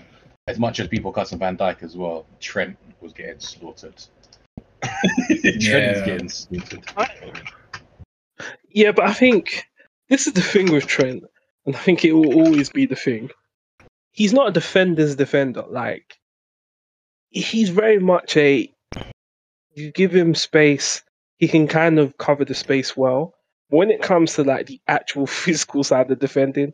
as 0.47 0.59
much 0.59 0.80
as 0.80 0.88
people 0.88 1.11
cussing 1.11 1.39
Van 1.39 1.55
Dijk 1.57 1.84
as 1.84 1.95
well, 1.95 2.26
Trent 2.39 2.78
was 3.01 3.14
getting 3.14 3.39
slaughtered. 3.39 3.95
Trent 4.84 5.61
Yeah. 5.61 5.91
is 5.91 6.01
getting 6.05 6.30
slaughtered. 6.30 6.84
Yeah, 8.70 8.91
but 8.91 9.05
I 9.05 9.14
think 9.14 9.66
this 10.09 10.28
is 10.28 10.34
the 10.34 10.41
thing 10.41 10.72
with 10.72 10.86
Trent, 10.88 11.24
and 11.66 11.76
I 11.76 11.80
think 11.80 12.03
it 12.03 12.11
will 12.14 12.34
always 12.34 12.70
be 12.70 12.86
the 12.86 12.95
thing. 12.95 13.30
He's 14.11 14.34
not 14.34 14.49
a 14.49 14.51
defender's 14.51 15.16
defender. 15.16 15.64
Like 15.70 16.18
he's 17.30 17.70
very 17.70 17.99
much 17.99 18.36
a. 18.38 18.70
You 19.76 19.91
give 19.91 20.14
him 20.14 20.36
space, 20.36 21.01
he 21.38 21.47
can 21.47 21.68
kind 21.68 21.97
of 21.99 22.18
cover 22.18 22.45
the 22.45 22.53
space 22.53 22.95
well. 22.97 23.34
But 23.74 23.78
when 23.80 23.89
it 23.89 24.03
comes 24.03 24.36
to 24.36 24.43
like 24.43 24.67
the 24.67 24.80
actual 24.88 25.26
physical 25.43 25.84
side 25.84 26.11
of 26.11 26.19
defending, 26.19 26.74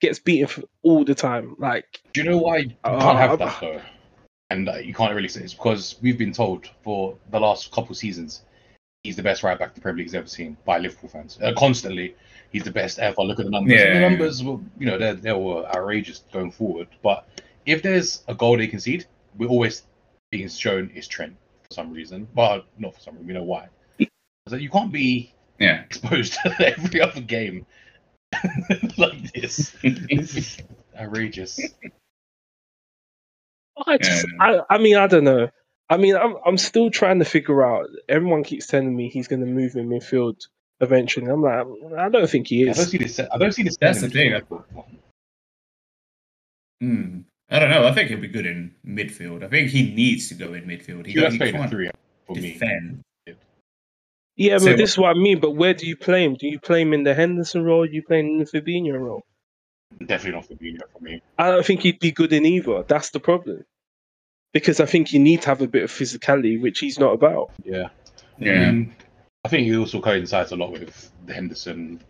gets 0.00 0.18
beaten 0.18 0.46
f- 0.48 0.64
all 0.82 1.04
the 1.04 1.14
time. 1.14 1.54
Like 1.60 2.00
Do 2.12 2.22
you 2.22 2.28
know 2.28 2.38
why 2.38 2.56
you 2.58 2.72
Uh, 2.82 3.00
can't 3.00 3.18
have 3.18 3.38
that 3.38 3.60
though? 3.60 3.80
And 4.50 4.68
uh, 4.68 4.78
you 4.78 4.92
can't 4.92 5.14
really 5.14 5.28
say 5.28 5.42
it's 5.42 5.54
because 5.54 5.94
we've 6.02 6.18
been 6.18 6.32
told 6.32 6.68
for 6.82 7.16
the 7.30 7.38
last 7.38 7.70
couple 7.70 7.94
seasons 7.94 8.42
he's 9.04 9.14
the 9.14 9.22
best 9.22 9.44
right 9.44 9.56
back 9.56 9.76
the 9.76 9.80
Premier 9.80 9.98
League's 9.98 10.14
ever 10.16 10.26
seen 10.26 10.56
by 10.64 10.78
Liverpool 10.78 11.08
fans. 11.08 11.38
Uh, 11.40 11.52
constantly, 11.56 12.16
he's 12.50 12.64
the 12.64 12.72
best 12.72 12.98
ever. 12.98 13.22
Look 13.22 13.38
at 13.38 13.44
the 13.44 13.52
numbers. 13.52 13.74
Yeah. 13.74 13.94
The 13.94 14.00
numbers, 14.00 14.42
were, 14.42 14.58
you 14.76 14.86
know, 14.86 14.98
they 14.98 15.12
they 15.12 15.32
were 15.32 15.66
outrageous 15.66 16.24
going 16.32 16.50
forward. 16.50 16.88
But 17.00 17.28
if 17.64 17.80
there's 17.80 18.24
a 18.26 18.34
goal 18.34 18.56
they 18.58 18.66
concede, 18.66 19.06
we're 19.36 19.48
always 19.48 19.84
being 20.32 20.48
shown 20.48 20.90
is 20.96 21.06
Trent 21.06 21.36
for 21.62 21.74
some 21.74 21.92
reason. 21.92 22.26
Well, 22.34 22.64
not 22.76 22.96
for 22.96 23.00
some 23.02 23.14
reason. 23.14 23.26
We 23.28 23.34
know 23.34 23.44
why. 23.44 23.68
So 24.48 24.56
you 24.56 24.70
can't 24.70 24.90
be 24.90 25.32
Yeah. 25.58 25.80
exposed 25.84 26.34
to 26.34 26.66
every 26.66 27.00
other 27.00 27.20
game 27.20 27.66
like 28.96 29.32
this. 29.32 29.74
This 29.82 30.36
is 30.36 30.58
outrageous. 30.98 31.60
I 33.86 33.96
just, 33.98 34.26
I, 34.40 34.60
I 34.68 34.78
mean, 34.78 34.96
I 34.96 35.06
don't 35.06 35.24
know. 35.24 35.48
I 35.90 35.96
mean, 35.96 36.16
I'm, 36.16 36.36
I'm 36.44 36.58
still 36.58 36.90
trying 36.90 37.20
to 37.20 37.24
figure 37.24 37.64
out. 37.64 37.88
Everyone 38.08 38.42
keeps 38.42 38.66
telling 38.66 38.94
me 38.94 39.08
he's 39.08 39.28
going 39.28 39.40
to 39.40 39.46
move 39.46 39.76
in 39.76 39.88
midfield 39.88 40.46
eventually. 40.80 41.30
I'm 41.30 41.42
like, 41.42 41.66
I 41.96 42.08
don't 42.08 42.28
think 42.28 42.48
he 42.48 42.68
I 42.68 42.72
don't 42.72 42.82
is. 42.82 42.90
see 42.90 42.98
this. 42.98 43.20
I 43.20 43.38
don't 43.38 43.52
see 43.52 43.62
this. 43.62 43.76
That's 43.80 44.00
the 44.00 44.10
thing. 44.10 44.40
Hmm. 46.80 47.20
I 47.50 47.58
don't 47.58 47.70
know. 47.70 47.86
I 47.86 47.94
think 47.94 48.10
he'll 48.10 48.20
be 48.20 48.28
good 48.28 48.46
in 48.46 48.74
midfield. 48.86 49.42
I 49.42 49.48
think 49.48 49.70
he 49.70 49.94
needs 49.94 50.28
to 50.28 50.34
go 50.34 50.52
in 50.52 50.64
midfield. 50.64 51.06
He, 51.06 51.12
He 51.12 51.20
has 51.22 51.32
he 51.32 51.38
can't 51.38 51.70
three 51.70 51.90
for 52.26 52.34
me. 52.34 52.60
Defend. 54.38 54.50
Yeah, 54.50 54.54
but 54.54 54.62
So- 54.62 54.76
this 54.76 54.90
is 54.92 54.98
what 54.98 55.16
I 55.16 55.18
mean. 55.18 55.40
But 55.40 55.52
where 55.52 55.74
do 55.74 55.86
you 55.86 55.96
play 55.96 56.24
him? 56.24 56.34
Do 56.34 56.46
you 56.48 56.58
play 56.60 56.82
him 56.82 56.92
in 56.92 57.02
the 57.02 57.14
Henderson 57.14 57.64
role? 57.64 57.86
Do 57.86 57.92
you 57.92 58.02
play 58.02 58.20
him 58.20 58.26
in 58.26 58.38
the 58.38 58.44
Fabinho 58.44 58.98
role? 58.98 59.22
Definitely 60.04 60.32
not 60.40 60.48
Fabinho 60.48 60.80
for 60.92 61.02
me. 61.02 61.22
I 61.38 61.50
don't 61.50 61.64
think 61.66 61.80
he'd 61.80 61.98
be 61.98 62.12
good 62.12 62.32
in 62.32 62.46
either. 62.46 62.82
That's 62.84 63.10
the 63.10 63.20
problem. 63.20 63.64
Because 64.54 64.80
I 64.80 64.86
think 64.86 65.12
you 65.12 65.18
need 65.20 65.42
to 65.42 65.48
have 65.48 65.60
a 65.60 65.66
bit 65.68 65.82
of 65.84 65.90
physicality, 65.90 66.60
which 66.60 66.78
he's 66.78 66.98
not 66.98 67.12
about. 67.12 67.50
Yeah. 67.64 67.88
Yeah. 68.38 68.68
Um, 68.68 68.94
I 69.44 69.48
think 69.48 69.66
he 69.66 69.76
also 69.76 70.00
coincides 70.00 70.52
a 70.52 70.56
lot 70.56 70.72
with 70.72 71.10
the 71.26 71.34
Henderson 71.34 72.00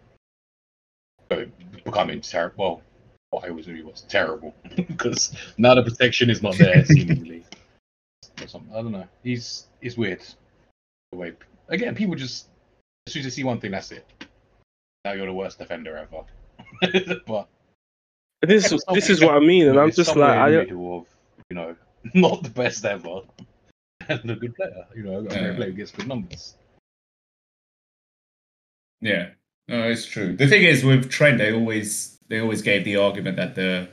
uh, 1.31 1.45
becoming 1.85 2.20
terrible. 2.20 2.57
Well, 2.64 2.83
what 3.31 3.45
I 3.45 3.49
always 3.51 3.66
knew 3.66 3.87
was 3.87 4.03
terrible 4.03 4.55
because 4.76 5.35
now 5.59 5.74
the 5.74 5.83
protection 5.83 6.31
is 6.31 6.43
not 6.43 6.57
there 6.57 6.85
seemingly. 6.85 7.45
Or 8.41 8.47
something. 8.49 8.72
I 8.72 8.83
don't 8.83 8.93
know. 8.93 9.09
He's 9.22 9.66
it's 9.83 9.97
weird. 9.97 10.22
The 11.12 11.18
way 11.18 11.33
again, 11.68 11.94
people 11.94 12.14
just 12.14 12.48
as 13.06 13.12
soon 13.12 13.20
as 13.20 13.26
they 13.26 13.30
see 13.30 13.44
one 13.44 13.60
thing, 13.60 13.70
that's 13.70 13.92
it. 13.92 14.06
Now 15.04 15.12
you're 15.12 15.26
the 15.26 15.32
worst 15.32 15.58
defender 15.58 15.96
ever. 15.96 16.24
but 17.26 17.48
This 18.42 18.70
Yeah, 18.70 18.78
this 18.94 19.10
is 19.10 19.22
what 19.22 19.34
I 19.34 19.40
mean, 19.40 19.68
and 19.68 19.78
I'm 19.78 19.90
just 19.92 20.16
like, 20.16 20.36
in 20.36 20.52
the 20.52 20.60
I, 20.60 20.64
middle 20.64 20.98
of 20.98 21.06
you 21.50 21.56
know 21.56 21.76
not 22.14 22.42
the 22.42 22.50
best 22.50 22.84
ever 22.84 23.22
and 24.08 24.30
a 24.30 24.36
good 24.36 24.54
player. 24.54 24.86
You 24.94 25.04
know, 25.04 25.18
a 25.18 25.22
great 25.22 25.40
Yeah. 25.42 25.54
player 25.54 25.70
who 25.70 25.76
gets 25.76 25.90
good 25.90 26.08
numbers. 26.08 26.54
Yeah, 29.00 29.30
no, 29.68 29.88
it's 29.88 30.06
true. 30.06 30.36
The 30.36 30.46
thing 30.46 30.64
is, 30.64 30.84
with 30.84 31.10
Trent, 31.10 31.38
they 31.38 31.52
always 31.52 32.18
they 32.28 32.40
always 32.40 32.62
gave 32.62 32.84
the 32.84 32.96
argument 32.96 33.36
that 33.36 33.54
the 33.54 33.88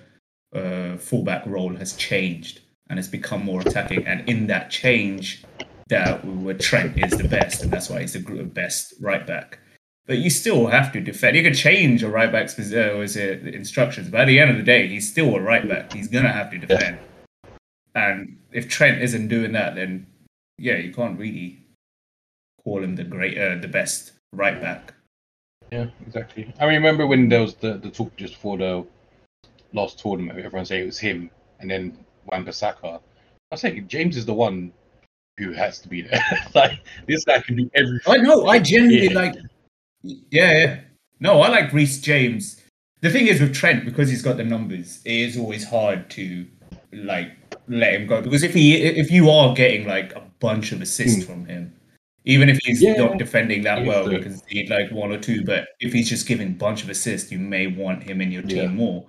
uh, 0.54 0.98
fullback 0.98 1.46
role 1.46 1.76
has 1.76 1.96
changed 1.96 2.62
and 2.90 3.00
it's 3.00 3.08
become 3.08 3.44
more 3.44 3.62
attacking. 3.62 4.06
And 4.06 4.28
in 4.30 4.48
that 4.48 4.70
change, 4.70 5.44
that 5.88 6.26
where 6.26 6.56
Trent 6.56 6.98
is 6.98 7.18
the 7.18 7.28
best, 7.28 7.62
and 7.62 7.72
that's 7.72 7.90
why 7.90 8.02
he's 8.02 8.14
the 8.14 8.20
gr- 8.20 8.44
best 8.44 8.94
right 9.00 9.26
back. 9.26 9.60
But 10.08 10.20
you 10.20 10.30
still 10.30 10.68
have 10.68 10.92
to 10.94 11.02
defend. 11.02 11.36
You 11.36 11.44
can 11.44 11.54
change 11.54 12.04
a 12.04 12.10
right 12.10 12.32
back's 12.32 12.60
uh, 12.60 13.08
instructions, 13.46 14.10
but 14.10 14.22
at 14.22 14.26
the 14.26 14.40
end 14.40 14.52
of 14.52 14.58
the 14.58 14.64
day, 14.64 14.88
he's 14.88 15.10
still 15.10 15.36
a 15.36 15.42
right 15.42 15.68
back. 15.68 15.94
He's 15.94 16.08
gonna 16.08 16.32
have 16.32 16.52
to 16.52 16.58
defend. 16.58 17.00
And 17.96 18.38
if 18.52 18.68
Trent 18.70 19.02
isn't 19.02 19.30
doing 19.30 19.54
that, 19.54 19.76
then 19.76 20.06
yeah, 20.58 20.78
you 20.78 20.94
can't 20.94 21.20
really 21.20 21.60
call 22.64 22.84
him 22.84 22.96
the 22.96 23.04
great, 23.04 23.38
uh, 23.38 23.56
the 23.62 23.68
best 23.68 24.14
right 24.34 24.60
back. 24.62 24.94
Yeah, 25.72 25.88
exactly. 26.06 26.54
I 26.60 26.66
remember 26.66 27.08
when 27.08 27.30
there 27.30 27.42
was 27.42 27.56
the, 27.56 27.74
the 27.78 27.90
talk 27.90 28.16
just 28.16 28.34
before 28.34 28.58
the 28.58 28.86
last 29.74 30.00
tournament, 30.00 30.40
everyone 30.40 30.66
saying 30.66 30.84
it 30.84 30.86
was 30.86 31.00
him 31.00 31.30
and 31.60 31.70
then 31.70 31.98
Wan 32.26 32.46
Bissaka. 32.46 32.96
I 32.96 33.00
was 33.52 33.62
saying 33.62 33.88
James 33.88 34.18
is 34.18 34.26
the 34.26 34.34
one 34.34 34.72
who 35.38 35.52
has 35.52 35.80
to 35.80 35.90
be 35.90 36.02
there. 36.02 36.22
like 36.56 36.80
this 37.08 37.26
guy 37.26 37.40
can 37.40 37.56
do 37.56 37.70
everything. 37.74 38.14
I 38.14 38.18
know. 38.18 38.46
I 38.48 38.60
genuinely 38.60 39.08
Yeah. 39.08 39.20
like. 39.20 39.36
Yeah. 40.04 40.80
No, 41.20 41.42
I 41.42 41.50
like 41.50 41.74
Reece 41.74 42.00
James. 42.00 42.62
The 43.02 43.10
thing 43.10 43.28
is 43.28 43.42
with 43.42 43.54
Trent, 43.54 43.86
because 43.86 44.10
he's 44.10 44.22
got 44.22 44.38
the 44.38 44.44
numbers, 44.44 45.02
it 45.06 45.14
is 45.14 45.38
always 45.38 45.68
hard 45.68 46.10
to 46.12 46.46
like 46.94 47.32
let 47.68 47.94
him 47.94 48.08
go. 48.08 48.22
Because 48.22 48.44
if 48.44 48.54
he, 48.54 48.76
if 48.78 49.12
you 49.12 49.30
are 49.30 49.54
getting 49.54 49.88
like 49.88 50.16
a 50.16 50.24
bunch 50.40 50.72
of 50.72 50.82
assists 50.82 51.24
hmm. 51.24 51.32
from 51.32 51.46
him, 51.46 51.74
even 52.26 52.50
if 52.50 52.58
he's. 52.64 52.82
Yeah. 52.82 52.94
not 52.94 53.18
defending 53.18 53.62
that 53.64 53.86
well, 53.86 54.08
can 54.10 54.38
see 54.38 54.68
like 54.68 54.92
one 54.92 55.12
or 55.12 55.20
two. 55.20 55.44
But 55.44 55.68
if 55.80 55.94
he's 55.94 56.10
just 56.10 56.28
giving 56.28 56.48
a 56.50 56.52
bunch 56.52 56.84
of 56.84 56.90
assists, 56.90 57.32
you 57.32 57.40
may 57.40 57.68
want 57.68 58.04
him 58.04 58.22
in 58.22 58.32
your 58.32 58.44
team 58.44 58.76
more. 58.76 59.06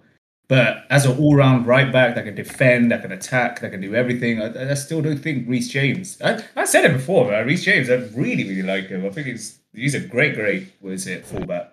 But 0.48 0.84
as 0.90 1.04
an 1.06 1.18
all-round 1.18 1.66
right 1.66 1.92
back 1.92 2.14
that 2.14 2.24
can 2.24 2.36
defend, 2.36 2.92
that 2.92 3.02
can 3.02 3.10
attack, 3.10 3.60
that 3.60 3.70
can 3.70 3.80
do 3.80 3.96
everything, 3.96 4.40
I, 4.40 4.70
I 4.70 4.74
still 4.74 5.02
don't 5.02 5.18
think 5.18 5.48
Reece 5.48 5.68
James. 5.68 6.22
I, 6.22 6.40
I 6.54 6.64
said 6.64 6.84
it 6.84 6.92
before, 6.92 7.28
man. 7.30 7.44
Reece 7.46 7.64
James, 7.64 7.90
I 7.90 7.94
really, 8.16 8.44
really 8.44 8.62
like 8.62 8.86
him. 8.86 9.04
I 9.04 9.10
think 9.10 9.26
he's 9.26 9.58
he's 9.74 9.94
a 9.94 10.00
great, 10.00 10.34
great. 10.36 10.72
What 10.80 10.92
is 10.92 11.06
it, 11.08 11.26
fullback? 11.26 11.72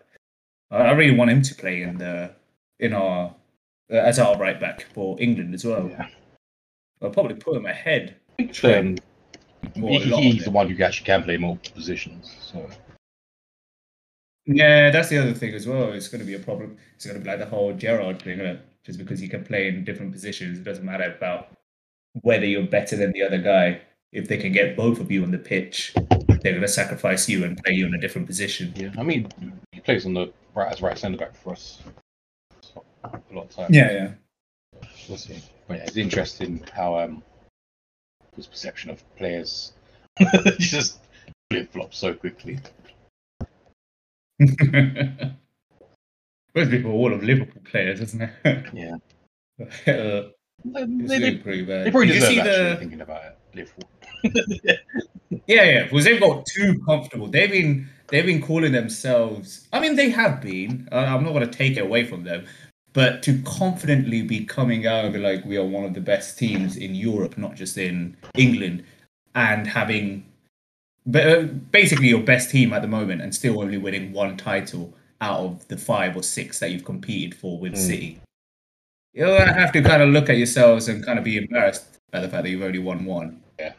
I, 0.72 0.78
I 0.78 0.92
really 0.94 1.16
want 1.16 1.30
him 1.30 1.44
to 1.44 1.56
play 1.56 1.84
in 1.84 2.00
the 2.00 2.32
in 2.80 2.94
our 2.94 3.36
uh, 3.92 3.96
as 3.96 4.18
our 4.18 4.38
right 4.38 4.60
back 4.60 4.88
for 4.94 5.22
England 5.22 5.54
as 5.54 5.66
well. 5.66 5.88
Yeah. 5.90 6.08
I'll 7.02 7.12
probably 7.12 7.36
put 7.36 7.56
him 7.58 7.66
ahead. 7.68 8.16
Um, 8.64 8.96
More, 9.76 10.00
he- 10.00 10.10
a 10.10 10.16
lot 10.16 10.18
of 10.18 10.24
he's 10.24 10.46
the 10.46 10.52
one 10.52 10.68
who 10.70 10.84
actually 10.84 11.06
can 11.06 11.22
play 11.24 11.38
multiple 11.38 11.76
positions. 11.76 12.36
So 12.42 12.68
Yeah, 14.46 14.90
that's 14.92 15.10
the 15.10 15.18
other 15.20 15.34
thing 15.34 15.54
as 15.54 15.68
well. 15.68 15.94
It's 15.94 16.10
going 16.10 16.20
to 16.20 16.28
be 16.28 16.34
a 16.34 16.40
problem. 16.40 16.78
It's 16.96 17.06
going 17.06 17.18
to 17.18 17.24
be 17.24 17.30
like 17.30 17.40
the 17.40 17.46
whole 17.46 17.74
Gerrard 17.74 18.22
thing, 18.22 18.40
is 18.40 18.60
Just 18.84 19.00
because 19.00 19.20
he 19.20 19.28
can 19.28 19.44
play 19.44 19.68
in 19.68 19.84
different 19.84 20.12
positions, 20.12 20.60
it 20.60 20.64
doesn't 20.64 20.84
matter 20.84 21.14
about 21.16 21.50
whether 22.22 22.46
you're 22.46 22.68
better 22.68 22.96
than 22.98 23.12
the 23.14 23.24
other 23.24 23.38
guy. 23.38 23.82
If 24.12 24.28
they 24.28 24.38
can 24.38 24.52
get 24.52 24.76
both 24.76 25.00
of 25.00 25.10
you 25.10 25.24
on 25.24 25.32
the 25.32 25.40
pitch, 25.40 25.94
they're 25.96 26.52
going 26.52 26.62
to 26.62 26.68
sacrifice 26.68 27.28
you 27.28 27.44
and 27.46 27.58
play 27.64 27.74
you 27.74 27.88
in 27.88 27.96
a 27.96 28.00
different 28.00 28.28
position. 28.28 28.74
yeah, 28.76 28.92
I 28.98 29.04
mean 29.04 29.28
he 29.72 29.80
plays 29.80 30.06
on 30.06 30.14
the 30.14 30.32
right 30.54 30.72
as 30.72 30.82
right 30.82 30.98
centre 30.98 31.18
back 31.18 31.36
for 31.36 31.54
us. 31.54 31.80
A 33.04 33.10
lot 33.32 33.46
of 33.46 33.50
time. 33.50 33.74
yeah. 33.74 34.12
We'll 35.08 35.18
see. 35.18 35.42
But 35.68 35.78
yeah, 35.78 35.84
it's 35.86 35.98
interesting 35.98 36.64
how 36.74 36.98
um 37.00 37.24
his 38.36 38.48
perception 38.48 38.92
of 38.92 39.04
players 39.16 39.74
just 40.60 41.00
flip 41.50 41.72
flops 41.72 41.98
so 41.98 42.14
quickly. 42.14 42.60
Most 46.56 46.70
people 46.70 46.92
are 46.92 46.94
all 46.94 47.14
of 47.14 47.24
Liverpool 47.24 47.62
players, 47.70 48.00
isn't 48.02 48.22
it? 48.22 48.66
Yeah. 48.74 48.96
uh, 49.60 50.30
They, 50.66 50.82
it's 50.84 51.10
they, 51.10 51.36
pretty 51.38 51.64
bad. 51.64 51.86
they 51.86 51.92
probably 51.92 52.08
Did 52.08 52.16
you 52.16 52.22
deserve 52.22 52.34
see 52.34 52.40
actually, 52.40 52.70
the- 52.70 52.76
thinking 52.78 53.02
about 53.02 53.22
it. 53.26 53.38
Liverpool. 53.54 53.90
Yeah, 55.48 55.64
yeah, 55.64 55.84
because 55.86 56.04
they've 56.06 56.20
got 56.20 56.46
too 56.46 56.80
comfortable. 56.86 57.28
They've 57.28 57.50
been 57.50 57.90
they've 58.10 58.26
been 58.26 58.42
calling 58.42 58.72
themselves. 58.72 59.68
I 59.74 59.80
mean, 59.80 59.96
they 59.96 60.10
have 60.12 60.40
been. 60.42 60.88
Uh, 60.92 60.98
I'm 60.98 61.24
not 61.24 61.34
going 61.34 61.50
to 61.50 61.58
take 61.58 61.76
it 61.76 61.80
away 61.82 62.06
from 62.06 62.24
them, 62.24 62.46
but 62.94 63.24
to 63.24 63.42
confidently 63.42 64.22
be 64.22 64.46
coming 64.46 64.86
out 64.86 65.06
and 65.06 65.14
be 65.14 65.20
like, 65.20 65.44
we 65.44 65.58
are 65.58 65.66
one 65.66 65.86
of 65.86 65.96
the 65.96 66.02
best 66.02 66.38
teams 66.38 66.78
in 66.78 66.94
Europe, 66.94 67.36
not 67.38 67.56
just 67.56 67.80
in 67.80 68.16
England, 68.38 68.84
and 69.34 69.66
having 69.66 70.20
ba- 70.20 70.24
basically 71.10 72.08
your 72.08 72.22
best 72.22 72.50
team 72.50 72.74
at 72.74 72.82
the 72.82 72.88
moment, 72.88 73.22
and 73.22 73.34
still 73.34 73.62
only 73.62 73.78
winning 73.78 74.14
one 74.14 74.38
title 74.38 74.94
out 75.22 75.40
of 75.40 75.68
the 75.68 75.78
five 75.78 76.16
or 76.16 76.24
six 76.24 76.60
that 76.60 76.72
you've 76.72 76.86
competed 76.86 77.36
for 77.36 77.58
with 77.58 77.74
Mm. 77.74 77.78
City. 77.78 78.20
You'll 79.14 79.38
have 79.38 79.72
to 79.74 79.82
kind 79.82 80.02
of 80.02 80.10
look 80.10 80.30
at 80.30 80.38
yourselves 80.38 80.88
and 80.88 81.06
kind 81.06 81.20
of 81.20 81.24
be 81.26 81.38
embarrassed 81.38 82.00
by 82.12 82.20
the 82.20 82.28
fact 82.28 82.44
that 82.44 82.50
you've 82.50 82.64
only 82.64 82.80
won 82.80 83.06
one. 83.06 83.42
Yeah. 83.60 83.74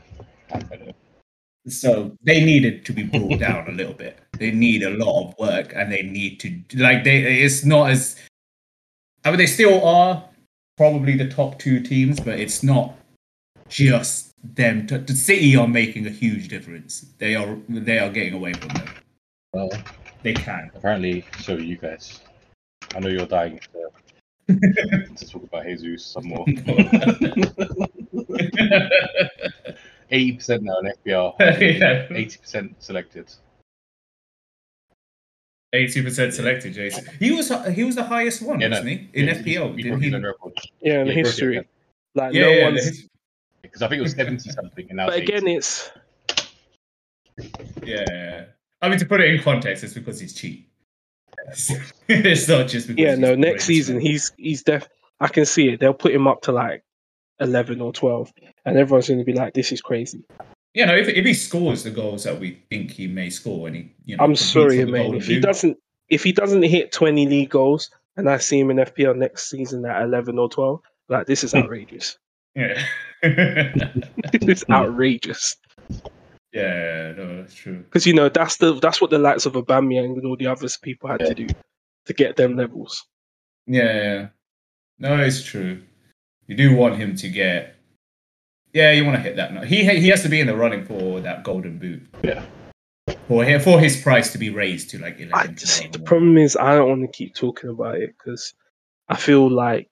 So 1.67 2.17
they 2.23 2.45
needed 2.45 2.85
to 2.85 2.93
be 2.93 3.05
brought 3.05 3.41
down 3.41 3.69
a 3.69 3.73
little 3.73 3.95
bit. 3.95 4.19
They 4.39 4.51
need 4.51 4.83
a 4.83 4.91
lot 4.91 5.29
of 5.29 5.39
work, 5.39 5.73
and 5.75 5.91
they 5.91 6.03
need 6.03 6.39
to 6.41 6.61
like 6.77 7.05
they. 7.05 7.43
It's 7.43 7.65
not 7.65 7.91
as. 7.91 8.17
I 9.25 9.31
mean, 9.31 9.39
they 9.39 9.47
still 9.47 9.83
are 9.83 10.23
probably 10.77 11.17
the 11.17 11.29
top 11.29 11.59
two 11.59 11.81
teams, 11.81 12.21
but 12.21 12.39
it's 12.39 12.63
not 12.63 12.95
just 13.69 14.34
them. 14.55 14.87
To 14.89 14.99
the 14.99 15.15
City 15.15 15.57
are 15.57 15.67
making 15.69 16.07
a 16.07 16.11
huge 16.11 16.49
difference. 16.49 17.07
They 17.19 17.35
are 17.35 17.57
they 17.69 17.99
are 17.99 18.11
getting 18.11 18.35
away 18.35 18.53
from 18.55 18.69
them. 18.69 18.89
Well, 19.53 19.71
They 20.23 20.35
can. 20.35 20.71
apparently, 20.75 21.25
so 21.41 21.55
are 21.55 21.61
you 21.61 21.77
guys. 21.77 22.21
I 22.95 23.01
know 23.01 23.09
you're 23.09 23.27
dying 23.27 23.59
to, 24.49 24.55
to 25.17 25.27
talk 25.29 25.43
about 25.45 25.65
Jesus 25.67 26.05
some 26.07 26.27
more. 26.29 26.45
Eighty 30.11 30.33
percent 30.35 30.63
now 30.63 30.79
in 30.81 30.93
FPL. 31.05 31.35
Yeah. 31.61 32.07
Eighty 32.11 32.39
percent 32.39 32.75
selected. 32.83 33.33
Eighty 35.73 36.03
percent 36.03 36.35
selected, 36.35 36.75
Jason. 36.75 37.05
He 37.19 37.33
was 37.33 37.51
he 37.75 37.85
was 37.85 37.95
the 37.97 38.05
highest 38.05 38.43
one, 38.43 38.61
Yeah, 38.61 38.69
wasn't 38.69 38.89
he? 38.89 39.09
In 39.15 39.27
Yeah, 39.27 39.35
FPL, 39.35 39.77
he 39.77 39.83
didn't 39.83 39.99
broke 39.99 40.03
he? 40.03 40.11
his 40.11 40.15
own. 40.15 40.53
Yeah, 40.81 41.01
in 41.01 41.07
Yeah, 41.07 41.13
he 41.15 41.23
broke 41.23 41.25
it 41.25 41.27
history, 41.27 41.69
like 42.15 42.35
Yeah, 42.35 42.43
no 42.43 42.51
yeah, 42.51 42.65
one's. 42.65 43.09
His- 43.75 43.81
Because 43.81 43.83
I 43.83 43.89
think 43.89 43.99
it 43.99 44.03
was 44.03 44.13
seventy 44.13 44.51
something, 44.51 44.87
and 44.89 44.97
now 44.97 45.07
But 45.07 45.19
it's 45.19 45.31
80. 45.31 45.33
again, 45.33 45.49
it's 45.57 45.91
yeah. 47.85 48.45
I 48.81 48.89
mean, 48.89 48.99
to 48.99 49.07
put 49.07 49.21
it 49.21 49.35
in 49.35 49.43
context, 49.43 49.83
it's 49.85 49.95
because 49.95 50.21
he's 50.21 50.35
cheap. 50.35 50.69
it's 52.09 52.49
not 52.49 52.69
just 52.69 52.89
because. 52.89 53.03
yeah. 53.03 53.11
he's 53.11 53.19
No, 53.19 53.29
great, 53.29 53.39
next 53.39 53.65
season 53.65 53.97
so- 53.97 54.01
he's 54.01 54.33
he's 54.37 54.63
def. 54.63 54.89
I 55.21 55.29
can 55.29 55.45
see 55.45 55.71
it. 55.71 55.81
They'll 55.81 55.95
put 55.95 56.13
him 56.15 56.27
up 56.27 56.43
to 56.43 56.53
like 56.53 56.85
eleven 57.41 57.81
or 57.81 57.93
twelve, 57.93 58.33
and 58.65 58.77
everyone's 58.77 59.09
going 59.09 59.19
to 59.19 59.25
be 59.25 59.33
like, 59.33 59.55
"This 59.55 59.73
is 59.73 59.81
crazy." 59.81 60.25
Yeah, 60.75 60.87
no. 60.87 60.97
If, 60.97 61.09
if 61.09 61.25
he 61.25 61.35
scores 61.35 61.85
the 61.85 61.91
goals 61.91 62.25
that 62.25 62.39
we 62.39 62.61
think 62.69 62.91
he 62.91 63.07
may 63.07 63.31
score, 63.31 63.69
and 63.69 63.77
he, 63.77 63.93
you 64.05 64.17
know, 64.17 64.25
I'm 64.25 64.37
sorry, 64.37 64.85
man. 64.85 65.15
If 65.15 65.27
he 65.27 65.35
Boot- 65.35 65.45
doesn't, 65.45 65.79
if 66.09 66.25
he 66.25 66.33
doesn't 66.33 66.63
hit 66.63 66.93
twenty 66.93 67.27
league 67.27 67.51
goals, 67.51 67.91
and 68.17 68.29
I 68.29 68.39
see 68.39 68.59
him 68.59 68.71
in 68.71 68.79
FPL 68.79 69.17
next 69.17 69.51
season 69.51 69.85
at 69.87 70.03
eleven 70.03 70.39
or 70.39 70.49
twelve, 70.49 70.83
like 71.09 71.27
this 71.27 71.45
is 71.45 71.53
hmm. 71.53 71.59
outrageous. 71.59 72.19
Yeah, 72.55 72.83
it's 73.23 74.65
outrageous 74.71 75.57
yeah, 76.55 77.13
no, 77.17 77.39
that's 77.39 77.55
true. 77.55 77.79
because 77.79 78.07
you 78.07 78.15
know 78.15 78.29
that's 78.29 78.59
the 78.59 78.75
that's 78.75 79.01
what 79.01 79.11
the 79.11 79.19
likes 79.19 79.45
of 79.45 79.55
Aubameyang 79.55 80.17
and 80.17 80.25
all 80.25 80.37
the 80.37 80.47
others 80.47 80.77
people 80.77 81.11
had 81.11 81.19
to 81.21 81.35
do 81.35 81.49
to 82.07 82.13
get 82.13 82.37
them 82.37 82.57
levels. 82.57 83.05
Yeah, 83.67 83.83
yeah. 83.83 84.27
No, 85.01 85.17
it's 85.17 85.43
true. 85.43 85.83
You 86.47 86.57
do 86.57 86.77
want 86.77 86.97
him 86.97 87.17
to 87.17 87.29
get. 87.29 87.75
Yeah, 88.73 88.93
you 88.93 89.05
want 89.05 89.17
to 89.17 89.23
hit 89.23 89.35
that. 89.37 89.53
note. 89.53 89.67
He 89.67 89.85
he 89.85 90.09
has 90.09 90.23
to 90.23 90.29
be 90.29 90.41
in 90.41 90.47
the 90.47 90.57
running 90.57 90.85
for 90.85 91.21
that 91.21 91.43
golden 91.43 91.79
boot. 91.79 92.03
Yeah. 92.23 92.45
For 93.27 93.45
hi- 93.45 93.59
for 93.59 93.81
his 93.81 94.01
price 94.01 94.31
to 94.33 94.39
be 94.39 94.51
raised 94.51 94.91
to 94.91 94.99
like 94.99 95.19
eleven. 95.19 95.35
I 95.35 95.53
just, 95.53 95.91
the 95.93 95.99
problem 95.99 96.39
is 96.39 96.57
I 96.57 96.77
don't 96.77 96.89
want 96.89 97.03
to 97.03 97.09
keep 97.09 97.35
talking 97.35 97.71
about 97.71 97.97
it 97.97 98.15
because 98.17 98.55
I 99.09 99.17
feel 99.17 99.51
like, 99.51 99.91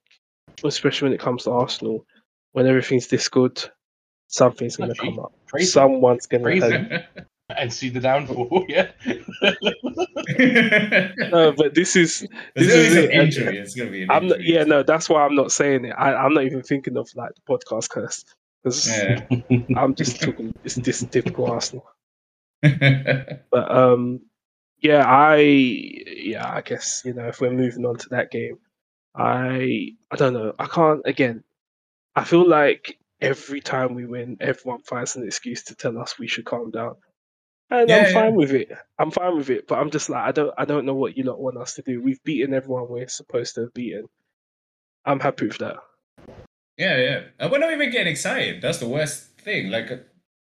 especially 0.62 1.06
when 1.06 1.14
it 1.14 1.20
comes 1.20 1.44
to 1.44 1.50
Arsenal, 1.50 2.06
when 2.52 2.66
everything's 2.66 3.06
this 3.08 3.28
good, 3.28 3.62
something's 4.28 4.76
going 4.76 4.92
to 4.94 5.00
come 5.00 5.18
up. 5.18 5.32
Praise. 5.46 5.72
Someone's 5.72 6.26
going 6.26 6.44
to 6.60 6.70
him. 6.78 7.02
and 7.56 7.72
see 7.72 7.88
the 7.90 8.00
downfall. 8.00 8.64
Yeah. 8.68 8.90
No, 11.30 11.52
but 11.52 11.74
this 11.74 11.96
is 11.96 12.26
There's 12.54 12.66
This 12.68 12.74
always 12.74 12.92
is 12.92 12.96
an 12.96 13.10
it. 13.10 13.14
injury. 13.14 13.58
It's 13.58 13.74
gonna 13.74 13.90
be 13.90 14.02
an 14.04 14.10
I'm 14.10 14.28
not, 14.28 14.38
injury. 14.38 14.54
yeah, 14.54 14.64
no, 14.64 14.82
that's 14.82 15.08
why 15.08 15.24
I'm 15.24 15.34
not 15.34 15.52
saying 15.52 15.84
it. 15.86 15.90
I, 15.98 16.14
I'm 16.14 16.32
not 16.34 16.44
even 16.44 16.62
thinking 16.62 16.96
of 16.96 17.08
like 17.14 17.30
the 17.34 17.42
podcast 17.52 17.90
curse 17.90 18.24
because 18.62 18.86
Yeah. 18.88 19.26
I'm 19.76 19.94
just 19.94 20.20
talking. 20.22 20.54
It's 20.64 20.76
this 20.76 21.04
typical 21.10 21.50
Arsenal. 21.50 21.86
But 22.62 23.70
um, 23.76 24.20
yeah, 24.80 25.04
I 25.06 25.36
yeah, 25.38 26.48
I 26.54 26.60
guess 26.60 27.02
you 27.04 27.12
know 27.14 27.26
if 27.28 27.40
we're 27.40 27.50
moving 27.52 27.84
on 27.84 27.96
to 27.98 28.08
that 28.10 28.30
game, 28.30 28.58
I 29.14 29.88
I 30.10 30.16
don't 30.16 30.32
know. 30.34 30.54
I 30.58 30.66
can't 30.66 31.02
again. 31.04 31.42
I 32.14 32.24
feel 32.24 32.46
like 32.48 32.98
every 33.20 33.60
time 33.60 33.94
we 33.94 34.06
win, 34.06 34.36
everyone 34.40 34.80
finds 34.82 35.16
an 35.16 35.24
excuse 35.26 35.64
to 35.64 35.74
tell 35.74 35.98
us 35.98 36.18
we 36.18 36.28
should 36.28 36.44
calm 36.44 36.70
down, 36.70 36.96
and 37.70 37.88
Yeah, 37.88 37.96
I'm 38.08 38.12
fine 38.12 38.30
yeah. 38.30 38.36
with 38.36 38.52
it. 38.52 38.72
I'm 38.98 39.10
fine 39.10 39.36
with 39.36 39.50
it. 39.50 39.66
But 39.66 39.78
I'm 39.78 39.90
just 39.90 40.10
like 40.10 40.22
I 40.22 40.32
don't 40.32 40.52
I 40.58 40.64
don't 40.64 40.84
know 40.86 40.94
what 40.94 41.16
you 41.16 41.24
lot 41.24 41.40
want 41.40 41.56
us 41.58 41.74
to 41.74 41.82
do. 41.82 42.00
We've 42.02 42.22
beaten 42.24 42.54
everyone 42.54 42.88
we're 42.88 43.08
supposed 43.08 43.54
to 43.54 43.62
have 43.62 43.74
beaten. 43.74 44.06
I'm 45.04 45.20
happy 45.20 45.46
with 45.48 45.58
that. 45.58 45.76
yeah, 46.76 46.96
yeah. 46.98 47.20
And 47.38 47.50
we're 47.50 47.58
not 47.58 47.72
even 47.72 47.90
getting 47.90 48.10
excited. 48.12 48.62
That's 48.62 48.78
the 48.78 48.88
worst 48.88 49.38
thing. 49.40 49.70
Like, 49.70 49.90
uh, 49.90 49.96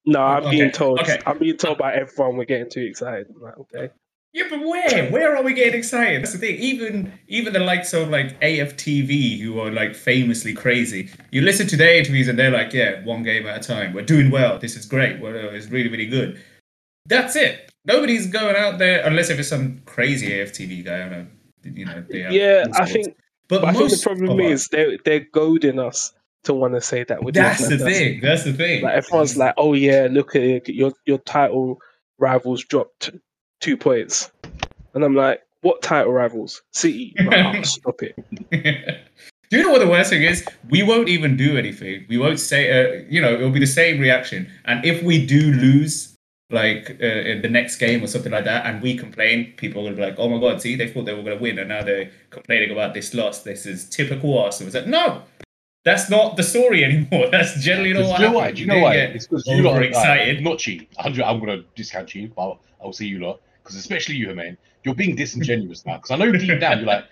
No, 0.06 0.20
I'm 0.20 0.44
Okay, 0.44 0.50
being 0.50 0.70
told. 0.70 1.00
okay. 1.00 1.18
I'm 1.26 1.38
being 1.38 1.56
told 1.56 1.78
by 1.78 1.94
everyone 1.94 2.36
we're 2.36 2.44
getting 2.44 2.70
too 2.70 2.80
excited. 2.82 3.26
I'm 3.34 3.42
like, 3.42 3.59
okay. 3.59 3.90
Yeah, 4.33 4.45
but 4.51 4.61
where? 4.61 5.11
Where 5.11 5.37
are 5.37 5.43
we 5.43 5.55
getting 5.55 5.79
excited? 5.79 6.22
That's 6.22 6.33
the 6.33 6.39
thing. 6.39 6.57
Even 6.57 7.12
even 7.29 7.55
the 7.55 7.61
likes 7.61 7.95
of 7.95 8.11
like 8.11 8.39
AFTV, 8.41 9.41
who 9.41 9.59
are 9.59 9.70
like 9.70 9.95
famously 9.95 10.53
crazy. 10.53 11.09
You 11.31 11.41
listen 11.41 11.66
to 11.68 11.76
their 11.76 11.97
interviews, 11.97 12.29
and 12.29 12.39
they're 12.39 12.51
like, 12.51 12.74
"Yeah, 12.74 13.03
one 13.05 13.22
game 13.22 13.47
at 13.47 13.64
a 13.64 13.66
time. 13.66 13.95
We're 13.95 14.05
doing 14.05 14.31
well. 14.31 14.59
This 14.59 14.76
is 14.76 14.85
great. 14.85 15.20
Well, 15.20 15.33
uh, 15.33 15.51
it's 15.53 15.68
really, 15.68 15.89
really 15.89 16.07
good." 16.07 16.41
That's 17.07 17.37
it. 17.37 17.72
Nobody's 17.87 18.26
going 18.26 18.55
out 18.55 18.79
there 18.79 19.05
unless 19.07 19.31
if 19.31 19.39
it's 19.39 19.49
some 19.49 19.81
crazy 19.87 20.29
AFTV 20.31 20.85
guy. 20.85 21.07
I 21.07 21.09
don't 21.09 21.11
know. 21.11 21.26
You 21.64 21.85
know. 21.87 22.05
Yeah, 22.11 22.66
I 22.74 22.85
think. 22.85 23.16
But, 23.49 23.62
But 23.62 23.68
I 23.68 23.72
think 23.72 23.91
the 23.91 24.01
problem 24.03 24.41
is 24.41 24.68
they're 24.68 24.99
they're 25.07 25.26
goading 25.33 25.79
us 25.79 26.12
to 26.45 26.53
want 26.53 26.74
to 26.74 26.83
say 26.83 27.03
that 27.05 27.18
that's 27.33 27.66
the 27.66 27.79
thing. 27.79 28.20
That's 28.20 28.45
the 28.45 28.53
thing. 28.53 28.83
Like 28.83 28.95
everyone's 28.95 29.35
mm. 29.35 29.39
like, 29.39 29.55
"Oh 29.57 29.72
yeah, 29.72 30.07
look 30.11 30.37
at 30.37 30.43
it. 30.43 30.68
your 30.68 30.93
your 31.07 31.18
title 31.18 31.79
rivals 32.18 32.62
dropped 32.64 33.11
two 33.61 33.76
points," 33.76 34.30
and 34.94 35.04
I'm 35.04 35.14
like, 35.14 35.40
"What 35.62 35.82
title 35.82 36.12
rivals? 36.12 36.62
City? 36.72 37.14
Like, 37.18 37.56
oh, 37.56 37.62
stop 37.62 38.02
it." 38.02 38.16
do 39.50 39.56
you 39.56 39.62
know 39.62 39.70
what 39.70 39.80
the 39.80 39.88
worst 39.88 40.11
thing 40.11 40.22
is? 40.22 40.44
We 40.70 40.82
won't 40.82 41.09
even 41.09 41.36
do 41.36 41.56
anything. 41.56 42.06
We 42.09 42.18
won't 42.18 42.40
say, 42.40 42.70
uh, 42.70 43.04
you 43.09 43.20
know, 43.20 43.32
it'll 43.34 43.50
be 43.50 43.61
the 43.61 43.66
same 43.66 43.98
reaction. 44.00 44.50
And 44.66 44.84
if 44.84 45.02
we 45.02 45.24
do 45.24 45.52
lose, 45.52 46.14
like 46.50 46.96
uh, 47.02 47.04
in 47.04 47.42
the 47.42 47.48
next 47.48 47.76
game 47.76 48.02
or 48.02 48.06
something 48.06 48.32
like 48.32 48.44
that, 48.44 48.66
and 48.66 48.82
we 48.82 48.96
complain, 48.96 49.52
people 49.56 49.80
are 49.82 49.84
gonna 49.84 49.96
be 49.96 50.02
like, 50.02 50.16
"Oh 50.18 50.28
my 50.28 50.38
god, 50.40 50.61
see, 50.62 50.76
they 50.76 50.88
thought 50.88 51.04
they 51.04 51.14
were 51.14 51.22
gonna 51.22 51.36
win, 51.40 51.59
and 51.59 51.68
now 51.68 51.82
they're 51.82 52.11
complaining 52.30 52.70
about 52.70 52.94
this 52.94 53.12
loss. 53.14 53.42
This 53.42 53.66
is 53.66 53.88
typical 53.88 54.38
Arsenal." 54.38 54.68
It's 54.68 54.74
like, 54.76 54.86
no, 54.86 55.22
that's 55.84 56.11
not 56.11 56.36
the 56.36 56.42
story 56.42 56.84
anymore. 56.88 57.28
That's 57.30 57.61
generally 57.61 57.92
not 57.92 58.00
Do 58.00 58.09
what 58.09 58.18
you 58.18 58.26
know 58.26 58.32
why? 58.32 58.40
happened. 58.40 58.56
Do 58.56 58.62
you 58.62 58.66
know 58.68 58.80
why? 58.80 58.94
It's 58.96 59.26
because 59.26 59.46
you 59.46 59.62
lot 59.62 59.74
are 59.74 59.76
overexcited. 59.76 60.36
like, 60.36 60.44
not 60.44 60.59
cheap. 60.59 60.90
I'm 60.98 61.14
going 61.14 61.46
to 61.46 61.64
discount 61.74 62.14
you, 62.14 62.28
but 62.34 62.59
I'll 62.82 62.92
see 62.92 63.06
you 63.06 63.18
lot. 63.20 63.40
Because 63.68 63.80
especially 63.80 64.14
you, 64.16 64.34
man, 64.34 64.56
you're 64.82 64.94
being 64.94 65.14
disingenuous 65.14 65.84
now. 65.84 65.96
Because 65.96 66.10
I 66.10 66.16
know 66.16 66.32
deep 66.32 66.58
down 66.58 66.78
you're 66.78 66.86
like, 66.86 67.04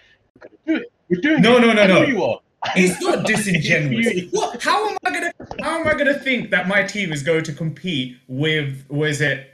we're 0.66 0.76
do 0.78 0.82
it. 0.82 0.92
We're 1.10 1.20
doing 1.20 1.42
No, 1.42 1.58
it. 1.58 1.60
no, 1.60 1.72
no, 1.74 1.82
I 1.82 1.86
know 1.86 2.02
no. 2.02 2.08
you 2.08 2.22
are. 2.24 2.40
It's 2.74 2.98
not 3.02 3.26
disingenuous. 3.26 4.22
What? 4.32 4.62
How 4.62 4.88
am 4.88 4.96
I 5.04 5.10
gonna? 5.10 5.32
How 5.62 5.80
am 5.80 5.86
I 5.86 5.92
gonna 5.92 6.18
think 6.18 6.50
that 6.50 6.66
my 6.66 6.82
team 6.82 7.12
is 7.12 7.22
going 7.22 7.44
to 7.44 7.52
compete 7.52 8.16
with? 8.26 8.86
Was 8.88 9.20
it? 9.20 9.50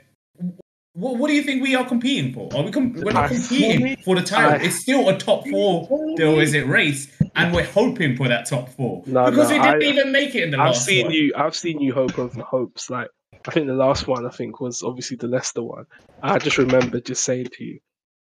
What, 0.93 1.17
what 1.17 1.27
do 1.27 1.33
you 1.33 1.43
think 1.43 1.61
we 1.61 1.75
are 1.75 1.85
competing 1.85 2.33
for? 2.33 2.49
Are 2.55 2.63
we? 2.63 2.71
Com- 2.71 2.93
we're 2.93 3.11
not 3.11 3.25
I- 3.25 3.35
competing 3.35 3.97
for 4.03 4.15
the 4.15 4.21
title. 4.23 4.51
I- 4.53 4.63
it's 4.63 4.77
still 4.77 5.09
a 5.09 5.17
top 5.17 5.45
four. 5.47 5.87
Or 5.91 6.41
is 6.41 6.53
it 6.53 6.65
race? 6.67 7.11
And 7.35 7.53
we're 7.53 7.65
hoping 7.65 8.15
for 8.15 8.27
that 8.29 8.45
top 8.47 8.69
four 8.69 9.03
No, 9.05 9.25
because 9.29 9.49
no, 9.49 9.57
we 9.57 9.61
didn't 9.63 9.83
I- 9.83 9.85
even 9.87 10.11
make 10.13 10.33
it 10.35 10.43
in 10.45 10.51
the 10.51 10.57
I've 10.59 10.67
last 10.69 10.85
seen 10.85 11.05
one. 11.07 11.13
you. 11.13 11.33
I've 11.35 11.55
seen 11.55 11.81
you 11.81 11.93
hope 11.93 12.17
of 12.17 12.33
hopes. 12.35 12.89
Like 12.89 13.09
I 13.47 13.51
think 13.51 13.67
the 13.67 13.73
last 13.73 14.07
one 14.07 14.25
I 14.25 14.29
think 14.29 14.59
was 14.59 14.83
obviously 14.83 15.17
the 15.17 15.27
Leicester 15.27 15.61
one. 15.63 15.85
I 16.21 16.37
just 16.39 16.57
remember 16.57 16.99
just 17.01 17.23
saying 17.23 17.47
to 17.53 17.63
you, 17.63 17.79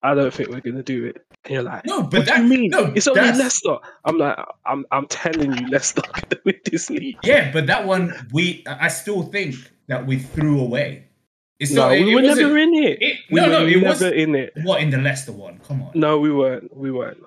"I 0.04 0.14
don't 0.14 0.34
think 0.34 0.50
we're 0.50 0.62
gonna 0.62 0.84
do 0.84 1.06
it." 1.06 1.18
And 1.46 1.54
you're 1.54 1.64
like, 1.64 1.86
No, 1.86 2.04
but 2.04 2.20
"What 2.20 2.26
that 2.28 2.38
do 2.38 2.44
you 2.44 2.50
mean? 2.50 2.70
no, 2.72 2.86
it's 2.96 3.08
only 3.08 3.22
Leicester." 3.22 3.78
I'm 4.06 4.18
like, 4.18 4.38
"I'm 4.66 4.86
I'm 4.92 5.08
telling 5.08 5.54
you, 5.58 5.68
Leicester 5.68 6.02
win 6.46 6.56
this 6.66 6.90
league." 6.90 7.18
Yeah, 7.24 7.52
but 7.52 7.68
that 7.68 7.86
one 7.88 8.14
we. 8.32 8.64
I 8.68 8.88
still 8.90 9.24
think 9.24 9.56
that 9.88 10.06
we 10.06 10.20
threw 10.20 10.60
away. 10.60 11.06
It's 11.60 11.72
No, 11.74 11.88
not. 11.90 11.98
it- 11.98 12.06
we 12.06 12.12
it 12.12 12.16
were 12.16 12.22
wasn't- 12.22 12.48
never 12.48 12.58
in 12.58 12.74
it. 12.76 13.02
it- 13.02 13.18
we 13.32 13.36
no, 13.42 13.48
were 13.48 13.50
no, 13.54 13.66
it 13.66 13.76
never 13.78 13.86
was 13.88 14.02
in 14.04 14.36
it. 14.36 14.54
what 14.64 14.82
in 14.82 14.92
the 14.92 14.98
Leicester 14.98 15.32
one. 15.34 15.60
Come 15.68 15.82
on. 15.84 15.92
No, 15.94 16.20
we 16.20 16.32
weren't. 16.32 16.76
We 16.76 16.92
weren't. 16.92 17.22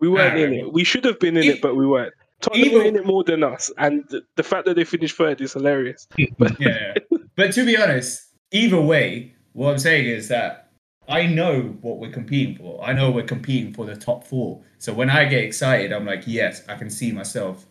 We 0.00 0.08
weren't 0.08 0.36
in 0.38 0.52
it. 0.52 0.72
We 0.72 0.82
should 0.84 1.04
have 1.04 1.18
been 1.20 1.36
in 1.36 1.44
it, 1.44 1.62
but 1.62 1.76
we 1.76 1.86
weren't. 1.86 2.12
Tottenham 2.40 2.66
even- 2.66 2.78
were 2.78 2.84
in 2.84 2.96
it 2.96 3.06
more 3.06 3.22
than 3.22 3.44
us, 3.44 3.70
and 3.78 4.04
the, 4.10 4.22
the 4.34 4.42
fact 4.42 4.66
that 4.66 4.74
they 4.74 4.82
finished 4.84 5.16
third 5.16 5.40
is 5.40 5.52
hilarious. 5.52 6.08
yeah. 6.58 6.94
But 7.36 7.52
to 7.54 7.64
be 7.64 7.76
honest, 7.76 8.28
either 8.50 8.80
way, 8.80 9.32
what 9.52 9.70
I'm 9.72 9.78
saying 9.78 10.06
is 10.06 10.28
that 10.28 10.70
I 11.08 11.26
know 11.26 11.62
what 11.80 11.98
we're 11.98 12.10
competing 12.12 12.56
for. 12.56 12.82
I 12.84 12.92
know 12.92 13.10
we're 13.10 13.24
competing 13.24 13.72
for 13.74 13.84
the 13.86 13.96
top 13.96 14.24
four. 14.24 14.60
So 14.78 14.92
when 14.92 15.10
I 15.10 15.24
get 15.24 15.42
excited, 15.44 15.92
I'm 15.92 16.06
like, 16.06 16.22
yes, 16.26 16.62
I 16.68 16.76
can 16.76 16.90
see 16.90 17.12
myself, 17.12 17.66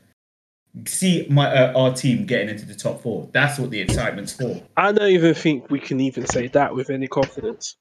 see 0.86 1.26
my 1.30 1.48
uh, 1.54 1.74
our 1.78 1.94
team 1.94 2.26
getting 2.26 2.50
into 2.50 2.66
the 2.66 2.76
top 2.76 3.02
four. 3.02 3.30
That's 3.32 3.58
what 3.60 3.70
the 3.70 3.80
excitement's 3.82 4.34
for. 4.34 4.62
I 4.78 4.92
don't 4.92 5.10
even 5.12 5.34
think 5.34 5.70
we 5.70 5.80
can 5.80 6.00
even 6.00 6.26
say 6.26 6.48
that 6.48 6.74
with 6.76 6.90
any 6.90 7.08
confidence. 7.08 7.76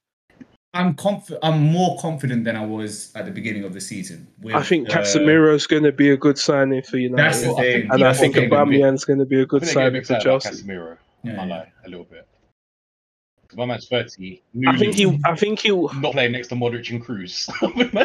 I'm 0.72 0.94
conf- 0.94 1.32
I'm 1.42 1.60
more 1.60 1.98
confident 1.98 2.44
than 2.44 2.54
I 2.54 2.64
was 2.64 3.10
at 3.16 3.24
the 3.24 3.32
beginning 3.32 3.64
of 3.64 3.72
the 3.74 3.80
season. 3.80 4.28
With, 4.40 4.54
I 4.54 4.62
think 4.62 4.88
uh, 4.88 4.98
Casemiro's 4.98 5.66
going 5.66 5.82
to 5.82 5.90
be 5.90 6.10
a 6.10 6.16
good 6.16 6.38
signing 6.38 6.82
for 6.82 6.96
United, 6.96 7.24
That's 7.24 7.40
the 7.42 7.54
thing. 7.54 7.80
think- 7.82 7.92
and 7.92 8.04
I 8.04 8.12
think 8.12 8.34
the 8.34 8.40
thing. 8.42 8.50
Aubameyang- 8.50 8.78
Aubameyang's 8.78 9.04
going 9.04 9.18
to 9.18 9.26
be 9.26 9.40
a 9.40 9.46
good 9.46 9.62
think 9.62 9.74
they're 9.74 9.90
getting 9.90 10.04
signing 10.04 10.20
for 10.20 10.24
Chelsea. 10.24 10.62
Casemiro. 10.62 10.96
Yeah, 11.22 11.42
I 11.42 11.46
yeah. 11.46 11.54
lie 11.54 11.72
a 11.84 11.88
little 11.88 12.04
bit. 12.04 12.26
My 13.54 13.64
man's 13.64 13.88
30. 13.88 14.42
I 14.68 14.78
think 14.78 14.94
he. 14.94 15.20
I 15.24 15.34
think 15.34 15.58
he. 15.58 15.70
not 15.70 16.12
playing 16.12 16.32
next 16.32 16.48
to 16.48 16.54
Modric 16.54 16.88
and 16.90 17.04
Kroos. 17.04 17.50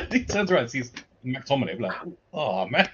he 0.11 0.24
turns 0.26 0.51
around 0.51 0.63
and 0.63 0.72
sees 0.72 0.91
McTominay, 1.24 1.80
like, 1.80 1.95
oh 2.34 2.68
man. 2.68 2.89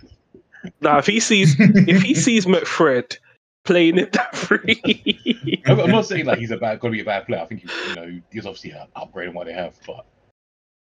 Nah, 0.82 0.98
if 1.00 1.08
he 1.08 1.20
sees 1.20 1.56
if 1.60 2.02
he 2.02 2.14
sees 2.14 2.46
McFred 2.46 3.18
playing 3.64 3.98
in 3.98 4.10
that 4.12 4.36
three, 4.36 5.62
I'm 5.66 5.80
I'm 5.80 5.92
not 5.92 6.06
saying 6.06 6.26
like 6.26 6.40
he's 6.40 6.52
a 6.52 6.58
bad, 6.58 6.80
gonna 6.80 6.92
be 6.92 7.02
a 7.02 7.06
bad 7.06 7.26
player. 7.26 7.42
I 7.42 7.46
think 7.46 7.62
he, 7.62 7.90
you 7.90 7.96
know 7.96 8.22
he's 8.32 8.46
obviously 8.46 8.72
an 8.72 8.88
upgrade 8.96 9.30
on 9.30 9.34
what 9.34 9.48
they 9.48 9.54
have, 9.54 9.76
but 9.88 10.06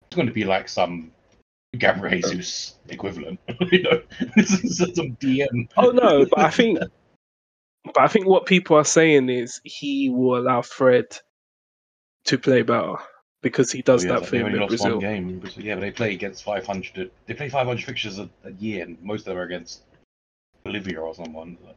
it's 0.07 0.17
going 0.17 0.29
to 0.29 0.33
be 0.33 0.45
like 0.45 0.69
some 0.69 1.11
Gabriel 1.77 2.21
Jesus 2.31 2.77
equivalent. 2.89 3.39
you 3.73 3.83
know, 3.83 4.03
this 4.37 4.53
is 4.65 4.79
some 4.79 5.17
DM. 5.17 5.69
oh 5.77 5.91
no, 5.91 6.25
but 6.27 6.39
I 6.39 6.51
think, 6.51 6.79
but 7.95 7.99
I 8.03 8.09
think 8.09 8.27
what 8.27 8.47
people 8.47 8.77
are 8.77 8.85
saying 8.85 9.29
is 9.29 9.61
he 9.65 10.11
will 10.11 10.37
allow 10.39 10.63
Fred 10.63 11.05
to 12.25 12.39
play 12.39 12.63
better 12.63 12.95
because 13.43 13.71
he 13.71 13.83
does 13.83 14.05
Oh, 14.05 14.09
Yeah, 14.09 14.15
that 14.15 14.21
they 14.23 14.27
for 14.27 14.37
him 14.37 14.47
in 14.55 14.67
Brazil. 14.67 14.91
one 14.93 14.99
game. 15.01 15.43
Yeah, 15.57 15.75
but 15.77 15.81
they 15.83 15.91
play 15.93 16.13
against 16.15 16.43
500. 16.45 17.11
They 17.27 17.35
play 17.35 17.49
500 17.49 17.85
fixtures 17.85 18.19
a, 18.19 18.29
a 18.45 18.51
year, 18.53 18.85
and 18.85 19.01
most 19.03 19.21
of 19.21 19.27
them 19.27 19.39
are 19.39 19.43
against 19.43 19.83
Bolivia 20.65 21.01
or 21.01 21.15
someone. 21.15 21.57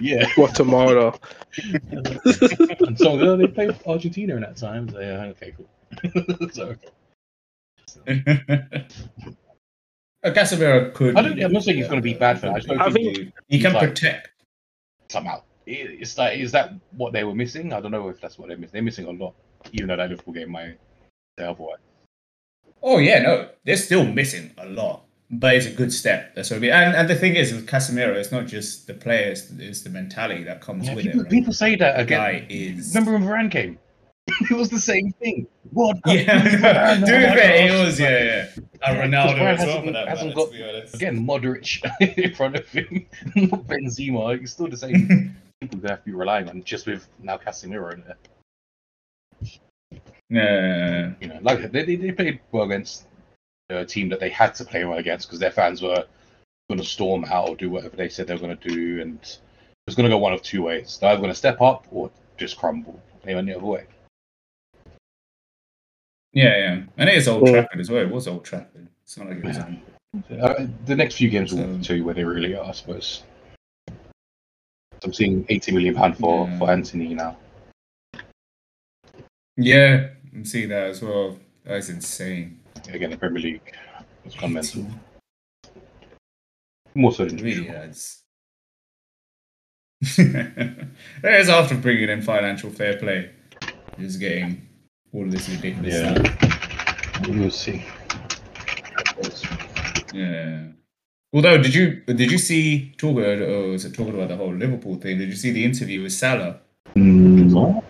Yeah, 0.00 0.24
Guatemala. 0.36 1.18
and 1.82 2.96
so 2.96 3.18
uh, 3.32 3.36
they 3.36 3.48
play 3.48 3.70
Argentina 3.86 4.36
in 4.36 4.42
that 4.42 4.56
time. 4.56 4.88
So 4.88 5.00
yeah, 5.00 5.32
okay, 5.32 5.52
cool. 5.56 6.48
so 6.52 6.76
Uh, 10.22 10.30
Casemiro 10.30 10.92
could. 10.94 11.16
I 11.16 11.22
don't. 11.22 11.42
I'm 11.42 11.52
not 11.52 11.64
saying 11.64 11.78
he's 11.78 11.86
going 11.88 11.98
to 11.98 12.02
be 12.02 12.14
bad 12.14 12.38
for 12.40 12.46
that. 12.46 12.70
I 12.70 12.86
I 12.86 12.90
think 12.90 13.16
think- 13.16 13.32
he 13.48 13.58
can 13.60 13.72
like- 13.72 13.88
protect. 13.88 14.29
Somehow. 15.10 15.42
I- 15.68 15.96
Is 16.00 16.14
that 16.14 16.34
is 16.36 16.52
that 16.52 16.72
what 16.92 17.12
they 17.12 17.24
were 17.24 17.34
missing? 17.34 17.72
I 17.72 17.80
don't 17.80 17.90
know 17.92 18.08
if 18.08 18.20
that's 18.20 18.38
what 18.38 18.48
they're 18.48 18.56
missing. 18.56 18.72
They're 18.72 18.82
missing 18.82 19.06
a 19.06 19.10
lot, 19.10 19.34
even 19.72 19.88
though 19.88 19.96
that 19.96 20.08
Liverpool 20.10 20.34
game 20.34 20.50
might 20.50 20.78
say 21.38 21.44
otherwise. 21.44 21.78
Oh 22.82 22.98
yeah, 22.98 23.20
no, 23.22 23.48
they're 23.64 23.76
still 23.76 24.04
missing 24.04 24.52
a 24.56 24.66
lot, 24.66 25.04
but 25.30 25.54
it's 25.54 25.66
a 25.66 25.70
good 25.72 25.92
step. 25.92 26.34
That's 26.34 26.50
what 26.50 26.60
mean. 26.60 26.72
And 26.72 26.96
and 26.96 27.08
the 27.08 27.14
thing 27.14 27.36
is 27.36 27.52
with 27.52 27.66
Casemiro, 27.68 28.14
it's 28.16 28.32
not 28.32 28.46
just 28.46 28.86
the 28.86 28.94
players; 28.94 29.50
it's 29.58 29.82
the 29.82 29.90
mentality 29.90 30.44
that 30.44 30.60
comes 30.62 30.86
Yeah, 30.86 30.94
with 30.94 31.04
people, 31.04 31.20
it. 31.20 31.22
Right? 31.24 31.30
people 31.30 31.52
say 31.52 31.76
that 31.76 32.00
again. 32.00 32.18
guy 32.18 32.46
is. 32.48 32.94
Remember 32.94 33.12
when 33.12 33.22
Varane 33.28 33.50
came? 33.50 33.78
it 34.50 34.56
was 34.56 34.68
the 34.70 34.78
same 34.80 35.12
thing. 35.12 35.46
What? 35.72 35.98
Yeah, 36.06 36.24
to 36.42 36.48
Varane, 36.56 37.06
be 37.06 37.12
my 37.12 37.34
fair, 37.36 37.64
it 37.66 37.68
gosh. 37.70 37.86
was 37.86 38.00
yeah, 38.00 38.24
yeah. 38.24 38.48
And 38.86 39.12
Ronaldo 39.12 39.34
Varane 39.36 39.54
as 39.54 39.58
well 39.60 39.68
hasn't- 39.68 39.84
for 39.86 39.92
that 39.92 40.06
matter, 40.06 40.32
got- 40.34 40.50
to 40.52 40.56
be 40.58 40.62
honest. 40.64 40.94
Again, 40.94 41.26
Modric 41.26 42.18
in 42.18 42.34
front 42.34 42.56
of 42.56 42.66
him, 42.68 43.06
not 43.36 43.66
Benzema. 43.66 44.40
It's 44.42 44.52
still 44.52 44.68
the 44.68 44.76
same 44.76 45.36
people 45.60 45.80
we 45.80 45.88
have 45.88 46.00
to 46.00 46.04
be 46.04 46.12
relying 46.12 46.48
on, 46.48 46.62
just 46.64 46.86
with 46.86 47.06
now 47.22 47.36
Casemiro 47.38 47.92
in 47.94 48.02
there. 48.02 48.16
Yeah, 50.28 51.12
You 51.20 51.28
know, 51.28 51.38
like 51.42 51.72
they, 51.72 51.84
they, 51.84 51.96
they 51.96 52.12
played 52.12 52.40
well 52.52 52.64
against 52.64 53.06
a 53.68 53.84
team 53.84 54.08
that 54.10 54.20
they 54.20 54.28
had 54.30 54.54
to 54.56 54.64
play 54.64 54.84
well 54.84 54.98
against 54.98 55.26
because 55.28 55.40
their 55.40 55.50
fans 55.50 55.82
were 55.82 56.04
going 56.68 56.80
to 56.80 56.86
storm 56.86 57.24
out 57.24 57.48
or 57.48 57.56
do 57.56 57.68
whatever 57.70 57.96
they 57.96 58.08
said 58.08 58.26
they 58.28 58.34
were 58.34 58.40
going 58.40 58.56
to 58.56 58.68
do, 58.68 59.00
and 59.00 59.18
it 59.22 59.38
was 59.86 59.96
going 59.96 60.08
to 60.08 60.14
go 60.14 60.18
one 60.18 60.32
of 60.32 60.42
two 60.42 60.62
ways. 60.62 60.98
They're 61.00 61.10
either 61.10 61.20
going 61.20 61.32
to 61.32 61.36
step 61.36 61.60
up 61.60 61.86
or 61.90 62.10
just 62.36 62.56
crumble. 62.56 63.00
They 63.24 63.34
went 63.34 63.48
the 63.48 63.54
other 63.56 63.66
way. 63.66 63.86
Yeah, 66.32 66.56
yeah. 66.56 66.82
And 66.96 67.08
it 67.08 67.16
is 67.16 67.28
Old 67.28 67.46
Yeah. 67.46 67.52
Trafford 67.54 67.80
as 67.80 67.90
well. 67.90 68.02
It 68.02 68.10
was 68.10 68.28
Old 68.28 68.44
Trafford. 68.44 68.88
It's 69.02 69.16
not 69.16 69.28
like 69.28 69.38
it 69.38 69.44
was. 69.44 69.58
Yeah. 70.28 70.44
Uh, 70.44 70.66
the 70.86 70.96
next 70.96 71.16
few 71.16 71.28
games 71.30 71.52
will 71.52 71.80
tell 71.82 71.96
you 71.96 72.04
where 72.04 72.14
they 72.14 72.24
really 72.24 72.54
are, 72.54 72.64
I 72.66 72.72
suppose. 72.72 73.22
I'm 75.02 75.12
seeing 75.12 75.46
80 75.48 75.72
million 75.72 75.94
pound 75.94 76.16
for 76.18 76.46
Yeah. 76.46 76.58
for 76.58 76.70
Antony 76.70 77.14
now. 77.14 77.36
Yeah, 79.56 80.08
I'm 80.32 80.44
seeing 80.44 80.68
that 80.70 80.90
as 80.90 81.02
well. 81.02 81.38
That's 81.64 81.88
insane. 81.88 82.60
Again, 82.88 83.10
the 83.10 83.16
Premier 83.16 83.40
League 83.42 83.74
was 84.24 84.34
gone 84.34 84.52
mental. 84.52 84.86
More 86.94 87.12
so 87.12 87.24
than 87.24 87.36
really 87.38 87.64
has. 87.66 88.22
it 90.02 90.88
is 91.24 91.48
after 91.48 91.76
bringing 91.76 92.08
in 92.08 92.22
financial 92.22 92.70
fair 92.70 92.96
play, 92.98 93.30
just 93.98 94.18
getting 94.18 94.66
all 95.12 95.24
of 95.24 95.30
this 95.30 95.48
ridiculous 95.48 95.94
Yeah. 95.94 96.14
stuff. 96.14 97.28
We'll 97.28 97.50
see. 97.50 97.84
Yeah. 100.14 100.64
Although, 101.32 101.58
did 101.62 101.74
you 101.74 102.00
did 102.06 102.30
you 102.32 102.38
see 102.38 102.92
talk 102.98 103.16
about 103.18 103.40
or 103.42 103.68
was 103.68 103.84
it 103.84 103.94
talking 103.94 104.14
about 104.14 104.28
the 104.28 104.36
whole 104.36 104.52
Liverpool 104.54 104.96
thing? 104.96 105.18
Did 105.18 105.28
you 105.28 105.36
see 105.36 105.52
the 105.52 105.64
interview 105.64 106.02
with 106.02 106.12
Salah? 106.12 106.60
Mm, 106.96 107.82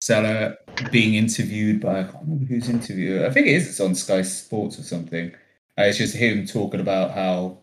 Salah 0.00 0.56
being 0.90 1.14
interviewed 1.14 1.80
by 1.80 2.00
I 2.00 2.04
can't 2.04 2.16
remember 2.22 2.46
who's 2.46 2.68
interviewed. 2.70 3.24
I 3.24 3.30
think 3.30 3.46
it 3.46 3.54
is. 3.54 3.68
It's 3.68 3.80
on 3.80 3.94
Sky 3.94 4.22
Sports 4.22 4.78
or 4.78 4.82
something. 4.82 5.32
Uh, 5.78 5.82
it's 5.82 5.98
just 5.98 6.16
him 6.16 6.46
talking 6.46 6.80
about 6.80 7.10
how 7.12 7.58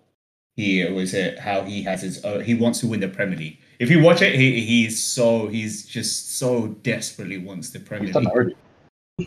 he 0.55 0.85
was 0.85 1.13
it 1.13 1.39
how 1.39 1.63
he 1.63 1.81
has 1.83 2.01
his 2.03 2.23
uh, 2.23 2.39
he 2.39 2.53
wants 2.53 2.79
to 2.81 2.87
win 2.87 2.99
the 2.99 3.07
Premier 3.07 3.37
League. 3.37 3.57
If 3.79 3.89
you 3.89 4.01
watch 4.01 4.21
it, 4.21 4.35
he 4.35 4.61
he's 4.61 5.01
so 5.03 5.47
he's 5.47 5.85
just 5.85 6.37
so 6.37 6.67
desperately 6.83 7.37
wants 7.39 7.71
the 7.71 7.79
Premier 7.79 8.05
He's 8.07 8.13
done 8.13 8.25
that 8.25 8.35
League. 8.35 8.55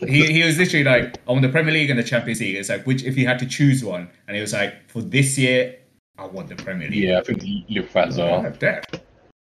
He 0.07 0.31
he 0.33 0.43
was 0.43 0.57
literally 0.57 0.83
like 0.83 1.15
on 1.27 1.41
the 1.41 1.49
Premier 1.49 1.73
League 1.73 1.89
and 1.89 1.99
the 1.99 2.03
Champions 2.03 2.39
League. 2.41 2.55
It's 2.55 2.69
like 2.69 2.85
which 2.85 3.03
if 3.03 3.15
he 3.15 3.23
had 3.23 3.39
to 3.39 3.45
choose 3.45 3.83
one, 3.83 4.09
and 4.27 4.35
he 4.35 4.41
was 4.41 4.53
like 4.53 4.89
for 4.89 5.01
this 5.01 5.37
year 5.37 5.75
I 6.17 6.25
want 6.27 6.47
the 6.49 6.55
Premier 6.55 6.89
League. 6.89 7.03
Yeah, 7.03 7.19
I 7.19 7.23
think 7.23 7.43
Liverpool 7.69 7.91
fans 7.91 8.19
Oh, 8.19 8.27
are. 8.27 8.49
damn. 8.51 8.81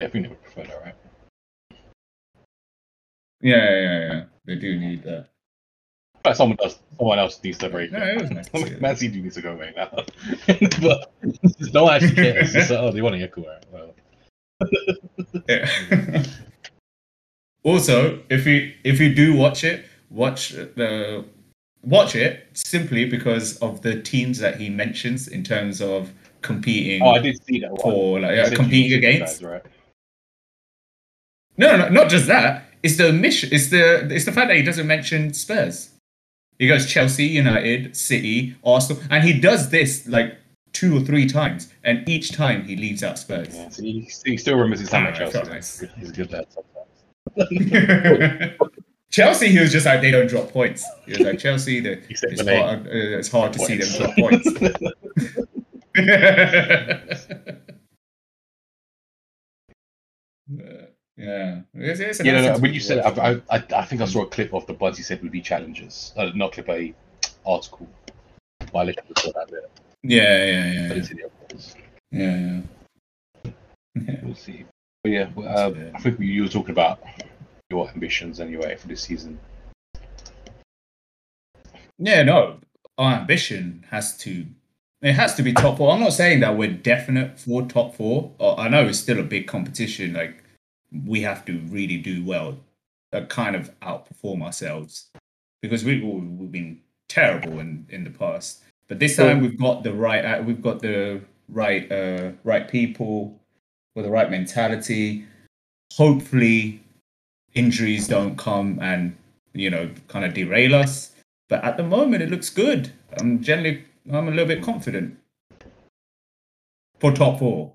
I 0.01 0.07
think 0.07 0.23
they 0.25 0.27
would 0.29 0.41
prefer 0.43 0.63
that, 0.63 0.81
right? 0.84 0.95
Yeah, 3.41 3.79
yeah, 3.79 3.99
yeah. 3.99 4.23
They 4.45 4.55
do 4.55 4.79
need 4.79 5.03
that. 5.03 5.27
But 6.23 6.38
someone 6.38 6.57
else, 6.63 6.79
someone 6.97 7.19
else 7.19 7.39
needs 7.43 7.57
to 7.57 7.69
break. 7.69 7.91
No, 7.91 7.99
it 7.99 8.21
was 8.21 8.31
nice 8.31 8.47
to. 8.49 8.79
Man 8.79 8.95
City 8.95 9.21
needs 9.21 9.36
to 9.36 9.41
go 9.41 9.51
away 9.53 9.73
now. 9.75 9.89
but 10.81 11.11
no 11.73 11.84
one 11.86 11.95
actually 11.95 12.15
cares. 12.15 12.53
Just, 12.53 12.71
oh, 12.71 12.91
they 12.91 13.01
want 13.01 13.15
a 13.15 13.17
Yaku, 13.17 13.45
right? 13.45 13.65
Well, 13.71 13.93
Yeah. 15.49 16.23
also, 17.63 18.21
if 18.29 18.45
you 18.47 18.73
if 18.86 18.99
you 19.01 19.13
do 19.13 19.36
watch 19.36 19.63
it, 19.65 19.86
watch 20.14 20.51
the 20.51 21.26
watch 21.84 22.16
it 22.16 22.47
simply 22.53 23.03
because 23.05 23.57
of 23.57 23.82
the 23.82 24.01
teams 24.01 24.39
that 24.39 24.57
he 24.59 24.70
mentions 24.70 25.28
in 25.28 25.43
terms 25.43 25.82
of 25.82 26.11
competing 26.41 27.01
oh, 27.01 27.11
I 27.11 27.20
did 27.20 27.43
see 27.43 27.59
that 27.59 27.72
one. 27.72 27.82
for 27.82 28.20
like 28.22 28.53
competing 28.53 28.97
against. 28.97 29.41
guys, 29.41 29.43
right? 29.43 29.66
No, 31.57 31.76
no, 31.78 31.89
not 31.89 32.09
just 32.09 32.28
that. 32.28 32.66
It's 32.84 32.97
the 32.97 33.11
mission. 33.14 33.49
It's 33.51 33.70
the 33.70 34.07
it's 34.14 34.26
the 34.26 34.32
fact 34.32 34.47
that 34.49 34.57
he 34.57 34.64
doesn't 34.64 34.88
mention 34.88 35.34
Spurs. 35.34 35.89
He 36.59 36.68
goes 36.68 36.86
Chelsea, 36.86 37.26
United, 37.26 37.95
City, 37.95 38.55
Arsenal, 38.64 39.01
and 39.09 39.24
he 39.24 39.39
does 39.39 39.70
this 39.70 40.07
like 40.07 40.38
two 40.74 40.97
or 40.97 41.01
three 41.01 41.26
times, 41.28 41.72
and 41.84 42.07
each 42.09 42.32
time 42.32 42.64
he 42.64 42.76
leaves 42.76 43.03
out 43.03 43.18
Spurs. 43.20 43.53
Yeah, 43.55 43.70
so 43.70 43.82
he, 43.84 44.09
he 44.26 44.38
still 44.38 44.55
remembers 44.55 44.80
his 44.82 44.89
time 44.89 45.05
at 45.07 45.14
Ah, 45.16 45.30
Chelsea. 45.30 45.49
nice. 45.49 45.84
He's 45.97 46.09
a 46.09 46.14
good 46.14 46.32
lad 46.32 46.45
sometimes. 46.49 46.70
Chelsea, 49.14 49.49
he 49.49 49.59
was 49.59 49.72
just 49.72 49.86
like 49.86 50.01
they 50.01 50.09
don't 50.09 50.26
drop 50.28 50.51
points. 50.51 50.84
He 51.05 51.11
was 51.11 51.22
like 51.22 51.38
Chelsea, 51.38 51.80
the, 51.80 52.01
it's, 52.09 52.41
hard, 52.41 52.88
uh, 52.88 52.89
it's 52.91 53.30
hard 53.30 53.53
to 53.53 53.59
see 53.59 53.78
them 53.78 53.88
drop 53.95 54.16
Points. 54.18 54.51
points. 54.53 54.80
Yeah, 61.16 61.61
it's, 61.76 61.99
it's 61.99 62.24
Yeah, 62.24 62.41
no, 62.41 62.53
no, 62.53 62.59
when 62.59 62.74
you 62.74 62.80
said. 62.80 62.97
I, 62.99 63.39
I, 63.51 63.64
I 63.76 63.86
think 63.86 64.01
I 64.01 64.05
saw 64.05 64.24
a 64.24 64.28
clip 64.28 64.51
of 64.51 64.66
the 64.66 64.74
buds 64.74 64.97
he 64.97 65.03
said 65.03 65.22
would 65.22 65.32
be 65.32 65.41
challenges. 65.41 66.11
Uh, 66.18 66.32
not 66.34 66.53
clip, 66.53 66.68
a 66.70 66.91
article. 67.45 67.88
But 68.72 68.89
I 68.89 68.95
saw 69.20 69.32
that 69.34 69.47
bit. 69.47 69.70
yeah, 70.01 70.45
yeah, 70.45 70.72
yeah, 70.72 70.88
didn't 70.88 71.05
see 71.05 71.14
the 71.14 71.26
other 71.26 71.34
ones. 71.51 71.76
yeah, 72.09 72.61
yeah. 73.95 74.20
We'll 74.24 74.34
see. 74.34 74.66
But 75.03 75.11
yeah, 75.11 75.30
uh, 75.38 75.72
I 75.93 75.99
think 75.99 76.20
you 76.20 76.41
were 76.41 76.49
talking 76.49 76.72
about 76.72 76.99
your 77.70 77.89
ambitions 77.89 78.39
anyway 78.39 78.76
for 78.76 78.88
this 78.88 79.01
season. 79.01 79.39
Yeah, 81.97 82.24
no, 82.24 82.59
our 82.97 83.14
ambition 83.20 83.86
has 83.89 84.18
to. 84.20 84.45
It 85.01 85.14
has 85.14 85.36
to 85.36 85.43
be 85.43 85.53
top 85.53 85.78
four. 85.78 85.91
I'm 85.91 85.99
not 85.99 86.14
saying 86.14 86.39
that 86.41 86.57
we're 86.57 86.72
definite 86.72 87.38
for 87.38 87.61
top 87.64 87.95
four. 87.95 88.32
Uh, 88.39 88.55
I 88.55 88.70
know 88.70 88.86
it's 88.86 88.99
still 88.99 89.20
a 89.20 89.24
big 89.24 89.47
competition. 89.47 90.14
Like 90.14 90.43
we 91.05 91.22
have 91.22 91.43
to 91.45 91.59
really 91.68 91.97
do 91.97 92.24
well, 92.24 92.57
uh, 93.11 93.22
kind 93.26 93.55
of 93.55 93.72
outperform 93.82 94.41
ourselves, 94.43 95.09
because 95.61 95.84
we 95.84 96.01
we've 96.01 96.51
been 96.51 96.80
terrible 97.09 97.59
in 97.59 97.86
in 97.89 98.03
the 98.03 98.09
past. 98.09 98.64
But 98.88 98.99
this 98.99 99.18
time 99.18 99.41
we've 99.41 99.59
got 99.59 99.84
the 99.84 99.93
right. 99.93 100.24
Uh, 100.24 100.43
we've 100.43 100.61
got 100.61 100.82
the 100.82 101.22
right 101.49 101.91
uh, 101.91 102.32
right 102.43 102.68
people 102.68 103.39
with 103.95 104.05
the 104.05 104.11
right 104.11 104.30
mentality. 104.30 105.26
Hopefully, 105.93 106.82
injuries 107.56 108.08
don't 108.08 108.38
come 108.38 108.80
and 108.82 109.16
you 109.54 109.70
know 109.70 109.89
kind 110.08 110.26
of 110.26 110.34
derail 110.34 110.76
us. 110.76 111.12
But 111.49 111.64
at 111.64 111.78
the 111.78 111.84
moment, 111.84 112.24
it 112.24 112.30
looks 112.32 112.49
good. 112.49 112.91
I'm 113.18 113.41
generally, 113.43 113.86
I'm 114.12 114.28
a 114.28 114.32
little 114.32 114.45
bit 114.47 114.64
confident 114.64 115.18
for 116.99 117.12
top 117.12 117.39
four. 117.39 117.74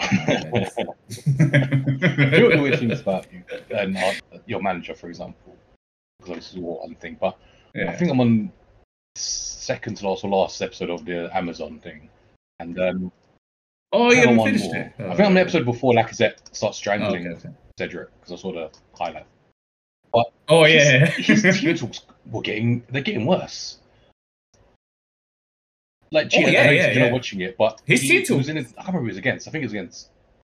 You 0.00 0.18
know 0.18 0.50
what 0.50 0.72
the 2.56 2.58
weird 2.62 2.82
about 3.00 3.26
you 3.32 3.42
and 3.70 3.96
uh, 3.96 4.12
your 4.46 4.62
manager, 4.62 4.94
for 4.94 5.08
example. 5.08 5.56
because 6.20 6.36
this 6.36 6.50
is 6.52 6.56
all 6.56 6.80
one 6.80 6.94
thing. 6.96 7.16
But 7.20 7.36
I 7.76 7.92
think 7.92 8.10
I'm 8.10 8.20
on 8.20 8.52
second 9.14 9.96
to 9.98 10.08
last 10.08 10.24
or 10.24 10.30
last 10.30 10.60
episode 10.62 10.90
of 10.90 11.04
the 11.04 11.30
Amazon 11.36 11.78
thing, 11.78 12.08
and 12.60 12.78
um, 12.80 13.12
Oh, 13.92 14.10
you 14.10 14.22
I'm 14.22 14.38
haven't 14.38 14.44
finished 14.44 14.64
more. 14.72 14.76
it. 14.76 14.92
I 15.00 15.08
think 15.08 15.20
I'm 15.20 15.26
on 15.26 15.34
the 15.34 15.40
episode 15.40 15.64
before 15.66 15.92
Lacazette 15.92 16.38
starts 16.54 16.78
Oh, 16.78 16.80
strangling 16.80 17.26
okay, 17.28 17.36
okay. 17.36 17.50
Cedric 17.78 18.08
because 18.20 18.32
I 18.32 18.36
saw 18.42 18.52
the 18.52 18.70
highlight. 19.04 19.26
Oh 20.48 20.66
yeah. 20.66 21.06
his, 21.06 21.42
his 21.42 21.60
team 21.60 21.76
talks 21.76 22.02
were 22.30 22.42
getting 22.42 22.84
they're 22.90 23.00
getting 23.02 23.24
worse. 23.26 23.78
Like, 26.10 26.30
Oh, 26.34 26.38
I 26.40 26.46
yeah, 26.50 26.66
know 26.66 26.70
yeah, 26.72 26.90
you're 26.92 27.04
not 27.04 27.12
watching 27.12 27.40
it, 27.40 27.56
but 27.56 27.80
His 27.86 28.02
he, 28.02 28.22
he 28.22 28.32
was 28.34 28.48
in. 28.48 28.56
His, 28.56 28.72
I 28.72 28.82
can't 28.82 28.88
remember 28.88 28.98
who 29.00 29.04
he 29.06 29.10
was 29.12 29.16
against. 29.16 29.48
I 29.48 29.50
think 29.50 29.62
it 29.62 29.66
was 29.66 29.72
against. 29.72 30.10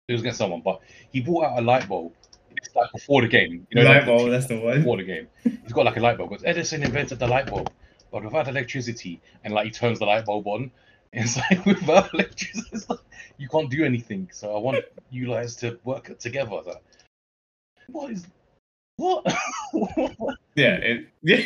It 0.07 0.13
was 0.13 0.21
against 0.21 0.37
someone, 0.37 0.61
but 0.61 0.81
he 1.11 1.19
brought 1.19 1.45
out 1.45 1.59
a 1.59 1.61
light 1.61 1.89
bulb. 1.89 2.13
It's 2.55 2.75
like 2.75 2.91
before 2.91 3.21
the 3.23 3.27
game. 3.27 3.65
You 3.71 3.81
know, 3.81 3.89
Light 3.89 3.97
like 3.97 4.05
bulb, 4.05 4.19
team- 4.19 4.29
that's 4.31 4.45
the 4.45 4.59
one. 4.59 4.77
Before 4.77 4.97
the 4.97 5.03
game, 5.03 5.27
he's 5.43 5.73
got 5.73 5.85
like 5.85 5.97
a 5.97 5.99
light 5.99 6.17
bulb. 6.17 6.29
Because 6.29 6.43
Edison 6.45 6.83
invented 6.83 7.17
the 7.17 7.27
light 7.27 7.47
bulb, 7.47 7.71
but 8.11 8.23
without 8.23 8.47
electricity, 8.47 9.19
and 9.43 9.53
like 9.53 9.65
he 9.65 9.71
turns 9.71 9.97
the 9.99 10.05
light 10.05 10.25
bulb 10.25 10.47
on. 10.47 10.71
It's 11.13 11.37
like 11.37 11.65
without 11.65 12.13
electricity, 12.13 12.67
it's 12.73 12.89
like, 12.89 12.99
you 13.37 13.47
can't 13.47 13.69
do 13.71 13.83
anything. 13.85 14.29
So 14.33 14.53
I 14.55 14.59
want 14.59 14.83
you 15.09 15.27
guys 15.27 15.55
to 15.57 15.79
work 15.85 16.19
together. 16.19 16.61
What 17.87 18.11
is 18.11 18.27
what? 18.97 19.25
Yeah, 20.55 20.75
it, 20.81 21.07
yeah, 21.23 21.37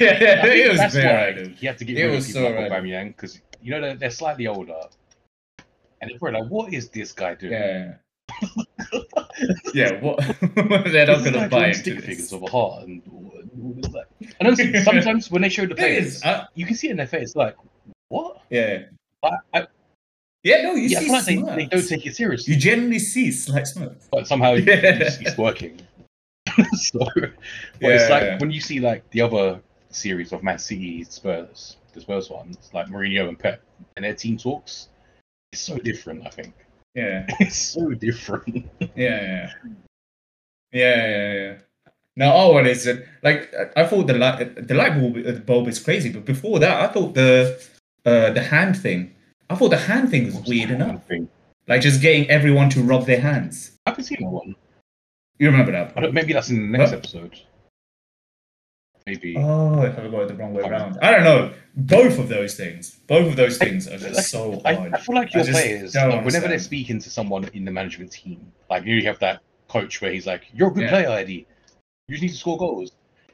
think 0.41 0.56
it 0.66 0.70
was 0.70 0.78
that's 0.80 0.95
why 0.95 1.02
random. 1.04 1.54
He 1.54 1.68
had 1.68 1.78
to 1.78 1.86
get 1.86 1.97
It 1.97 2.06
rid 2.06 2.16
of 2.20 2.26
people 2.26 2.41
so 2.41 2.49
like. 2.49 2.72
Aubameyang 2.72 3.08
because 3.08 3.39
you 3.62 3.72
know 3.72 3.82
they're, 3.82 3.95
they're 3.95 4.10
slightly 4.10 4.47
older, 4.47 4.80
and 6.02 6.10
they're 6.10 6.18
probably 6.20 6.41
like, 6.41 6.49
"What 6.49 6.74
is 6.74 6.89
this 6.89 7.12
guy 7.12 7.36
doing?" 7.36 7.52
Yeah. 7.54 7.93
yeah, 9.74 9.91
what? 10.02 10.18
They're 10.91 11.06
not 11.08 11.20
going 11.24 11.34
to 11.34 11.47
buy 11.49 11.68
into 11.68 11.80
stick 11.80 11.95
this. 11.97 12.06
figures 12.06 12.34
of 12.34 12.43
a 12.43 12.47
heart 12.47 12.88
and 12.88 13.02
all 13.62 13.74
this, 13.76 13.91
like- 13.91 14.08
and 14.39 14.47
honestly, 14.47 14.82
sometimes 14.84 15.30
when 15.30 15.41
they 15.41 15.49
show 15.49 15.66
the 15.66 15.76
players, 15.76 16.16
is, 16.16 16.24
I- 16.24 16.45
you 16.56 16.66
can 16.66 16.76
see 16.76 16.88
it 16.88 16.91
in 16.91 16.97
their 16.97 17.08
face, 17.08 17.36
like, 17.36 17.56
"What?" 18.08 18.41
yeah, 18.49 18.84
I, 19.24 19.30
I, 19.54 19.68
yeah, 20.43 20.64
no, 20.64 20.74
you 20.76 20.88
yeah, 20.88 20.99
see 20.99 21.10
like 21.12 21.26
they, 21.26 21.36
they 21.36 21.66
don't 21.68 21.88
take 21.88 22.06
it 22.06 22.16
seriously, 22.16 22.54
You 22.54 22.60
generally 22.60 22.99
see 22.99 23.32
slight 23.32 23.68
smirks. 23.68 24.08
but 24.12 24.26
somehow 24.28 24.54
Yeah. 24.54 24.74
it's, 24.76 25.18
it's 25.20 25.38
working. 25.38 25.80
so, 26.74 26.99
but 27.80 27.91
it's 27.91 28.10
like 28.10 28.24
Yeah. 28.24 28.38
when 28.39 28.52
you 28.52 28.62
see 28.62 28.80
like 28.80 29.10
the 29.12 29.22
other 29.22 29.62
series 29.89 30.32
of 30.32 30.43
Man 30.43 30.58
City, 30.60 31.04
Spurs, 31.04 31.78
the 31.93 32.02
Spurs 32.02 32.30
ones, 32.30 32.70
like 32.74 32.88
Mourinho 32.88 33.28
and 33.30 33.38
Pep, 33.38 33.62
and 33.95 34.06
their 34.06 34.14
team 34.16 34.38
talks, 34.38 34.89
it's 35.52 35.62
so 35.62 35.78
different. 35.78 36.26
I 36.26 36.30
think 36.30 36.54
Yeah, 36.95 37.26
it's 37.39 37.58
so 37.58 37.91
different. 37.91 38.70
yeah, 38.80 38.88
yeah, 38.95 39.49
yeah, 40.72 41.08
yeah. 41.08 41.34
yeah. 41.34 41.54
Now, 42.18 42.36
oh, 42.36 42.54
what 42.54 42.68
is 42.68 42.86
it? 42.88 43.08
Like, 43.24 43.54
I 43.78 43.86
thought 43.86 44.08
the 44.08 44.14
light, 44.14 44.68
the 44.68 44.74
light 44.74 44.99
bulb, 44.99 45.18
uh, 45.26 45.32
bulb 45.39 45.68
is 45.70 45.80
crazy, 45.80 46.12
but 46.12 46.26
before 46.26 46.60
that, 46.60 46.82
I 46.89 46.91
thought 46.91 47.14
the, 47.14 47.58
uh, 48.06 48.32
the 48.32 48.41
hand 48.43 48.78
thing. 48.78 49.16
I 49.49 49.56
thought 49.56 49.70
the 49.70 49.78
hand 49.78 50.10
thing 50.12 50.26
was 50.26 50.36
weird 50.45 50.72
enough. 50.72 51.08
Thing. 51.08 51.30
Like 51.68 51.82
just 51.82 52.02
getting 52.02 52.30
everyone 52.30 52.70
to 52.72 52.82
rub 52.82 53.06
their 53.06 53.22
hands. 53.22 53.78
I 53.86 53.99
seen 54.02 54.18
that 54.22 54.30
one. 54.30 54.56
You 55.41 55.49
remember 55.49 55.71
that? 55.71 55.93
I 55.95 56.01
don't, 56.01 56.13
maybe 56.13 56.33
that's 56.33 56.51
in 56.51 56.71
the 56.71 56.77
next 56.77 56.91
Huh? 56.91 56.97
episode. 56.97 57.35
Maybe. 59.07 59.35
Oh, 59.35 59.81
if 59.81 59.97
I 59.97 60.07
got 60.07 60.21
it 60.21 60.27
the 60.27 60.35
wrong 60.35 60.53
way 60.53 60.61
around. 60.61 60.99
I 61.01 61.09
don't 61.09 61.23
know. 61.23 61.51
Both 61.75 62.19
of 62.19 62.29
those 62.29 62.53
things. 62.53 62.91
Both 63.07 63.27
of 63.29 63.35
those 63.37 63.57
things 63.57 63.87
are 63.87 63.97
just 63.97 64.29
so 64.29 64.61
I, 64.63 64.75
hard. 64.75 64.93
I 64.93 64.99
feel 64.99 65.15
like 65.15 65.35
I 65.35 65.39
your 65.41 65.51
players, 65.51 65.95
like, 65.95 66.23
whenever 66.23 66.47
they're 66.47 66.59
speaking 66.59 66.99
to 66.99 67.09
someone 67.09 67.45
in 67.55 67.65
the 67.65 67.71
management 67.71 68.11
team, 68.11 68.51
like 68.69 68.85
you 68.85 69.01
have 69.05 69.17
that 69.17 69.41
coach 69.67 69.99
where 69.99 70.11
he's 70.11 70.27
like, 70.27 70.43
"You're 70.53 70.67
a 70.67 70.71
good 70.71 70.83
Yeah. 70.83 70.89
player, 70.91 71.09
Eddie. 71.09 71.47
You 72.07 72.13
just 72.17 72.21
need 72.21 72.29
to 72.29 72.35
score 72.37 72.59
goals." 72.59 72.91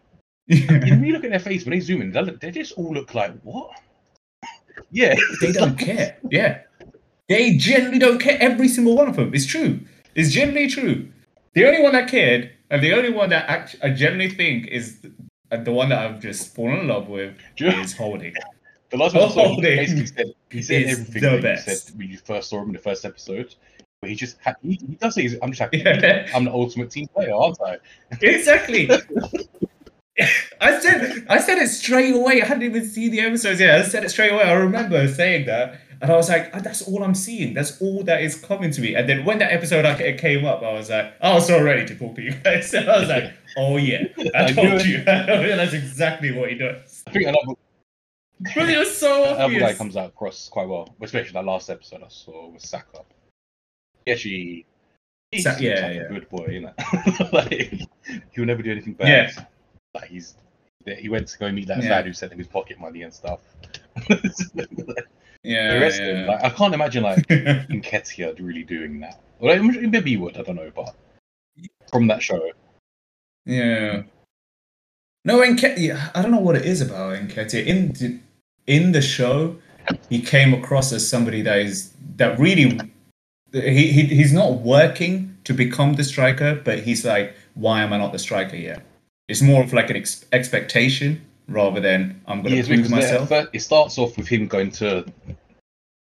When 0.47 1.03
you 1.03 1.11
look 1.11 1.25
at 1.25 1.31
their 1.31 1.39
face 1.39 1.65
when 1.65 1.71
they 1.71 1.81
zoom 1.81 2.01
in, 2.01 2.11
they, 2.13 2.21
look- 2.21 2.39
they 2.39 2.51
just 2.51 2.71
all 2.77 2.93
look 2.93 3.13
like 3.13 3.33
what? 3.41 3.71
yeah, 4.91 5.15
they 5.41 5.51
don't 5.51 5.77
care. 5.77 6.15
Yeah. 6.31 6.61
They 7.27 7.57
generally 7.57 7.99
don't 7.99 8.19
care. 8.19 8.37
Every 8.39 8.69
single 8.69 8.95
one 8.95 9.09
of 9.09 9.17
them. 9.17 9.33
It's 9.33 9.45
true. 9.45 9.81
It's 10.15 10.31
generally 10.31 10.69
true. 10.69 11.09
The 11.53 11.65
only 11.65 11.81
one 11.81 11.93
that 11.93 12.07
cared, 12.09 12.51
and 12.69 12.81
the 12.83 12.93
only 12.93 13.09
one 13.11 13.29
that 13.29 13.49
act- 13.49 13.75
I 13.81 13.89
generally 13.89 14.29
think 14.29 14.67
is 14.67 14.99
the 15.49 15.71
one 15.71 15.89
that 15.89 15.99
I've 15.99 16.19
just 16.19 16.53
fallen 16.55 16.79
in 16.79 16.87
love 16.87 17.07
with 17.07 17.35
Do 17.55 17.65
you 17.65 17.71
know- 17.71 17.81
is 17.81 17.93
Holding. 17.95 18.33
The 18.89 18.95
last 18.95 19.15
one 19.15 19.25
I 19.25 19.27
saw, 19.27 19.41
he 19.41 19.47
Holding 19.55 19.75
basically 19.75 20.05
said 20.05 20.27
he 20.49 20.61
said 20.61 20.83
everything 20.85 21.21
the 21.21 21.41
that 21.41 21.67
you 21.67 21.73
said 21.73 21.97
when 21.97 22.09
you 22.09 22.17
first 22.19 22.49
saw 22.49 22.61
him 22.61 22.67
in 22.69 22.73
the 22.73 22.79
first 22.79 23.03
episode. 23.03 23.53
But 23.99 24.09
he 24.11 24.15
just 24.15 24.37
ha- 24.41 24.55
he, 24.61 24.79
he 24.87 24.95
does 24.95 25.15
say, 25.15 25.37
"I'm 25.41 25.49
just 25.51 25.59
happy. 25.59 25.79
Yeah. 25.79 26.25
I'm 26.35 26.45
the 26.45 26.51
ultimate 26.53 26.89
team 26.91 27.07
player, 27.07 27.33
aren't 27.33 27.57
I?" 27.61 27.79
Exactly. 28.21 28.89
I 30.61 30.79
said 30.79 31.25
I 31.29 31.37
said 31.39 31.57
it 31.57 31.67
straight 31.67 32.15
away. 32.15 32.41
I 32.41 32.45
hadn't 32.45 32.63
even 32.63 32.87
seen 32.87 33.11
the 33.11 33.19
episodes 33.19 33.59
yet. 33.59 33.77
I 33.77 33.83
said 33.83 34.05
it 34.05 34.09
straight 34.09 34.31
away. 34.31 34.43
I 34.43 34.53
remember 34.53 35.05
saying 35.09 35.47
that, 35.47 35.81
and 36.01 36.11
I 36.11 36.15
was 36.15 36.29
like, 36.29 36.51
"Ah, 36.53 36.59
"That's 36.59 36.81
all 36.87 37.03
I'm 37.03 37.15
seeing. 37.15 37.53
That's 37.53 37.81
all 37.81 38.03
that 38.03 38.21
is 38.21 38.35
coming 38.35 38.71
to 38.71 38.81
me." 38.81 38.95
And 38.95 39.07
then 39.07 39.25
when 39.25 39.39
that 39.39 39.51
episode 39.51 39.85
like, 39.85 39.99
it 39.99 40.19
came 40.19 40.45
up, 40.45 40.61
I 40.63 40.73
was 40.73 40.89
like, 40.89 41.13
"I 41.21 41.33
was 41.33 41.47
so 41.47 41.61
ready 41.63 41.85
to 41.85 41.95
talk 41.95 42.15
to 42.15 42.21
you 42.21 42.33
guys." 42.33 42.69
So 42.69 42.79
I 42.81 42.99
was 42.99 43.09
like, 43.09 43.33
"Oh 43.57 43.77
yeah, 43.77 44.03
I, 44.35 44.45
I 44.45 44.51
told 44.53 44.85
you. 44.85 45.03
That's 45.03 45.73
exactly 45.83 46.31
what 46.31 46.49
he 46.51 46.57
does." 46.57 47.03
I 47.07 47.11
think 47.11 47.25
another, 47.27 47.53
But 48.55 48.69
it 48.69 48.77
was 48.77 48.95
so 48.95 49.35
another 49.35 49.59
guy 49.59 49.73
comes 49.73 49.97
out 49.97 50.09
across 50.09 50.49
quite 50.49 50.67
well, 50.67 50.93
especially 51.01 51.31
that 51.33 51.45
last 51.45 51.69
episode 51.69 52.03
I 52.03 52.09
saw 52.09 52.49
with 52.49 52.63
Saka. 52.65 53.01
He 54.05 54.11
actually, 54.11 54.65
he's 55.31 55.43
Sa- 55.43 55.57
yeah, 55.59 55.87
like 55.87 55.95
yeah. 55.95 56.01
a 56.03 56.09
good 56.09 56.29
boy, 56.29 56.47
you 56.51 56.61
know. 56.61 56.73
like 57.33 57.73
he'll 58.31 58.45
never 58.45 58.61
do 58.61 58.71
anything 58.71 58.93
bad. 58.93 59.07
Yeah. 59.35 59.45
Like 59.95 60.09
he's 60.09 60.35
he 60.99 61.09
went 61.09 61.27
to 61.27 61.37
go 61.37 61.51
meet 61.51 61.67
that 61.67 61.81
Yeah. 61.83 61.89
dad 61.89 62.05
who 62.05 62.13
sent 62.13 62.31
him 62.31 62.37
his 62.37 62.47
pocket 62.47 62.79
money 62.79 63.01
and 63.01 63.13
stuff. 63.13 63.41
Yeah, 65.47 65.75
the 65.75 65.79
rest 65.79 66.01
of 66.01 66.07
them, 66.07 66.25
yeah. 66.25 66.27
like, 66.27 66.43
I 66.43 66.49
can't 66.49 66.73
imagine 66.73 67.03
like 67.03 67.25
Nketiah 67.27 68.37
really 68.45 68.63
doing 68.63 68.99
that. 68.99 69.21
Well, 69.39 69.63
maybe 69.63 70.09
he 70.09 70.17
would. 70.17 70.35
I 70.35 70.41
don't 70.41 70.57
know, 70.57 70.71
but 70.75 70.93
from 71.89 72.07
that 72.07 72.21
show, 72.21 72.51
Yeah. 73.45 74.03
No, 75.23 75.39
Nketiah. 75.39 76.11
I 76.13 76.21
don't 76.21 76.31
know 76.31 76.39
what 76.39 76.57
it 76.57 76.65
is 76.65 76.81
about 76.81 77.15
Nketiah. 77.15 77.65
In 77.65 77.93
the, 77.93 78.19
in 78.67 78.91
the 78.91 79.01
show, 79.01 79.55
he 80.09 80.21
came 80.21 80.53
across 80.53 80.91
as 80.91 81.07
somebody 81.07 81.41
that 81.43 81.59
is 81.59 81.93
that 82.17 82.37
really. 82.37 82.81
He, 83.53 83.87
he 83.87 84.03
he's 84.03 84.33
not 84.33 84.55
working 84.55 85.37
to 85.45 85.53
become 85.53 85.93
the 85.93 86.03
striker, 86.03 86.55
but 86.55 86.79
he's 86.79 87.05
like, 87.05 87.33
why 87.53 87.83
am 87.83 87.93
I 87.93 87.97
not 87.97 88.11
the 88.11 88.19
striker 88.19 88.57
yet? 88.57 88.85
It's 89.29 89.41
more 89.41 89.63
of 89.63 89.71
like 89.71 89.89
an 89.89 89.95
ex- 89.95 90.25
expectation 90.33 91.25
rather 91.47 91.79
than 91.79 92.21
I'm 92.27 92.41
going 92.41 92.55
Yeah, 92.55 92.61
to 92.63 92.67
prove 92.67 92.89
myself. 92.89 93.29
But 93.29 93.49
it 93.53 93.61
starts 93.61 93.97
off 93.97 94.17
with 94.17 94.27
him 94.27 94.47
going 94.47 94.71
to. 94.71 95.05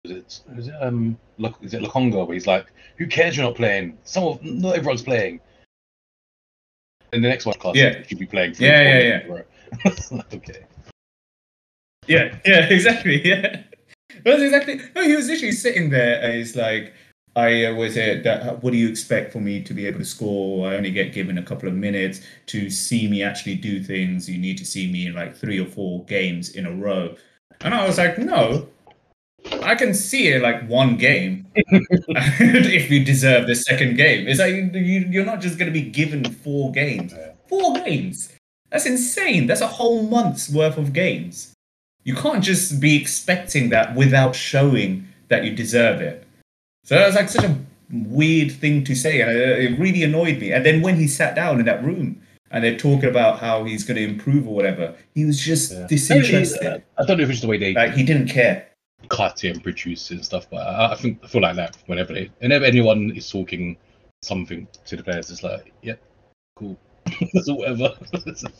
Is 0.04 0.10
it, 0.10 0.40
is 0.56 0.68
it 0.68 0.74
um 0.80 1.18
is 1.62 1.74
it 1.74 1.82
Lokonga 1.82 2.26
where 2.26 2.34
he's 2.34 2.46
like, 2.46 2.66
"Who 2.98 3.06
cares? 3.06 3.36
You're 3.36 3.46
not 3.46 3.56
playing. 3.56 3.98
Some 4.04 4.24
of 4.24 4.42
not 4.42 4.76
everyone's 4.76 5.02
playing." 5.02 5.40
And 7.12 7.24
the 7.24 7.28
next 7.28 7.46
one 7.46 7.58
class, 7.58 7.76
Yeah. 7.76 8.02
should 8.02 8.18
be 8.18 8.26
playing. 8.26 8.54
Yeah, 8.58 8.82
yeah, 8.82 8.98
yeah, 8.98 9.22
yeah. 9.28 9.92
yeah. 10.10 10.22
okay. 10.34 10.66
Yeah, 12.06 12.38
yeah, 12.44 12.66
exactly. 12.70 13.26
Yeah, 13.26 13.62
that's 14.24 14.42
exactly. 14.42 14.80
No, 14.94 15.02
he 15.02 15.16
was 15.16 15.28
literally 15.28 15.52
sitting 15.52 15.90
there, 15.90 16.20
and 16.22 16.34
he's 16.34 16.54
like, 16.56 16.92
"I 17.36 17.66
uh, 17.66 17.74
was 17.74 17.96
it. 17.96 18.24
That, 18.24 18.62
what 18.62 18.72
do 18.72 18.78
you 18.78 18.88
expect 18.88 19.32
for 19.32 19.40
me 19.40 19.62
to 19.62 19.74
be 19.74 19.86
able 19.86 20.00
to 20.00 20.04
score? 20.04 20.68
I 20.68 20.76
only 20.76 20.90
get 20.90 21.12
given 21.12 21.38
a 21.38 21.42
couple 21.42 21.68
of 21.68 21.74
minutes 21.74 22.20
to 22.46 22.70
see 22.70 23.06
me 23.06 23.22
actually 23.22 23.56
do 23.56 23.82
things. 23.82 24.28
You 24.28 24.38
need 24.38 24.58
to 24.58 24.64
see 24.64 24.90
me 24.90 25.06
in 25.06 25.14
like 25.14 25.36
three 25.36 25.60
or 25.60 25.66
four 25.66 26.04
games 26.04 26.50
in 26.50 26.66
a 26.66 26.72
row." 26.72 27.14
And 27.60 27.74
I 27.74 27.86
was 27.86 27.98
like, 27.98 28.18
"No." 28.18 28.68
I 29.62 29.76
can 29.76 29.94
see 29.94 30.28
it 30.28 30.42
like 30.42 30.68
one 30.68 30.96
game 30.96 31.46
if 31.56 32.90
you 32.90 33.04
deserve 33.04 33.46
the 33.46 33.54
second 33.54 33.96
game. 33.96 34.26
It's 34.26 34.40
like 34.40 34.54
you, 34.54 35.06
you're 35.08 35.24
not 35.24 35.40
just 35.40 35.58
going 35.58 35.72
to 35.72 35.80
be 35.80 35.88
given 35.88 36.24
four 36.24 36.72
games. 36.72 37.14
Four 37.48 37.74
games. 37.74 38.32
That's 38.70 38.86
insane. 38.86 39.46
That's 39.46 39.60
a 39.60 39.66
whole 39.66 40.02
month's 40.02 40.50
worth 40.50 40.76
of 40.76 40.92
games. 40.92 41.52
You 42.04 42.14
can't 42.14 42.42
just 42.42 42.80
be 42.80 43.00
expecting 43.00 43.70
that 43.70 43.94
without 43.94 44.34
showing 44.34 45.08
that 45.28 45.44
you 45.44 45.54
deserve 45.54 46.00
it. 46.00 46.25
So 46.86 46.94
that 46.94 47.04
was 47.06 47.16
like 47.16 47.28
such 47.28 47.44
a 47.44 47.56
weird 47.90 48.52
thing 48.52 48.84
to 48.84 48.94
say, 48.94 49.20
and 49.20 49.30
it 49.30 49.76
really 49.78 50.04
annoyed 50.04 50.38
me. 50.38 50.52
And 50.52 50.64
then 50.64 50.82
when 50.82 50.94
he 50.94 51.08
sat 51.08 51.34
down 51.34 51.58
in 51.58 51.66
that 51.66 51.82
room 51.84 52.22
and 52.52 52.62
they're 52.62 52.76
talking 52.76 53.08
about 53.10 53.40
how 53.40 53.64
he's 53.64 53.82
going 53.82 53.96
to 53.96 54.04
improve 54.04 54.46
or 54.46 54.54
whatever, 54.54 54.94
he 55.12 55.24
was 55.24 55.40
just 55.40 55.72
Yeah. 55.72 55.88
disinterested. 55.88 56.84
I 56.96 57.04
don't 57.04 57.18
know 57.18 57.24
if 57.24 57.30
it's 57.30 57.40
the 57.40 57.48
way 57.48 57.58
they 57.58 57.74
Like 57.74 57.94
he 57.94 58.04
didn't 58.04 58.28
care. 58.28 58.68
cut 59.08 59.42
it 59.42 59.50
and 59.50 59.62
produce 59.64 60.12
it 60.12 60.14
and 60.14 60.24
stuff, 60.24 60.46
but 60.48 60.58
I, 60.64 60.92
I 60.92 60.94
think 60.94 61.18
I 61.24 61.26
feel 61.26 61.42
like 61.42 61.56
that 61.56 61.76
whenever 61.86 62.12
they, 62.14 62.30
whenever 62.38 62.64
anyone 62.64 63.10
is 63.16 63.28
talking 63.28 63.76
something 64.22 64.68
to 64.84 64.96
the 64.96 65.02
players, 65.02 65.28
it's 65.28 65.42
like, 65.42 65.72
yeah, 65.82 65.94
cool, 66.56 66.78
so 67.42 67.54
whatever. 67.56 67.94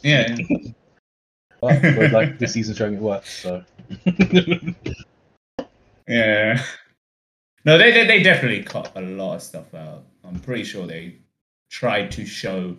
Yeah. 0.03 0.37
but, 1.61 1.81
but, 1.81 2.11
like 2.11 2.41
this 2.41 2.55
season's 2.55 2.77
showing 2.77 2.95
it 2.95 3.01
works, 3.01 3.43
so. 3.43 3.63
Yeah. 6.09 6.63
No, 7.67 7.77
they, 7.77 7.91
they 7.91 8.07
they 8.07 8.23
definitely 8.23 8.63
cut 8.63 8.93
a 8.95 9.01
lot 9.01 9.35
of 9.35 9.43
stuff 9.43 9.75
out. 9.75 10.05
I'm 10.25 10.39
pretty 10.39 10.63
sure 10.65 10.87
they 10.87 11.17
tried 11.69 12.11
to 12.13 12.25
show 12.25 12.77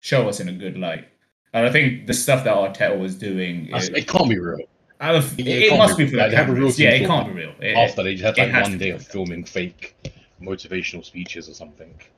show 0.00 0.28
us 0.28 0.40
in 0.40 0.48
a 0.48 0.52
good 0.52 0.78
light. 0.78 1.06
And 1.52 1.66
I 1.66 1.70
think 1.70 2.06
the 2.06 2.14
stuff 2.14 2.44
that 2.44 2.54
Arteta 2.54 2.98
was 2.98 3.14
doing, 3.14 3.68
it, 3.70 3.90
It 3.94 4.08
can't 4.08 4.28
be 4.28 4.38
real. 4.38 4.60
of, 5.00 5.38
it 5.38 5.46
it, 5.46 5.76
must 5.76 5.98
be 5.98 6.06
for 6.06 6.12
real. 6.16 6.22
the 6.22 6.28
Like, 6.28 6.36
have 6.36 6.48
a 6.48 6.52
real. 6.54 6.70
Yeah, 6.70 6.90
it 6.92 7.06
can't 7.06 7.28
be 7.28 7.44
real. 7.44 7.76
After 7.76 8.02
they 8.02 8.14
just 8.14 8.38
had 8.38 8.50
like 8.52 8.62
one 8.62 8.78
day 8.78 8.90
of 8.90 9.06
filming 9.06 9.44
fake 9.44 9.94
motivational 10.40 11.04
speeches 11.04 11.48
or 11.48 11.54
something. 11.54 11.94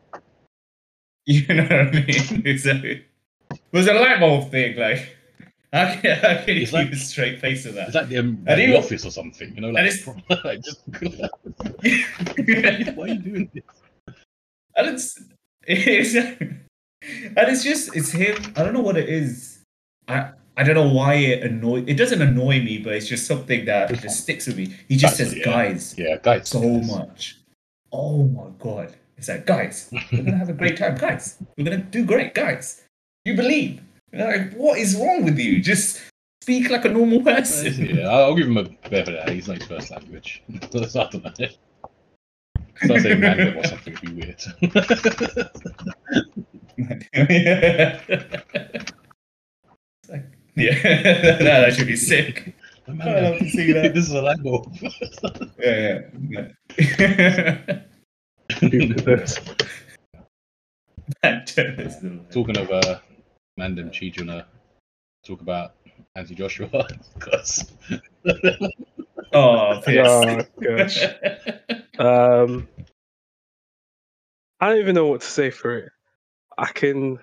You 1.27 1.55
know 1.55 1.63
what 1.63 1.73
I 1.73 1.91
mean? 1.91 2.43
Exactly. 2.45 3.03
It 3.51 3.61
was 3.73 3.89
a 3.89 3.95
light 3.95 4.21
bulb 4.21 4.51
thing. 4.51 4.77
Like, 4.77 5.14
how 5.75 5.95
can, 6.01 6.19
how 6.21 6.37
can 6.45 6.57
you 6.57 6.63
It's 6.63 6.71
keep 6.71 6.73
like- 6.73 6.93
a 6.93 6.97
straight 6.97 7.41
face 7.41 7.67
of 7.67 7.77
It's 7.77 7.93
that? 7.93 8.03
like 8.03 8.09
the, 8.09 8.19
um, 8.19 8.39
the 8.45 8.77
office 8.79 9.05
or 9.05 9.11
something, 9.11 9.55
you 9.55 9.61
know, 9.61 9.69
and 9.69 9.77
like, 9.77 9.87
it's- 9.87 10.07
like 10.45 10.63
just 10.63 10.81
why 12.97 13.05
are 13.05 13.09
you 13.09 13.19
doing 13.19 13.51
this? 13.55 13.65
and 14.77 14.89
it's, 14.89 15.23
it's 15.67 16.15
and 16.15 17.49
it's 17.49 17.65
just 17.65 17.95
it's 17.97 18.11
him. 18.13 18.37
I 18.57 18.63
don't 18.63 18.73
know 18.73 18.81
what 18.81 18.97
it 18.97 19.09
is. 19.09 19.63
I 20.09 20.31
I 20.57 20.63
don't 20.63 20.75
know 20.75 20.89
why 20.93 21.15
it 21.15 21.43
annoy. 21.43 21.85
It 21.87 21.95
doesn't 21.95 22.23
annoy 22.23 22.61
me, 22.63 22.79
but 22.79 22.95
it's 22.95 23.09
just 23.09 23.27
something 23.27 23.65
that 23.67 23.93
just 24.01 24.21
sticks 24.23 24.47
with 24.47 24.57
me. 24.57 24.75
He 24.89 24.97
just 24.97 25.19
That's- 25.19 25.35
says 25.35 25.39
yeah. 25.39 25.45
guys 25.45 25.95
Yeah, 25.99 26.17
guys. 26.23 26.49
so 26.49 26.61
much. 26.63 27.39
Oh 27.93 28.25
my 28.25 28.49
god! 28.59 28.95
It's 29.17 29.29
like 29.29 29.47
guys, 29.47 29.91
we're 30.13 30.23
gonna 30.23 30.37
have 30.37 30.49
a 30.49 30.53
great 30.55 30.77
time, 30.77 30.97
guys. 30.97 31.39
We're 31.57 31.65
gonna 31.65 31.79
do 31.83 32.05
great, 32.05 32.35
guys. 32.35 32.83
You 33.25 33.35
believe? 33.37 33.81
Like, 34.15 34.53
what 34.55 34.79
is 34.79 34.97
wrong 34.97 35.25
with 35.25 35.39
you? 35.39 35.61
Just 35.63 36.01
speak 36.43 36.71
like 36.71 36.85
a 36.85 36.89
normal 36.89 37.23
person. 37.23 37.73
Yeah, 37.97 38.09
I'll 38.09 38.35
give 38.35 38.47
him 38.47 38.57
a 38.59 38.65
bit 38.89 39.09
of 39.09 39.15
that. 39.15 39.29
He's 39.31 39.49
not 39.49 39.59
his 39.59 39.67
first 39.67 39.91
language. 39.91 40.43
That's 40.49 40.97
I 40.97 41.09
don't 41.11 41.25
know. 41.25 41.49
Start 42.85 43.01
saying 43.03 43.21
Mandarin 43.21 43.57
or 43.57 43.65
something 43.65 43.95
would 43.95 44.03
be 44.03 44.13
weird. 44.23 44.43
It's 49.97 50.11
like- 50.11 50.25
yeah, 50.57 50.73
that 51.43 51.75
should 51.75 51.87
be 51.89 51.97
sick. 51.97 52.55
I 52.87 52.93
love 52.93 53.39
to 53.39 53.49
see 53.49 53.73
that. 53.73 53.95
this 53.95 54.07
is 54.07 54.13
a 54.13 54.23
light 54.23 54.43
bulb. 54.43 54.73
Yeah, 55.59 56.01
yeah. 56.29 56.49
yeah. 56.79 57.81
Stupidness. 58.53 59.39
That 61.23 61.53
is 61.59 61.97
Talking 62.31 62.57
of 62.59 62.71
uh, 62.71 62.99
Mandem 63.59 63.93
Chi, 63.93 64.09
do 64.09 64.23
you 64.23 64.27
wanna 64.27 64.47
talk 65.25 65.41
about 65.41 65.75
Anthony 66.17 66.37
Joshua? 66.37 66.69
Because 67.15 67.73
oh, 69.33 69.81
piss. 69.85 70.09
Oh 70.09 70.41
gosh. 70.61 71.03
Um, 71.99 72.69
I 74.61 74.69
don't 74.69 74.79
even 74.79 74.95
know 74.95 75.07
what 75.07 75.21
to 75.21 75.27
say 75.27 75.51
for 75.51 75.79
it. 75.79 75.93
I 76.57 76.67
can. 76.67 77.19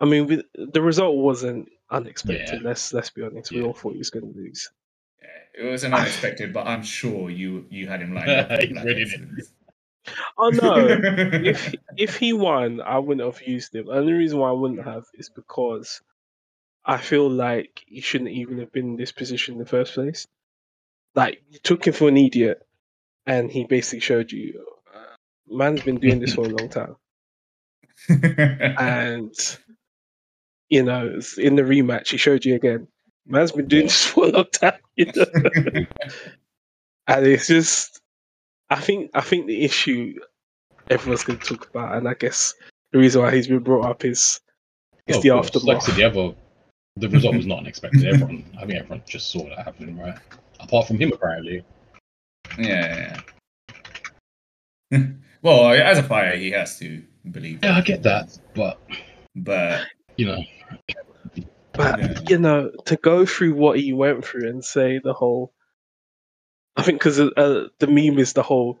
I 0.00 0.04
mean, 0.04 0.26
we, 0.26 0.42
the 0.54 0.82
result 0.82 1.16
wasn't 1.16 1.68
unexpected. 1.90 2.60
Yeah. 2.60 2.68
Let's 2.68 2.92
let's 2.92 3.10
be 3.10 3.22
honest. 3.22 3.50
We 3.50 3.62
all 3.62 3.72
thought 3.72 3.92
he 3.92 3.98
was 3.98 4.10
going 4.10 4.32
to 4.32 4.38
lose. 4.38 4.70
it 5.54 5.70
wasn't 5.70 5.94
unexpected, 5.94 6.52
but 6.52 6.66
I'm 6.66 6.82
sure 6.82 7.30
you 7.30 7.66
you 7.70 7.86
had 7.88 8.02
him 8.02 8.14
lined 8.14 8.30
up. 8.30 8.48
for 8.50 8.60
He's 8.60 8.72
Black 8.72 8.84
ready. 8.84 9.02
Excellence. 9.02 9.52
Oh 10.38 10.50
no! 10.50 10.76
if 10.76 11.74
if 11.96 12.16
he 12.16 12.32
won, 12.32 12.80
I 12.80 12.98
wouldn't 12.98 13.26
have 13.26 13.46
used 13.46 13.74
him. 13.74 13.88
And 13.88 14.06
the 14.06 14.12
reason 14.12 14.38
why 14.38 14.50
I 14.50 14.52
wouldn't 14.52 14.84
have 14.84 15.04
is 15.14 15.30
because 15.30 16.00
I 16.84 16.98
feel 16.98 17.28
like 17.28 17.82
he 17.86 18.00
shouldn't 18.00 18.30
even 18.30 18.58
have 18.58 18.72
been 18.72 18.90
in 18.90 18.96
this 18.96 19.12
position 19.12 19.54
in 19.54 19.58
the 19.60 19.66
first 19.66 19.94
place. 19.94 20.26
Like 21.14 21.42
you 21.50 21.58
took 21.58 21.86
him 21.86 21.94
for 21.94 22.08
an 22.08 22.16
idiot, 22.16 22.66
and 23.26 23.50
he 23.50 23.64
basically 23.64 24.00
showed 24.00 24.30
you, 24.30 24.64
uh, 24.94 25.16
man's 25.48 25.82
been 25.82 25.98
doing 25.98 26.20
this 26.20 26.34
for 26.34 26.44
a 26.44 26.48
long 26.48 26.68
time, 26.68 26.96
and 28.08 29.34
you 30.68 30.82
know 30.82 31.18
in 31.38 31.56
the 31.56 31.62
rematch 31.62 32.10
he 32.10 32.18
showed 32.18 32.44
you 32.44 32.54
again, 32.54 32.88
man's 33.26 33.52
been 33.52 33.68
doing 33.68 33.86
this 33.86 34.06
for 34.06 34.26
a 34.26 34.30
long 34.30 34.46
time. 34.52 34.74
You 34.96 35.12
know? 35.14 35.26
and 37.06 37.26
it's 37.26 37.46
just 37.46 38.00
I 38.70 38.80
think 38.80 39.10
I 39.14 39.20
think 39.20 39.46
the 39.46 39.64
issue 39.64 40.14
everyone's 40.90 41.24
going 41.24 41.38
to 41.38 41.44
talk 41.44 41.68
about, 41.70 41.96
and 41.96 42.08
I 42.08 42.14
guess 42.14 42.54
the 42.92 42.98
reason 42.98 43.22
why 43.22 43.34
he's 43.34 43.48
been 43.48 43.60
brought 43.62 43.86
up 43.88 44.04
is 44.04 44.40
is 45.06 45.16
Well, 45.16 45.20
the 45.22 45.30
of 45.34 45.52
course, 45.52 45.64
Like 45.64 45.76
I 45.76 45.78
aftermath. 45.78 45.82
said, 45.84 45.94
the 45.96 46.04
other, 46.04 46.34
the 46.96 47.08
result 47.08 47.36
was 47.36 47.46
not 47.46 47.58
unexpected. 47.60 48.04
Everyone, 48.12 48.44
I 48.60 48.66
think 48.66 48.78
everyone 48.80 49.02
just 49.06 49.30
saw 49.30 49.48
that 49.48 49.58
happening, 49.64 49.98
right? 49.98 50.16
Apart 50.60 50.88
from 50.88 50.98
him, 50.98 51.12
apparently. 51.12 51.64
yeah. 52.58 53.20
yeah. 54.90 55.06
well, 55.42 55.70
as 55.72 55.98
a 55.98 56.02
fighter, 56.02 56.36
he 56.36 56.50
has 56.52 56.78
to 56.78 57.02
believe. 57.30 57.60
Yeah, 57.62 57.76
I 57.76 57.80
get 57.82 58.02
that, 58.04 58.38
but 58.54 58.80
But 59.34 59.86
you 60.16 60.26
know, 60.26 60.42
But 61.72 61.98
Yeah. 61.98 62.20
you 62.28 62.38
know, 62.38 62.70
to 62.86 62.96
go 62.96 63.26
through 63.26 63.54
what 63.54 63.78
he 63.78 63.92
went 63.92 64.24
through 64.24 64.48
and 64.48 64.64
say 64.64 64.98
the 65.02 65.12
whole, 65.12 65.52
I 66.76 66.82
think 66.82 66.98
because 67.00 67.18
uh, 67.20 67.68
the 67.78 67.86
meme 67.86 68.18
is 68.18 68.32
the 68.34 68.42
whole 68.42 68.78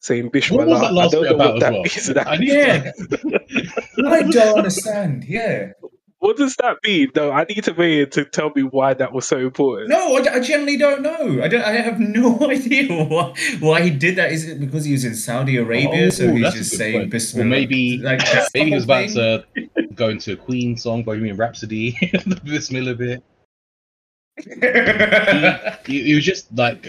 saying 0.00 0.30
Bishop. 0.32 0.56
what 0.56 0.66
was 0.66 0.80
that 0.80 0.92
last 0.92 1.08
I 1.14 1.16
don't 1.16 1.24
know 1.24 1.34
about 1.34 1.52
what 1.54 1.60
that 1.60 1.72
well? 1.72 1.82
means. 1.82 2.06
That- 2.06 2.26
I 2.28 2.34
Yeah. 2.40 2.92
I 4.06 4.22
don't 4.22 4.58
understand. 4.58 5.24
Yeah. 5.24 5.72
what 6.18 6.36
does 6.36 6.56
that 6.56 6.76
mean? 6.84 7.10
No, 7.14 7.30
I 7.30 7.44
need 7.44 7.62
to 7.64 7.74
be 7.74 8.04
to 8.06 8.24
tell 8.24 8.50
me 8.54 8.62
why 8.62 8.94
that 8.94 9.12
was 9.12 9.26
so 9.26 9.38
important. 9.38 9.88
No, 9.90 10.16
I, 10.16 10.34
I 10.34 10.40
generally 10.40 10.76
don't 10.76 11.02
know. 11.02 11.42
I 11.42 11.48
don't. 11.48 11.62
I 11.62 11.72
have 11.72 12.00
no 12.00 12.38
idea 12.50 12.88
why 13.04 13.32
why 13.60 13.80
he 13.82 13.90
did 13.90 14.16
that. 14.16 14.32
Is 14.32 14.48
it 14.48 14.60
because 14.60 14.84
he 14.84 14.92
was 14.92 15.04
in 15.04 15.14
Saudi 15.14 15.56
Arabia, 15.56 16.10
so 16.10 16.26
Oh, 16.28 16.34
he's 16.34 16.52
just 16.52 16.72
saying 16.76 16.98
point. 17.00 17.10
Bismillah? 17.10 17.46
Or 17.46 17.48
maybe- 17.48 17.98
like 17.98 18.20
maybe 18.54 18.70
he 18.70 18.74
was 18.74 18.84
about 18.84 19.10
thing? 19.10 19.14
to 19.56 19.86
go 19.94 20.08
into 20.08 20.32
a 20.32 20.36
Queen 20.36 20.76
song, 20.76 21.02
Bohemian 21.04 21.36
Rhapsody, 21.36 21.92
the 22.26 22.40
Bismillah 22.44 22.94
bit. 22.94 23.22
He, 25.86 26.02
he 26.02 26.14
was 26.14 26.24
just 26.24 26.52
like 26.54 26.82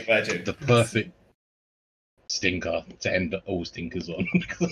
the 0.45 0.53
perfect 0.53 1.11
stinker 2.29 2.83
to 2.99 3.13
end 3.13 3.35
all 3.45 3.63
stinkers 3.65 4.09
on. 4.09 4.27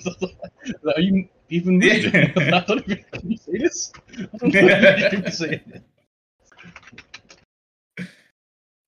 Like, 0.84 0.98
Are 0.98 1.02
you 1.02 1.30
even? 1.50 1.80
Yeah. 1.82 2.32
I 2.38 2.64
don't 2.68 2.84
even, 2.90 3.06
can 3.14 3.32
you 3.32 3.38
say 3.38 3.58
this? 3.60 3.92
I 4.18 4.38
don't 4.38 4.54
know 4.54 4.60
if 4.62 5.14
you 5.14 5.22
can 5.22 5.32
it. 5.54 5.84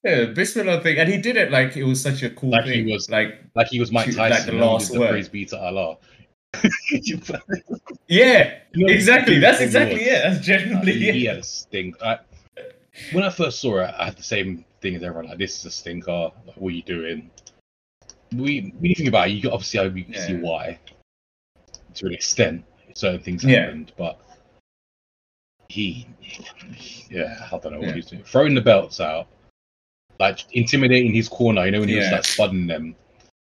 Yeah, 0.04 0.26
Bismillah 0.26 0.82
thing, 0.82 0.98
and 1.00 1.10
he 1.10 1.18
did 1.18 1.38
it 1.38 1.52
like 1.52 1.76
it 1.78 1.84
was 1.84 2.02
such 2.02 2.24
a 2.24 2.30
cool 2.30 2.52
Like 2.52 2.66
he 2.66 2.72
thing. 2.84 2.90
was- 2.92 3.10
like 3.10 3.42
Like 3.56 3.68
he 3.68 3.80
was 3.80 3.92
Mike 3.92 4.06
Shoot, 4.08 4.16
like 4.18 4.32
Tyson. 4.32 4.58
the 4.58 4.64
he 4.64 4.68
last 4.70 4.88
did 4.88 4.96
the 4.96 5.00
word. 5.02 5.10
praise 5.12 5.30
be 5.30 5.46
to 5.46 5.58
Allah. 5.60 5.98
Yeah, 8.08 8.60
exactly. 8.74 9.40
That's 9.40 9.60
exactly 9.62 10.02
it. 10.04 10.22
That's 10.24 10.40
Uh, 10.40 10.42
generally 10.44 10.94
he, 10.94 11.12
he 11.12 11.26
it. 11.26 11.30
had 11.30 11.38
a 11.38 11.44
stink. 11.44 11.96
I, 12.02 12.20
when 13.12 13.24
I 13.24 13.30
first 13.30 13.60
saw 13.60 13.80
it, 13.80 13.94
I 13.98 14.06
had 14.06 14.18
the 14.18 14.24
same 14.24 14.66
thing 14.82 14.96
as 14.96 15.04
everyone. 15.04 15.30
Like, 15.30 15.38
this 15.38 15.60
is 15.60 15.66
a 15.66 15.72
stinker. 15.72 16.32
Like, 16.46 16.56
what 16.58 16.70
are 16.70 16.76
you 16.76 16.84
doing? 16.84 17.30
We, 18.36 18.74
when 18.78 18.90
you 18.90 18.96
think 18.96 19.10
about 19.10 19.30
it, 19.30 19.32
you 19.34 19.50
obviously 19.52 19.80
you 20.00 20.06
can 20.06 20.14
see 20.16 20.36
why, 20.36 20.80
to 21.96 22.06
an 22.08 22.14
extent, 22.14 22.66
certain 22.94 23.22
things 23.22 23.44
Yeah. 23.44 23.62
happened. 23.62 23.94
But 23.98 24.20
he, 25.70 26.08
yeah, 27.10 27.48
I 27.52 27.58
don't 27.58 27.72
know 27.74 27.80
what 27.80 27.90
Yeah. 27.90 27.94
he's 27.96 28.06
doing. 28.08 28.24
Throwing 28.24 28.54
the 28.56 28.62
belts 28.62 29.00
out, 29.00 29.28
like 30.20 30.40
intimidating 30.52 31.14
his 31.14 31.30
corner. 31.30 31.66
You 31.66 31.72
know 31.72 31.80
when 31.80 31.90
he 31.90 31.96
was 31.96 32.12
like 32.12 32.24
spudding 32.24 32.68
them, 32.68 32.96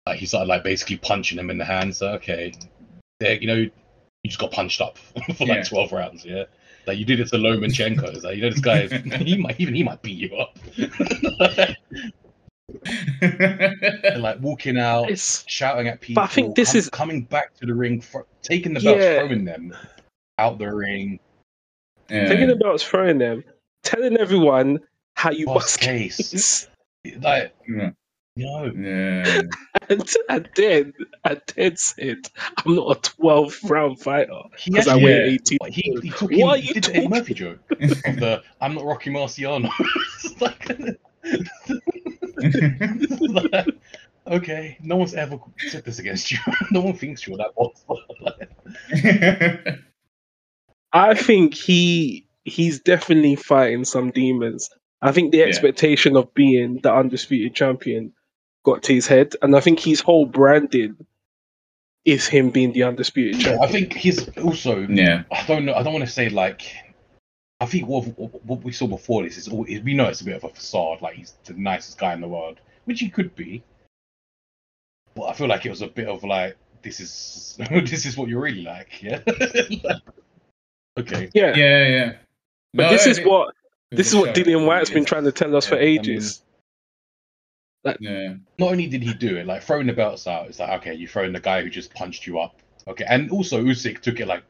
like 0.06 0.18
he 0.18 0.26
started 0.26 0.48
like 0.48 0.64
basically 0.64 0.98
punching 0.98 1.36
them 1.36 1.50
in 1.50 1.58
the 1.58 1.64
hands. 1.64 1.98
So, 1.98 2.12
okay, 2.14 2.52
there, 3.20 3.34
you 3.34 3.46
know, 3.46 3.54
you 3.56 3.70
just 4.26 4.38
got 4.38 4.52
punched 4.52 4.80
up 4.80 4.98
for 5.36 5.44
Yeah. 5.44 5.54
like 5.54 5.66
twelve 5.68 5.92
rounds. 5.92 6.24
Yeah. 6.24 6.44
Like 6.88 6.98
you 6.98 7.04
did 7.04 7.20
it 7.20 7.28
to 7.28 7.36
Lomachenko. 7.36 8.14
It's 8.14 8.24
like 8.24 8.36
you 8.36 8.42
know 8.42 8.50
this 8.50 8.60
guy, 8.60 8.80
is, 8.82 8.92
he 9.22 9.36
might 9.36 9.60
even 9.60 9.74
he 9.74 9.82
might 9.84 10.02
beat 10.02 10.18
you 10.18 10.36
up. 10.36 10.58
and 13.22 14.22
like 14.22 14.40
walking 14.40 14.78
out, 14.78 15.10
It's 15.10 15.44
shouting 15.48 15.88
at 15.88 16.00
people. 16.00 16.22
But 16.22 16.30
I 16.30 16.32
think 16.34 16.54
this 16.56 16.72
com- 16.72 16.78
is- 16.78 16.90
coming 16.90 17.22
back 17.24 17.54
to 17.56 17.66
the 17.66 17.74
ring, 17.74 18.00
fr- 18.00 18.20
taking 18.42 18.74
the 18.74 18.80
belts, 18.80 19.00
Yeah. 19.02 19.18
throwing 19.20 19.44
them 19.44 19.74
out 20.38 20.58
the 20.58 20.74
ring. 20.74 21.20
Yeah. 22.10 22.28
taking 22.28 22.48
the 22.48 22.56
belts, 22.56 22.82
throwing 22.82 23.18
them, 23.18 23.44
telling 23.82 24.16
everyone 24.16 24.80
how 25.16 25.30
you 25.30 25.46
Fast 25.46 25.54
bust 25.56 25.80
pace. 25.80 26.16
cases, 26.16 26.68
Like 27.20 27.54
Yeah. 27.68 27.90
No, 28.38 28.64
Yeah. 28.74 29.42
and, 29.88 30.08
and 30.28 30.48
then 30.56 30.92
and 31.24 31.40
then 31.56 31.76
said, 31.76 32.18
"I'm 32.58 32.74
not 32.76 32.96
a 32.96 33.00
12 33.16 33.58
round 33.64 34.00
fighter 34.00 34.40
because 34.64 34.86
I 34.88 34.92
actually- 34.94 35.04
weigh 35.04 35.34
18." 35.34 35.58
Like, 35.60 35.72
he, 35.72 35.98
he 36.02 36.10
took 36.10 36.30
What 36.32 36.58
are 36.58 36.60
he 36.60 36.68
you 36.68 36.74
did 36.74 36.84
the 36.84 36.92
talking- 36.92 37.10
Murphy 37.10 37.34
joke 37.34 37.58
of 37.70 37.78
the 38.20 38.42
I'm 38.60 38.74
not 38.74 38.84
Rocky 38.84 39.10
Marciano. 39.10 39.70
Like, 40.40 40.68
like, 43.52 43.66
okay, 44.28 44.78
no 44.82 44.96
one's 44.96 45.14
ever 45.14 45.38
said 45.68 45.84
this 45.84 45.98
against 45.98 46.30
you. 46.30 46.38
no 46.70 46.80
one 46.80 46.94
thinks 46.94 47.26
you're 47.26 47.36
that 47.38 47.54
boss. 47.56 47.84
I 50.92 51.14
think 51.14 51.54
he 51.54 52.26
he's 52.44 52.80
definitely 52.80 53.36
fighting 53.36 53.84
some 53.84 54.10
demons. 54.10 54.70
I 55.02 55.12
think 55.12 55.32
the 55.32 55.38
Yeah. 55.38 55.44
expectation 55.46 56.16
of 56.16 56.32
being 56.34 56.80
the 56.82 56.92
undisputed 56.94 57.54
champion 57.54 58.12
got 58.72 58.82
to 58.84 58.94
his 58.94 59.06
head, 59.06 59.34
and 59.42 59.56
I 59.56 59.60
think 59.60 59.80
his 59.80 60.00
whole 60.00 60.26
branding 60.26 60.96
is 62.04 62.26
him 62.26 62.50
being 62.50 62.72
the 62.72 62.84
undisputed 62.84 63.40
champion. 63.40 63.62
I 63.62 63.66
think 63.70 63.92
he's 63.92 64.28
also 64.38 64.80
yeah. 64.88 65.24
I 65.30 65.44
don't 65.46 65.64
know. 65.64 65.74
I 65.74 65.82
don't 65.82 65.92
want 65.92 66.06
to 66.06 66.10
say 66.10 66.28
like 66.28 66.62
I 67.60 67.66
think 67.66 67.88
what, 67.88 68.04
what 68.18 68.44
what 68.44 68.62
we 68.62 68.72
saw 68.72 68.86
before 68.86 69.22
this 69.24 69.36
is 69.36 69.48
all 69.48 69.62
we 69.62 69.94
know 69.94 70.06
it's 70.06 70.20
a 70.20 70.24
bit 70.24 70.36
of 70.36 70.44
a 70.44 70.48
facade. 70.48 71.02
Like 71.02 71.16
he's 71.16 71.34
the 71.44 71.54
nicest 71.54 71.98
guy 71.98 72.14
in 72.14 72.20
the 72.20 72.28
world, 72.28 72.60
which 72.84 73.00
he 73.00 73.08
could 73.08 73.34
be. 73.34 73.62
But 75.14 75.24
I 75.24 75.32
feel 75.34 75.48
like 75.48 75.66
it 75.66 75.70
was 75.70 75.82
a 75.82 75.88
bit 75.88 76.08
of 76.08 76.22
like 76.24 76.56
this 76.82 77.00
is 77.00 77.58
this 77.70 78.06
is 78.06 78.16
what 78.16 78.28
you're 78.28 78.40
really 78.40 78.62
like, 78.62 79.02
yeah. 79.02 79.20
okay. 80.98 81.28
Yeah. 81.34 81.54
Yeah, 81.56 81.86
yeah. 81.86 82.12
But 82.74 82.84
No, 82.84 82.90
this 82.90 83.06
I 83.06 83.10
is 83.10 83.16
think 83.18 83.28
what 83.28 83.54
this 83.90 84.08
is 84.08 84.14
what 84.14 84.36
shown 84.36 84.44
Dillian 84.44 84.66
Whyte's 84.66 84.90
been 84.90 85.04
trying 85.04 85.24
to 85.24 85.32
tell 85.32 85.56
us 85.56 85.66
for 85.66 85.74
Yeah, 85.76 85.80
I 85.80 85.86
mean- 85.86 86.47
ages. 87.88 87.98
Yeah. 88.00 88.34
Not 88.58 88.72
only 88.72 88.86
did 88.86 89.02
he 89.02 89.14
do 89.14 89.36
it, 89.36 89.46
like 89.46 89.62
throwing 89.62 89.86
the 89.86 89.92
belts 89.92 90.26
out, 90.26 90.46
it's 90.48 90.58
like 90.58 90.70
okay, 90.80 90.94
you're 90.94 91.08
throwing 91.08 91.32
the 91.32 91.40
guy 91.40 91.62
who 91.62 91.70
just 91.70 91.92
punched 91.94 92.26
you 92.26 92.38
up. 92.38 92.60
Okay, 92.86 93.04
and 93.08 93.30
also 93.30 93.62
Usyk 93.62 94.00
took 94.00 94.20
it 94.20 94.26
like 94.26 94.42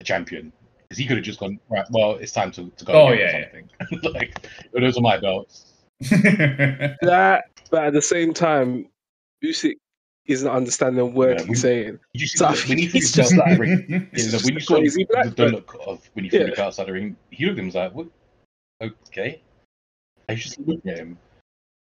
a 0.00 0.04
champion 0.04 0.52
because 0.82 0.98
he 0.98 1.06
could 1.06 1.16
have 1.18 1.24
just 1.26 1.40
gone 1.40 1.58
right. 1.68 1.84
Well, 1.90 2.12
it's 2.16 2.32
time 2.32 2.50
to, 2.52 2.70
to 2.70 2.84
go. 2.84 2.92
Oh, 2.92 3.08
again 3.08 3.44
or 3.80 3.86
yeah, 3.90 4.10
like 4.10 4.46
those 4.72 4.96
are 4.96 5.02
my 5.02 5.18
belts. 5.18 5.72
That, 6.10 7.44
but 7.70 7.84
at 7.84 7.92
the 7.92 8.02
same 8.02 8.32
time, 8.32 8.88
Usyk 9.44 9.74
isn't 10.26 10.48
understanding 10.48 11.00
a 11.00 11.06
word 11.06 11.38
Yeah, 11.38 11.42
we- 11.44 11.48
he's 11.50 11.60
saying. 11.62 11.98
Did 12.14 12.20
you 12.22 12.26
see 12.26 12.38
So 12.38 12.46
when 12.68 12.78
he 12.78 12.86
threw 12.88 13.00
he's 13.00 13.12
the 13.12 13.22
just 13.22 13.36
like- 13.36 13.58
ring? 13.58 13.86
Yeah, 13.88 13.98
It's 14.12 14.30
just 14.30 14.44
when 14.44 14.54
you 14.54 14.60
saw 14.60 14.80
the, 14.80 15.06
black 15.10 15.24
the 15.26 15.30
belt. 15.32 15.52
look 15.52 15.76
of 15.86 16.10
when 16.14 16.24
he 16.24 16.30
threw 16.30 16.40
Yeah. 16.40 16.46
the 16.46 16.52
belt 16.52 16.66
outside 16.68 16.86
the 16.88 16.92
ring, 16.92 17.16
he 17.30 17.44
looked 17.46 17.58
at 17.58 17.60
him 17.60 17.66
was 17.66 17.74
like, 17.74 17.94
"What? 17.94 18.06
Okay." 18.82 19.42
I 20.28 20.34
just 20.34 20.58
looked 20.60 20.86
at 20.86 20.98
him. 20.98 21.18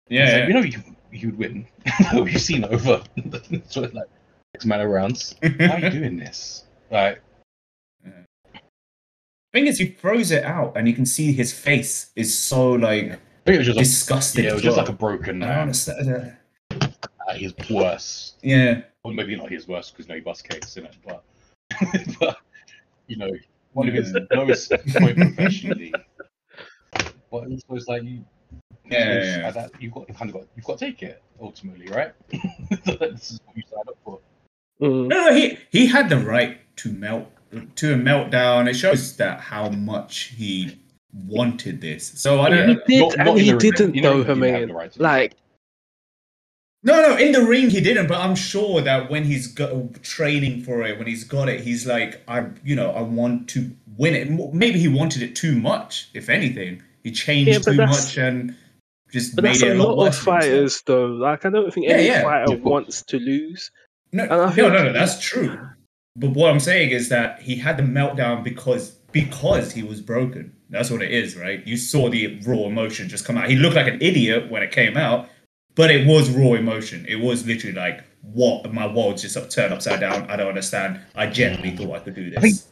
Yeah, 0.08 0.24
He's 0.24 0.34
like, 0.34 0.48
you 0.48 0.54
know, 0.54 0.60
you 0.60 0.96
he 1.12 1.26
would 1.26 1.38
win. 1.38 1.66
We've 2.14 2.40
seen 2.40 2.64
over 2.64 3.02
sort 3.68 3.86
of 3.86 3.94
like 3.94 4.06
X 4.54 4.64
amount 4.64 4.82
of 4.82 4.88
rounds. 4.90 5.34
Why 5.40 5.68
are 5.68 5.78
you 5.80 5.90
doing 5.90 6.16
this? 6.16 6.64
Like, 6.90 7.20
thing 9.52 9.66
is, 9.66 9.78
he 9.78 9.86
throws 9.86 10.30
it 10.30 10.44
out, 10.44 10.72
and 10.76 10.88
you 10.88 10.94
can 10.94 11.06
see 11.06 11.32
his 11.32 11.52
face 11.52 12.10
is 12.16 12.36
so 12.36 12.72
like 12.72 13.04
I 13.12 13.18
think 13.44 13.56
it 13.56 13.58
was 13.58 13.66
just 13.66 13.78
a, 13.78 13.82
disgusted. 13.82 14.44
yeah, 14.44 14.50
it 14.50 14.54
was 14.54 14.62
just 14.62 14.76
well. 14.76 14.86
like 14.86 14.94
a 14.94 14.96
broken 14.96 15.42
I 15.42 15.46
don't 15.46 15.54
man 15.54 15.60
understand. 15.62 16.36
at 17.28 17.36
his 17.36 17.54
worst. 17.70 18.36
Yeah, 18.42 18.82
Well, 19.04 19.14
maybe 19.14 19.36
not 19.36 19.50
his 19.50 19.68
worst 19.68 19.92
because 19.92 20.08
no, 20.08 20.14
he 20.14 20.20
bust 20.20 20.48
case 20.48 20.76
in 20.76 20.86
it, 20.86 20.96
but 21.04 21.24
but 22.18 22.38
you 23.06 23.16
know, 23.16 23.30
one 23.72 23.88
of 23.88 23.94
his 23.94 24.14
lowest 24.32 24.70
point 24.70 25.16
professionally. 25.16 25.92
But 27.30 27.44
it's 27.48 27.88
like 27.88 28.02
you, 28.04 28.24
Yeah, 28.92 29.14
yeah, 29.14 29.36
yeah. 29.38 29.50
that, 29.50 29.70
you've 29.80 29.92
got 29.92 30.06
kind 30.08 30.30
of 30.30 30.34
got 30.34 30.44
you've 30.56 30.64
got 30.64 30.78
to 30.78 30.84
take 30.86 31.02
it 31.02 31.22
ultimately, 31.40 31.88
right? 31.88 32.12
this 32.30 33.32
is 33.32 33.40
what 33.44 33.56
you 33.56 33.62
signed 33.70 33.88
up 33.88 33.96
for. 34.04 34.18
Mm. 34.80 35.08
no, 35.08 35.26
no, 35.26 35.34
he 35.34 35.58
he 35.70 35.86
had 35.86 36.08
the 36.08 36.18
right 36.18 36.58
to 36.76 36.92
melt 36.92 37.28
to 37.76 37.94
a 37.94 37.96
meltdown. 37.96 38.68
It 38.68 38.74
shows 38.74 39.16
that 39.16 39.40
how 39.40 39.68
much 39.68 40.32
he 40.36 40.78
wanted 41.12 41.80
this. 41.80 42.06
So 42.20 42.40
I 42.40 42.48
don't. 42.50 42.68
Yeah. 42.70 42.74
He 42.86 42.94
did, 42.96 43.00
Not- 43.00 43.14
and 43.18 43.26
not 43.26 43.38
he 43.38 43.52
didn't, 43.52 43.94
You 43.94 44.02
know 44.02 44.22
though, 44.22 44.34
he 44.34 44.40
didn't 44.40 44.42
have 44.42 44.52
Hermaine. 44.52 44.68
the 44.68 44.74
right 44.74 44.92
to 44.92 44.98
do 44.98 45.02
Like, 45.04 45.34
No, 46.82 47.00
no, 47.00 47.16
in 47.16 47.32
the 47.32 47.42
ring 47.44 47.70
he 47.70 47.80
didn't, 47.80 48.08
but 48.08 48.18
I'm 48.18 48.34
sure 48.34 48.80
that 48.80 49.10
when 49.10 49.24
he's 49.24 49.46
got 49.46 50.02
training 50.02 50.62
for 50.62 50.82
it, 50.82 50.98
when 50.98 51.06
he's 51.06 51.24
got 51.24 51.48
it, 51.48 51.60
he's 51.60 51.86
like, 51.86 52.22
I, 52.26 52.46
you 52.64 52.74
know, 52.74 52.90
I 52.92 53.02
want 53.02 53.48
to 53.50 53.70
win 53.98 54.14
it. 54.14 54.52
Maybe 54.54 54.78
he 54.80 54.88
wanted 54.88 55.22
it 55.22 55.36
too 55.36 55.54
much. 55.60 56.08
If 56.14 56.28
anything, 56.28 56.82
he 57.04 57.12
changed 57.12 57.50
Yeah, 57.52 57.58
too 57.58 57.76
much 57.76 58.16
and 58.16 58.56
just 59.12 59.36
but 59.36 59.44
made 59.44 59.50
that's 59.50 59.62
it 59.62 59.68
a 59.68 59.74
a 59.74 59.78
lot, 59.78 59.88
lot 59.88 59.92
of 59.92 59.98
worse 59.98 60.18
for 60.18 60.32
himself. 60.32 60.42
fighters, 60.52 60.82
though. 60.86 61.06
Like, 61.06 61.44
I 61.44 61.50
don't 61.50 61.72
think 61.72 61.86
Yeah, 61.86 61.94
any 61.94 62.06
yeah. 62.06 62.22
fighter 62.22 62.52
Yeah, 62.54 62.58
wants 62.58 63.02
to 63.02 63.18
lose. 63.18 63.70
No, 64.12 64.24
And 64.24 64.32
I 64.32 64.36
no, 64.36 64.50
think- 64.50 64.72
no, 64.72 64.84
no, 64.84 64.92
that's 64.92 65.20
true. 65.20 65.58
But 66.16 66.30
what 66.30 66.50
I'm 66.50 66.60
saying 66.60 66.90
is 66.90 67.08
that 67.08 67.40
he 67.40 67.56
had 67.56 67.76
the 67.78 67.82
meltdown 67.82 68.42
because 68.44 68.90
because 69.12 69.72
he 69.72 69.82
was 69.82 70.00
broken. 70.00 70.52
That's 70.70 70.90
what 70.90 71.02
it 71.02 71.10
is, 71.10 71.36
right? 71.36 71.66
You 71.66 71.76
saw 71.76 72.08
the 72.08 72.38
raw 72.46 72.64
emotion 72.66 73.08
just 73.10 73.26
come 73.26 73.36
out. 73.36 73.48
He 73.50 73.56
looked 73.56 73.76
like 73.76 73.86
an 73.86 74.00
idiot 74.00 74.50
when 74.50 74.62
it 74.62 74.72
came 74.72 74.96
out, 74.96 75.28
but 75.74 75.90
it 75.90 76.06
was 76.06 76.30
raw 76.30 76.54
emotion. 76.54 77.04
It 77.08 77.16
was 77.16 77.46
literally 77.46 77.76
like, 77.76 78.04
what? 78.22 78.72
My 78.72 78.86
world's 78.86 79.20
just 79.22 79.36
up, 79.36 79.50
turned 79.50 79.72
upside 79.74 80.00
down. 80.00 80.30
I 80.30 80.36
don't 80.36 80.48
understand. 80.48 81.00
I 81.14 81.26
genuinely 81.26 81.76
thought 81.76 81.94
I 81.96 81.98
could 82.00 82.14
do 82.14 82.32
I 82.36 82.40
think- 82.40 82.54
this. 82.54 82.68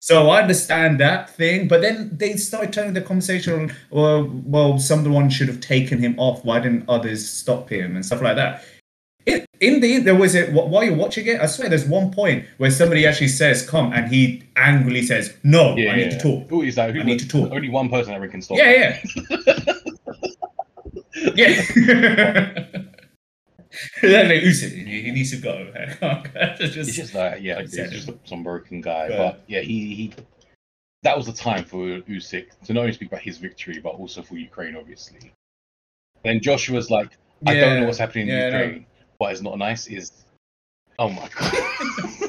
So 0.00 0.30
I 0.30 0.42
understand 0.42 1.00
that 1.00 1.28
thing, 1.30 1.66
but 1.66 1.80
then 1.80 2.10
they 2.16 2.36
started 2.36 2.72
turning 2.72 2.94
the 2.94 3.00
conversation 3.00 3.52
on, 3.54 3.72
well, 3.90 4.30
well, 4.44 4.78
someone 4.78 5.28
should 5.28 5.48
have 5.48 5.60
taken 5.60 5.98
him 5.98 6.14
off. 6.18 6.44
Why 6.44 6.60
didn't 6.60 6.88
others 6.88 7.28
stop 7.28 7.68
him 7.68 7.96
and 7.96 8.06
stuff 8.06 8.22
like 8.22 8.36
that? 8.36 8.64
In, 9.26 9.44
in 9.60 9.80
the 9.80 9.98
there 9.98 10.14
was 10.14 10.34
it 10.34 10.52
while 10.52 10.84
you're 10.84 10.94
watching 10.96 11.26
it. 11.26 11.40
I 11.40 11.46
swear, 11.46 11.68
there's 11.68 11.84
one 11.84 12.10
point 12.12 12.46
where 12.58 12.70
somebody 12.70 13.06
actually 13.06 13.28
says, 13.28 13.68
"Come," 13.68 13.92
and 13.92 14.10
he 14.10 14.42
angrily 14.56 15.02
says, 15.02 15.36
"No, 15.42 15.76
Yeah, 15.76 15.92
I 15.92 15.96
need 15.96 16.12
yeah. 16.12 16.18
to 16.18 16.18
talk." 16.18 16.48
Who 16.48 16.62
is 16.62 16.76
that? 16.76 16.94
Who 16.94 17.00
I 17.00 17.02
need 17.02 17.18
to 17.18 17.28
talk. 17.28 17.50
Only 17.52 17.68
one 17.68 17.90
person 17.90 18.18
that 18.18 18.30
can 18.30 18.40
stop. 18.40 18.56
Yeah, 18.56 18.98
yeah, 21.34 21.34
yeah. 21.74 22.64
Like, 24.02 24.42
Usyk, 24.42 24.86
he 24.86 25.10
needs 25.10 25.30
to 25.30 25.36
go. 25.36 25.72
Just- 26.58 26.76
It's 26.76 26.96
just 26.96 27.14
like 27.14 27.42
yeah, 27.42 27.64
said. 27.66 27.90
just 27.90 28.10
some 28.24 28.42
broken 28.42 28.80
guy. 28.80 29.08
Yeah. 29.08 29.16
But 29.16 29.44
yeah, 29.46 29.60
he 29.60 29.94
he. 29.94 30.14
That 31.02 31.16
was 31.16 31.26
the 31.26 31.32
time 31.32 31.64
for 31.64 31.78
Usyk 31.78 32.46
to 32.66 32.72
not 32.72 32.80
only 32.80 32.92
speak 32.92 33.08
about 33.08 33.20
his 33.22 33.38
victory, 33.38 33.78
but 33.80 33.90
also 33.90 34.22
for 34.22 34.36
Ukraine, 34.36 34.74
obviously. 34.76 35.32
Then 36.24 36.40
Joshua's 36.40 36.90
like, 36.90 37.16
I 37.46 37.54
don't 37.54 37.80
know 37.80 37.86
what's 37.86 37.98
happening 37.98 38.28
in 38.28 38.34
yeah. 38.34 38.46
Ukraine. 38.46 38.86
What 39.18 39.32
is 39.32 39.42
not 39.42 39.58
nice 39.58 39.86
is, 39.86 40.10
oh 40.98 41.08
my 41.08 41.28
god, 41.28 41.52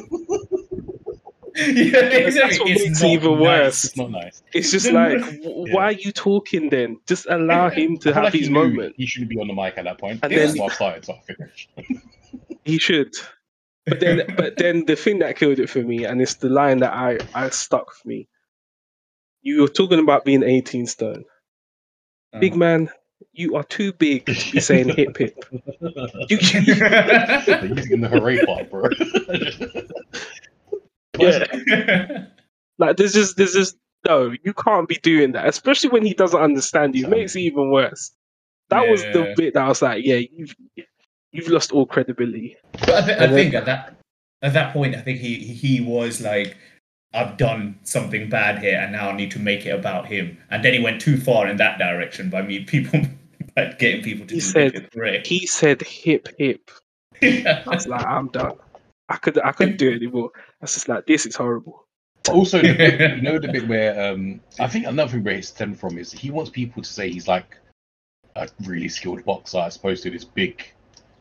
yeah, 1.55 1.99
exactly. 1.99 2.31
That's 2.31 2.59
what 2.59 2.69
It's 2.69 2.83
makes 2.85 3.01
it 3.03 3.07
even 3.07 3.31
nice. 3.33 3.41
worse. 3.41 3.83
it's 3.85 3.97
not 3.97 4.11
nice. 4.11 4.43
It's 4.53 4.71
just 4.71 4.91
like, 4.91 5.19
Yeah. 5.41 5.73
why 5.73 5.83
are 5.85 5.91
you 5.91 6.11
talking 6.11 6.69
then? 6.69 6.99
Just 7.07 7.25
allow 7.29 7.69
him 7.69 7.97
to 7.99 8.13
have 8.13 8.25
like 8.25 8.33
his 8.33 8.49
knew 8.49 8.55
moment. 8.55 8.95
He 8.97 9.05
shouldn't 9.05 9.29
be 9.29 9.37
on 9.39 9.47
the 9.47 9.53
mic 9.53 9.77
at 9.77 9.85
that 9.85 9.97
point. 9.99 10.19
And 10.23 10.31
That's 10.33 10.53
then- 10.53 10.61
why 10.61 10.67
I 10.67 10.69
started, 10.73 11.05
so 11.05 11.13
I. 11.77 11.83
He 12.65 12.77
should. 12.77 13.13
But 13.85 13.99
then, 14.01 14.21
but 14.37 14.57
then 14.57 14.85
the 14.85 14.95
thing 14.95 15.19
that 15.19 15.35
killed 15.37 15.57
it 15.59 15.69
for 15.69 15.81
me, 15.81 16.03
and 16.05 16.21
it's 16.21 16.35
the 16.35 16.49
line 16.49 16.79
that 16.79 16.93
I 16.93 17.17
I 17.33 17.49
stuck 17.49 17.87
with 17.89 18.05
me. 18.05 18.27
You 19.41 19.61
were 19.61 19.67
talking 19.69 19.99
about 19.99 20.25
being 20.25 20.43
18 20.43 20.85
stone, 20.85 21.23
Uh. 22.33 22.39
big 22.39 22.55
man. 22.55 22.89
You 23.33 23.55
are 23.55 23.63
too 23.63 23.91
big 23.93 24.25
to 24.27 24.51
be 24.51 24.59
saying 24.59 24.89
hip 24.89 25.17
hip. 25.17 25.43
You 26.29 26.37
can, 26.37 26.63
They're 27.45 27.65
using 27.65 28.01
the 28.01 28.09
hooray 28.09 28.45
part, 28.45 28.69
bro. 28.69 28.89
Yeah, 31.19 32.25
like 32.79 32.97
this 32.97 33.15
is 33.15 33.35
this 33.35 33.55
is 33.55 33.75
no, 34.07 34.33
you 34.43 34.53
can't 34.53 34.87
be 34.87 34.95
doing 34.95 35.33
that, 35.33 35.47
especially 35.47 35.89
when 35.89 36.05
he 36.05 36.13
doesn't 36.13 36.39
understand 36.39 36.95
you. 36.95 37.05
It 37.05 37.09
makes 37.09 37.35
it 37.35 37.41
even 37.41 37.71
worse. 37.71 38.11
That 38.69 38.87
was 38.87 39.01
the 39.01 39.33
bit 39.35 39.55
that 39.55 39.63
I 39.65 39.67
was 39.67 39.81
like, 39.81 40.05
yeah, 40.05 40.21
you've 40.31 40.55
you've 41.31 41.47
lost 41.49 41.71
all 41.71 41.85
credibility. 41.85 42.55
But 42.73 42.89
I, 42.89 43.05
th- 43.05 43.17
I 43.17 43.27
then- 43.27 43.33
think 43.35 43.53
at 43.55 43.65
that 43.65 43.95
at 44.41 44.53
that 44.53 44.73
point, 44.73 44.95
I 44.95 45.01
think 45.01 45.19
he 45.19 45.35
he 45.39 45.81
was 45.81 46.21
like, 46.21 46.55
I've 47.13 47.35
done 47.37 47.77
something 47.83 48.29
bad 48.29 48.59
here, 48.59 48.77
and 48.79 48.91
now 48.91 49.09
I 49.09 49.15
need 49.15 49.31
to 49.31 49.39
make 49.39 49.65
it 49.65 49.71
about 49.71 50.05
him. 50.05 50.37
And 50.49 50.63
then 50.63 50.73
he 50.73 50.79
went 50.79 51.01
too 51.01 51.17
far 51.17 51.47
in 51.47 51.57
that 51.57 51.77
direction 51.79 52.29
by 52.29 52.41
me 52.43 52.63
people 52.65 53.01
by 53.55 53.73
getting 53.79 54.01
people 54.03 54.25
to 54.27 54.33
He 54.35 54.39
do 54.39 54.45
said- 54.45 54.75
it 54.75 54.91
great. 54.91 55.25
He 55.27 55.45
said 55.47 55.81
hip 55.81 56.29
hip. 56.37 56.71
I 57.21 57.63
was 57.65 57.87
like, 57.87 58.05
I'm 58.05 58.27
done. 58.29 58.53
I 59.09 59.17
could 59.17 59.37
I 59.43 59.51
couldn't 59.51 59.77
do 59.77 59.89
it 59.89 59.95
anymore. 60.01 60.31
I 60.35 60.39
was 60.61 60.73
just 60.75 60.87
like, 60.87 61.05
this 61.07 61.25
is 61.25 61.35
horrible. 61.35 61.85
also, 62.29 62.61
the 62.61 62.73
bit, 62.77 63.15
you 63.17 63.21
know 63.21 63.39
the 63.39 63.47
bit 63.51 63.67
where 63.67 64.13
um, 64.13 64.39
I 64.59 64.67
think 64.67 64.85
another 64.85 65.11
thing 65.11 65.23
where 65.23 65.35
it 65.35 65.45
stemmed 65.45 65.79
from 65.79 65.97
is 65.97 66.11
he 66.11 66.31
wants 66.31 66.49
people 66.51 66.81
to 66.83 66.89
say 66.89 67.09
he's 67.11 67.27
like 67.27 67.57
a 68.35 68.47
really 68.65 68.87
skilled 68.89 69.25
boxer 69.25 69.57
as 69.59 69.75
opposed 69.75 70.03
to 70.03 70.11
this 70.11 70.23
big 70.23 70.63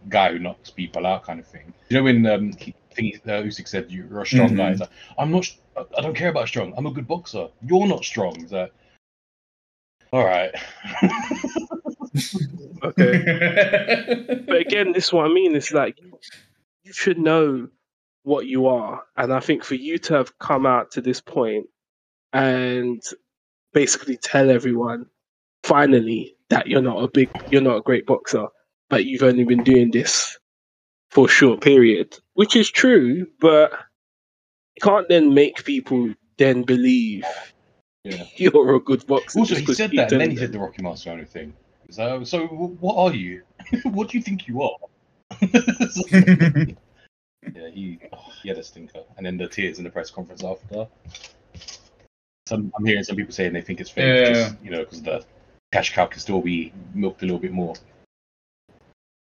guy 0.08 0.30
who 0.32 0.38
knocks 0.38 0.70
people 0.70 1.06
out 1.06 1.24
kind 1.24 1.40
of 1.40 1.46
thing. 1.46 1.72
You 1.88 1.96
know 1.96 2.02
when 2.04 2.26
um, 2.26 2.52
he, 2.58 2.74
think 2.92 3.16
uh, 3.26 3.42
Usyk 3.42 3.66
said 3.68 3.90
you're 3.90 4.20
a 4.20 4.26
strong 4.26 4.54
guy. 4.54 4.68
Mhm. 4.68 4.70
He's 4.72 4.80
like, 4.80 4.90
I'm 5.18 5.30
not. 5.30 5.44
sh- 5.44 5.56
I- 5.76 5.84
I 5.96 6.00
don't 6.02 6.14
care 6.16 6.28
about 6.30 6.48
strong. 6.48 6.74
I'm 6.76 6.86
a 6.86 6.90
good 6.90 7.06
boxer. 7.08 7.48
You're 7.62 7.86
not 7.86 8.04
strong. 8.04 8.34
He's 8.38 8.52
like, 8.52 8.72
all 10.12 10.24
right. 10.24 10.52
Okay. 12.82 14.42
But 14.46 14.56
again, 14.60 14.92
this 14.92 15.06
is 15.06 15.12
what 15.12 15.26
I 15.26 15.32
mean. 15.32 15.54
It's 15.54 15.72
like 15.72 15.98
you 16.84 16.92
should 16.92 17.18
know 17.18 17.68
what 18.28 18.46
you 18.46 18.66
are. 18.68 19.02
And 19.16 19.32
I 19.32 19.40
think 19.40 19.64
for 19.64 19.74
you 19.74 19.98
to 20.00 20.14
have 20.14 20.38
come 20.38 20.66
out 20.66 20.92
to 20.92 21.00
this 21.00 21.20
point 21.20 21.66
and 22.32 23.02
basically 23.72 24.16
tell 24.18 24.50
everyone 24.50 25.06
finally 25.64 26.36
that 26.50 26.68
you're 26.68 26.82
not 26.82 27.02
a 27.02 27.08
big 27.08 27.30
you're 27.46 27.62
not 27.62 27.78
a 27.78 27.82
great 27.82 28.06
boxer, 28.06 28.46
but 28.90 29.04
you've 29.06 29.22
only 29.24 29.44
been 29.44 29.64
doing 29.64 29.90
this 29.90 30.38
for 31.10 31.26
a 31.26 31.28
short 31.28 31.60
period. 31.62 32.16
Which 32.34 32.56
is 32.56 32.70
true, 32.70 33.26
but 33.40 33.72
you 34.76 34.80
can't 34.82 35.08
then 35.08 35.34
make 35.34 35.64
people 35.64 36.14
then 36.38 36.62
believe 36.62 37.24
Yeah. 38.04 38.24
you're 38.36 38.74
a 38.76 38.80
good 38.80 39.06
boxer. 39.06 39.40
Also, 39.40 39.54
just 39.54 39.60
he 39.62 39.66
'cause 39.66 39.76
said 39.78 39.90
that, 39.92 40.12
and 40.12 40.20
then 40.20 40.20
tell 40.20 40.28
he 40.30 40.36
them. 40.36 40.44
said 40.44 40.52
the 40.52 40.58
Rocky 40.60 40.82
Master 40.82 41.10
only 41.10 41.24
thing. 41.24 41.54
So, 41.90 42.24
so 42.24 42.46
what 42.46 42.96
are 42.96 43.14
you? 43.16 43.42
what 43.84 44.08
do 44.10 44.18
you 44.18 44.22
think 44.22 44.46
you 44.48 44.62
are? 44.62 44.76
yeah, 47.42 47.68
he 47.70 47.98
he 48.42 48.48
had 48.48 48.58
a 48.58 48.62
stinker, 48.62 49.02
and 49.16 49.24
then 49.26 49.36
the 49.36 49.48
tears 49.48 49.78
in 49.78 49.84
the 49.84 49.90
press 49.90 50.10
conference 50.10 50.44
after. 50.44 50.86
some 52.46 52.72
I'm 52.76 52.84
hearing 52.84 53.04
some 53.04 53.16
people 53.16 53.32
saying 53.32 53.52
they 53.52 53.60
think 53.60 53.80
it's 53.80 53.90
fake, 53.90 54.26
Yeah. 54.26 54.32
just 54.32 54.56
you 54.62 54.70
know, 54.70 54.80
because 54.80 55.02
the 55.02 55.24
cash 55.72 55.92
cow 55.94 56.06
can 56.06 56.20
still 56.20 56.40
be 56.40 56.72
milked 56.94 57.22
a 57.22 57.24
little 57.26 57.40
bit 57.40 57.52
more. 57.52 57.74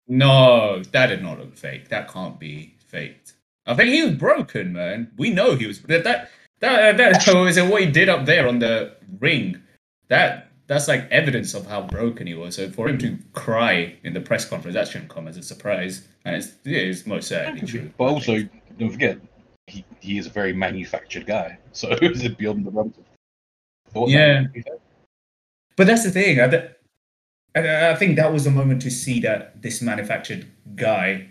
No, 0.07 0.83
that 0.91 1.07
did 1.07 1.21
not 1.21 1.39
look 1.39 1.55
fake. 1.55 1.89
That 1.89 2.09
can't 2.11 2.39
be 2.39 2.75
faked. 2.85 3.35
I 3.65 3.75
think 3.75 3.93
he 3.93 4.03
was 4.03 4.15
broken, 4.15 4.73
man. 4.73 5.11
We 5.17 5.29
know 5.29 5.55
he 5.55 5.67
was 5.67 5.81
that 5.83 6.03
that 6.03 6.29
that, 6.59 6.97
that 6.97 7.33
was 7.33 7.59
what 7.61 7.81
he 7.81 7.89
did 7.89 8.09
up 8.09 8.25
there 8.25 8.47
on 8.47 8.59
the 8.59 8.95
ring. 9.19 9.61
That 10.09 10.50
that's 10.71 10.87
like 10.87 11.05
evidence 11.11 11.53
of 11.53 11.67
how 11.67 11.81
broken 11.81 12.25
he 12.25 12.33
was. 12.33 12.55
So 12.55 12.69
for 12.69 12.87
him 12.87 12.97
to 12.99 13.17
cry 13.33 13.93
in 14.05 14.13
the 14.13 14.21
press 14.21 14.45
conference, 14.45 14.73
that 14.75 14.87
shouldn't 14.87 15.09
come 15.09 15.27
as 15.27 15.35
a 15.35 15.43
surprise. 15.43 16.07
And 16.23 16.33
it's 16.33 16.53
yeah, 16.63 16.77
it's 16.77 17.05
most 17.05 17.27
certainly 17.27 17.67
true. 17.67 17.91
But 17.97 18.05
also, 18.05 18.37
don't 18.79 18.89
forget, 18.89 19.19
he, 19.67 19.83
he 19.99 20.17
is 20.17 20.27
a 20.27 20.29
very 20.29 20.53
manufactured 20.53 21.25
guy, 21.25 21.57
so 21.73 21.89
is 21.89 22.23
it 22.23 22.37
beyond 22.37 22.65
the 22.65 22.71
realms 22.71 22.97
of 22.97 23.03
thought? 23.91 24.09
Yeah. 24.09 24.45
But 25.75 25.87
that's 25.87 26.05
the 26.05 26.11
thing. 26.11 26.39
I, 26.39 26.47
th- 26.47 26.71
I, 27.53 27.89
I 27.89 27.95
think 27.95 28.15
that 28.15 28.31
was 28.31 28.45
the 28.45 28.51
moment 28.51 28.81
to 28.83 28.91
see 28.91 29.19
that 29.21 29.61
this 29.61 29.81
manufactured 29.81 30.49
guy 30.77 31.30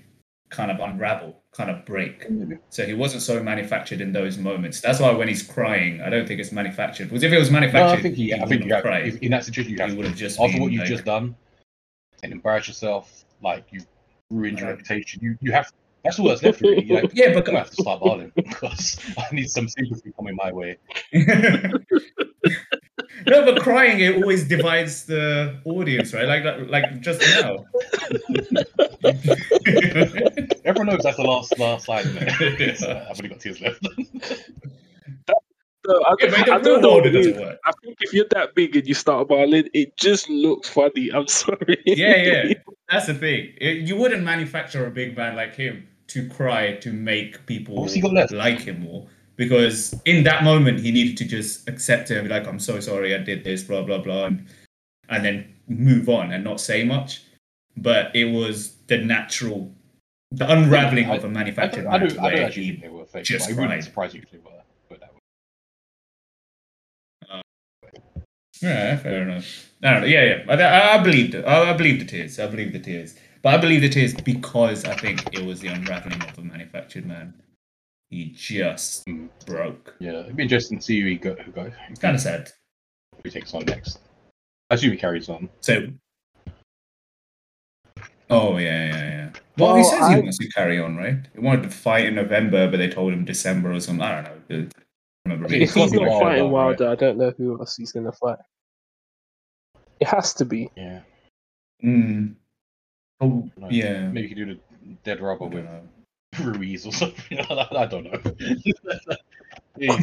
kind 0.51 0.71
of 0.71 0.81
unravel, 0.81 1.43
kind 1.53 1.71
of 1.71 1.85
break. 1.87 2.27
So 2.71 2.85
he 2.85 2.93
wasn't 2.95 3.23
so 3.23 3.43
manufactured 3.43 4.01
in 4.01 4.13
those 4.13 4.37
moments. 4.37 4.81
That's 4.81 5.01
why 5.01 5.13
when 5.13 5.29
he's 5.29 5.43
crying, 5.43 6.01
I 6.01 6.11
don't 6.11 6.27
think 6.27 6.41
it's 6.41 6.53
manufactured. 6.53 7.05
Because 7.09 7.23
if 7.23 7.33
it 7.33 7.39
was 7.39 7.51
No, 7.51 7.61
manufactured, 7.61 7.99
I 7.99 8.03
think 8.03 8.17
he, 8.17 8.35
I 8.35 8.45
think 8.47 8.65
you 8.65 8.77
cried. 8.81 9.15
in 9.23 9.31
that 9.31 9.45
situation, 9.45 9.73
you 9.79 9.85
He 9.87 9.95
would 9.97 10.07
have 10.07 10.17
just 10.17 10.39
After 10.41 10.53
been 10.55 10.63
what 10.63 10.73
you've 10.73 10.81
like- 10.81 10.89
just 10.89 11.05
done 11.05 11.37
and 12.23 12.33
embarrass 12.33 12.69
yourself, 12.69 13.25
like 13.43 13.65
you've 13.71 13.87
ruined 14.31 14.59
your 14.61 14.69
reputation. 14.71 15.21
You 15.23 15.37
you 15.41 15.53
have. 15.53 15.73
That's 16.05 16.19
all 16.19 16.29
that's 16.29 16.43
left. 16.43 16.61
Really. 16.63 16.85
You're 16.85 17.03
like, 17.03 17.11
Yeah, 17.15 17.33
but 17.35 17.45
gonna 17.45 17.59
have 17.59 17.71
to 17.71 17.83
start 17.83 18.01
balling 18.01 18.33
because 18.37 18.99
I 19.19 19.35
need 19.35 19.51
some 19.51 19.69
sympathy 19.69 20.13
coming 20.17 20.35
my 20.37 20.51
way. 20.53 20.79
no, 23.27 23.45
but 23.45 23.61
crying 23.63 24.01
it 24.01 24.17
always 24.17 24.47
divides 24.49 25.05
the 25.07 25.57
audience, 25.65 26.13
right? 26.15 26.27
Like 26.27 26.45
like, 26.45 26.69
like 26.71 27.01
just 27.01 27.21
now. 27.41 27.67
Everyone 30.65 30.87
knows 30.89 31.03
that's 31.03 31.17
the 31.17 31.25
last 31.25 31.59
last 31.59 31.89
line. 31.89 32.13
There. 32.15 32.75
So 32.77 32.91
I've 32.91 33.19
only 33.19 33.29
got 33.31 33.41
tears 33.41 33.61
left. 33.61 33.87
No, 35.87 35.95
I, 36.07 36.15
Yeah, 36.21 36.31
but 36.31 36.51
I 36.51 36.59
don't 36.59 36.83
know. 36.83 36.95
what 36.97 37.07
it 37.07 37.15
it 37.15 37.19
doesn't 37.19 37.33
is. 37.35 37.39
work. 37.41 37.59
I 37.65 37.73
think 37.83 37.97
if 38.01 38.13
you're 38.13 38.27
that 38.33 38.55
big 38.55 38.77
and 38.77 38.87
you 38.87 38.93
start 38.95 39.29
balling, 39.29 39.69
it 39.73 39.97
just 39.97 40.29
looks 40.29 40.69
funny. 40.69 41.11
I'm 41.13 41.27
sorry. 41.27 41.79
yeah, 41.87 42.17
yeah. 42.17 42.53
That's 42.91 43.07
the 43.07 43.15
thing. 43.15 43.53
It- 43.59 43.89
you 43.89 43.97
wouldn't 43.97 44.23
manufacture 44.23 44.87
a 44.87 44.91
big 44.91 45.17
man 45.17 45.37
like 45.37 45.55
him 45.57 45.89
to 46.09 46.29
cry 46.29 46.75
to 46.77 46.93
make 46.93 47.47
people 47.47 47.87
he 47.89 48.01
got 48.01 48.13
left? 48.13 48.33
like 48.33 48.61
him 48.61 48.81
more. 48.81 49.07
Because 49.41 49.95
in 50.05 50.23
that 50.25 50.45
moment, 50.45 50.81
he 50.81 50.91
needed 50.93 51.17
to 51.17 51.25
just 51.25 51.67
accept 51.67 52.11
it 52.11 52.19
and 52.19 52.29
be 52.29 52.35
like, 52.35 52.47
"I'm 52.47 52.59
so 52.61 52.79
sorry, 52.79 53.15
I 53.15 53.19
did 53.31 53.43
this, 53.43 53.63
blah 53.63 53.83
blah 53.83 53.97
blah," 54.07 54.27
and, 54.27 54.47
and 55.09 55.25
then 55.25 55.37
move 55.67 56.11
on 56.11 56.31
and 56.35 56.45
not 56.45 56.61
say 56.61 56.85
much. 56.85 57.23
But 57.75 58.15
it 58.15 58.27
was 58.27 58.55
the 58.89 58.99
natural, 58.99 59.73
the 60.31 60.47
unraveling 60.57 61.07
I- 61.11 61.17
of 61.17 61.25
a 61.25 61.29
I 61.29 61.31
manufactured 61.31 61.85
don't, 61.85 61.95
I 61.95 61.99
man 61.99 62.09
don't, 62.09 62.19
I 62.21 62.31
don't 62.33 62.45
actually 62.45 62.69
think 62.69 62.83
they 62.83 62.89
were 62.91 63.07
fake. 63.07 63.25
just 63.25 63.49
I 63.49 63.55
wouldn't 63.55 63.77
be 63.77 63.81
surprised 63.81 64.15
if 64.15 64.31
they 64.31 64.37
were. 64.37 64.61
It 64.91 65.01
way. 65.01 65.09
Uh, 67.31 67.41
yeah, 68.61 68.97
fair 68.99 69.23
enough. 69.23 69.71
I 69.83 69.93
don't 69.93 70.01
know. 70.03 70.07
Yeah, 70.07 70.25
yeah. 70.31 70.45
I, 70.51 70.55
I, 70.63 70.95
I 71.01 71.03
believed 71.03 71.35
it. 71.35 71.47
I, 71.47 71.71
I 71.71 71.73
believe 71.73 71.99
the 71.99 72.05
tears. 72.05 72.39
I 72.39 72.47
believe 72.47 72.75
the 72.75 72.79
tears. 72.91 73.15
But 73.41 73.55
I 73.55 73.57
believe 73.57 73.81
the 73.81 73.89
tears 73.89 74.13
because 74.13 74.85
I 74.85 74.95
think 74.97 75.17
it 75.33 75.43
was 75.47 75.61
the 75.61 75.69
unraveling 75.69 76.21
of 76.29 76.37
a 76.39 76.43
manufactured 76.43 77.07
man. 77.07 77.33
He 78.11 78.31
just 78.31 79.07
Mm. 79.07 79.29
broke. 79.47 79.95
Yeah, 80.01 80.21
it'd 80.21 80.37
be 80.37 80.43
interesting 80.43 80.79
to 80.79 80.85
see 80.85 81.01
who 81.01 81.07
he 81.09 81.17
go, 81.17 81.35
who 81.37 81.53
goes, 81.53 81.73
It's 81.89 82.01
kind 82.01 82.15
of 82.17 82.21
sad. 82.21 82.51
who 83.23 83.31
takes 83.31 83.55
on 83.55 83.65
next. 83.67 84.01
I 84.71 84.75
assume 84.75 84.93
he 84.93 84.97
carries 84.97 85.29
on. 85.29 85.49
So. 85.61 85.89
Oh 88.31 88.57
yeah, 88.59 88.87
yeah, 88.87 88.93
yeah. 88.93 89.31
Well, 89.59 89.75
he 89.77 89.83
Well, 89.83 89.91
says 89.91 90.09
he 90.09 90.21
wants 90.21 90.39
to 90.39 90.49
carry 90.49 90.79
on, 90.81 90.97
right? 90.97 91.27
He 91.35 91.41
wanted 91.41 91.65
to 91.65 91.71
fight 91.71 92.07
in 92.07 92.15
November, 92.15 92.71
but 92.71 92.79
they 92.79 92.89
told 92.89 93.13
him 93.13 93.25
December 93.25 93.73
or 93.73 93.81
something. 93.81 94.03
I 94.03 94.23
don't 94.23 94.49
know. 94.51 94.57
I 94.57 94.69
remember 95.27 95.47
Okay, 95.47 95.55
reading 95.55 95.69
If 95.69 95.75
he's 95.75 95.91
gotta 95.91 95.91
be 95.93 95.99
not 95.99 96.09
Wilder, 96.09 96.25
fighting 96.25 96.45
right? 96.45 96.51
Wilder, 96.53 96.89
I 96.89 96.95
don't 96.95 97.19
know 97.19 97.31
who 97.37 97.59
else 97.61 97.77
he's 97.77 97.93
gonna 97.93 98.13
fight. 98.13 98.39
It 100.01 100.09
has 100.09 100.33
to 100.35 100.45
be. 100.45 100.71
Yeah, 100.77 101.03
Mm. 101.85 102.35
Oh, 103.21 103.51
No, 103.57 103.69
yeah. 103.69 104.09
maybe 104.09 104.29
you 104.29 104.35
could 104.35 104.47
do 104.47 104.55
the 104.55 104.95
dead 105.05 105.21
rubber 105.21 105.45
I 105.45 105.49
with 105.49 105.65
don't 105.65 105.73
know. 105.75 105.89
Ruiz 106.41 106.87
or 106.87 106.93
something. 106.93 107.39
I, 107.51 107.69
I 107.73 107.87
don't 107.87 108.05
know. 108.05 108.21
he's 108.39 108.75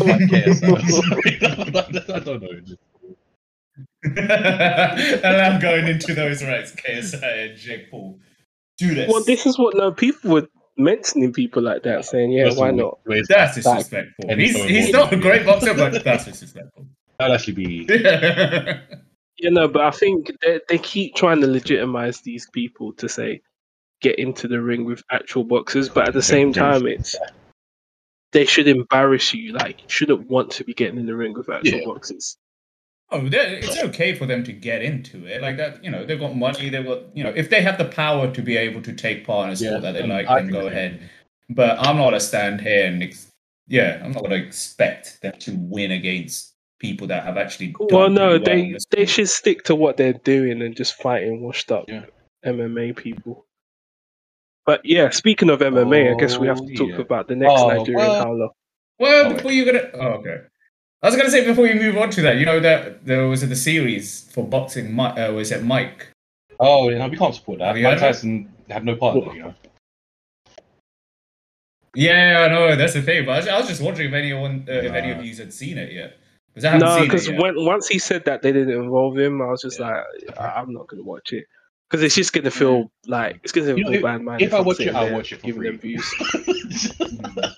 like 0.02 0.22
KSI. 0.30 2.14
I 2.14 2.20
don't 2.20 2.42
know. 2.42 2.50
and 4.04 5.26
I'm 5.42 5.60
going 5.62 5.88
into 5.88 6.14
those 6.14 6.44
rights, 6.44 6.72
KSI 6.74 7.50
and 7.50 7.58
Jake 7.58 7.90
Paul. 7.92 8.20
Do 8.78 8.94
this. 8.94 9.10
Well, 9.12 9.24
this 9.24 9.46
is 9.46 9.58
what 9.58 9.76
no 9.76 9.92
people 9.92 10.32
were 10.32 10.48
mentioning 10.78 11.34
people 11.34 11.64
like 11.64 11.84
that, 11.84 12.06
saying, 12.06 12.32
"Yeah, 12.32 12.46
That's 12.46 12.58
why 12.58 12.72
not?" 12.72 13.00
the 13.06 13.12
way 13.12 13.20
it's- 13.20 13.28
That's 13.30 13.56
disrespectful. 13.56 14.26
And 14.30 14.40
He's, 14.40 14.56
he's 14.66 14.92
not 14.92 15.12
a 15.14 15.18
great 15.18 15.46
boxer, 15.46 15.74
but 15.74 16.04
that's 16.04 16.26
disrespectful. 16.26 16.86
That'd 17.20 17.36
actually 17.36 17.54
be. 17.54 17.88
You 19.40 19.52
know, 19.52 19.68
but 19.68 19.82
I 19.84 19.92
think 19.92 20.32
they 20.42 20.60
they 20.68 20.78
keep 20.80 21.16
trying 21.16 21.42
to 21.42 21.48
legitimize 21.48 22.22
these 22.22 22.48
people 22.52 22.94
to 22.94 23.08
say 23.08 23.42
get 24.02 24.20
into 24.20 24.48
the 24.48 24.62
ring 24.62 24.86
with 24.86 25.04
actual 25.12 25.44
boxers, 25.44 25.90
but 25.90 26.08
at 26.08 26.14
the 26.14 26.22
same 26.22 26.54
time, 26.54 26.86
it's 26.88 27.16
they 28.34 28.46
should 28.46 28.68
embarrass 28.68 29.34
you. 29.34 29.54
Like, 29.54 29.82
you 29.82 29.90
shouldn't 29.90 30.30
want 30.30 30.52
to 30.52 30.64
be 30.64 30.74
getting 30.74 31.00
in 31.00 31.06
the 31.06 31.16
ring 31.16 31.34
with 31.34 31.50
actual 31.50 31.80
Yeah. 31.80 31.86
boxers. 31.86 32.38
oh, 33.10 33.22
it's 33.32 33.82
okay 33.84 34.14
for 34.16 34.26
them 34.26 34.44
to 34.44 34.52
get 34.52 34.82
into 34.82 35.26
it. 35.26 35.42
Like 35.42 35.56
that, 35.56 35.82
you 35.82 35.90
know, 35.90 36.06
they've 36.06 36.20
got 36.20 36.36
money. 36.36 36.68
They've 36.70 36.86
got, 36.86 37.04
you 37.16 37.24
know, 37.24 37.30
if 37.34 37.50
they 37.50 37.62
have 37.62 37.78
the 37.78 37.86
power 37.86 38.30
to 38.34 38.42
be 38.42 38.58
able 38.58 38.82
to 38.82 38.92
take 38.92 39.26
part 39.26 39.48
in 39.48 39.54
a 39.54 39.56
sport 39.56 39.74
Yeah, 39.76 39.80
that 39.80 39.92
they 39.94 40.00
and 40.02 40.10
like, 40.10 40.28
I 40.28 40.42
then 40.42 40.52
go 40.52 40.62
so. 40.64 40.68
ahead. 40.68 41.10
But 41.50 41.80
I'm 41.80 41.96
not 41.96 42.04
gonna 42.08 42.20
stand 42.20 42.60
here 42.60 42.86
and, 42.86 43.02
ex- 43.02 43.32
yeah, 43.68 44.02
I'm 44.04 44.12
not 44.12 44.24
gonna 44.24 44.36
expect 44.36 45.22
them 45.22 45.34
to 45.40 45.56
win 45.58 45.92
against 45.92 46.54
people 46.80 47.08
that 47.08 47.24
have 47.24 47.38
actually. 47.38 47.68
Done 47.68 47.88
Well, 47.92 48.10
no, 48.10 48.28
well 48.32 48.40
they 48.40 48.76
they 48.92 49.06
should 49.06 49.30
stick 49.30 49.64
to 49.64 49.76
what 49.76 49.96
they're 49.96 50.12
doing 50.12 50.62
and 50.62 50.76
just 50.76 50.96
fighting 50.96 51.42
washed 51.42 51.72
up 51.72 51.86
Yeah. 51.88 52.06
MMA 52.46 52.92
people. 52.98 53.47
But 54.68 54.82
yeah, 54.86 55.10
speaking 55.12 55.50
of 55.50 55.62
MMA, 55.62 56.12
I 56.14 56.20
guess 56.20 56.38
we 56.38 56.46
have 56.48 56.58
to 56.60 56.74
Oh, 56.74 56.76
talk 56.76 56.90
yeah. 56.90 56.98
about 57.02 57.28
the 57.30 57.36
next 57.38 57.54
Oh, 57.56 57.70
Nigerian 57.70 57.96
well- 57.96 58.24
howler. 58.24 58.50
Well, 59.00 59.28
Oh, 59.28 59.34
before 59.34 59.52
you're 59.52 59.66
gonna, 59.66 59.90
oh, 59.94 60.08
okay. 60.20 60.42
I 61.02 61.08
was 61.08 61.16
gonna 61.16 61.30
say 61.30 61.46
before 61.46 61.68
you 61.68 61.76
move 61.80 61.98
on 61.98 62.10
to 62.12 62.22
that, 62.24 62.36
you 62.38 62.46
know 62.46 62.60
that 62.60 63.06
there 63.06 63.28
was 63.28 63.48
the 63.48 63.56
series 63.56 64.30
for 64.34 64.44
boxing. 64.44 64.94
Mi- 64.94 65.04
Uh, 65.22 65.32
was 65.34 65.52
it 65.54 65.64
Mike? 65.64 66.10
Oh, 66.60 66.90
no, 66.90 67.08
we 67.08 67.16
can't 67.16 67.34
support 67.34 67.60
that. 67.60 67.68
Have 67.68 67.78
you 67.78 67.84
Mike 67.84 67.94
heard 67.94 67.98
of 68.00 68.04
it? 68.04 68.14
Tyson 68.14 68.52
had 68.70 68.84
no 68.84 68.96
part 68.98 69.16
in 69.18 69.24
it, 69.30 69.36
you 69.36 69.44
know. 69.44 69.54
Yeah, 71.96 72.46
I 72.46 72.54
know 72.54 72.76
that's 72.76 72.94
the 72.94 73.02
thing. 73.02 73.26
But 73.26 73.32
I 73.34 73.38
was, 73.38 73.48
I 73.48 73.58
was 73.60 73.68
just 73.68 73.82
wondering 73.82 74.10
if 74.10 74.14
anyone, 74.16 74.66
uh, 74.68 74.74
if 74.74 74.92
any 74.94 75.12
of 75.12 75.18
Nah. 75.18 75.24
you 75.24 75.36
had 75.36 75.54
seen 75.54 75.78
it 75.78 75.92
yet. 75.94 76.18
Because 76.50 76.66
I 76.66 76.72
haven't 76.72 76.88
No, 76.88 77.02
because 77.04 77.28
it 77.28 77.34
yet. 77.34 77.42
when 77.42 77.66
once 77.66 77.88
he 77.88 78.00
said 78.00 78.26
that 78.26 78.42
they 78.42 78.52
didn't 78.52 78.74
involve 78.74 79.18
him, 79.18 79.42
I 79.42 79.46
was 79.46 79.62
just 79.62 79.80
Yeah. 79.80 80.04
like, 80.28 80.40
I'm 80.40 80.74
not 80.74 80.88
gonna 80.88 81.04
watch 81.04 81.32
it 81.32 81.46
because 81.90 82.04
it's 82.04 82.16
just 82.16 82.34
gonna 82.34 82.52
feel 82.52 82.92
like 83.08 83.40
it's 83.44 83.52
gonna 83.52 83.76
You 83.76 83.84
know, 83.84 83.90
feel 83.92 83.98
if- 83.98 84.04
bad, 84.04 84.22
man. 84.22 84.40
if 84.42 84.54
I 84.54 84.58
I'm 84.60 84.66
watch 84.66 84.80
it, 84.80 84.94
I'll 84.96 85.14
watch 85.14 85.32
it 85.34 85.40
for 85.42 85.48
giving 85.48 85.62
free. 85.62 85.70
them 85.72 85.80
views. 85.80 87.56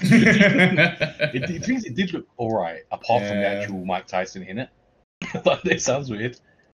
Mm. 0.00 1.34
it, 1.34 1.50
it, 1.50 1.64
things- 1.64 1.84
it 1.84 1.94
did 1.94 2.12
look 2.14 2.26
alright, 2.38 2.82
apart 2.90 3.22
from 3.26 3.36
the 3.38 3.46
actual 3.46 3.84
Mike 3.84 4.06
Tyson 4.06 4.42
in 4.42 4.58
it. 4.58 4.70
like, 5.44 5.64
it 5.66 5.82
sounds 5.82 6.10
weird. 6.10 6.38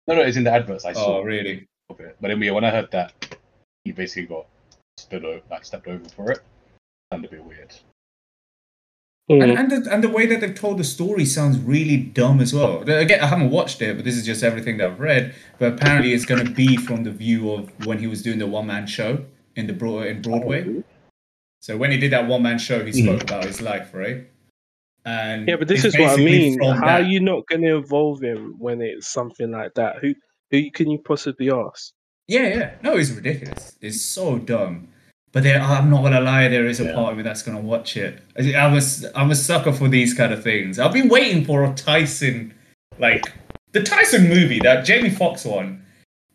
No, 0.09 0.15
no, 0.15 0.23
it's 0.23 0.37
in 0.39 0.45
the 0.45 0.51
adverts 0.51 0.85
I 0.85 0.91
oh, 0.91 0.95
saw 0.95 1.17
oh, 1.19 1.23
really? 1.23 1.69
it. 1.89 2.17
But 2.21 2.29
then 2.29 2.41
yeah, 2.41 2.53
when 2.53 2.65
I 2.65 2.71
heard 2.71 2.91
that 2.93 3.37
he 3.85 3.93
basically 3.93 4.27
got 4.27 4.47
stood 4.97 5.25
over, 5.25 5.41
like 5.51 5.65
stepped 5.65 5.87
over 5.87 6.09
for 6.09 6.31
it, 6.33 6.41
sounded 7.13 7.29
a 7.33 7.37
bit 7.37 7.45
weird. 7.45 7.75
Mm. 9.31 9.43
And, 9.44 9.59
and 9.59 9.85
the 9.85 9.93
and 9.93 10.02
the 10.02 10.09
way 10.09 10.27
that 10.27 10.40
they've 10.40 10.55
told 10.55 10.78
the 10.78 10.85
story 10.85 11.24
sounds 11.24 11.57
really 11.57 11.97
dumb 11.97 12.40
as 12.40 12.52
well. 12.52 12.82
Again, 12.82 13.20
I 13.20 13.27
haven't 13.27 13.51
watched 13.51 13.81
it, 13.81 13.94
but 13.94 14.05
this 14.05 14.16
is 14.16 14.27
just 14.27 14.43
everything 14.43 14.78
that 14.78 14.90
I've 14.90 14.98
read. 14.98 15.36
But 15.61 15.74
apparently, 15.74 16.12
it's 16.15 16.24
going 16.24 16.44
to 16.44 16.51
be 16.51 16.77
from 16.77 17.05
the 17.05 17.12
view 17.12 17.52
of 17.52 17.86
when 17.86 17.98
he 17.98 18.09
was 18.09 18.23
doing 18.23 18.40
the 18.40 18.48
one 18.48 18.66
man 18.66 18.89
show 18.89 19.24
in 19.55 19.69
the 19.69 19.73
broad 19.73 20.09
in 20.09 20.20
Broadway. 20.20 20.82
So 21.61 21.77
when 21.77 21.93
he 21.93 21.98
did 21.98 22.11
that 22.12 22.27
one 22.27 22.43
man 22.43 22.59
show, 22.59 22.85
he 22.85 22.93
spoke 22.93 23.23
about 23.23 23.44
his 23.44 23.61
life, 23.61 23.94
right? 23.94 24.27
And 25.05 25.48
Yeah, 25.48 25.57
but 25.57 25.69
this 25.69 25.85
is 25.85 25.97
what 25.97 26.11
I 26.11 26.16
mean. 26.16 26.61
How 26.61 26.74
that- 26.81 27.02
are 27.02 27.02
you 27.02 27.20
not 27.20 27.47
gonna 27.47 27.77
involve 27.77 28.23
him 28.23 28.57
when 28.59 28.82
it's 28.82 29.07
something 29.07 29.52
like 29.52 29.74
that? 29.74 29.98
Who 30.01 30.15
who 30.51 30.70
can 30.73 30.90
you 30.90 30.98
possibly 30.98 31.51
ask? 31.52 31.93
Yeah, 32.27 32.48
yeah. 32.48 32.70
No, 32.82 32.97
it's 32.97 33.11
ridiculous. 33.11 33.77
It's 33.81 34.01
so 34.01 34.39
dumb. 34.39 34.89
But 35.32 35.44
there, 35.44 35.61
I'm 35.61 35.90
not 35.90 36.02
gonna 36.02 36.20
lie, 36.20 36.48
there 36.48 36.66
is 36.66 36.81
a 36.81 36.85
Yeah. 36.85 36.94
part 36.94 37.12
of 37.12 37.16
me 37.16 37.23
that's 37.23 37.43
gonna 37.43 37.61
watch 37.61 37.97
it. 37.97 38.20
I- 38.39 38.55
I'm 38.57 38.77
a, 38.77 38.81
I'm 39.15 39.31
a 39.31 39.35
sucker 39.36 39.73
for 39.73 39.89
these 39.89 40.12
kind 40.15 40.32
of 40.32 40.43
things. 40.43 40.78
I've 40.78 40.93
been 40.93 41.09
waiting 41.09 41.44
for 41.44 41.65
a 41.65 41.73
Tyson, 41.74 42.52
like 42.98 43.32
the 43.73 43.82
Tyson 43.82 44.28
movie, 44.28 44.59
that 44.61 44.85
Jamie 44.85 45.11
Foxx 45.11 45.44
one. 45.44 45.85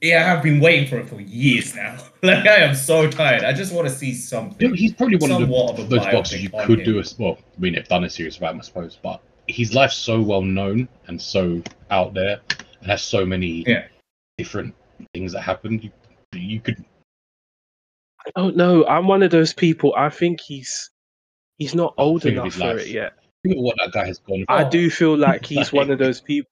Yeah, 0.01 0.33
I've 0.33 0.43
been 0.43 0.59
waiting 0.59 0.87
for 0.87 0.97
it 0.99 1.07
for 1.09 1.19
years 1.21 1.75
now. 1.75 1.97
Like 2.25 2.47
I 2.47 2.55
am 2.55 2.73
so 2.73 3.07
tired. 3.07 3.43
I 3.43 3.53
just 3.53 3.71
want 3.71 3.87
to 3.87 3.93
see 3.93 4.11
something. 4.15 4.73
He's 4.73 4.93
probably 4.93 5.17
one 5.17 5.29
of, 5.31 5.47
the, 5.47 5.55
of 5.55 5.77
a 5.79 5.83
those 5.83 6.05
boxers 6.07 6.41
you 6.41 6.49
could 6.49 6.79
him. 6.79 6.85
do 6.85 6.99
as 6.99 7.19
well. 7.19 7.37
I 7.55 7.59
mean, 7.61 7.73
they've 7.75 7.87
done 7.87 8.03
a 8.03 8.09
series 8.09 8.37
about 8.37 8.53
him, 8.55 8.61
I 8.61 8.63
suppose, 8.63 8.97
but 9.03 9.21
his 9.47 9.75
life's 9.75 9.95
so 9.95 10.19
well 10.19 10.41
known 10.41 10.87
and 11.07 11.21
so 11.21 11.61
out 11.91 12.15
there, 12.15 12.39
and 12.81 12.89
has 12.89 13.03
so 13.03 13.23
many 13.27 13.63
Yeah. 13.67 13.83
different 14.39 14.73
things 15.13 15.33
that 15.33 15.41
happened. 15.41 15.83
You, 15.83 15.91
you 16.33 16.59
could 16.59 16.83
I 18.27 18.31
don't 18.41 18.55
know. 18.55 18.85
I'm 18.85 19.07
one 19.07 19.23
of 19.23 19.31
those 19.31 19.53
people. 19.53 19.93
I 19.95 20.09
think 20.09 20.41
he's 20.41 20.89
he's 21.57 21.75
not 21.75 21.93
old 21.97 22.25
enough 22.25 22.53
for 22.53 22.59
life. 22.59 22.81
it 22.81 22.87
yet. 22.87 23.13
think 23.43 23.57
of 23.57 23.63
what 23.63 23.75
that 23.77 23.91
guy 23.91 24.07
has 24.07 24.19
gone. 24.19 24.45
I 24.47 24.63
do 24.63 24.89
feel 24.89 25.17
like 25.17 25.45
he's 25.45 25.71
one 25.71 25.91
of 25.91 25.99
those 25.99 26.21
people. 26.21 26.49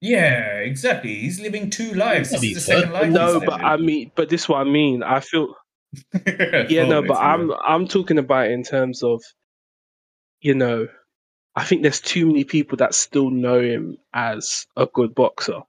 Yeah, 0.00 0.58
exactly. 0.58 1.14
He's 1.14 1.40
living 1.40 1.70
two 1.70 1.94
lives. 1.94 2.30
This 2.30 2.42
is 2.42 2.54
the 2.54 2.60
second 2.60 2.92
life. 2.92 3.10
No, 3.10 3.40
he's 3.40 3.48
but 3.48 3.64
I 3.64 3.76
mean, 3.76 4.12
but 4.14 4.28
this 4.28 4.42
is 4.42 4.48
what 4.48 4.58
I 4.58 4.64
mean. 4.64 5.02
I 5.02 5.20
feel 5.20 5.54
living. 6.14 6.66
yeah, 6.70 6.86
no, 6.86 7.02
but 7.02 7.16
I'm 7.16 7.50
experience. 7.50 7.62
I'm 7.66 7.88
talking 7.88 8.18
about 8.18 8.46
it 8.46 8.52
in 8.52 8.62
terms 8.64 9.02
of, 9.02 9.22
you 10.40 10.54
know, 10.54 10.88
I 11.56 11.64
think 11.64 11.82
there's 11.82 12.00
too 12.00 12.26
many 12.26 12.44
people 12.44 12.76
that 12.78 12.94
still 12.94 13.30
know 13.30 13.60
him 13.60 13.96
as 14.12 14.66
a 14.76 14.86
good 14.86 15.14
boxer, 15.14 15.60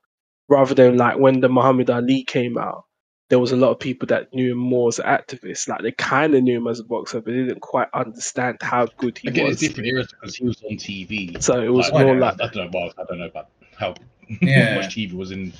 rather 0.50 0.74
than 0.74 0.98
like 0.98 1.18
when 1.18 1.40
the 1.40 1.50
Muhammad 1.50 1.90
Ali 1.90 2.24
came 2.24 2.58
out. 2.58 2.84
There 3.30 3.40
was 3.40 3.52
a 3.52 3.56
lot 3.58 3.72
of 3.72 3.80
people 3.80 4.06
that 4.08 4.32
knew 4.34 4.52
him 4.52 4.58
more 4.60 4.88
as 4.90 5.00
an 5.00 5.06
activist. 5.06 5.68
Like 5.68 5.82
they 5.82 5.92
kind 5.94 6.36
of 6.36 6.44
knew 6.44 6.58
him 6.58 6.68
as 6.68 6.80
a 6.80 6.84
boxer, 6.84 7.22
but 7.22 7.32
they 7.32 7.40
didn't 7.40 7.62
quite 7.62 7.88
understand 7.94 8.58
how 8.62 8.88
good 8.98 9.18
he 9.18 9.30
Again, 9.30 9.46
was. 9.46 9.54
it's 9.54 9.62
different 9.62 9.88
eras 9.88 10.08
because 10.10 10.36
he 10.36 10.46
was 10.46 10.62
on 10.64 10.78
TV. 10.78 11.42
So 11.42 11.60
it 11.60 11.70
was 11.70 11.92
Like, 11.92 12.06
more 12.06 12.16
I, 12.16 12.20
like 12.20 12.34
I 12.36 12.48
don't 12.48 12.56
know. 12.56 12.70
Well, 12.72 12.92
I 12.98 13.04
don't 13.06 13.20
know 13.20 13.26
about 13.26 13.50
how 13.76 13.96
Yeah. 14.42 14.76
much 14.76 14.96
TV 14.96 15.14
was 15.14 15.32
in 15.32 15.54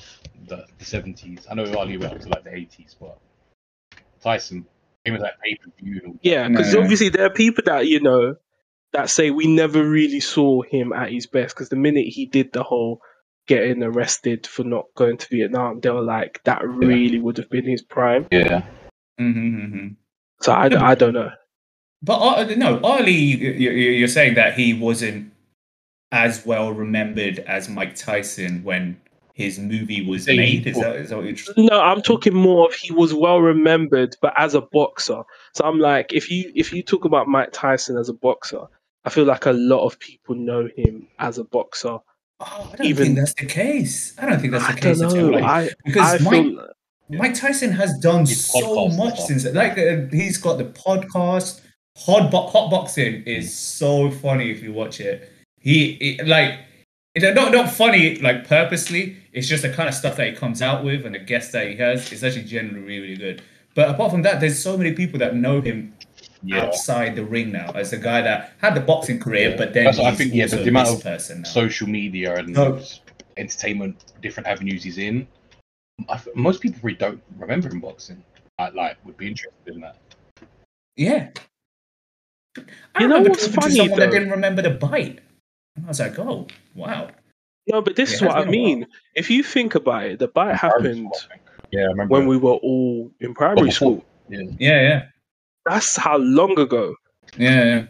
the, 0.46 0.64
the 0.78 0.84
70s. 0.84 1.46
I 1.50 1.54
know 1.54 1.76
Ali 1.76 1.96
went 1.96 2.12
up 2.14 2.20
to 2.20 2.28
like 2.28 2.44
the 2.44 2.50
80s, 2.50 2.94
but 3.00 3.18
Tyson 4.22 4.64
came 5.04 5.14
with 5.14 5.22
that 5.22 5.40
pay 5.40 5.56
per 5.56 5.70
view. 5.80 6.18
Yeah, 6.22 6.48
because 6.48 6.72
No. 6.72 6.82
obviously 6.82 7.08
there 7.08 7.26
are 7.26 7.30
people 7.30 7.64
that 7.66 7.88
you 7.88 8.00
know 8.00 8.36
that 8.92 9.10
say 9.10 9.30
we 9.30 9.46
never 9.48 9.82
really 9.82 10.20
saw 10.20 10.62
him 10.62 10.92
at 10.92 11.10
his 11.10 11.26
best. 11.26 11.54
Because 11.54 11.68
the 11.68 11.76
minute 11.76 12.06
he 12.06 12.26
did 12.26 12.52
the 12.52 12.62
whole 12.62 13.00
getting 13.46 13.82
arrested 13.82 14.46
for 14.46 14.64
not 14.64 14.86
going 14.94 15.16
to 15.16 15.28
Vietnam, 15.28 15.80
they 15.80 15.90
were 15.90 16.02
like 16.02 16.40
that 16.44 16.66
really 16.68 17.18
would 17.18 17.36
have 17.38 17.50
been 17.50 17.64
his 17.66 17.82
prime. 17.82 18.26
Yeah. 18.30 18.62
Mhm, 19.20 19.70
mhm. 19.72 19.96
So 20.40 20.52
I, 20.52 20.66
Yeah, 20.68 20.84
I 20.84 20.94
don't 20.94 21.14
know. 21.14 21.30
But 22.02 22.18
uh, 22.18 22.54
no, 22.56 22.80
Ali, 22.82 23.12
you- 23.12 23.50
you- 23.52 23.70
you're 23.70 24.08
saying 24.08 24.34
that 24.34 24.54
he 24.54 24.74
wasn't 24.74 25.32
as 26.12 26.44
well 26.46 26.72
remembered 26.72 27.38
as 27.40 27.68
Mike 27.68 27.94
Tyson 27.96 28.62
when 28.62 29.00
his 29.34 29.58
movie 29.58 30.06
was 30.06 30.24
Saying 30.24 30.38
made. 30.38 30.66
Is 30.66 30.74
fought- 30.76 30.82
that, 30.84 30.96
is 30.96 31.10
that 31.10 31.16
what 31.16 31.26
you're 31.56 31.64
No, 31.66 31.80
I'm 31.80 32.02
talking 32.02 32.34
more 32.34 32.68
of 32.68 32.74
he 32.74 32.92
was 32.92 33.12
well 33.14 33.40
remembered, 33.40 34.16
but 34.22 34.32
as 34.36 34.54
a 34.54 34.60
boxer. 34.60 35.22
So 35.54 35.64
I'm 35.64 35.78
like, 35.78 36.12
if 36.12 36.30
you 36.30 36.50
if 36.54 36.72
you 36.72 36.82
talk 36.82 37.04
about 37.04 37.28
Mike 37.28 37.50
Tyson 37.52 37.96
as 37.96 38.08
a 38.08 38.14
boxer, 38.14 38.62
I 39.04 39.10
feel 39.10 39.24
like 39.24 39.46
a 39.46 39.52
lot 39.52 39.84
of 39.86 39.98
people 39.98 40.34
know 40.34 40.68
him 40.76 41.08
as 41.18 41.38
a 41.38 41.44
boxer. 41.44 41.98
Oh, 42.40 42.70
I 42.72 42.76
don't 42.76 42.86
Even- 42.86 43.04
think 43.06 43.18
that's 43.18 43.34
the 43.34 43.46
case. 43.46 44.14
I 44.18 44.26
don't 44.26 44.40
think 44.40 44.52
that's 44.52 44.66
the 44.66 44.72
don't 44.80 44.82
case 44.82 45.02
at 45.02 45.12
know. 45.12 45.32
all. 45.34 45.44
I 45.44 45.70
because 45.84 46.20
I 46.20 46.24
Mike, 46.24 46.32
feel 46.44 46.68
Mike 47.10 47.34
Tyson 47.34 47.72
has 47.72 47.96
done 47.98 48.26
so 48.26 48.88
much 48.88 49.20
since 49.20 49.44
like 49.46 49.78
uh, 49.78 50.06
he's 50.10 50.38
got 50.38 50.58
the 50.58 50.64
podcast. 50.64 51.60
Hot, 52.00 52.30
bo- 52.30 52.48
hot 52.48 52.70
boxing 52.70 53.22
is 53.22 53.56
so 53.56 54.10
funny 54.10 54.50
if 54.50 54.62
you 54.62 54.70
watch 54.70 55.00
it. 55.00 55.32
He, 55.60 55.92
he- 55.94 56.22
like 56.24 56.58
it's 57.14 57.24
not 57.34 57.52
not 57.52 57.70
funny 57.70 58.16
like 58.16 58.46
purposely. 58.46 59.16
It's 59.32 59.48
just 59.48 59.62
the 59.62 59.72
kind 59.72 59.88
of 59.88 59.94
stuff 59.94 60.16
that 60.16 60.26
he 60.28 60.32
comes 60.34 60.60
out 60.60 60.84
with 60.84 61.06
and 61.06 61.14
the 61.14 61.18
guests 61.20 61.52
that 61.52 61.68
he 61.68 61.76
has. 61.76 62.12
It's 62.12 62.22
actually 62.22 62.44
generally 62.44 62.80
really 62.80 63.00
really 63.00 63.16
good. 63.16 63.42
But 63.74 63.88
apart 63.90 64.10
from 64.10 64.20
that, 64.22 64.40
there's 64.40 64.58
so 64.62 64.76
many 64.76 64.92
people 64.92 65.18
that 65.20 65.34
know 65.36 65.62
him 65.62 65.94
Yeah. 66.42 66.64
outside 66.64 67.16
the 67.16 67.24
ring 67.24 67.50
now 67.52 67.70
as 67.72 67.92
a 67.92 67.96
guy 67.98 68.20
that 68.22 68.52
had 68.60 68.74
the 68.74 68.80
boxing 68.80 69.18
career, 69.18 69.50
Yeah. 69.50 69.56
but 69.56 69.72
then 69.74 69.84
That's 69.84 69.98
I 69.98 70.10
he's 70.10 70.18
think, 70.18 70.34
yeah, 70.34 70.44
also 70.44 70.62
the 70.62 70.68
amount 70.68 70.88
of 70.90 71.02
person 71.02 71.42
now. 71.42 71.48
Social 71.48 71.88
media 71.88 72.36
and 72.36 72.48
No. 72.50 72.80
entertainment, 73.36 74.12
different 74.22 74.46
avenues 74.46 74.82
he's 74.84 74.98
in. 74.98 75.26
I 76.08 76.14
f 76.14 76.28
most 76.34 76.60
people 76.60 76.78
really 76.82 76.98
don't 76.98 77.22
remember 77.38 77.68
him 77.68 77.80
boxing. 77.80 78.22
I 78.58 78.68
like 78.70 78.96
would 79.04 79.16
be 79.16 79.28
interested 79.28 79.74
in 79.74 79.80
that. 79.80 79.96
Yeah. 80.96 81.30
I 82.56 82.60
You 83.02 83.08
know 83.08 83.16
remember 83.16 83.30
what's 83.30 83.48
funny, 83.48 83.76
someone 83.76 83.98
that 84.00 84.10
didn't 84.10 84.30
remember 84.30 84.62
the 84.62 84.70
bite. 84.70 85.20
And 85.76 85.84
I 85.84 85.88
was 85.88 86.00
like, 86.00 86.18
oh, 86.18 86.46
wow. 86.74 87.10
no, 87.66 87.82
but 87.82 87.96
this 87.96 88.10
It 88.10 88.14
is 88.14 88.20
has 88.20 88.28
what 88.28 88.36
I 88.36 88.40
been 88.44 88.48
a 88.54 88.58
while. 88.58 88.66
mean. 88.76 88.86
If 89.14 89.30
you 89.30 89.42
think 89.42 89.74
about 89.74 90.04
it, 90.04 90.18
the 90.18 90.28
bite 90.28 90.54
happened 90.56 91.14
school, 91.14 91.38
Yeah, 91.72 91.82
I 91.82 91.84
remember. 91.88 92.12
when 92.14 92.26
we 92.26 92.36
were 92.38 92.54
all 92.54 93.10
in 93.20 93.34
primary 93.34 93.68
before. 93.68 93.72
school. 93.72 94.04
Yeah. 94.28 94.42
Yeah, 94.58 94.80
yeah. 94.88 95.02
That's 95.66 95.96
how 95.96 96.18
long 96.18 96.58
ago. 96.58 96.94
Yeah, 97.36 97.64
yeah. 97.64 97.86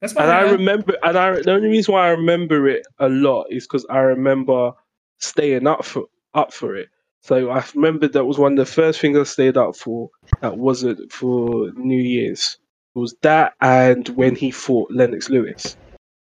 That's 0.00 0.14
why 0.14 0.22
And 0.22 0.32
I 0.32 0.48
uh, 0.48 0.52
remember, 0.52 0.96
and 1.02 1.18
I 1.18 1.32
the 1.40 1.52
only 1.52 1.68
reason 1.68 1.94
why 1.94 2.06
I 2.06 2.10
remember 2.10 2.68
it 2.68 2.86
a 2.98 3.08
lot 3.08 3.46
is 3.50 3.66
because 3.66 3.84
I 3.90 3.98
remember 3.98 4.72
staying 5.18 5.66
up 5.66 5.84
for 5.84 6.04
up 6.34 6.52
for 6.52 6.76
it. 6.76 6.88
So 7.22 7.50
I 7.50 7.64
remember 7.74 8.06
that 8.08 8.24
was 8.24 8.38
one 8.38 8.52
of 8.52 8.58
the 8.58 8.72
first 8.72 9.00
things 9.00 9.18
I 9.18 9.24
stayed 9.24 9.56
up 9.56 9.74
for. 9.74 10.08
That 10.40 10.56
wasn't 10.56 11.12
for 11.12 11.72
New 11.74 12.00
Year's. 12.00 12.58
It 12.94 12.98
was 12.98 13.16
that 13.22 13.54
and 13.60 14.08
when 14.10 14.36
he 14.36 14.50
fought 14.50 14.90
Lennox 14.90 15.28
Lewis. 15.28 15.76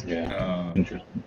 Yeah. 0.06 0.34
uh, 0.34 0.74
Interesting. 0.76 1.24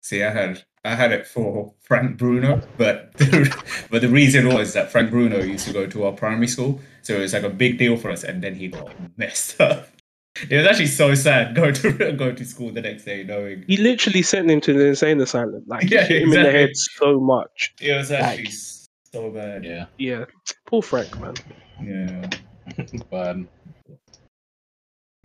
see, 0.00 0.22
I 0.22 0.30
had 0.30 0.62
I 0.84 0.94
had 0.94 1.12
it 1.12 1.26
for 1.26 1.74
Frank 1.80 2.16
Bruno, 2.16 2.62
but 2.76 3.12
but 3.90 4.00
the 4.02 4.08
reason 4.08 4.48
was 4.48 4.72
that 4.74 4.92
Frank 4.92 5.10
Bruno 5.10 5.42
used 5.42 5.66
to 5.66 5.72
go 5.72 5.86
to 5.86 6.04
our 6.04 6.12
primary 6.12 6.46
school, 6.46 6.80
so 7.08 7.14
it 7.14 7.20
was 7.20 7.32
like 7.32 7.42
a 7.42 7.48
big 7.48 7.78
deal 7.78 7.96
for 7.96 8.10
us, 8.10 8.22
and 8.22 8.42
then 8.44 8.54
he 8.54 8.68
got 8.68 8.92
messed 9.16 9.58
up. 9.68 9.88
It 10.50 10.56
was 10.58 10.66
actually 10.66 10.88
so 10.88 11.14
sad 11.14 11.54
going 11.60 11.72
to 11.72 12.12
go 12.12 12.32
to 12.32 12.44
school 12.44 12.70
the 12.70 12.82
next 12.82 13.04
day 13.04 13.24
knowing 13.24 13.64
He 13.66 13.78
literally 13.78 14.20
sent 14.22 14.50
him 14.50 14.60
to 14.60 14.74
the 14.74 14.84
insane 14.88 15.18
asylum. 15.22 15.64
Like 15.66 15.84
he 15.88 15.94
Yeah, 15.94 16.04
hit 16.04 16.22
him 16.22 16.32
in 16.34 16.42
the 16.42 16.50
head 16.52 16.76
so 16.76 17.18
much. 17.18 17.74
it 17.80 17.94
was 17.94 18.10
actually 18.12 18.44
Like- 18.44 18.52
so 19.10 19.30
bad. 19.30 19.64
Yeah. 19.64 19.86
Yeah, 19.96 20.26
poor 20.66 20.82
Frank, 20.82 21.18
man. 21.18 21.34
Yeah. 21.82 22.28
but 23.10 23.28
um, 23.30 23.48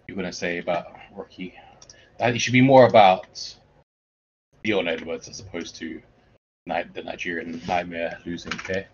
you're 0.07 0.15
gonna 0.15 0.31
say 0.31 0.59
about 0.59 0.87
Rocky? 1.13 1.53
That 2.17 2.33
it 2.33 2.39
should 2.39 2.53
be 2.53 2.61
more 2.61 2.87
about 2.87 3.27
Leon 4.63 4.87
Edwards 4.87 5.27
as 5.27 5.41
opposed 5.41 5.75
to 5.75 6.01
Ni- 6.65 6.83
the 6.93 7.03
Nigerian 7.03 7.61
nightmare 7.67 8.19
losing. 8.25 8.53
Okay, 8.53 8.87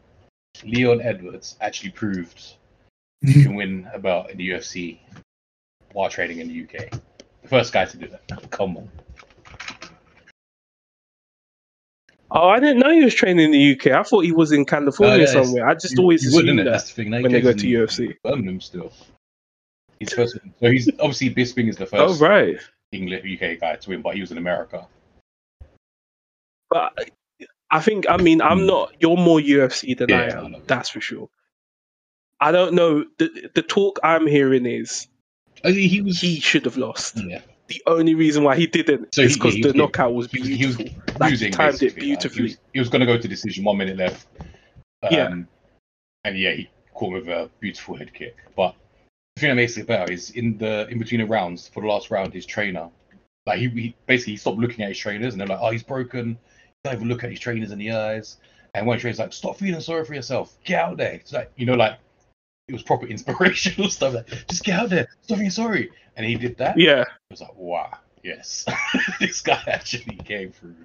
Leon 0.64 1.02
Edwards 1.04 1.56
actually 1.62 1.92
proved 1.92 2.56
he 3.22 3.44
can 3.44 3.56
win 3.62 3.88
a 3.94 4.00
belt 4.00 4.30
in 4.30 4.38
the 4.38 4.50
UFC 4.50 5.00
while 5.94 6.10
training 6.10 6.40
in 6.40 6.48
the 6.48 6.64
UK. 6.64 6.92
The 7.42 7.48
first 7.48 7.74
guy 7.74 7.86
to 7.86 7.98
do 7.98 8.08
that. 8.08 8.52
Come 8.52 8.78
on. 8.78 8.90
Oh, 12.32 12.48
I 12.48 12.60
didn't 12.60 12.80
know 12.80 12.92
he 12.92 13.04
was 13.04 13.16
training 13.16 13.46
in 13.46 13.52
the 13.52 13.72
UK. 13.74 13.98
I 14.00 14.04
thought 14.04 14.24
he 14.24 14.32
was 14.32 14.52
in 14.52 14.64
California 14.66 15.16
Oh, 15.16 15.20
yeah, 15.20 15.26
somewhere. 15.44 15.68
I 15.68 15.74
just 15.74 15.96
You- 15.96 16.02
always 16.02 16.24
you 16.24 16.36
would, 16.36 16.46
assumed 16.46 16.60
innit? 16.60 16.66
that 16.66 16.72
That's 16.72 16.90
the 16.94 17.04
thing. 17.04 17.12
When 17.12 17.32
they 17.32 17.42
go 17.42 17.54
to 17.54 17.66
UFC. 17.68 18.16
Birmingham 18.24 18.62
still. 18.62 18.92
He's 20.00 20.14
first. 20.14 20.38
So 20.62 20.72
he's 20.72 20.88
obviously 21.00 21.34
Bisping 21.34 21.68
is 21.70 21.78
the 21.78 21.88
first. 21.88 22.02
Oh 22.02 22.08
first 22.10 22.22
right, 22.22 22.58
English 22.92 23.24
UK 23.26 23.60
guy 23.60 23.76
to 23.76 23.90
win, 23.90 24.02
but 24.02 24.14
he 24.16 24.22
was 24.22 24.32
in 24.32 24.38
America. 24.38 24.88
but 26.70 27.10
I 27.72 27.82
think 27.82 28.06
I 28.08 28.18
mean 28.18 28.42
I'm 28.42 28.60
Hmm. 28.60 28.66
not. 28.68 28.94
You're 29.00 29.18
more 29.18 29.40
UFC 29.42 29.96
than 29.98 30.12
I 30.12 30.28
Yeah, 30.28 30.40
I 30.40 30.46
am. 30.46 30.52
know. 30.52 30.62
That's 30.68 30.90
for 30.90 31.02
sure. 31.02 31.30
I 32.42 32.52
don't 32.52 32.74
know. 32.74 33.06
The 33.18 33.50
the 33.54 33.62
talk 33.62 34.00
I'm 34.04 34.28
hearing 34.28 34.66
is 34.66 35.08
I 35.64 35.72
he 35.72 36.02
was. 36.02 36.20
he 36.22 36.40
should 36.40 36.66
have 36.66 36.78
lost. 36.78 37.18
yeah. 37.18 37.42
The 37.68 37.82
only 37.86 38.16
reason 38.16 38.44
why 38.44 38.56
he 38.56 38.66
didn't 38.66 39.14
So 39.14 39.22
is 39.22 39.36
because 39.36 39.54
he 39.54 39.62
the 39.62 39.74
knockout 39.74 40.14
was 40.14 40.32
he 40.32 40.40
was- 40.40 40.48
he 40.48 40.66
was 40.66 40.78
beautiful. 40.78 41.04
Like, 41.20 41.32
losing, 41.32 41.52
timed 41.52 41.76
it 41.76 41.80
basically, 41.80 41.88
like, 42.10 42.20
beautifully. 42.22 42.48
he 42.74 42.80
was, 42.80 42.88
was 42.88 42.90
going 42.90 43.02
to 43.02 43.06
go 43.06 43.18
to 43.18 43.28
decision, 43.28 43.64
one 43.64 43.78
minute 43.78 43.98
left. 43.98 44.26
Um, 45.04 45.10
Yeah. 45.12 45.36
And 46.26 46.38
yeah, 46.38 46.54
he 46.54 46.70
caught 46.94 47.10
him 47.10 47.14
with 47.14 47.28
a 47.28 47.50
beautiful 47.60 47.96
head 47.96 48.14
kick. 48.14 48.36
But 48.56 48.74
the 49.36 49.42
thing 49.42 49.50
that 49.50 49.56
makes 49.56 49.78
it 49.78 49.86
better 49.88 50.12
is 50.12 50.32
in 50.32 50.58
the 50.58 50.88
in 50.90 50.98
between 51.00 51.22
the 51.22 51.28
rounds 51.28 51.68
for 51.68 51.82
the 51.82 51.88
last 51.88 52.10
round, 52.10 52.34
his 52.34 52.46
trainer, 52.46 52.90
like 53.46 53.60
he, 53.60 53.68
he 53.70 53.96
basically 54.08 54.34
he 54.34 54.38
stopped 54.38 54.58
looking 54.58 54.82
at 54.84 54.90
his 54.90 54.98
trainers, 54.98 55.34
and 55.34 55.40
they're 55.42 55.48
like, 55.48 55.60
"Oh, 55.62 55.70
he's 55.72 55.84
broken." 55.84 56.38
He 56.84 56.90
don't 56.90 56.96
even 56.96 57.08
look 57.08 57.24
at 57.24 57.30
his 57.30 57.40
trainers 57.40 57.72
in 57.72 57.80
the 57.80 57.92
eyes. 57.92 58.38
And 58.74 58.86
one 58.88 58.98
trainer's 59.00 59.20
like, 59.20 59.32
"Stop 59.34 59.58
feeling 59.58 59.80
sorry 59.82 60.04
for 60.06 60.14
yourself. 60.14 60.58
Get 60.64 60.82
out 60.84 60.98
there." 60.98 61.14
It's 61.14 61.32
like 61.34 61.52
you 61.56 61.66
know, 61.66 61.76
like 61.76 61.98
it 62.70 62.74
was 62.74 62.84
proper 62.84 63.06
inspirational 63.16 63.90
stuff. 63.90 64.14
Like, 64.14 64.48
just 64.48 64.64
get 64.64 64.80
out 64.80 64.90
there. 64.90 65.08
Stop 65.22 65.38
feeling 65.38 65.50
sorry. 65.52 65.90
And 66.16 66.26
he 66.26 66.36
did 66.36 66.58
that. 66.58 66.78
yeah, 66.78 67.04
I 67.08 67.14
was 67.32 67.42
like, 67.42 67.56
wow, 67.56 67.98
yes, 68.24 68.66
this 69.20 69.42
guy 69.42 69.62
actually 69.68 70.16
came 70.26 70.52
through. 70.52 70.76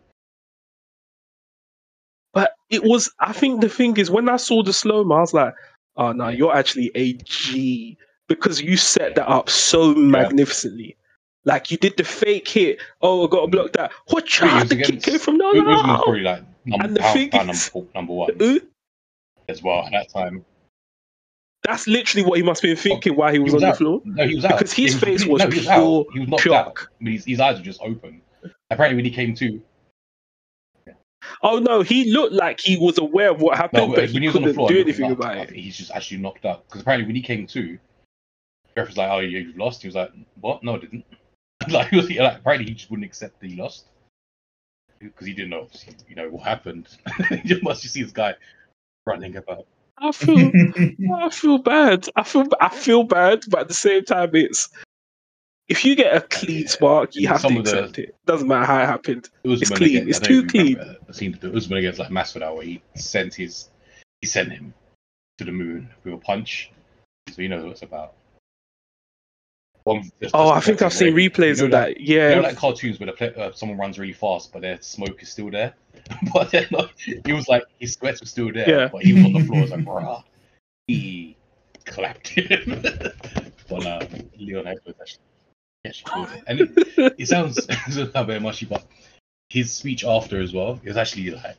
but 2.33 2.53
it 2.71 2.83
was. 2.83 3.11
I 3.21 3.33
think 3.33 3.61
the 3.61 3.69
thing 3.69 3.97
is 3.97 4.11
when 4.11 4.29
I 4.29 4.37
saw 4.37 4.63
the 4.63 4.73
slow 4.73 5.05
mo, 5.05 5.17
I 5.17 5.21
was 5.21 5.35
like, 5.35 5.55
"Oh 5.97 6.13
no, 6.13 6.29
you're 6.29 6.55
actually 6.57 6.91
a 6.95 7.13
G 7.25 7.97
because 8.29 8.61
you 8.61 8.77
set 8.77 9.15
that 9.17 9.29
up 9.29 9.49
so 9.51 9.95
magnificently." 9.95 10.97
Like 11.45 11.71
you 11.71 11.77
did 11.77 11.97
the 11.97 12.05
fake 12.05 12.49
hit. 12.49 12.79
Oh, 13.03 13.27
I 13.27 13.31
got 13.31 13.43
to 13.43 13.47
block 13.49 13.73
that. 13.73 13.91
Yeah, 14.09 14.47
out! 14.49 14.61
was 14.63 14.69
The 14.71 14.77
kick 14.83 15.03
came 15.03 15.19
from 15.19 15.37
no, 15.37 15.51
Usman 15.51 15.67
was 15.67 15.83
probably 16.03 16.21
like 16.23 16.43
number, 16.65 16.87
And 16.87 16.97
the 16.97 17.03
thing 17.13 17.31
number, 17.33 17.53
is- 17.53 17.69
four- 17.69 17.87
number 17.95 18.13
one 18.15 18.31
Uh, 18.41 18.59
as 19.49 19.63
well 19.63 19.85
at 19.85 19.93
that 19.93 20.09
time. 20.09 20.45
That's 21.65 21.87
literally 21.87 22.27
what 22.27 22.37
he 22.37 22.43
must 22.43 22.61
have 22.63 22.69
been 22.69 22.77
thinking 22.77 23.17
while 23.17 23.33
he 23.33 23.39
was, 23.39 23.55
was 23.55 23.63
on 23.63 23.69
out. 23.71 23.73
the 23.73 23.79
floor. 23.79 24.03
No, 24.05 24.27
he 24.27 24.35
was 24.37 24.45
out. 24.45 24.59
Because 24.59 24.73
his 24.73 24.93
He 24.93 24.99
face 24.99 25.25
was 25.25 25.43
no, 25.43 25.49
he 25.51 25.57
was 25.59 25.67
pure. 25.67 26.07
He 26.13 26.21
was 26.21 26.29
knocked 26.29 26.43
shock. 26.43 26.67
out. 26.83 26.87
I 27.01 27.05
mean, 27.05 27.15
his, 27.15 27.25
his 27.25 27.41
eyes 27.41 27.57
were 27.59 27.65
just 27.65 27.81
open. 27.81 28.21
Apparently, 28.71 28.97
when 28.97 29.05
he 29.05 29.11
came 29.11 29.35
to, 29.37 29.63
Oh 31.43 31.59
no, 31.59 31.81
he 31.81 32.13
looked 32.13 32.35
like 32.35 32.61
he 32.61 32.77
was 32.77 32.99
aware 32.99 33.31
of 33.31 33.41
what 33.41 33.53
no, 33.53 33.57
happened, 33.57 33.95
but 33.95 34.11
when 34.13 34.15
he 34.15 34.21
he 34.21 34.27
was 34.27 34.37
on 34.37 34.43
the 34.43 34.49
couldn't 34.49 34.55
floor, 34.57 34.69
do 34.69 34.81
anything 34.81 35.11
about 35.11 35.37
it. 35.39 35.51
he's 35.51 35.77
just 35.77 35.91
actually 35.91 36.19
knocked 36.19 36.45
out. 36.45 36.67
Because 36.67 36.83
apparently, 36.83 37.07
when 37.07 37.17
he 37.17 37.23
came 37.23 37.47
to, 37.47 37.79
ref 38.77 38.89
was 38.89 38.97
like, 38.99 39.11
"Oh, 39.11 39.21
you- 39.21 39.39
you've 39.39 39.57
lost." 39.57 39.81
He 39.81 39.89
was 39.89 39.95
like, 39.95 40.11
"What? 40.41 40.63
No, 40.63 40.77
I 40.77 40.79
didn't." 40.81 41.05
like, 41.71 41.89
he 41.89 41.97
was, 41.97 42.11
like, 42.11 42.39
apparently, 42.41 42.69
he 42.69 42.75
just 42.75 42.91
wouldn't 42.91 43.07
accept 43.07 43.41
that 43.41 43.49
he 43.49 43.57
lost 43.57 43.87
because 45.01 45.27
he 45.27 45.33
didn't 45.33 45.51
know, 45.51 45.67
you 46.09 46.15
know, 46.15 46.29
what 46.29 46.43
happened. 46.47 46.89
he 47.31 47.49
just 47.49 47.63
must 47.63 47.83
just 47.83 47.95
see 47.95 48.03
this 48.03 48.13
guy 48.13 48.35
running 49.07 49.37
about. 49.37 49.67
I 49.99 50.13
feel, 50.13 50.51
I 51.17 51.31
feel 51.31 51.59
bad. 51.59 52.09
I 52.17 52.23
feel, 52.25 52.47
I 52.61 52.69
feel 52.69 53.05
bad, 53.05 53.45
but 53.49 53.61
at 53.61 53.69
the 53.69 53.75
same 53.75 54.05
time, 54.05 54.31
it's 54.35 54.69
if 55.69 55.85
you 55.85 55.95
get 55.97 56.15
a 56.15 56.21
clean 56.21 56.67
spark, 56.69 57.15
you 57.15 57.27
have 57.29 57.41
to 57.43 57.47
of 57.49 57.55
the- 57.55 57.61
accept 57.61 57.99
it. 57.99 58.15
Doesn't 58.27 58.49
matter 58.49 58.67
how 58.67 58.83
it 58.83 58.87
happened. 58.87 59.29
Usman 59.45 59.61
It's 59.63 59.71
clean. 59.71 59.97
against- 59.97 60.09
It's 60.09 60.21
I 60.21 60.23
too 60.31 60.35
you 60.35 60.77
remember 60.77 60.97
The 61.07 61.15
scene 61.15 61.39
Usman 61.43 61.79
against 61.79 61.99
like 61.99 62.11
Masvidal 62.11 62.57
where 62.57 62.67
he 62.67 62.83
sent 62.97 63.35
his 63.35 63.71
he 64.21 64.27
sent 64.27 64.53
him 64.53 64.75
to 65.39 65.45
the 65.45 65.53
moon 65.53 65.89
with 66.05 66.15
a 66.15 66.19
punch. 66.19 66.71
So 67.31 67.41
you 67.43 67.49
know 67.49 67.63
what 67.63 67.73
it's 67.73 67.83
about. 67.83 68.15
One, 69.85 70.11
Oh, 70.33 70.49
I 70.49 70.61
think 70.61 70.81
I've 70.81 70.95
seen 70.95 71.15
replays 71.15 71.61
you 71.61 71.69
know 71.69 71.77
of 71.79 71.87
like- 71.87 71.97
that. 71.97 72.01
Yeah, 72.01 72.31
You 72.31 72.37
know, 72.37 72.43
like 72.43 72.57
cartoons 72.57 72.99
where 72.99 73.07
the 73.07 73.13
play, 73.13 73.35
uh, 73.35 73.53
someone 73.53 73.77
runs 73.79 73.99
really 73.99 74.15
fast, 74.15 74.51
but 74.53 74.63
their 74.63 74.81
smoke 74.81 75.23
is 75.23 75.29
still 75.29 75.51
there. 75.51 75.75
but 76.35 76.51
then 76.51 76.67
like, 76.71 76.91
he 76.99 77.33
was 77.33 77.49
like 77.49 77.65
his 77.79 77.93
sweat 77.95 78.19
was 78.21 78.31
still 78.31 78.51
there, 78.53 78.69
Yeah. 78.69 78.89
but 78.89 79.03
he 79.03 79.13
was 79.13 79.25
on 79.27 79.33
the 79.35 79.45
floor. 79.45 79.61
Was 79.63 79.71
like, 79.71 79.81
bruh, 79.85 80.25
he 80.87 81.37
clapped 81.85 82.29
him. 82.29 82.83
but 83.69 83.87
uh, 83.87 84.07
Leon 84.39 84.67
Edwards 84.67 84.99
actually, 85.01 85.21
actually 85.87 86.43
and 86.47 86.61
it, 86.63 87.15
it 87.19 87.29
sounds 87.29 87.61
not 88.15 88.27
very 88.27 88.41
mushy, 88.41 88.65
but 88.67 88.85
his 89.51 89.71
speech 89.73 90.03
after 90.05 90.41
as 90.41 90.53
well, 90.55 90.81
it 90.83 90.89
was 90.89 90.97
actually 90.97 91.31
like 91.31 91.57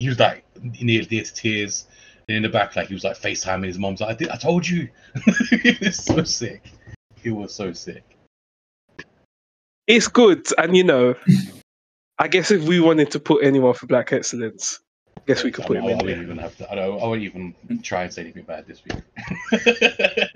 he 0.00 0.08
was 0.08 0.18
like 0.18 0.44
near, 0.60 1.02
near 1.08 1.22
to 1.22 1.34
tears. 1.34 1.86
And 2.28 2.36
in 2.36 2.42
the 2.44 2.48
back, 2.48 2.76
like 2.76 2.88
he 2.88 2.94
was 2.94 3.02
like 3.02 3.16
FaceTiming 3.18 3.66
his 3.66 3.78
mom's 3.78 4.00
like, 4.00 4.10
I, 4.10 4.14
did, 4.14 4.28
I 4.28 4.36
told 4.36 4.66
you. 4.68 4.88
it 5.16 5.80
was 5.80 5.96
so 5.96 6.22
sick. 6.22 6.62
It 7.22 7.30
was 7.32 7.54
so 7.54 7.72
sick. 7.72 8.02
it's 9.86 10.08
good, 10.08 10.46
and 10.58 10.76
you 10.76 10.84
know, 10.84 11.14
I 12.18 12.28
guess 12.28 12.50
if 12.50 12.62
we 12.62 12.80
wanted 12.80 13.10
to 13.12 13.20
put 13.20 13.44
anyone 13.44 13.74
for 13.74 13.86
Black 13.86 14.12
Excellence, 14.12 14.80
I 15.18 15.20
guess 15.26 15.42
we 15.44 15.50
could 15.50 15.64
I 15.64 15.68
put 15.68 15.76
mean, 15.76 15.82
him 15.84 15.88
I, 15.88 15.92
in 16.00 16.04
wouldn't 16.06 16.22
even 16.22 16.38
have 16.38 16.56
to. 16.58 16.70
I 16.70 16.74
don't. 16.76 17.02
I 17.02 17.06
wouldn't 17.06 17.26
even 17.26 17.54
try 17.82 18.04
and 18.04 18.12
say 18.12 18.22
anything 18.22 18.44
bad 18.44 18.66
this 18.66 18.82
week. 18.84 19.02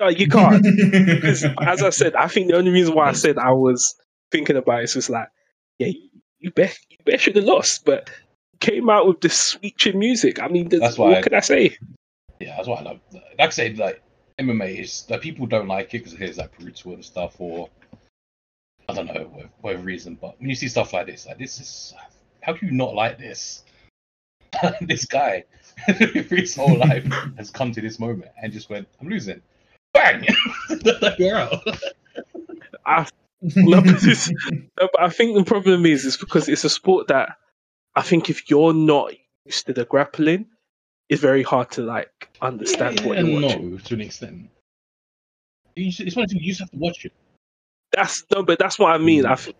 No, 0.00 0.08
you 0.08 0.26
can't. 0.26 0.62
Because 0.64 1.44
as 1.60 1.82
I 1.82 1.90
said, 1.90 2.14
I 2.16 2.26
think 2.26 2.48
the 2.48 2.56
only 2.56 2.70
reason 2.70 2.94
why 2.94 3.08
I 3.08 3.12
said 3.12 3.38
I 3.38 3.52
was 3.52 3.94
thinking 4.32 4.56
about 4.56 4.80
it 4.80 4.84
is 4.84 4.94
just 4.94 5.10
like, 5.10 5.28
yeah, 5.78 5.88
you 6.38 6.50
bet, 6.50 6.76
you 6.88 6.96
bet 7.04 7.20
should 7.20 7.36
have 7.36 7.44
lost, 7.44 7.84
but 7.84 8.10
came 8.58 8.88
out 8.88 9.06
with 9.06 9.20
this 9.20 9.38
sweet 9.38 9.76
chin 9.76 9.98
music. 9.98 10.40
I 10.42 10.48
mean, 10.48 10.70
there's- 10.70 10.80
That's 10.82 10.98
why 10.98 11.08
what 11.08 11.18
I- 11.18 11.22
can 11.22 11.34
I 11.34 11.40
say? 11.40 11.76
yeah, 12.40 12.56
that's 12.56 12.66
what 12.68 12.80
I 12.80 12.82
love. 12.84 13.00
Like 13.12 13.22
I 13.38 13.48
said, 13.50 13.78
like 13.78 14.02
MMA 14.42 14.80
is 14.80 15.06
like 15.08 15.20
people 15.20 15.46
don't 15.46 15.68
like 15.68 15.94
it 15.94 15.98
because 15.98 16.14
it 16.14 16.22
is 16.22 16.38
like 16.38 16.56
brutal 16.58 16.92
and 16.94 17.04
stuff, 17.04 17.34
or 17.38 17.68
I 18.88 18.94
don't 18.94 19.06
know, 19.06 19.24
whatever, 19.30 19.50
whatever 19.60 19.82
reason. 19.82 20.16
But 20.20 20.38
when 20.40 20.48
you 20.50 20.56
see 20.56 20.68
stuff 20.68 20.92
like 20.92 21.06
this, 21.06 21.26
like 21.26 21.38
this 21.38 21.60
is 21.60 21.94
how 22.42 22.54
can 22.54 22.68
you 22.68 22.74
not 22.74 22.94
like 22.94 23.18
this? 23.18 23.64
this 24.82 25.04
guy, 25.06 25.44
for 25.86 26.36
his 26.36 26.54
whole 26.54 26.76
life, 26.76 27.04
has 27.36 27.50
come 27.50 27.72
to 27.72 27.80
this 27.80 27.98
moment 27.98 28.30
and 28.42 28.52
just 28.52 28.68
went, 28.68 28.88
"I'm 29.00 29.08
losing." 29.08 29.40
Bang! 29.94 30.24
You're 31.18 31.36
out. 31.36 31.60
No, 33.56 33.80
but 33.80 33.94
it's- 34.04 34.30
no, 34.50 34.88
but 34.92 35.00
I 35.00 35.08
think 35.08 35.34
the 35.36 35.44
problem 35.44 35.84
is, 35.86 36.04
is 36.04 36.16
because 36.16 36.48
it's 36.48 36.64
a 36.64 36.70
sport 36.70 37.08
that 37.08 37.36
I 37.96 38.02
think 38.02 38.30
if 38.30 38.48
you're 38.48 38.72
not 38.72 39.12
used 39.44 39.66
to 39.66 39.72
the 39.72 39.84
grappling, 39.84 40.46
it's 41.12 41.20
very 41.20 41.42
hard 41.42 41.70
to 41.70 41.82
like 41.82 42.30
understand 42.40 43.00
Yeah, 43.00 43.06
what 43.06 43.18
you're 43.18 43.40
no, 43.40 43.46
watching. 43.46 43.78
to 43.78 43.94
an 43.94 44.00
extent. 44.00 44.50
You 45.76 45.90
just, 45.90 46.00
it's 46.00 46.16
one 46.16 46.26
thing 46.26 46.40
you 46.40 46.52
just 46.52 46.60
have 46.60 46.70
to 46.70 46.78
watch 46.78 47.04
it. 47.04 47.12
That's 47.92 48.24
no, 48.34 48.42
but 48.42 48.58
that's 48.58 48.78
what 48.78 48.92
I 48.94 48.98
mean. 48.98 49.24
Mm. 49.24 49.30
I, 49.30 49.34
th- 49.34 49.56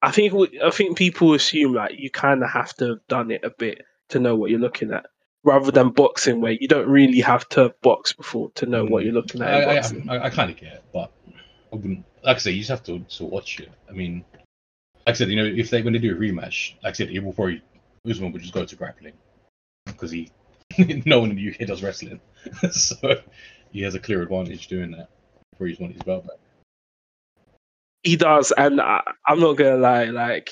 I 0.00 0.10
think 0.12 0.32
I 0.64 0.70
think 0.70 0.96
people 0.96 1.34
assume 1.34 1.74
like 1.74 1.98
you 1.98 2.08
kind 2.08 2.44
of 2.44 2.50
have 2.50 2.72
to 2.74 2.90
have 2.90 3.06
done 3.08 3.32
it 3.32 3.42
a 3.42 3.50
bit 3.50 3.84
to 4.10 4.20
know 4.20 4.36
what 4.36 4.50
you're 4.50 4.60
looking 4.60 4.92
at, 4.92 5.06
rather 5.42 5.72
than 5.72 5.90
boxing 5.90 6.40
where 6.40 6.52
you 6.52 6.68
don't 6.68 6.88
really 6.88 7.20
have 7.20 7.48
to 7.48 7.74
box 7.82 8.12
before 8.12 8.52
to 8.54 8.66
know 8.66 8.84
what 8.84 9.02
mm. 9.02 9.06
you're 9.06 9.14
looking 9.14 9.42
at. 9.42 9.68
I. 9.68 9.78
I, 9.78 10.18
I, 10.18 10.24
I 10.26 10.30
kind 10.30 10.52
of 10.52 10.56
get 10.56 10.74
it, 10.74 10.84
but 10.92 11.10
I 11.72 11.76
wouldn't. 11.76 12.04
Like 12.22 12.36
I 12.36 12.38
say, 12.38 12.52
you 12.52 12.60
just 12.60 12.70
have 12.70 12.84
to, 12.84 13.00
to 13.00 13.24
watch 13.24 13.58
it. 13.58 13.72
I 13.88 13.92
mean, 13.92 14.24
like 15.04 15.08
I 15.08 15.12
said, 15.14 15.30
you 15.30 15.36
know, 15.36 15.44
if 15.44 15.68
they 15.68 15.82
when 15.82 15.94
they 15.94 15.98
do 15.98 16.14
a 16.14 16.18
rematch, 16.18 16.74
like 16.84 16.90
I 16.90 16.92
said, 16.92 17.08
he 17.08 17.18
will 17.18 17.32
probably 17.32 17.60
Usman 18.08 18.30
would 18.30 18.42
just 18.42 18.54
go 18.54 18.64
to 18.64 18.76
grappling 18.76 19.14
because 20.00 20.10
he 20.10 20.30
no 21.06 21.20
one 21.20 21.30
in 21.30 21.36
the 21.36 21.50
UK 21.50 21.66
does 21.66 21.82
wrestling, 21.82 22.20
so 22.70 23.20
he 23.72 23.82
has 23.82 23.94
a 23.94 23.98
clear 23.98 24.22
advantage 24.22 24.68
doing 24.68 24.92
that. 24.92 25.08
Before 25.52 25.66
he's 25.66 25.80
won 25.80 25.92
his 25.92 26.02
belt 26.02 26.26
back. 26.26 26.38
He 28.02 28.16
does, 28.16 28.52
and 28.56 28.80
I, 28.80 29.02
I'm 29.26 29.40
not 29.40 29.56
gonna 29.56 29.76
lie, 29.76 30.04
like 30.04 30.50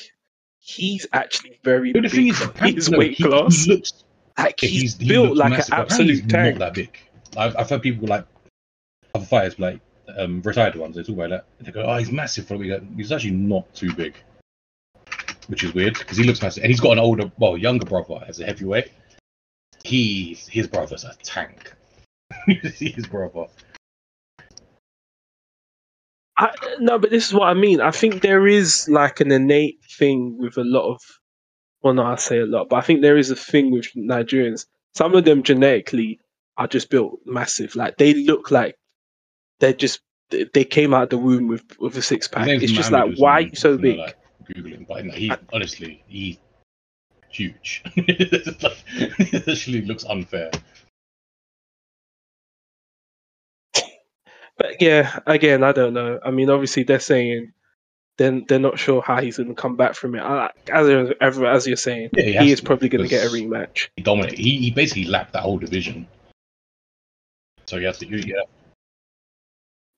he's 0.61 1.07
actually 1.13 1.59
very 1.65 1.93
But 1.93 2.03
the 2.03 2.09
big 2.09 2.13
thing 2.13 2.29
is, 2.29 2.39
for 2.39 2.65
his 2.67 2.91
no, 2.91 2.99
weight 2.99 3.17
he, 3.17 3.25
class. 3.25 3.65
he 3.65 3.73
looks 3.73 4.05
like 4.37 4.61
he's, 4.61 4.97
he 4.99 5.09
built 5.09 5.37
like 5.37 5.53
massive, 5.53 5.73
an 5.73 5.81
absolute 5.81 6.11
he's 6.11 6.27
tank. 6.27 6.59
Not 6.59 6.67
that 6.67 6.75
big. 6.75 6.99
I've, 7.37 7.57
I've 7.57 7.71
heard 7.71 7.83
people 7.83 8.07
like 8.07 8.27
other 9.15 9.25
fighters, 9.25 9.59
like 9.59 9.81
um, 10.17 10.43
retired 10.43 10.77
ones, 10.77 10.97
they 10.97 11.03
talk 11.03 11.15
about 11.17 11.31
that. 11.31 11.45
They 11.61 11.73
go, 11.73 11.83
"Oh, 11.83 11.97
he's 11.97 12.13
massive 12.13 12.47
for 12.47 12.57
what. 12.57 12.83
He's 12.97 13.13
actually 13.13 13.33
not 13.33 13.73
too 13.75 13.93
big, 13.95 14.15
which 15.49 15.65
is 15.65 15.75
weird 15.75 15.99
because 15.99 16.17
he 16.17 16.25
looks 16.25 16.43
massive, 16.43 16.65
and 16.65 16.71
he's 16.71 16.81
got 16.81 16.93
an 16.93 16.99
older, 16.99 17.31
well, 17.39 17.57
younger 17.57 17.87
brother 17.87 18.25
as 18.27 18.41
a 18.41 18.47
heavyweight. 18.47 18.91
He, 19.89 20.37
his 20.51 20.67
brother's 20.67 21.05
a 21.05 21.15
tank. 21.23 21.73
his 22.47 23.07
brother. 23.07 23.47
I, 26.37 26.51
no, 26.79 26.99
but 26.99 27.09
this 27.09 27.27
is 27.27 27.33
what 27.33 27.49
I 27.49 27.55
mean. 27.55 27.81
I 27.81 27.91
think 27.91 28.21
there 28.21 28.47
is 28.47 28.87
like 28.91 29.21
an 29.21 29.33
innate 29.33 29.83
thing 29.99 30.37
with 30.39 30.59
a 30.59 30.63
lot 30.63 30.93
of, 30.93 31.01
well, 31.83 31.95
not 31.95 32.13
I 32.13 32.17
say 32.17 32.39
a 32.39 32.45
lot, 32.45 32.69
but 32.69 32.77
I 32.77 32.81
think 32.83 33.01
there 33.01 33.17
is 33.17 33.31
a 33.31 33.37
thing 33.37 33.71
with 33.71 33.87
Nigerians. 33.97 34.67
Some 34.95 35.15
of 35.15 35.25
them 35.25 35.43
genetically 35.43 36.21
are 36.59 36.67
just 36.67 36.91
built 36.91 37.21
massive. 37.25 37.75
Like 37.75 37.97
they 37.97 38.13
look 38.13 38.51
like 38.51 38.77
they're 39.59 39.73
just 39.73 40.01
they 40.29 40.65
came 40.65 40.93
out 40.93 41.05
of 41.05 41.11
the 41.11 41.19
womb 41.19 41.49
with 41.49 41.65
with 41.81 41.97
a 41.97 42.03
six 42.03 42.29
pack. 42.29 42.47
It's 42.47 42.73
just 42.73 42.91
Mohammed 42.91 43.19
like 43.19 43.23
why 43.23 43.33
are 43.33 43.41
you 43.41 43.55
so 43.55 43.79
big? 43.79 43.97
like, 43.97 44.19
Google 44.45 44.73
him, 44.73 44.87
but 44.87 45.05
no, 45.07 45.15
he 45.15 45.33
honestly 45.51 46.05
he 46.09 46.39
huge. 47.39 47.83
it 47.97 49.49
actually 49.49 49.83
looks 49.83 50.05
unfair. 50.05 50.51
But 54.57 54.83
yeah, 54.83 55.21
again, 55.27 55.63
I 55.63 55.73
don't 55.73 55.95
know. 55.95 56.19
I 56.25 56.31
mean, 56.33 56.51
obviously 56.51 56.83
they're 56.83 56.99
saying 56.99 57.53
then 58.17 58.45
they're 58.49 58.59
not 58.59 58.79
sure 58.79 59.01
how 59.01 59.21
he's 59.21 59.37
going 59.37 59.49
to 59.49 59.55
come 59.55 59.77
back 59.77 59.95
from 59.95 60.17
it. 60.17 60.21
I, 60.21 60.51
as 60.73 61.13
as 61.21 61.67
you're 61.67 61.77
saying, 61.77 62.11
Yeah, 62.13 62.25
he 62.25 62.47
he, 62.47 62.53
is 62.53 62.61
probably 62.61 62.89
going 62.89 63.05
to 63.05 63.09
get 63.09 63.25
a 63.25 63.31
rematch. 63.31 63.89
he 63.97 64.03
dominated. 64.03 64.39
He, 64.39 64.59
he 64.59 64.71
basically 64.73 65.05
lapped 65.05 65.33
that 65.35 65.43
whole 65.43 65.59
division. 65.59 66.09
So 67.67 67.77
you 67.77 67.87
have 67.87 67.99
to, 67.99 68.07
yeah, 68.07 68.43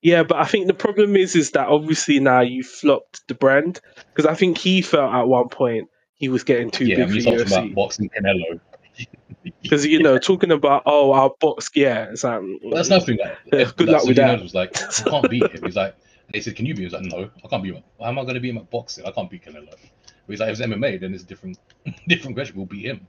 Yeah, 0.02 0.22
but 0.24 0.38
I 0.38 0.44
think 0.44 0.66
the 0.66 0.74
problem 0.74 1.16
is 1.16 1.34
is 1.34 1.52
that 1.52 1.68
obviously 1.68 2.20
now 2.20 2.40
you 2.40 2.62
flopped 2.62 3.26
the 3.28 3.34
brand 3.34 3.80
because 4.14 4.26
I 4.26 4.34
think 4.34 4.58
he 4.58 4.82
felt 4.82 5.14
at 5.14 5.28
one 5.28 5.48
point 5.48 5.88
he 6.20 6.28
was 6.28 6.44
getting 6.44 6.70
too 6.70 6.84
yeah. 6.84 6.96
big 6.96 7.06
When 7.06 7.16
you 7.16 7.22
for 7.22 7.38
talked 7.38 7.50
about 7.50 7.74
boxing 7.74 8.10
Canelo, 8.10 8.60
because 9.62 9.84
you 9.86 10.00
know 10.00 10.18
talking 10.18 10.52
about 10.52 10.82
oh 10.86 11.12
our 11.12 11.30
box 11.40 11.70
yeah 11.74 12.04
it's 12.10 12.22
like 12.22 12.42
But 12.62 12.74
that's 12.74 12.90
nothing. 12.90 13.18
Like, 13.18 13.38
Yeah, 13.52 13.70
good 13.76 13.88
like, 13.88 13.96
luck 13.96 14.04
with 14.06 14.16
Sylvie 14.16 14.36
that. 14.36 14.42
Was 14.42 14.54
like, 14.54 14.76
I 14.80 15.10
can't 15.10 15.30
beat 15.30 15.50
him. 15.50 15.62
He's 15.64 15.76
like, 15.76 15.96
they 16.32 16.40
said, 16.40 16.54
can 16.54 16.66
you 16.66 16.74
beat 16.74 16.82
him? 16.82 16.90
He's 16.90 16.92
like, 16.92 17.02
no, 17.04 17.30
I 17.44 17.48
can't 17.48 17.62
beat 17.62 17.74
him. 17.74 17.82
How 17.98 18.06
am 18.06 18.18
I 18.18 18.22
going 18.22 18.34
to 18.34 18.40
beat 18.40 18.50
him 18.50 18.58
at 18.58 18.70
boxing? 18.70 19.06
I 19.06 19.10
can't 19.10 19.30
beat 19.30 19.44
Canelo. 19.44 19.70
But 19.70 19.80
he's 20.28 20.40
like, 20.40 20.50
if 20.50 20.60
it's 20.60 20.66
MMA, 20.68 21.00
then 21.00 21.14
it's 21.14 21.24
different, 21.24 21.58
different 22.06 22.36
question. 22.36 22.56
We'll 22.56 22.66
beat 22.66 22.84
him. 22.84 23.08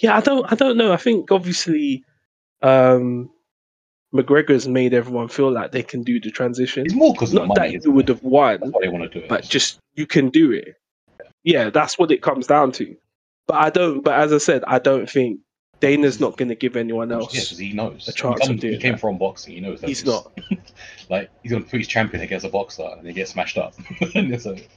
yeah 0.00 0.16
I 0.16 0.20
don't 0.20 0.50
I 0.52 0.54
don't 0.54 0.76
know 0.76 0.92
I 0.92 0.96
think 0.96 1.32
obviously 1.32 2.04
um 2.60 3.30
McGregor's 4.14 4.66
made 4.66 4.94
everyone 4.94 5.28
feel 5.28 5.50
like 5.52 5.70
they 5.72 5.82
can 5.82 6.02
do 6.02 6.18
the 6.20 6.30
transition 6.30 6.86
It's 6.86 6.94
more 6.94 7.12
because 7.12 7.30
of 7.34 7.40
not 7.40 7.48
money. 7.48 7.60
that 7.60 7.76
isn't 7.76 7.90
you 7.90 7.94
would 7.94 8.08
have 8.08 8.22
won 8.22 8.58
That's 8.60 8.72
why 8.72 8.80
they 8.82 8.88
want 8.88 9.04
to 9.04 9.18
do 9.18 9.24
it. 9.24 9.28
but 9.28 9.44
just 9.44 9.78
you 9.94 10.06
can 10.06 10.30
do 10.30 10.52
it. 10.52 10.76
Yeah, 11.44 11.70
that's 11.70 11.98
what 11.98 12.10
it 12.10 12.22
comes 12.22 12.46
down 12.46 12.72
to. 12.72 12.96
But 13.46 13.56
I 13.56 13.70
don't. 13.70 14.02
But 14.02 14.18
as 14.18 14.32
I 14.32 14.38
said, 14.38 14.62
I 14.66 14.78
don't 14.78 15.08
think 15.08 15.40
Dana's 15.80 16.20
not 16.20 16.36
going 16.36 16.48
to 16.48 16.54
give 16.54 16.76
anyone 16.76 17.10
yeah, 17.10 17.16
else. 17.16 17.32
because 17.32 17.58
he 17.58 17.72
knows. 17.72 18.06
a 18.08 18.12
chance 18.12 18.40
he, 18.40 18.46
come- 18.46 18.54
of 18.56 18.60
doing 18.60 18.74
he 18.74 18.78
came 18.80 18.92
that. 18.92 19.00
from 19.00 19.18
boxing. 19.18 19.54
He 19.54 19.60
knows 19.60 19.80
that. 19.80 19.88
He's 19.88 20.02
it's- 20.02 20.22
not. 20.24 20.60
like 21.10 21.30
he's 21.42 21.52
going 21.52 21.64
to 21.64 21.70
put 21.70 21.78
his 21.78 21.88
champion 21.88 22.22
against 22.22 22.44
a 22.44 22.48
boxer 22.50 22.88
and 22.98 23.06
he 23.06 23.12
gets 23.12 23.32
smashed 23.32 23.56
up. 23.58 23.74
and 24.14 24.32
it's 24.34 24.44
like, 24.46 24.68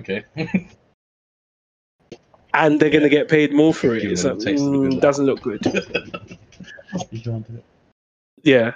okay. 0.00 0.24
and 2.54 2.80
they're 2.80 2.90
gonna 2.90 3.08
get 3.08 3.28
paid 3.28 3.52
more 3.52 3.72
for 3.74 3.94
it. 3.94 4.02
Give 4.02 4.12
It's 4.12 4.22
them 4.22 4.38
like, 4.38 4.46
a 4.48 4.50
taste 4.50 4.64
good 4.64 4.72
mm, 4.72 4.92
life. 4.94 5.00
doesn't 5.02 5.26
look 5.26 5.42
good. 5.42 5.60
You 7.10 7.18
don't 7.20 7.46
do 7.46 7.56
it. 7.58 7.64
Yeah, 8.42 8.74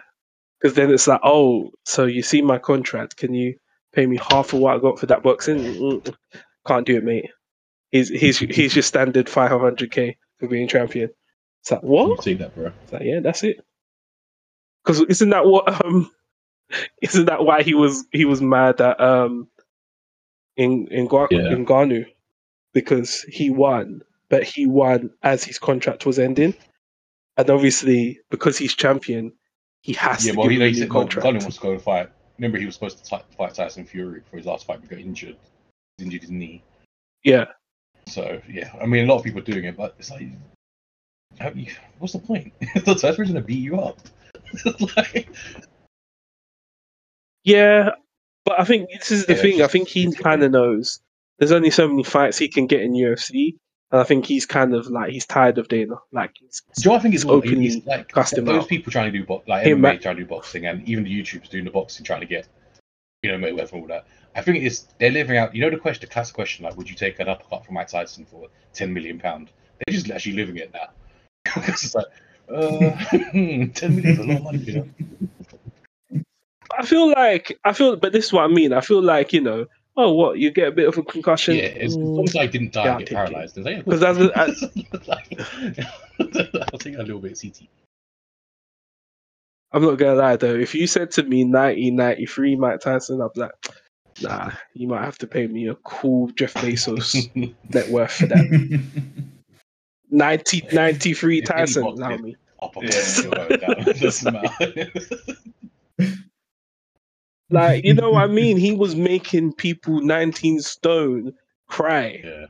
because 0.61 0.74
then 0.77 0.91
it's 0.91 1.07
like, 1.07 1.20
oh, 1.23 1.70
so 1.85 2.05
you 2.07 2.23
see 2.23 2.43
my 2.43 2.59
contract? 2.59 3.16
Can 3.16 3.35
you 3.35 3.57
pay 3.93 4.07
me 4.07 4.19
half 4.31 4.53
of 4.53 4.61
what 4.61 4.77
I 4.77 4.81
got 4.81 4.99
for 4.99 5.07
that 5.07 5.23
boxing? 5.23 5.59
Mm, 5.59 6.15
Can't 6.66 6.87
do 6.87 6.97
it, 6.97 7.05
mate. 7.05 7.31
He's 7.91 8.09
he's 8.09 8.39
he's 8.39 8.74
your 8.77 8.82
standard 8.82 9.28
five 9.28 9.51
hundred 9.51 9.91
k 9.91 10.16
for 10.39 10.49
being 10.49 10.69
champion. 10.69 11.11
It's 11.62 11.70
like 11.73 11.82
what? 11.82 12.23
take 12.23 12.39
that, 12.39 12.55
bro. 12.55 12.73
It's 12.85 12.93
like 12.93 13.03
yeah, 13.05 13.20
that's 13.20 13.43
it. 13.43 13.65
Because 14.85 15.01
isn't 15.03 15.31
that 15.31 15.45
what 15.47 15.85
um, 15.85 16.11
isn't 17.03 17.27
that 17.27 17.45
why 17.45 17.62
he 17.62 17.74
was 17.74 18.05
he 18.12 18.24
was 18.24 18.41
mad 18.41 18.81
at 18.81 19.01
um, 19.01 19.49
in 20.57 20.87
in 20.89 21.07
Gua- 21.09 21.28
Yeah. 21.31 21.51
Ngannou 21.55 22.07
because 22.73 23.23
he 23.23 23.51
won, 23.51 24.03
but 24.28 24.45
he 24.45 24.66
won 24.66 25.11
as 25.23 25.43
his 25.45 25.59
contract 25.59 26.07
was 26.07 26.19
ending, 26.19 26.55
and 27.37 27.51
obviously 27.51 28.20
because 28.31 28.57
he's 28.57 28.74
champion, 28.74 29.32
he 29.82 29.93
has 29.94 30.24
Yeah, 30.24 30.32
to 30.32 30.39
well, 30.39 30.48
give 30.48 30.52
he, 30.52 30.57
him 30.57 30.62
a 30.62 30.66
he 30.66 30.73
new 30.73 30.81
said 30.81 30.93
well, 30.93 31.02
contract. 31.07 31.43
Wants 31.43 31.57
to 31.57 31.62
go 31.62 31.73
and 31.73 31.82
fight. 31.82 32.11
Remember, 32.39 32.59
he 32.59 32.66
was 32.66 32.74
supposed 32.74 33.05
to 33.05 33.23
fight 33.36 33.55
Tyson 33.55 33.85
Fury 33.85 34.23
for 34.31 34.36
his 34.39 34.47
last 34.47 34.66
fight, 34.66 34.81
but 34.81 34.90
got 34.90 34.98
injured. 34.98 35.36
He 35.98 36.05
injured 36.05 36.23
his 36.23 36.31
knee. 36.31 36.62
Yeah, 37.23 37.47
So 38.07 38.40
yeah, 38.48 38.73
I 38.81 38.86
mean, 38.86 39.05
a 39.05 39.09
lot 39.09 39.19
of 39.19 39.24
people 39.24 39.40
are 39.40 39.44
doing 39.44 39.65
it, 39.65 39.77
but 39.77 39.94
it's 39.98 40.11
like, 40.11 40.28
how 41.39 41.51
you, 41.51 41.73
what's 41.98 42.15
the 42.15 42.19
point? 42.19 42.52
the 42.74 42.94
Tyson 42.94 43.27
gonna 43.27 43.40
beat 43.43 43.59
you 43.62 43.78
up. 43.78 43.98
like, 44.97 45.28
yeah, 47.44 47.90
but 48.44 48.59
I 48.61 48.65
think 48.65 48.89
this 48.93 49.11
is 49.11 49.27
the 49.27 49.35
Yeah, 49.35 49.43
thing. 49.43 49.62
I 49.62 49.66
think 49.66 49.89
he 49.89 50.11
kind 50.12 50.43
of 50.43 50.51
knows. 50.51 51.01
There's 51.39 51.52
only 51.52 51.70
so 51.70 51.89
many 51.89 52.05
fights 52.05 52.39
he 52.39 52.48
can 52.48 52.66
get 52.66 52.82
in 52.82 52.93
UFC, 52.93 53.57
and 53.93 54.01
I 54.01 54.05
think 54.05 54.27
he's 54.27 54.47
kind 54.47 54.75
of 54.75 54.87
like 54.87 55.11
he's 55.11 55.27
tired 55.27 55.59
of 55.59 55.69
Dana. 55.69 55.97
Like 56.12 56.35
do 56.77 56.93
I 56.93 56.99
think 56.99 57.15
it's 57.15 57.25
openly 57.25 57.67
it's 57.67 57.87
like 57.87 58.12
those 58.12 58.67
people 58.67 58.93
trying 58.93 59.12
to 59.12 59.19
do 59.19 59.25
bo- 59.25 59.43
like 59.47 59.67
MMA 59.67 60.01
trying 60.01 60.17
to 60.17 60.23
do 60.23 60.29
boxing, 60.29 60.67
and 60.67 60.89
even 60.89 61.05
the 61.05 61.11
YouTubers 61.11 61.51
doing 61.51 61.65
the 61.65 61.71
boxing 61.71 62.05
trying 62.05 62.21
to 62.21 62.27
get 62.27 62.49
you 63.23 63.33
know 63.33 63.39
Mayweather 63.39 63.73
and 63.73 63.83
all 63.83 63.89
that. 63.89 64.07
I 64.35 64.43
think 64.43 64.62
it's 64.65 64.87
they're 64.99 65.11
living 65.11 65.37
out. 65.37 65.55
You 65.55 65.62
know 65.62 65.71
the 65.71 65.77
question, 65.77 66.03
the 66.03 66.12
classic 66.12 66.35
question, 66.35 66.65
like, 66.65 66.77
would 66.77 66.89
you 66.89 66.97
take 66.97 67.19
an 67.19 67.29
uppercut 67.29 67.67
from 67.67 67.75
Mike 67.75 67.89
Tyson 67.89 68.25
for 68.25 68.49
ten 68.73 68.93
million 68.93 69.19
pound? 69.19 69.51
They're 69.79 69.95
just 69.95 70.11
actually 70.11 70.37
living 70.37 70.57
it 70.57 70.73
now. 70.73 70.91
it's 71.67 71.95
like, 71.95 72.07
uh, 72.49 72.91
ten 73.33 73.97
million 73.97 74.07
is 74.07 74.19
a 74.19 74.23
lot 74.23 74.37
of 74.37 74.43
money, 74.45 74.59
you 74.59 74.75
know. 74.75 74.89
I 76.79 76.87
feel 76.87 77.11
like 77.11 77.59
I 77.65 77.73
feel, 77.73 77.97
but 77.97 78.12
this 78.12 78.27
is 78.27 78.33
what 78.33 78.45
I 78.45 78.49
mean. 78.49 78.73
I 78.73 78.81
feel 78.81 79.03
like 79.03 79.33
you 79.33 79.41
know, 79.41 79.67
oh, 79.97 80.12
what 80.12 80.39
you 80.39 80.51
get 80.51 80.69
a 80.69 80.73
bit 80.73 80.89
of 80.89 80.97
a 80.99 81.03
concussion. 81.03 81.57
Yeah, 81.57 81.62
as 81.65 81.97
long 81.97 82.25
as 82.25 82.37
I 82.37 82.47
didn't 82.47 82.73
die 82.73 82.85
Yeah, 82.85 82.91
and 82.91 82.95
I'll 82.95 82.99
get 83.01 83.09
take 83.09 83.17
paralyzed. 83.17 83.55
Then 83.57 83.67
yeah, 83.67 83.83
Because 83.83 84.03
as 84.03 84.19
a- 84.19 84.39
I'll 86.73 86.79
take 86.79 86.95
a 86.97 87.03
little 87.03 87.21
bit 87.21 87.33
of 87.33 87.41
CT. 87.41 87.69
I'm 89.73 89.83
not 89.83 89.99
gonna 89.99 90.15
lie 90.17 90.37
though. 90.37 90.55
If 90.55 90.75
you 90.75 90.87
said 90.87 91.11
to 91.12 91.23
me 91.23 91.45
1993 91.45 92.57
Mike 92.57 92.81
Tyson, 92.81 93.21
I'd 93.23 93.33
be 93.35 93.41
like, 93.43 93.53
nah, 94.21 94.51
you 94.75 94.89
might 94.89 95.05
have 95.05 95.17
to 95.19 95.27
pay 95.29 95.47
me 95.47 95.69
a 95.69 95.75
cool 95.77 96.29
Jeff 96.33 96.55
Bezos 96.55 97.15
net 97.75 97.89
worth 97.89 98.11
for 98.12 98.27
that. 98.27 98.81
1993 100.09 101.41
Tyson, 101.43 101.83
boxer- 101.85 102.03
allow 102.03 102.17
me. 102.17 102.37
Up 102.62 102.77
on 102.77 102.83
Yeah. 102.83 102.91
that 102.91 103.97
doesn't 104.01 104.35
matter. 105.99 106.17
Like, 107.51 107.85
you 107.85 107.94
know 107.94 108.10
what 108.12 108.24
I 108.24 108.27
mean? 108.32 108.56
He 108.56 108.72
was 108.72 108.94
making 108.97 109.55
people 109.55 110.01
19 110.01 110.60
stone 110.60 111.35
cry 111.68 112.20
yeah. 112.24 112.47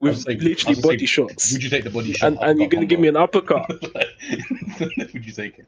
with 0.00 0.22
saying- 0.22 0.40
literally 0.40 0.80
body 0.80 1.06
saying, 1.06 1.28
shots. 1.28 1.52
Would 1.52 1.62
you 1.62 1.70
take 1.70 1.84
the 1.84 1.90
body 1.90 2.12
shot? 2.12 2.26
And, 2.28 2.38
and 2.40 2.58
you're 2.60 2.68
gonna 2.68 2.86
give 2.86 3.00
me 3.00 3.08
an 3.08 3.16
uppercut. 3.16 3.68
Would 4.80 5.26
you 5.26 5.32
take 5.32 5.58
it? 5.58 5.66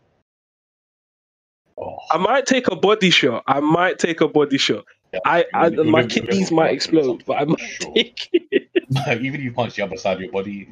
Oh, 1.79 1.99
I 2.11 2.19
might 2.19 2.47
take 2.47 2.69
a 2.69 2.77
body 2.77 3.11
shot. 3.11 3.45
I 3.47 3.61
might 3.61 3.99
take 3.99 4.21
a 4.21 4.29
body 4.29 4.59
shot. 4.59 4.85
yeah. 5.13 5.21
I, 5.25 5.47
I 5.55 5.69
You'll 5.69 5.85
my 5.85 6.03
live- 6.03 6.11
kidneys 6.11 6.51
live 6.51 6.53
might 6.53 6.73
explode, 6.75 7.25
but 7.27 7.39
I 7.41 7.45
might 7.45 7.61
sure. 7.61 7.95
take 7.95 8.29
it. 8.33 8.69
Even 9.09 9.35
if 9.37 9.41
you 9.43 9.53
punch 9.53 9.75
the 9.77 9.83
other 9.83 9.97
side 9.97 10.17
of 10.17 10.23
your 10.23 10.33
body, 10.33 10.69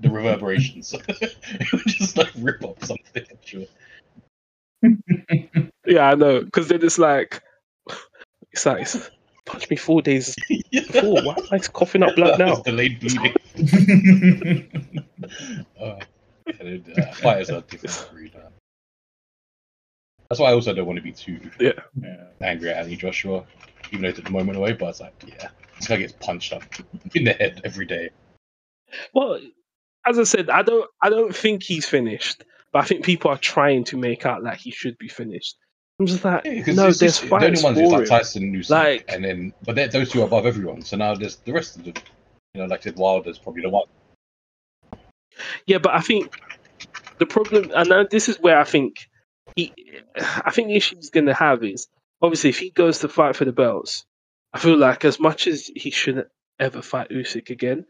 the 0.00 0.08
reverberations 0.10 0.92
it 0.94 1.72
would 1.72 1.82
just 1.86 2.16
like 2.16 2.30
rip 2.38 2.64
off 2.64 2.82
something. 2.84 3.24
I'm 3.30 3.38
sure. 3.44 3.66
Yeah, 5.86 6.10
I 6.10 6.14
know. 6.14 6.42
Because 6.42 6.68
then 6.68 6.82
it's 6.82 6.98
like, 6.98 7.42
it's 8.52 8.64
like, 8.66 8.82
it's, 8.82 9.10
punch 9.46 9.68
me 9.68 9.76
four 9.76 10.00
days 10.02 10.34
before. 10.72 11.22
Why 11.22 11.34
am 11.36 11.44
I 11.50 11.58
coughing 11.58 12.02
up 12.02 12.16
blood 12.16 12.38
now? 12.38 12.56
Delayed 12.56 13.00
bleeding. 13.00 13.34
uh, 15.80 15.84
uh, 16.46 17.12
fighters 17.14 17.50
are 17.50 17.60
different 17.62 18.08
breed. 18.12 18.32
That's 20.30 20.40
why 20.40 20.50
I 20.50 20.54
also 20.54 20.72
don't 20.74 20.86
want 20.86 20.96
to 20.96 21.02
be 21.02 21.12
too 21.12 21.38
Yeah. 21.60 21.72
angry 22.40 22.70
at 22.70 22.78
Anthony 22.78 22.96
Joshua, 22.96 23.44
even 23.90 24.02
though 24.02 24.08
it's 24.08 24.18
at 24.18 24.24
the 24.24 24.30
moment 24.30 24.56
away. 24.56 24.72
But 24.72 24.88
it's 24.88 25.00
like, 25.00 25.14
yeah, 25.26 25.48
this 25.76 25.86
guy 25.86 25.96
gets 25.96 26.14
punched 26.14 26.52
up 26.52 26.62
in 27.14 27.24
the 27.24 27.34
head 27.34 27.60
every 27.64 27.86
day. 27.86 28.10
Well, 29.12 29.38
as 30.06 30.18
I 30.18 30.24
said, 30.24 30.50
I 30.50 30.62
don't, 30.62 30.88
I 31.02 31.10
don't 31.10 31.34
think 31.34 31.62
he's 31.62 31.86
finished, 31.86 32.44
but 32.72 32.80
I 32.80 32.86
think 32.86 33.04
people 33.04 33.30
are 33.30 33.38
trying 33.38 33.84
to 33.84 33.96
make 33.96 34.24
out 34.24 34.42
like 34.42 34.58
he 34.58 34.70
should 34.70 34.96
be 34.98 35.08
finished. 35.08 35.56
I'm 36.00 36.06
just 36.06 36.24
like, 36.24 36.44
Yeah, 36.44 36.72
no, 36.74 36.88
it's 36.88 36.98
there's 36.98 37.20
the 37.20 37.34
only 37.34 37.62
ones 37.62 37.78
is 37.78 37.90
like. 37.90 38.06
Tyson, 38.06 38.52
Usyk, 38.52 38.70
Like- 38.70 39.04
and 39.08 39.24
then 39.24 39.52
but 39.64 39.92
those 39.92 40.10
two 40.10 40.22
are 40.22 40.26
above 40.26 40.46
everyone. 40.46 40.82
So 40.82 40.96
now 40.96 41.14
there's 41.14 41.36
the 41.36 41.52
rest 41.52 41.76
of 41.76 41.84
them. 41.84 41.94
You 42.54 42.62
know, 42.62 42.66
like 42.66 42.80
I 42.80 42.84
said, 42.84 42.96
Wilder's 42.96 43.38
probably 43.38 43.62
the 43.62 43.68
one. 43.70 43.86
Yeah, 45.66 45.78
but 45.78 45.94
I 45.94 46.00
think 46.00 46.32
the 47.18 47.26
problem, 47.26 47.70
and 47.74 47.88
now 47.88 48.04
this 48.08 48.28
is 48.28 48.38
where 48.40 48.58
I 48.58 48.64
think 48.64 49.08
he, 49.56 49.72
I 50.16 50.50
think 50.50 50.68
the 50.68 50.76
issue 50.76 50.96
he's 50.96 51.10
going 51.10 51.26
to 51.26 51.34
have 51.34 51.62
is 51.64 51.86
obviously 52.22 52.50
if 52.50 52.58
he 52.58 52.70
goes 52.70 53.00
to 53.00 53.08
fight 53.08 53.36
for 53.36 53.44
the 53.44 53.52
belts, 53.52 54.04
I 54.52 54.58
feel 54.58 54.76
like 54.76 55.04
as 55.04 55.18
much 55.18 55.46
as 55.46 55.70
he 55.74 55.90
shouldn't 55.90 56.28
ever 56.58 56.82
fight 56.82 57.10
Usyk 57.10 57.50
again, 57.50 57.86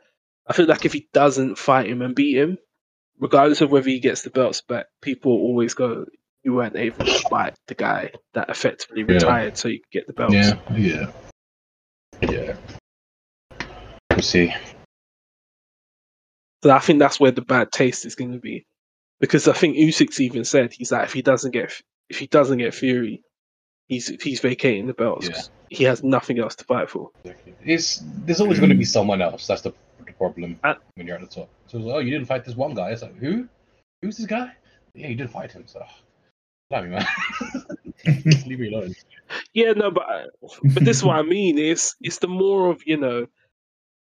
I 0.46 0.52
feel 0.52 0.66
like 0.66 0.84
if 0.84 0.92
he 0.92 1.08
doesn't 1.12 1.56
fight 1.58 1.88
him 1.88 2.02
and 2.02 2.14
beat 2.14 2.36
him, 2.36 2.58
regardless 3.18 3.60
of 3.60 3.70
whether 3.70 3.88
he 3.88 4.00
gets 4.00 4.22
the 4.22 4.30
belts 4.30 4.60
back, 4.62 4.86
people 5.00 5.32
always 5.32 5.74
go, 5.74 6.06
"You 6.44 6.52
weren't 6.54 6.76
able 6.76 7.06
to 7.06 7.18
fight 7.30 7.54
the 7.68 7.74
guy 7.74 8.12
that 8.34 8.48
effectively 8.50 9.02
Yeah. 9.02 9.14
retired, 9.14 9.56
so 9.56 9.68
you 9.68 9.80
could 9.80 9.90
get 9.90 10.06
the 10.06 10.12
belt. 10.12 10.32
yeah, 10.32 11.10
yeah. 12.22 12.56
We'll 14.10 14.22
see. 14.22 14.52
So 16.62 16.70
I 16.70 16.78
think 16.78 16.98
that's 16.98 17.18
where 17.20 17.30
the 17.30 17.42
bad 17.42 17.72
taste 17.72 18.06
is 18.06 18.14
going 18.14 18.32
to 18.32 18.38
be, 18.38 18.64
because 19.20 19.48
I 19.48 19.52
think 19.52 19.76
Usyk's 19.76 20.20
even 20.20 20.44
said 20.44 20.72
he's 20.72 20.92
like 20.92 21.04
if 21.04 21.12
he 21.12 21.22
doesn't 21.22 21.50
get 21.50 21.72
if 22.08 22.18
he 22.18 22.26
doesn't 22.26 22.58
get 22.58 22.74
Fury, 22.74 23.22
he's 23.88 24.08
he's 24.22 24.40
vacating 24.40 24.86
the 24.86 24.94
belts. 24.94 25.28
'cause 25.28 25.50
He 25.70 25.84
has 25.84 26.04
nothing 26.04 26.38
else 26.38 26.54
to 26.56 26.64
fight 26.64 26.88
for. 26.90 27.10
It's 27.64 28.02
there's 28.24 28.40
always 28.40 28.58
going 28.60 28.70
to 28.70 28.76
be 28.76 28.84
someone 28.84 29.20
else. 29.20 29.46
That's 29.46 29.62
the, 29.62 29.72
the 30.06 30.12
problem 30.12 30.58
Uh, 30.62 30.74
when 30.94 31.06
you're 31.06 31.16
at 31.16 31.22
the 31.22 31.26
top. 31.26 31.48
So 31.66 31.78
it's 31.78 31.86
like, 31.86 31.96
oh, 31.96 31.98
you 31.98 32.10
didn't 32.10 32.28
fight 32.28 32.44
this 32.44 32.54
one 32.54 32.74
guy. 32.74 32.90
It's 32.90 33.02
like 33.02 33.16
who? 33.16 33.48
Who's 34.02 34.18
this 34.18 34.26
guy? 34.26 34.52
Yeah, 34.94 35.08
you 35.08 35.16
didn't 35.16 35.30
fight 35.32 35.50
him. 35.52 35.64
So, 35.66 35.84
love 36.70 36.86
man. 36.86 37.06
Leave 38.46 38.58
me 38.60 38.72
alone. 38.72 38.94
Yeah, 39.52 39.72
no, 39.72 39.90
but 39.90 40.30
but 40.40 40.84
this 40.84 40.98
is 40.98 41.04
what 41.04 41.16
I 41.16 41.22
mean. 41.22 41.58
It's 41.58 41.96
it's 42.00 42.18
the 42.18 42.28
more 42.28 42.70
of 42.70 42.82
you 42.86 42.96
know, 42.96 43.26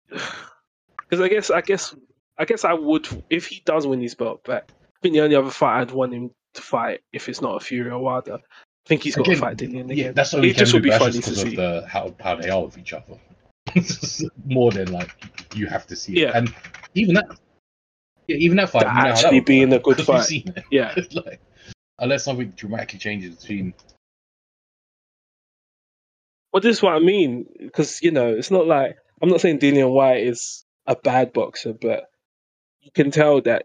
because 0.08 1.20
I 1.20 1.28
guess 1.28 1.50
I 1.50 1.60
guess 1.60 1.94
I 2.38 2.44
guess 2.44 2.64
I 2.64 2.72
would 2.72 3.06
if 3.30 3.46
he 3.46 3.62
does 3.64 3.86
win 3.86 4.00
his 4.00 4.14
belt 4.14 4.42
back. 4.44 4.70
I 4.70 4.98
think 5.02 5.14
the 5.14 5.20
only 5.20 5.36
other 5.36 5.50
fight 5.50 5.80
I'd 5.80 5.90
want 5.90 6.14
him 6.14 6.30
to 6.54 6.62
fight 6.62 7.00
if 7.12 7.28
it's 7.28 7.40
not 7.42 7.56
a 7.56 7.60
Fury 7.64 7.90
or 7.90 7.98
Wilder. 7.98 8.34
I 8.34 8.88
think 8.88 9.02
he's 9.04 9.14
got 9.14 9.26
Again, 9.26 9.34
to 9.36 9.40
fight 9.40 9.56
Dillian 9.58 9.96
Yeah, 9.96 10.12
that's 10.12 10.32
what 10.32 10.40
It 10.40 10.42
we 10.42 10.50
can 10.52 10.58
just 10.60 10.72
do. 10.72 10.76
would 10.76 10.82
be 10.82 10.90
but 10.90 10.98
funny 10.98 11.12
to 11.12 11.18
because 11.18 11.42
of 11.42 11.48
see. 11.50 11.56
the 11.56 11.84
how 11.88 12.14
how 12.20 12.34
they 12.36 12.50
are 12.50 12.64
with 12.64 12.78
each 12.78 12.92
other. 12.92 13.18
More 14.46 14.72
than 14.72 14.90
like 14.92 15.10
you 15.54 15.66
have 15.66 15.86
to 15.88 15.96
see 15.96 16.12
it. 16.14 16.18
Yeah. 16.18 16.32
And 16.34 16.52
even 16.94 17.14
that, 17.14 17.26
yeah, 18.28 18.36
even 18.36 18.56
that 18.56 18.70
fight, 18.70 18.84
That 18.84 18.88
you 18.90 18.94
know 18.94 19.00
how 19.00 19.04
that 19.06 19.24
actually 19.24 19.38
would 19.40 19.44
being 19.46 19.70
work, 19.70 19.80
a 19.80 19.84
good 19.84 19.96
'cause 20.06 20.30
we've 20.30 20.44
fight. 20.44 20.64
Yeah, 20.70 20.94
like, 21.12 21.40
unless 22.02 22.24
something 22.24 22.50
dramatically 22.50 22.98
changes 22.98 23.36
between. 23.36 23.72
well, 26.52 26.60
this 26.60 26.76
is 26.76 26.82
what 26.82 26.94
I 26.94 26.98
mean 26.98 27.46
because 27.58 28.02
you 28.02 28.10
know 28.10 28.28
it's 28.28 28.50
not 28.50 28.66
like 28.66 28.96
I'm 29.22 29.30
not 29.30 29.40
saying 29.40 29.60
Dillian 29.60 29.90
Whyte 29.90 30.26
is 30.26 30.66
a 30.86 30.96
bad 30.96 31.32
boxer, 31.32 31.72
but 31.72 32.04
you 32.80 32.90
can 32.92 33.10
tell 33.10 33.40
that 33.42 33.64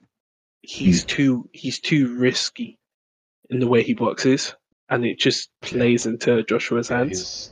he's 0.61 1.01
Hmm. 1.01 1.07
too 1.07 1.49
he's 1.51 1.79
too 1.81 2.15
risky 2.15 2.77
in 3.49 3.59
the 3.59 3.67
way 3.67 3.83
he 3.83 3.93
boxes, 3.93 4.55
and 4.89 5.05
it 5.05 5.19
just 5.19 5.49
plays 5.61 6.05
into 6.05 6.43
Joshua's 6.43 6.89
hands. 6.89 7.51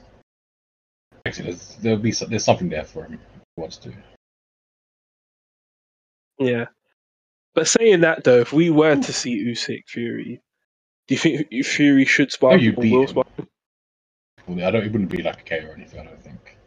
Actually, 1.25 1.45
there's, 1.51 1.75
there'll 1.77 1.99
be 1.99 2.11
there's 2.11 2.43
something 2.43 2.69
there 2.69 2.83
for 2.85 3.05
him. 3.05 3.13
If 3.15 3.19
he 3.55 3.61
wants 3.61 3.77
to. 3.77 3.93
Yeah. 6.37 6.65
But 7.55 7.67
saying 7.67 8.01
that 8.01 8.23
though, 8.23 8.39
if 8.39 8.53
we 8.53 8.69
were 8.69 8.95
to 8.95 9.13
see 9.13 9.43
Usyk 9.45 9.87
Fury, 9.87 10.41
do 11.07 11.14
you 11.15 11.18
think 11.19 11.65
Fury 11.65 12.06
should 12.06 12.32
spark 12.32 12.61
you 12.61 12.72
him 12.72 12.90
will 12.91 13.07
him. 13.07 13.23
him? 13.38 13.48
Well, 14.48 14.68
I 14.68 14.72
don't. 14.72 14.84
It 14.86 14.91
wouldn't 14.91 15.10
be 15.11 15.22
like 15.23 15.40
a 15.41 15.44
K 15.44 15.60
or 15.64 15.73
anything. 15.76 15.99
I 15.99 16.03
don't 16.06 16.22
think. 16.22 16.57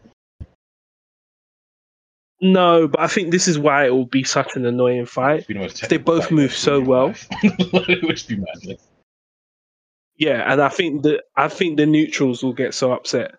No, 2.41 2.87
but 2.87 3.01
I 3.01 3.09
think 3.09 3.31
this 3.33 3.49
is 3.49 3.59
why 3.59 3.87
it 3.87 3.91
will 3.91 4.07
be 4.07 4.23
such 4.23 4.55
an 4.55 4.65
annoying 4.65 5.07
fight. 5.07 5.47
The 5.49 5.87
They 5.89 5.97
both 5.97 6.31
move 6.31 6.53
so 6.55 6.75
seen 6.75 6.75
in 6.75 6.81
your 6.83 6.89
well. 6.89 7.15
it 7.43 8.03
would 8.03 8.23
be 8.29 8.37
madness. 8.37 8.81
Yeah, 10.17 10.51
and 10.53 10.61
I 10.61 10.69
think 10.69 11.03
the 11.03 11.23
I 11.37 11.49
think 11.49 11.77
the 11.77 11.87
neutrals 11.87 12.43
will 12.43 12.53
get 12.53 12.75
so 12.75 12.93
upset. 12.93 13.33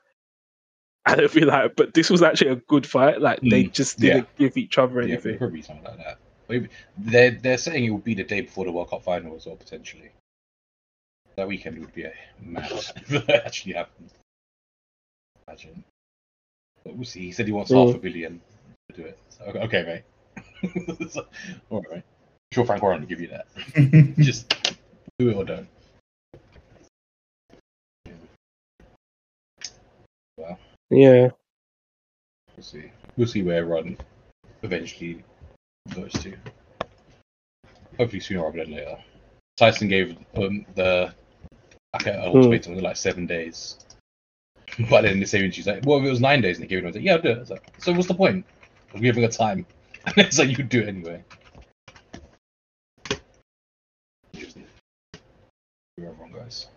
And 1.05 1.19
it'll 1.21 1.33
be 1.33 1.45
like, 1.45 1.75
but 1.77 1.93
this 1.93 2.09
was 2.09 2.21
actually 2.21 2.51
a 2.51 2.55
good 2.57 2.85
fight. 2.85 3.21
Like 3.21 3.39
they 3.41 3.63
Mm, 3.65 3.73
just 3.73 3.99
didn't 3.99 4.27
give 4.37 4.57
each 4.57 4.77
other 4.77 5.01
Yeah, 5.01 5.13
anything. 5.13 5.37
probably 5.37 5.61
something 5.61 5.85
like 5.85 5.97
that. 5.97 6.17
Maybe 6.49 6.69
they're 6.97 7.31
they're 7.31 7.57
saying 7.57 7.85
it 7.85 7.89
will 7.89 7.99
be 7.99 8.15
the 8.15 8.23
day 8.23 8.41
before 8.41 8.65
the 8.65 8.71
World 8.71 8.89
Cup 8.89 9.03
final 9.03 9.35
as 9.35 9.45
well, 9.45 9.55
potentially. 9.55 10.11
That 11.39 11.47
weekend 11.47 11.79
would 11.79 11.93
be 11.93 12.03
a 12.03 12.11
mad 12.41 12.69
if 12.69 13.07
that 13.25 13.45
actually 13.45 13.71
happened. 13.71 14.09
Imagine. 15.47 15.85
But 16.83 16.97
we'll 16.97 17.05
see. 17.05 17.21
He 17.21 17.31
said 17.31 17.45
he 17.45 17.53
wants 17.53 17.71
Mm. 17.71 17.87
half 17.87 17.95
a 17.95 17.97
billion 17.97 18.41
to 18.89 19.01
do 19.01 19.07
it. 19.07 19.17
So, 19.29 19.45
okay, 19.45 19.59
okay, 19.59 20.03
mate. 20.65 21.09
so, 21.09 21.25
all 21.69 21.81
right. 21.89 22.03
I'm 22.03 22.51
sure 22.51 22.65
Frank 22.65 22.83
Warren 22.83 22.99
will 22.99 23.07
give 23.07 23.21
you 23.21 23.29
that. 23.29 23.47
Just 24.19 24.53
do 25.17 25.29
it 25.29 25.35
or 25.37 25.45
don't. 25.45 25.69
Yeah. 30.89 31.29
We'll 32.57 32.63
see. 32.63 32.91
We'll 33.15 33.27
see 33.27 33.43
where 33.43 33.65
Run 33.65 33.97
eventually 34.61 35.23
goes 35.95 36.11
to. 36.11 36.35
Hopefully 37.97 38.19
sooner 38.19 38.43
rather 38.43 38.65
than 38.65 38.73
later. 38.73 38.97
Tyson 39.55 39.89
gave 39.89 40.17
um, 40.35 40.65
the 40.75 41.13
like 41.93 42.03
Hmm. 42.03 42.21
ultimatum 42.21 42.73
of 42.77 42.81
like 42.83 42.97
seven 42.97 43.25
days. 43.25 43.77
But 44.89 45.01
then 45.01 45.19
the 45.19 45.25
same 45.25 45.43
interview's 45.43 45.67
like, 45.67 45.85
well, 45.85 45.99
if 45.99 46.05
it 46.05 46.09
was 46.09 46.21
nine 46.21 46.41
days 46.41 46.57
and 46.57 46.63
they 46.63 46.67
gave 46.67 46.79
it, 46.79 46.83
I 46.83 46.87
was 46.87 46.95
like, 46.95 47.03
yeah, 47.03 47.13
I'll 47.15 47.21
do 47.21 47.29
it. 47.29 47.37
I 47.49 47.53
like, 47.53 47.73
so 47.79 47.91
what's 47.91 48.07
the 48.07 48.13
point 48.13 48.45
of 48.93 49.01
giving 49.01 49.23
a 49.23 49.27
time? 49.29 49.65
And 50.05 50.17
it's 50.19 50.39
like 50.39 50.47
you 50.49 50.55
could 50.55 50.69
do 50.69 50.81
it 50.81 50.87
anyway. 50.87 51.21
Interesting. 54.33 54.65
Where 55.95 56.09
everyone 56.09 56.31
goes. 56.31 56.67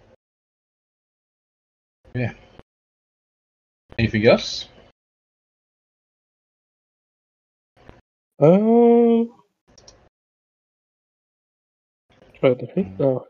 Yeah. 2.14 2.32
Anything 3.98 4.26
else? 4.26 4.68
Um. 8.40 9.30
Trying 12.40 12.58
to 12.58 12.66
think 12.74 12.98
now. 12.98 13.26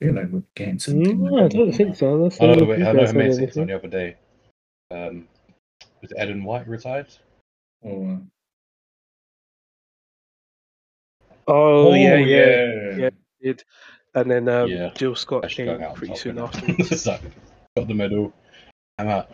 I 0.00 0.04
feel 0.06 0.14
like 0.14 0.28
we're 0.30 0.42
getting 0.54 0.78
something. 0.78 1.22
No, 1.24 1.44
I 1.44 1.48
don't 1.48 1.72
think 1.72 1.96
so. 1.96 2.22
That's 2.22 2.40
I 2.40 2.46
know, 2.54 2.64
wait, 2.64 2.82
I 2.82 2.92
know 2.92 3.04
who 3.04 3.12
made 3.12 3.32
it 3.32 3.56
on 3.56 3.66
the 3.66 3.76
other 3.76 3.88
day. 3.88 4.16
Um, 4.90 5.28
was 6.00 6.12
Ellen 6.16 6.42
White 6.44 6.66
retired? 6.68 7.08
Or- 7.82 8.20
Oh, 11.46 11.94
yeah, 11.94 12.14
yeah, 12.14 12.96
yeah. 12.96 13.10
yeah. 13.40 13.52
And 14.14 14.30
then 14.30 14.48
um, 14.48 14.68
Yeah. 14.70 14.90
Jill 14.94 15.16
Scott 15.16 15.44
Actually 15.44 15.66
came 15.66 15.82
out 15.82 15.96
pretty 15.96 16.14
soon 16.16 16.36
innit? 16.36 16.54
afterwards. 16.54 17.02
so, 17.02 17.18
got 17.76 17.88
the 17.88 17.94
medal. 17.94 18.32
I'm 18.98 19.08
out. 19.08 19.30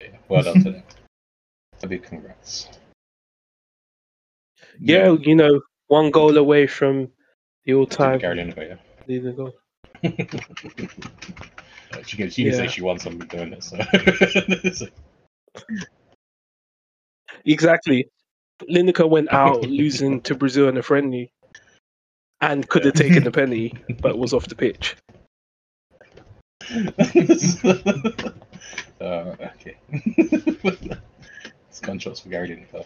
Yeah, 0.00 0.08
well 0.28 0.42
done 0.42 0.62
to 0.64 0.70
them. 0.72 0.82
A 1.82 1.86
big 1.86 2.02
congrats. 2.02 2.68
yeah, 4.80 5.12
you 5.20 5.34
know, 5.36 5.60
one 5.86 6.10
goal 6.10 6.36
away 6.36 6.66
from 6.66 7.10
the 7.64 7.74
all-time 7.74 8.18
Gary 8.18 8.36
Lineker, 8.38 8.78
leading 9.06 9.36
goal. 9.36 9.52
Yeah. 10.02 10.12
She 12.06 12.16
can, 12.16 12.30
she 12.30 12.44
can 12.44 12.52
say 12.54 12.64
Yeah. 12.64 12.70
she 12.70 12.82
won 12.82 12.98
something 12.98 13.26
doing 13.28 13.52
it. 13.52 13.64
So. 13.64 13.78
So, 14.72 14.86
Exactly. 17.44 18.08
Lineker 18.68 19.08
went 19.08 19.32
out 19.32 19.62
losing 19.68 20.20
to 20.22 20.34
Brazil 20.34 20.68
in 20.68 20.76
a 20.76 20.82
friendly, 20.82 21.32
and 22.40 22.68
could 22.68 22.84
have 22.84 22.94
taken 22.94 23.24
the 23.24 23.30
penny, 23.30 23.72
but 24.00 24.18
was 24.18 24.32
off 24.34 24.46
the 24.48 24.54
pitch. 24.54 24.96
uh, 29.00 29.34
okay. 29.40 29.76
it's 31.68 31.80
gunshots 31.80 32.20
for 32.20 32.28
Gary 32.28 32.48
Lineker. 32.48 32.84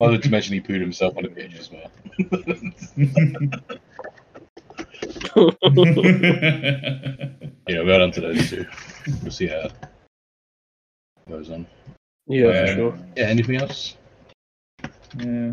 Not 0.00 0.22
to 0.22 0.30
mention 0.30 0.54
he 0.54 0.60
pooed 0.60 0.80
himself 0.80 1.16
on 1.16 1.24
the 1.24 1.28
pitch 1.28 1.56
as 1.58 1.70
well. 1.70 1.90
Yeah, 7.68 7.82
well 7.82 7.98
done 8.00 8.10
to 8.12 8.20
those 8.20 8.50
two. 8.50 8.66
We'll 9.22 9.30
see 9.30 9.46
how 9.46 9.60
it 9.60 9.72
goes 11.28 11.50
on. 11.50 11.66
yeah, 12.26 12.46
Yeah. 12.46 12.66
for 12.66 12.72
sure. 12.74 12.98
Yeah, 13.16 13.24
anything 13.24 13.56
else? 13.56 13.96
Yeah. 15.18 15.52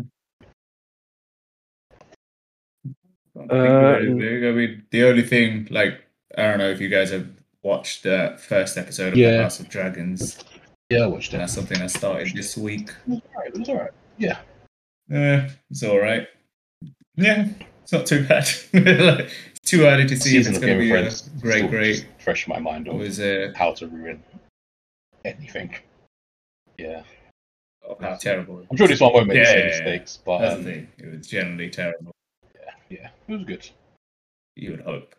I 3.38 3.40
Uh. 3.54 3.96
I 3.98 4.00
mean, 4.52 4.82
the 4.90 5.04
only 5.04 5.22
thing, 5.22 5.68
like, 5.70 6.04
I 6.36 6.42
don't 6.42 6.58
know 6.58 6.70
if 6.70 6.80
you 6.80 6.88
guys 6.88 7.10
have 7.12 7.28
watched 7.62 8.02
the 8.02 8.36
first 8.48 8.76
episode 8.76 9.12
of 9.12 9.18
Yeah. 9.18 9.36
the 9.36 9.42
House 9.44 9.60
of 9.60 9.68
Dragons. 9.68 10.38
Yeah, 10.90 11.04
I 11.04 11.06
watched 11.06 11.34
it. 11.34 11.38
That's 11.38 11.52
something 11.52 11.78
that 11.78 11.90
started 11.90 12.32
this 12.34 12.56
week. 12.56 12.88
It 13.06 13.10
was 13.10 13.20
alright. 13.34 13.48
It 13.54 13.58
was 13.58 13.68
alright. 13.68 13.90
Yeah. 14.18 14.38
Yeah, 15.08 15.50
it's 15.70 15.82
all 15.84 16.00
right. 16.00 16.26
Yeah, 17.16 17.48
it's 17.88 17.92
not 17.94 18.04
too 18.04 18.26
bad. 18.26 18.46
it's 19.54 19.70
too 19.70 19.84
early 19.84 20.06
to 20.06 20.16
see 20.16 20.36
if 20.36 20.46
it's 20.46 20.58
going 20.58 20.74
to 20.74 20.78
be 20.78 20.90
a 20.90 20.92
great, 20.92 21.12
still 21.12 21.68
great. 21.68 22.06
fresh 22.18 22.46
in 22.46 22.52
my 22.52 22.60
mind 22.60 22.86
of 22.86 22.96
was 22.96 23.18
uh, 23.18 23.50
how 23.56 23.72
to 23.72 23.86
ruin 23.86 24.22
anything. 25.24 25.74
Yeah. 26.76 27.02
how 27.98 28.16
terrible. 28.16 28.62
I'm 28.70 28.76
sure 28.76 28.88
this 28.88 29.00
one 29.00 29.14
won't 29.14 29.28
make 29.28 29.38
Yeah, 29.38 29.44
the 29.44 29.50
same 29.50 29.58
yeah, 29.60 29.70
mistakes, 29.70 30.18
but 30.22 30.44
um. 30.44 30.66
It 30.66 30.88
was 31.16 31.26
generally 31.26 31.70
terrible. 31.70 32.12
yeah, 32.54 32.72
yeah, 32.90 33.08
it 33.26 33.32
was 33.32 33.44
good. 33.44 33.66
You 34.54 34.72
would 34.72 34.82
hope. 34.82 35.14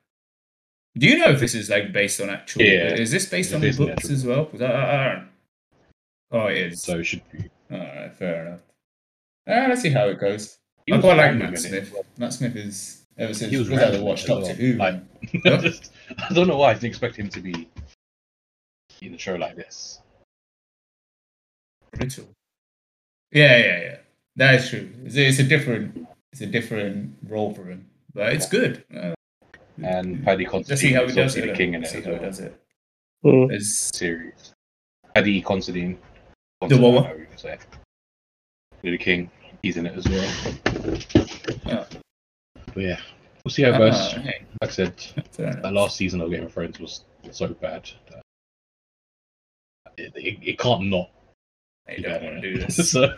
Do 0.95 1.07
you 1.07 1.17
know 1.17 1.31
if 1.31 1.39
this 1.39 1.55
is 1.55 1.71
like 1.71 1.91
based 1.91 2.21
on 2.21 2.29
actual? 2.29 2.61
Yeah. 2.61 2.93
Is 2.93 3.09
this 3.09 3.25
based 3.25 3.49
It's 3.49 3.55
on 3.55 3.61
based 3.61 3.79
on 3.79 3.87
books 3.87 4.11
as 4.11 4.25
well? 4.25 4.47
I, 4.61 4.63
I, 4.63 5.07
I. 5.07 5.23
Oh, 6.31 6.45
it 6.47 6.73
is. 6.73 6.83
So 6.83 6.99
it 6.99 7.05
should 7.05 7.23
be. 7.31 7.49
All 7.71 7.79
right, 7.79 8.13
fair 8.13 8.45
enough. 8.45 8.61
Uh, 9.47 9.67
let's 9.69 9.81
see 9.81 9.89
how 9.89 10.07
it 10.09 10.19
goes. 10.19 10.59
He 10.89 10.93
I 10.93 10.95
was 10.97 11.03
quite 11.05 11.17
like 11.17 11.35
Matt 11.35 11.47
in 11.49 11.53
it. 11.53 11.57
Smith. 11.59 11.95
Matt 12.17 12.33
Smith 12.33 12.55
is 12.55 13.05
ever 13.17 13.33
since 13.35 13.51
He 13.51 13.57
was 13.57 13.69
was 13.69 13.79
that 13.79 13.91
the 13.91 14.03
watch 14.03 14.23
as 14.23 14.29
well. 14.29 14.39
Doctor 14.41 14.53
Who. 14.55 14.73
Like- 14.73 14.93
man. 14.95 15.53
I 15.53 15.57
just- 15.61 15.91
I 16.29 16.33
don't 16.33 16.47
know 16.47 16.57
why 16.57 16.71
I 16.71 16.73
didn't 16.73 16.85
expect 16.85 17.15
him 17.15 17.29
to 17.29 17.39
be 17.41 17.69
in 19.01 19.13
a 19.13 19.17
show 19.19 19.35
like 19.35 19.55
this. 19.55 20.01
Brutal. 21.91 22.27
Yeah, 23.31 23.57
yeah, 23.57 23.81
yeah. 23.81 23.95
That 24.35 24.55
is 24.55 24.69
true. 24.69 24.89
It's 25.05 25.15
a, 25.15 25.27
it's 25.27 25.39
a 25.39 25.43
different, 25.43 26.07
it's 26.31 26.41
a 26.41 26.47
different 26.47 27.15
role 27.27 27.53
for 27.53 27.65
him, 27.65 27.85
but 28.13 28.33
it's 28.33 28.47
good. 28.49 28.83
Uh, 28.95 29.13
And 29.83 30.23
Paddy 30.25 30.47
let's 30.51 30.81
see 30.81 30.91
how 30.93 31.05
he 31.07 31.13
does 31.13 31.35
it. 31.37 31.45
the 31.47 31.53
king 31.53 31.73
in 31.75 31.81
Let's 31.81 31.93
it 31.93 32.03
see 32.03 32.09
as 32.09 32.15
how 32.15 32.19
he 32.19 32.25
does 32.25 32.39
it. 32.39 32.59
Mm. 33.23 33.49
There's 33.49 33.77
Series. 33.95 34.53
Paddy 35.13 35.41
Considine. 35.41 35.97
The 36.61 36.67
Considine, 36.67 36.81
what 36.83 36.93
one? 36.93 37.03
however 37.03 37.19
you 37.19 37.25
can 37.27 37.37
say. 37.37 37.57
The 38.81 38.97
king. 38.97 39.29
He's 39.61 39.75
in 39.77 39.85
it 39.85 39.95
as 39.97 40.07
well. 40.07 40.53
Oh. 41.65 41.87
But 42.73 42.77
yeah, 42.83 42.99
we'll 43.43 43.51
see 43.51 43.63
how 43.63 43.71
it 43.73 43.77
goes. 43.77 44.11
Hey, 44.13 44.45
Like 44.61 44.69
I 44.69 44.73
said, 44.73 44.99
fair 45.31 45.47
enough. 45.47 45.61
that 45.63 45.73
last 45.73 45.97
season 45.97 46.21
of 46.21 46.29
Game 46.31 46.43
of 46.43 46.53
Thrones 46.53 46.79
was 46.79 47.03
so 47.31 47.47
bad. 47.47 47.89
That 48.09 48.21
it, 49.97 50.13
it, 50.15 50.37
it 50.41 50.59
can't 50.59 50.85
not 50.85 51.09
They 51.87 51.97
be 51.97 52.01
don't 52.03 52.23
want 52.23 52.41
to 52.41 52.41
do 52.41 52.57
this. 52.59 52.91
so. 52.91 53.13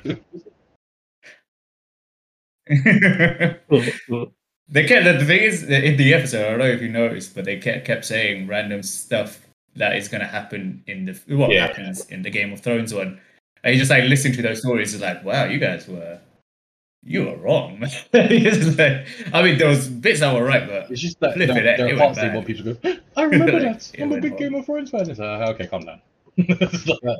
They 4.69 4.85
kept 4.85 5.03
the 5.03 5.25
thing 5.25 5.41
is 5.41 5.63
in 5.63 5.97
the 5.97 6.13
episode. 6.13 6.45
I 6.45 6.49
don't 6.51 6.59
know 6.59 6.65
if 6.67 6.81
you 6.81 6.87
noticed, 6.89 7.35
but 7.35 7.43
they 7.45 7.57
kept 7.57 7.85
kept 7.85 8.05
saying 8.05 8.47
random 8.47 8.81
stuff 8.83 9.45
that 9.75 9.95
is 9.97 10.07
going 10.07 10.21
to 10.21 10.27
happen 10.27 10.83
in 10.87 11.05
the 11.05 11.19
what 11.35 11.51
Yeah. 11.51 11.67
happens 11.67 12.05
in 12.07 12.21
the 12.21 12.29
Game 12.29 12.53
of 12.53 12.61
Thrones 12.61 12.93
one. 12.93 13.19
And 13.63 13.73
you 13.75 13.79
just 13.79 13.91
like 13.91 14.05
listening 14.05 14.33
to 14.35 14.41
those 14.41 14.59
stories, 14.59 14.93
it's 14.93 15.03
like, 15.03 15.23
wow, 15.25 15.43
you 15.45 15.59
guys 15.59 15.87
were 15.87 16.19
you 17.03 17.25
were 17.25 17.37
wrong. 17.37 17.79
man. 17.79 17.89
It's 18.13 18.57
just 18.57 18.77
like- 18.77 19.07
I 19.33 19.41
mean, 19.43 19.57
there 19.57 19.67
was 19.69 19.87
bits 19.89 20.19
that 20.19 20.33
were 20.33 20.43
right, 20.43 20.67
but 20.67 20.91
it's 20.91 21.01
just 21.01 21.19
that 21.21 21.33
Flip 21.33 21.47
there, 21.47 21.57
it, 21.65 21.77
there 21.77 21.87
it 21.87 21.93
are 21.95 21.97
parts 21.97 22.17
they 22.17 22.27
bad. 22.27 22.35
want 22.35 22.47
people 22.47 22.73
go. 22.73 22.95
I 23.17 23.23
remember 23.23 23.59
that. 23.59 23.91
I'm 23.99 24.11
a 24.13 24.21
big. 24.21 24.37
Game 24.37 24.55
of 24.55 24.65
Thrones 24.65 24.91
fan. 24.91 25.09
It's 25.09 25.19
like, 25.19 25.27
oh, 25.41 25.51
okay, 25.51 25.67
calm 25.67 25.81
down. 25.85 26.01
That. 26.37 27.19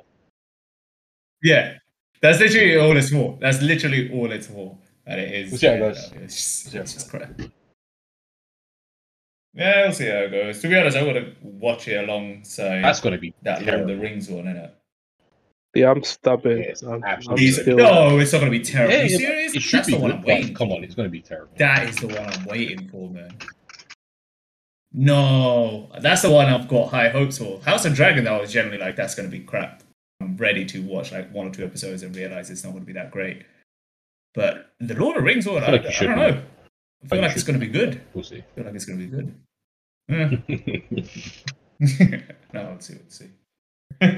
yeah, 1.44 1.74
that's 2.22 2.40
literally 2.40 2.78
all 2.78 2.96
it's 2.96 3.10
for. 3.10 3.38
That's 3.42 3.62
literally 3.62 4.12
all 4.14 4.32
it's 4.32 4.48
for, 4.48 4.78
and 5.06 5.20
it 5.20 5.32
is. 5.34 5.52
We'll 5.52 5.60
see 5.60 5.68
how 5.68 5.74
it 5.74 5.80
goes. 5.80 6.12
It's 6.16 6.36
just, 6.64 6.74
We'll 6.74 6.82
it's 6.84 6.94
just 6.94 7.10
crap. 7.10 7.42
Yeah, 9.54 9.84
we'll 9.84 9.94
see 9.94 10.06
how 10.08 10.18
it 10.20 10.32
goes. 10.32 10.62
To 10.62 10.68
be 10.70 10.78
honest, 10.78 10.96
I 10.96 11.04
want 11.04 11.18
to 11.18 11.36
watch 11.42 11.88
it 11.88 12.08
alongside 12.08 12.84
That's 12.84 13.02
gonna 13.02 13.18
be 13.18 13.34
that 13.42 13.66
Lord 13.66 13.82
of 13.82 13.88
the. 13.88 13.98
Rings 13.98 14.30
one, 14.30 14.46
innit? 14.46 14.72
Yeah, 15.74 15.92
I'm 15.92 16.04
stubborn. 16.04 16.60
Yes, 16.60 16.82
I'm, 16.82 17.02
I'm 17.04 17.22
still. 17.22 17.78
no, 17.78 18.20
it's 18.20 18.34
not 18.34 18.40
going 18.40 18.52
to 18.52 18.58
be 18.58 18.64
terrible. 18.64 18.94
Yeah, 18.94 19.04
you 19.04 19.18
serious? 19.18 19.56
It 19.56 19.62
should 19.62 19.78
That's 19.80 19.88
be 19.88 19.96
the 19.96 20.02
one 20.02 20.12
I'm 20.12 20.22
waiting. 20.24 20.54
come 20.54 20.72
on, 20.72 20.84
it's 20.84 20.96
gonna 20.96 21.08
be 21.08 21.22
terrible. 21.22 21.54
That 21.58 21.88
is 21.88 21.96
the 21.96 22.08
one 22.08 22.18
I'm 22.18 22.44
waiting 22.46 22.90
for, 22.90 23.10
man. 23.10 23.38
No, 24.94 25.90
that's 26.02 26.22
the 26.24 26.30
one 26.30 26.48
I've 26.48 26.68
got 26.68 26.90
high 26.90 27.08
hopes 27.10 27.38
for. 27.38 27.62
House 27.62 27.86
of 27.86 27.94
Dragon, 27.94 28.26
though, 28.26 28.36
I 28.36 28.42
was 28.42 28.52
generally 28.52 28.78
like 28.78 28.98
that's 28.98 29.16
going 29.16 29.30
to 29.30 29.32
be 29.32 29.44
crap. 29.44 29.84
I'm 30.20 30.36
ready 30.36 30.66
to 30.66 30.84
watch 30.84 31.14
like 31.14 31.34
one 31.34 31.48
or 31.48 31.52
two 31.52 31.64
episodes 31.64 32.04
and 32.04 32.14
realize 32.16 32.50
it's 32.50 32.64
not 32.66 32.72
going 32.72 32.84
to 32.84 32.88
be 32.88 32.94
that 32.94 33.10
great. 33.12 33.46
But 34.34 34.74
the 34.80 34.96
Lord 34.96 35.16
of 35.16 35.24
the 35.24 35.26
Rings 35.28 35.48
one, 35.48 35.64
I, 35.64 35.68
feel 35.68 35.76
like 35.76 35.84
you 35.84 35.90
I 35.90 36.00
don't 36.04 36.16
know. 36.18 36.30
know. 36.32 36.42
I 37.04 37.08
feel 37.08 37.18
you 37.20 37.26
like 37.26 37.36
it's 37.36 37.44
going 37.44 37.60
to 37.60 37.66
be 37.66 37.72
good. 37.72 38.02
We'll 38.14 38.24
see. 38.26 38.38
I 38.40 38.56
feel 38.56 38.66
like 38.66 38.76
it's 38.76 38.86
going 38.86 39.00
to 39.00 39.06
be 39.06 39.12
good. 39.12 39.34
Yeah. 40.10 40.28
no, 42.54 42.72
let's 42.72 42.88
see. 42.88 42.96
Let's 42.96 43.18
see. 43.18 43.30
Well, 44.02 44.10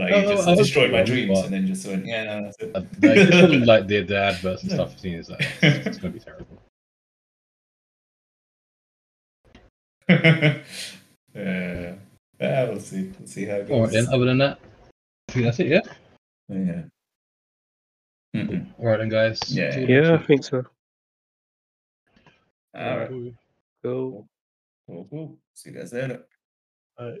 like, 0.00 0.12
Oh, 0.12 0.18
you 0.18 0.28
just 0.36 0.48
I 0.48 0.54
destroyed 0.56 0.90
my 0.90 1.02
dreams 1.04 1.30
but- 1.38 1.44
and 1.46 1.54
then 1.54 1.66
just 1.66 1.86
went, 1.86 2.04
yeah, 2.06 2.24
no, 2.24 2.42
that's 2.44 2.56
it. 2.58 2.74
Uh, 2.74 2.80
like, 3.02 3.14
just 3.14 3.38
from, 3.50 3.62
like 3.64 3.86
the, 3.86 4.02
the 4.02 4.18
adverts 4.18 4.62
and 4.64 4.72
stuff 4.72 4.90
I've 4.92 5.00
seen 5.00 5.14
is 5.14 5.30
like 5.30 5.40
it's, 5.62 5.86
it's 5.86 5.98
gonna 6.02 6.12
be 6.12 6.18
terrible. 6.20 6.58
yeah. 11.34 11.94
yeah, 12.40 12.64
we'll 12.68 12.80
see. 12.80 13.12
We'll 13.18 13.28
see 13.28 13.44
how 13.44 13.56
it 13.56 13.68
goes. 13.68 13.70
All 13.70 13.82
right 13.84 13.92
then. 13.92 14.06
Other 14.12 14.24
than 14.24 14.38
that, 14.38 14.58
I 15.28 15.32
think 15.32 15.44
that's 15.44 15.60
it. 15.60 15.66
Yeah. 15.68 15.80
Yeah. 16.48 16.82
Mm-mm. 18.34 18.66
All 18.78 18.86
right 18.86 18.98
then, 18.98 19.08
guys. 19.08 19.40
Yeah. 19.48 19.70
Till 19.70 19.88
Yeah, 19.88 20.14
I 20.14 20.18
think 20.26 20.42
so. 20.44 20.64
All 22.74 22.98
right. 22.98 23.08
Cool. 23.84 24.26
Cool, 24.88 25.06
cool. 25.10 25.38
See 25.54 25.70
you 25.70 25.76
guys 25.76 25.92
later. 25.92 26.24
Alright. 27.00 27.20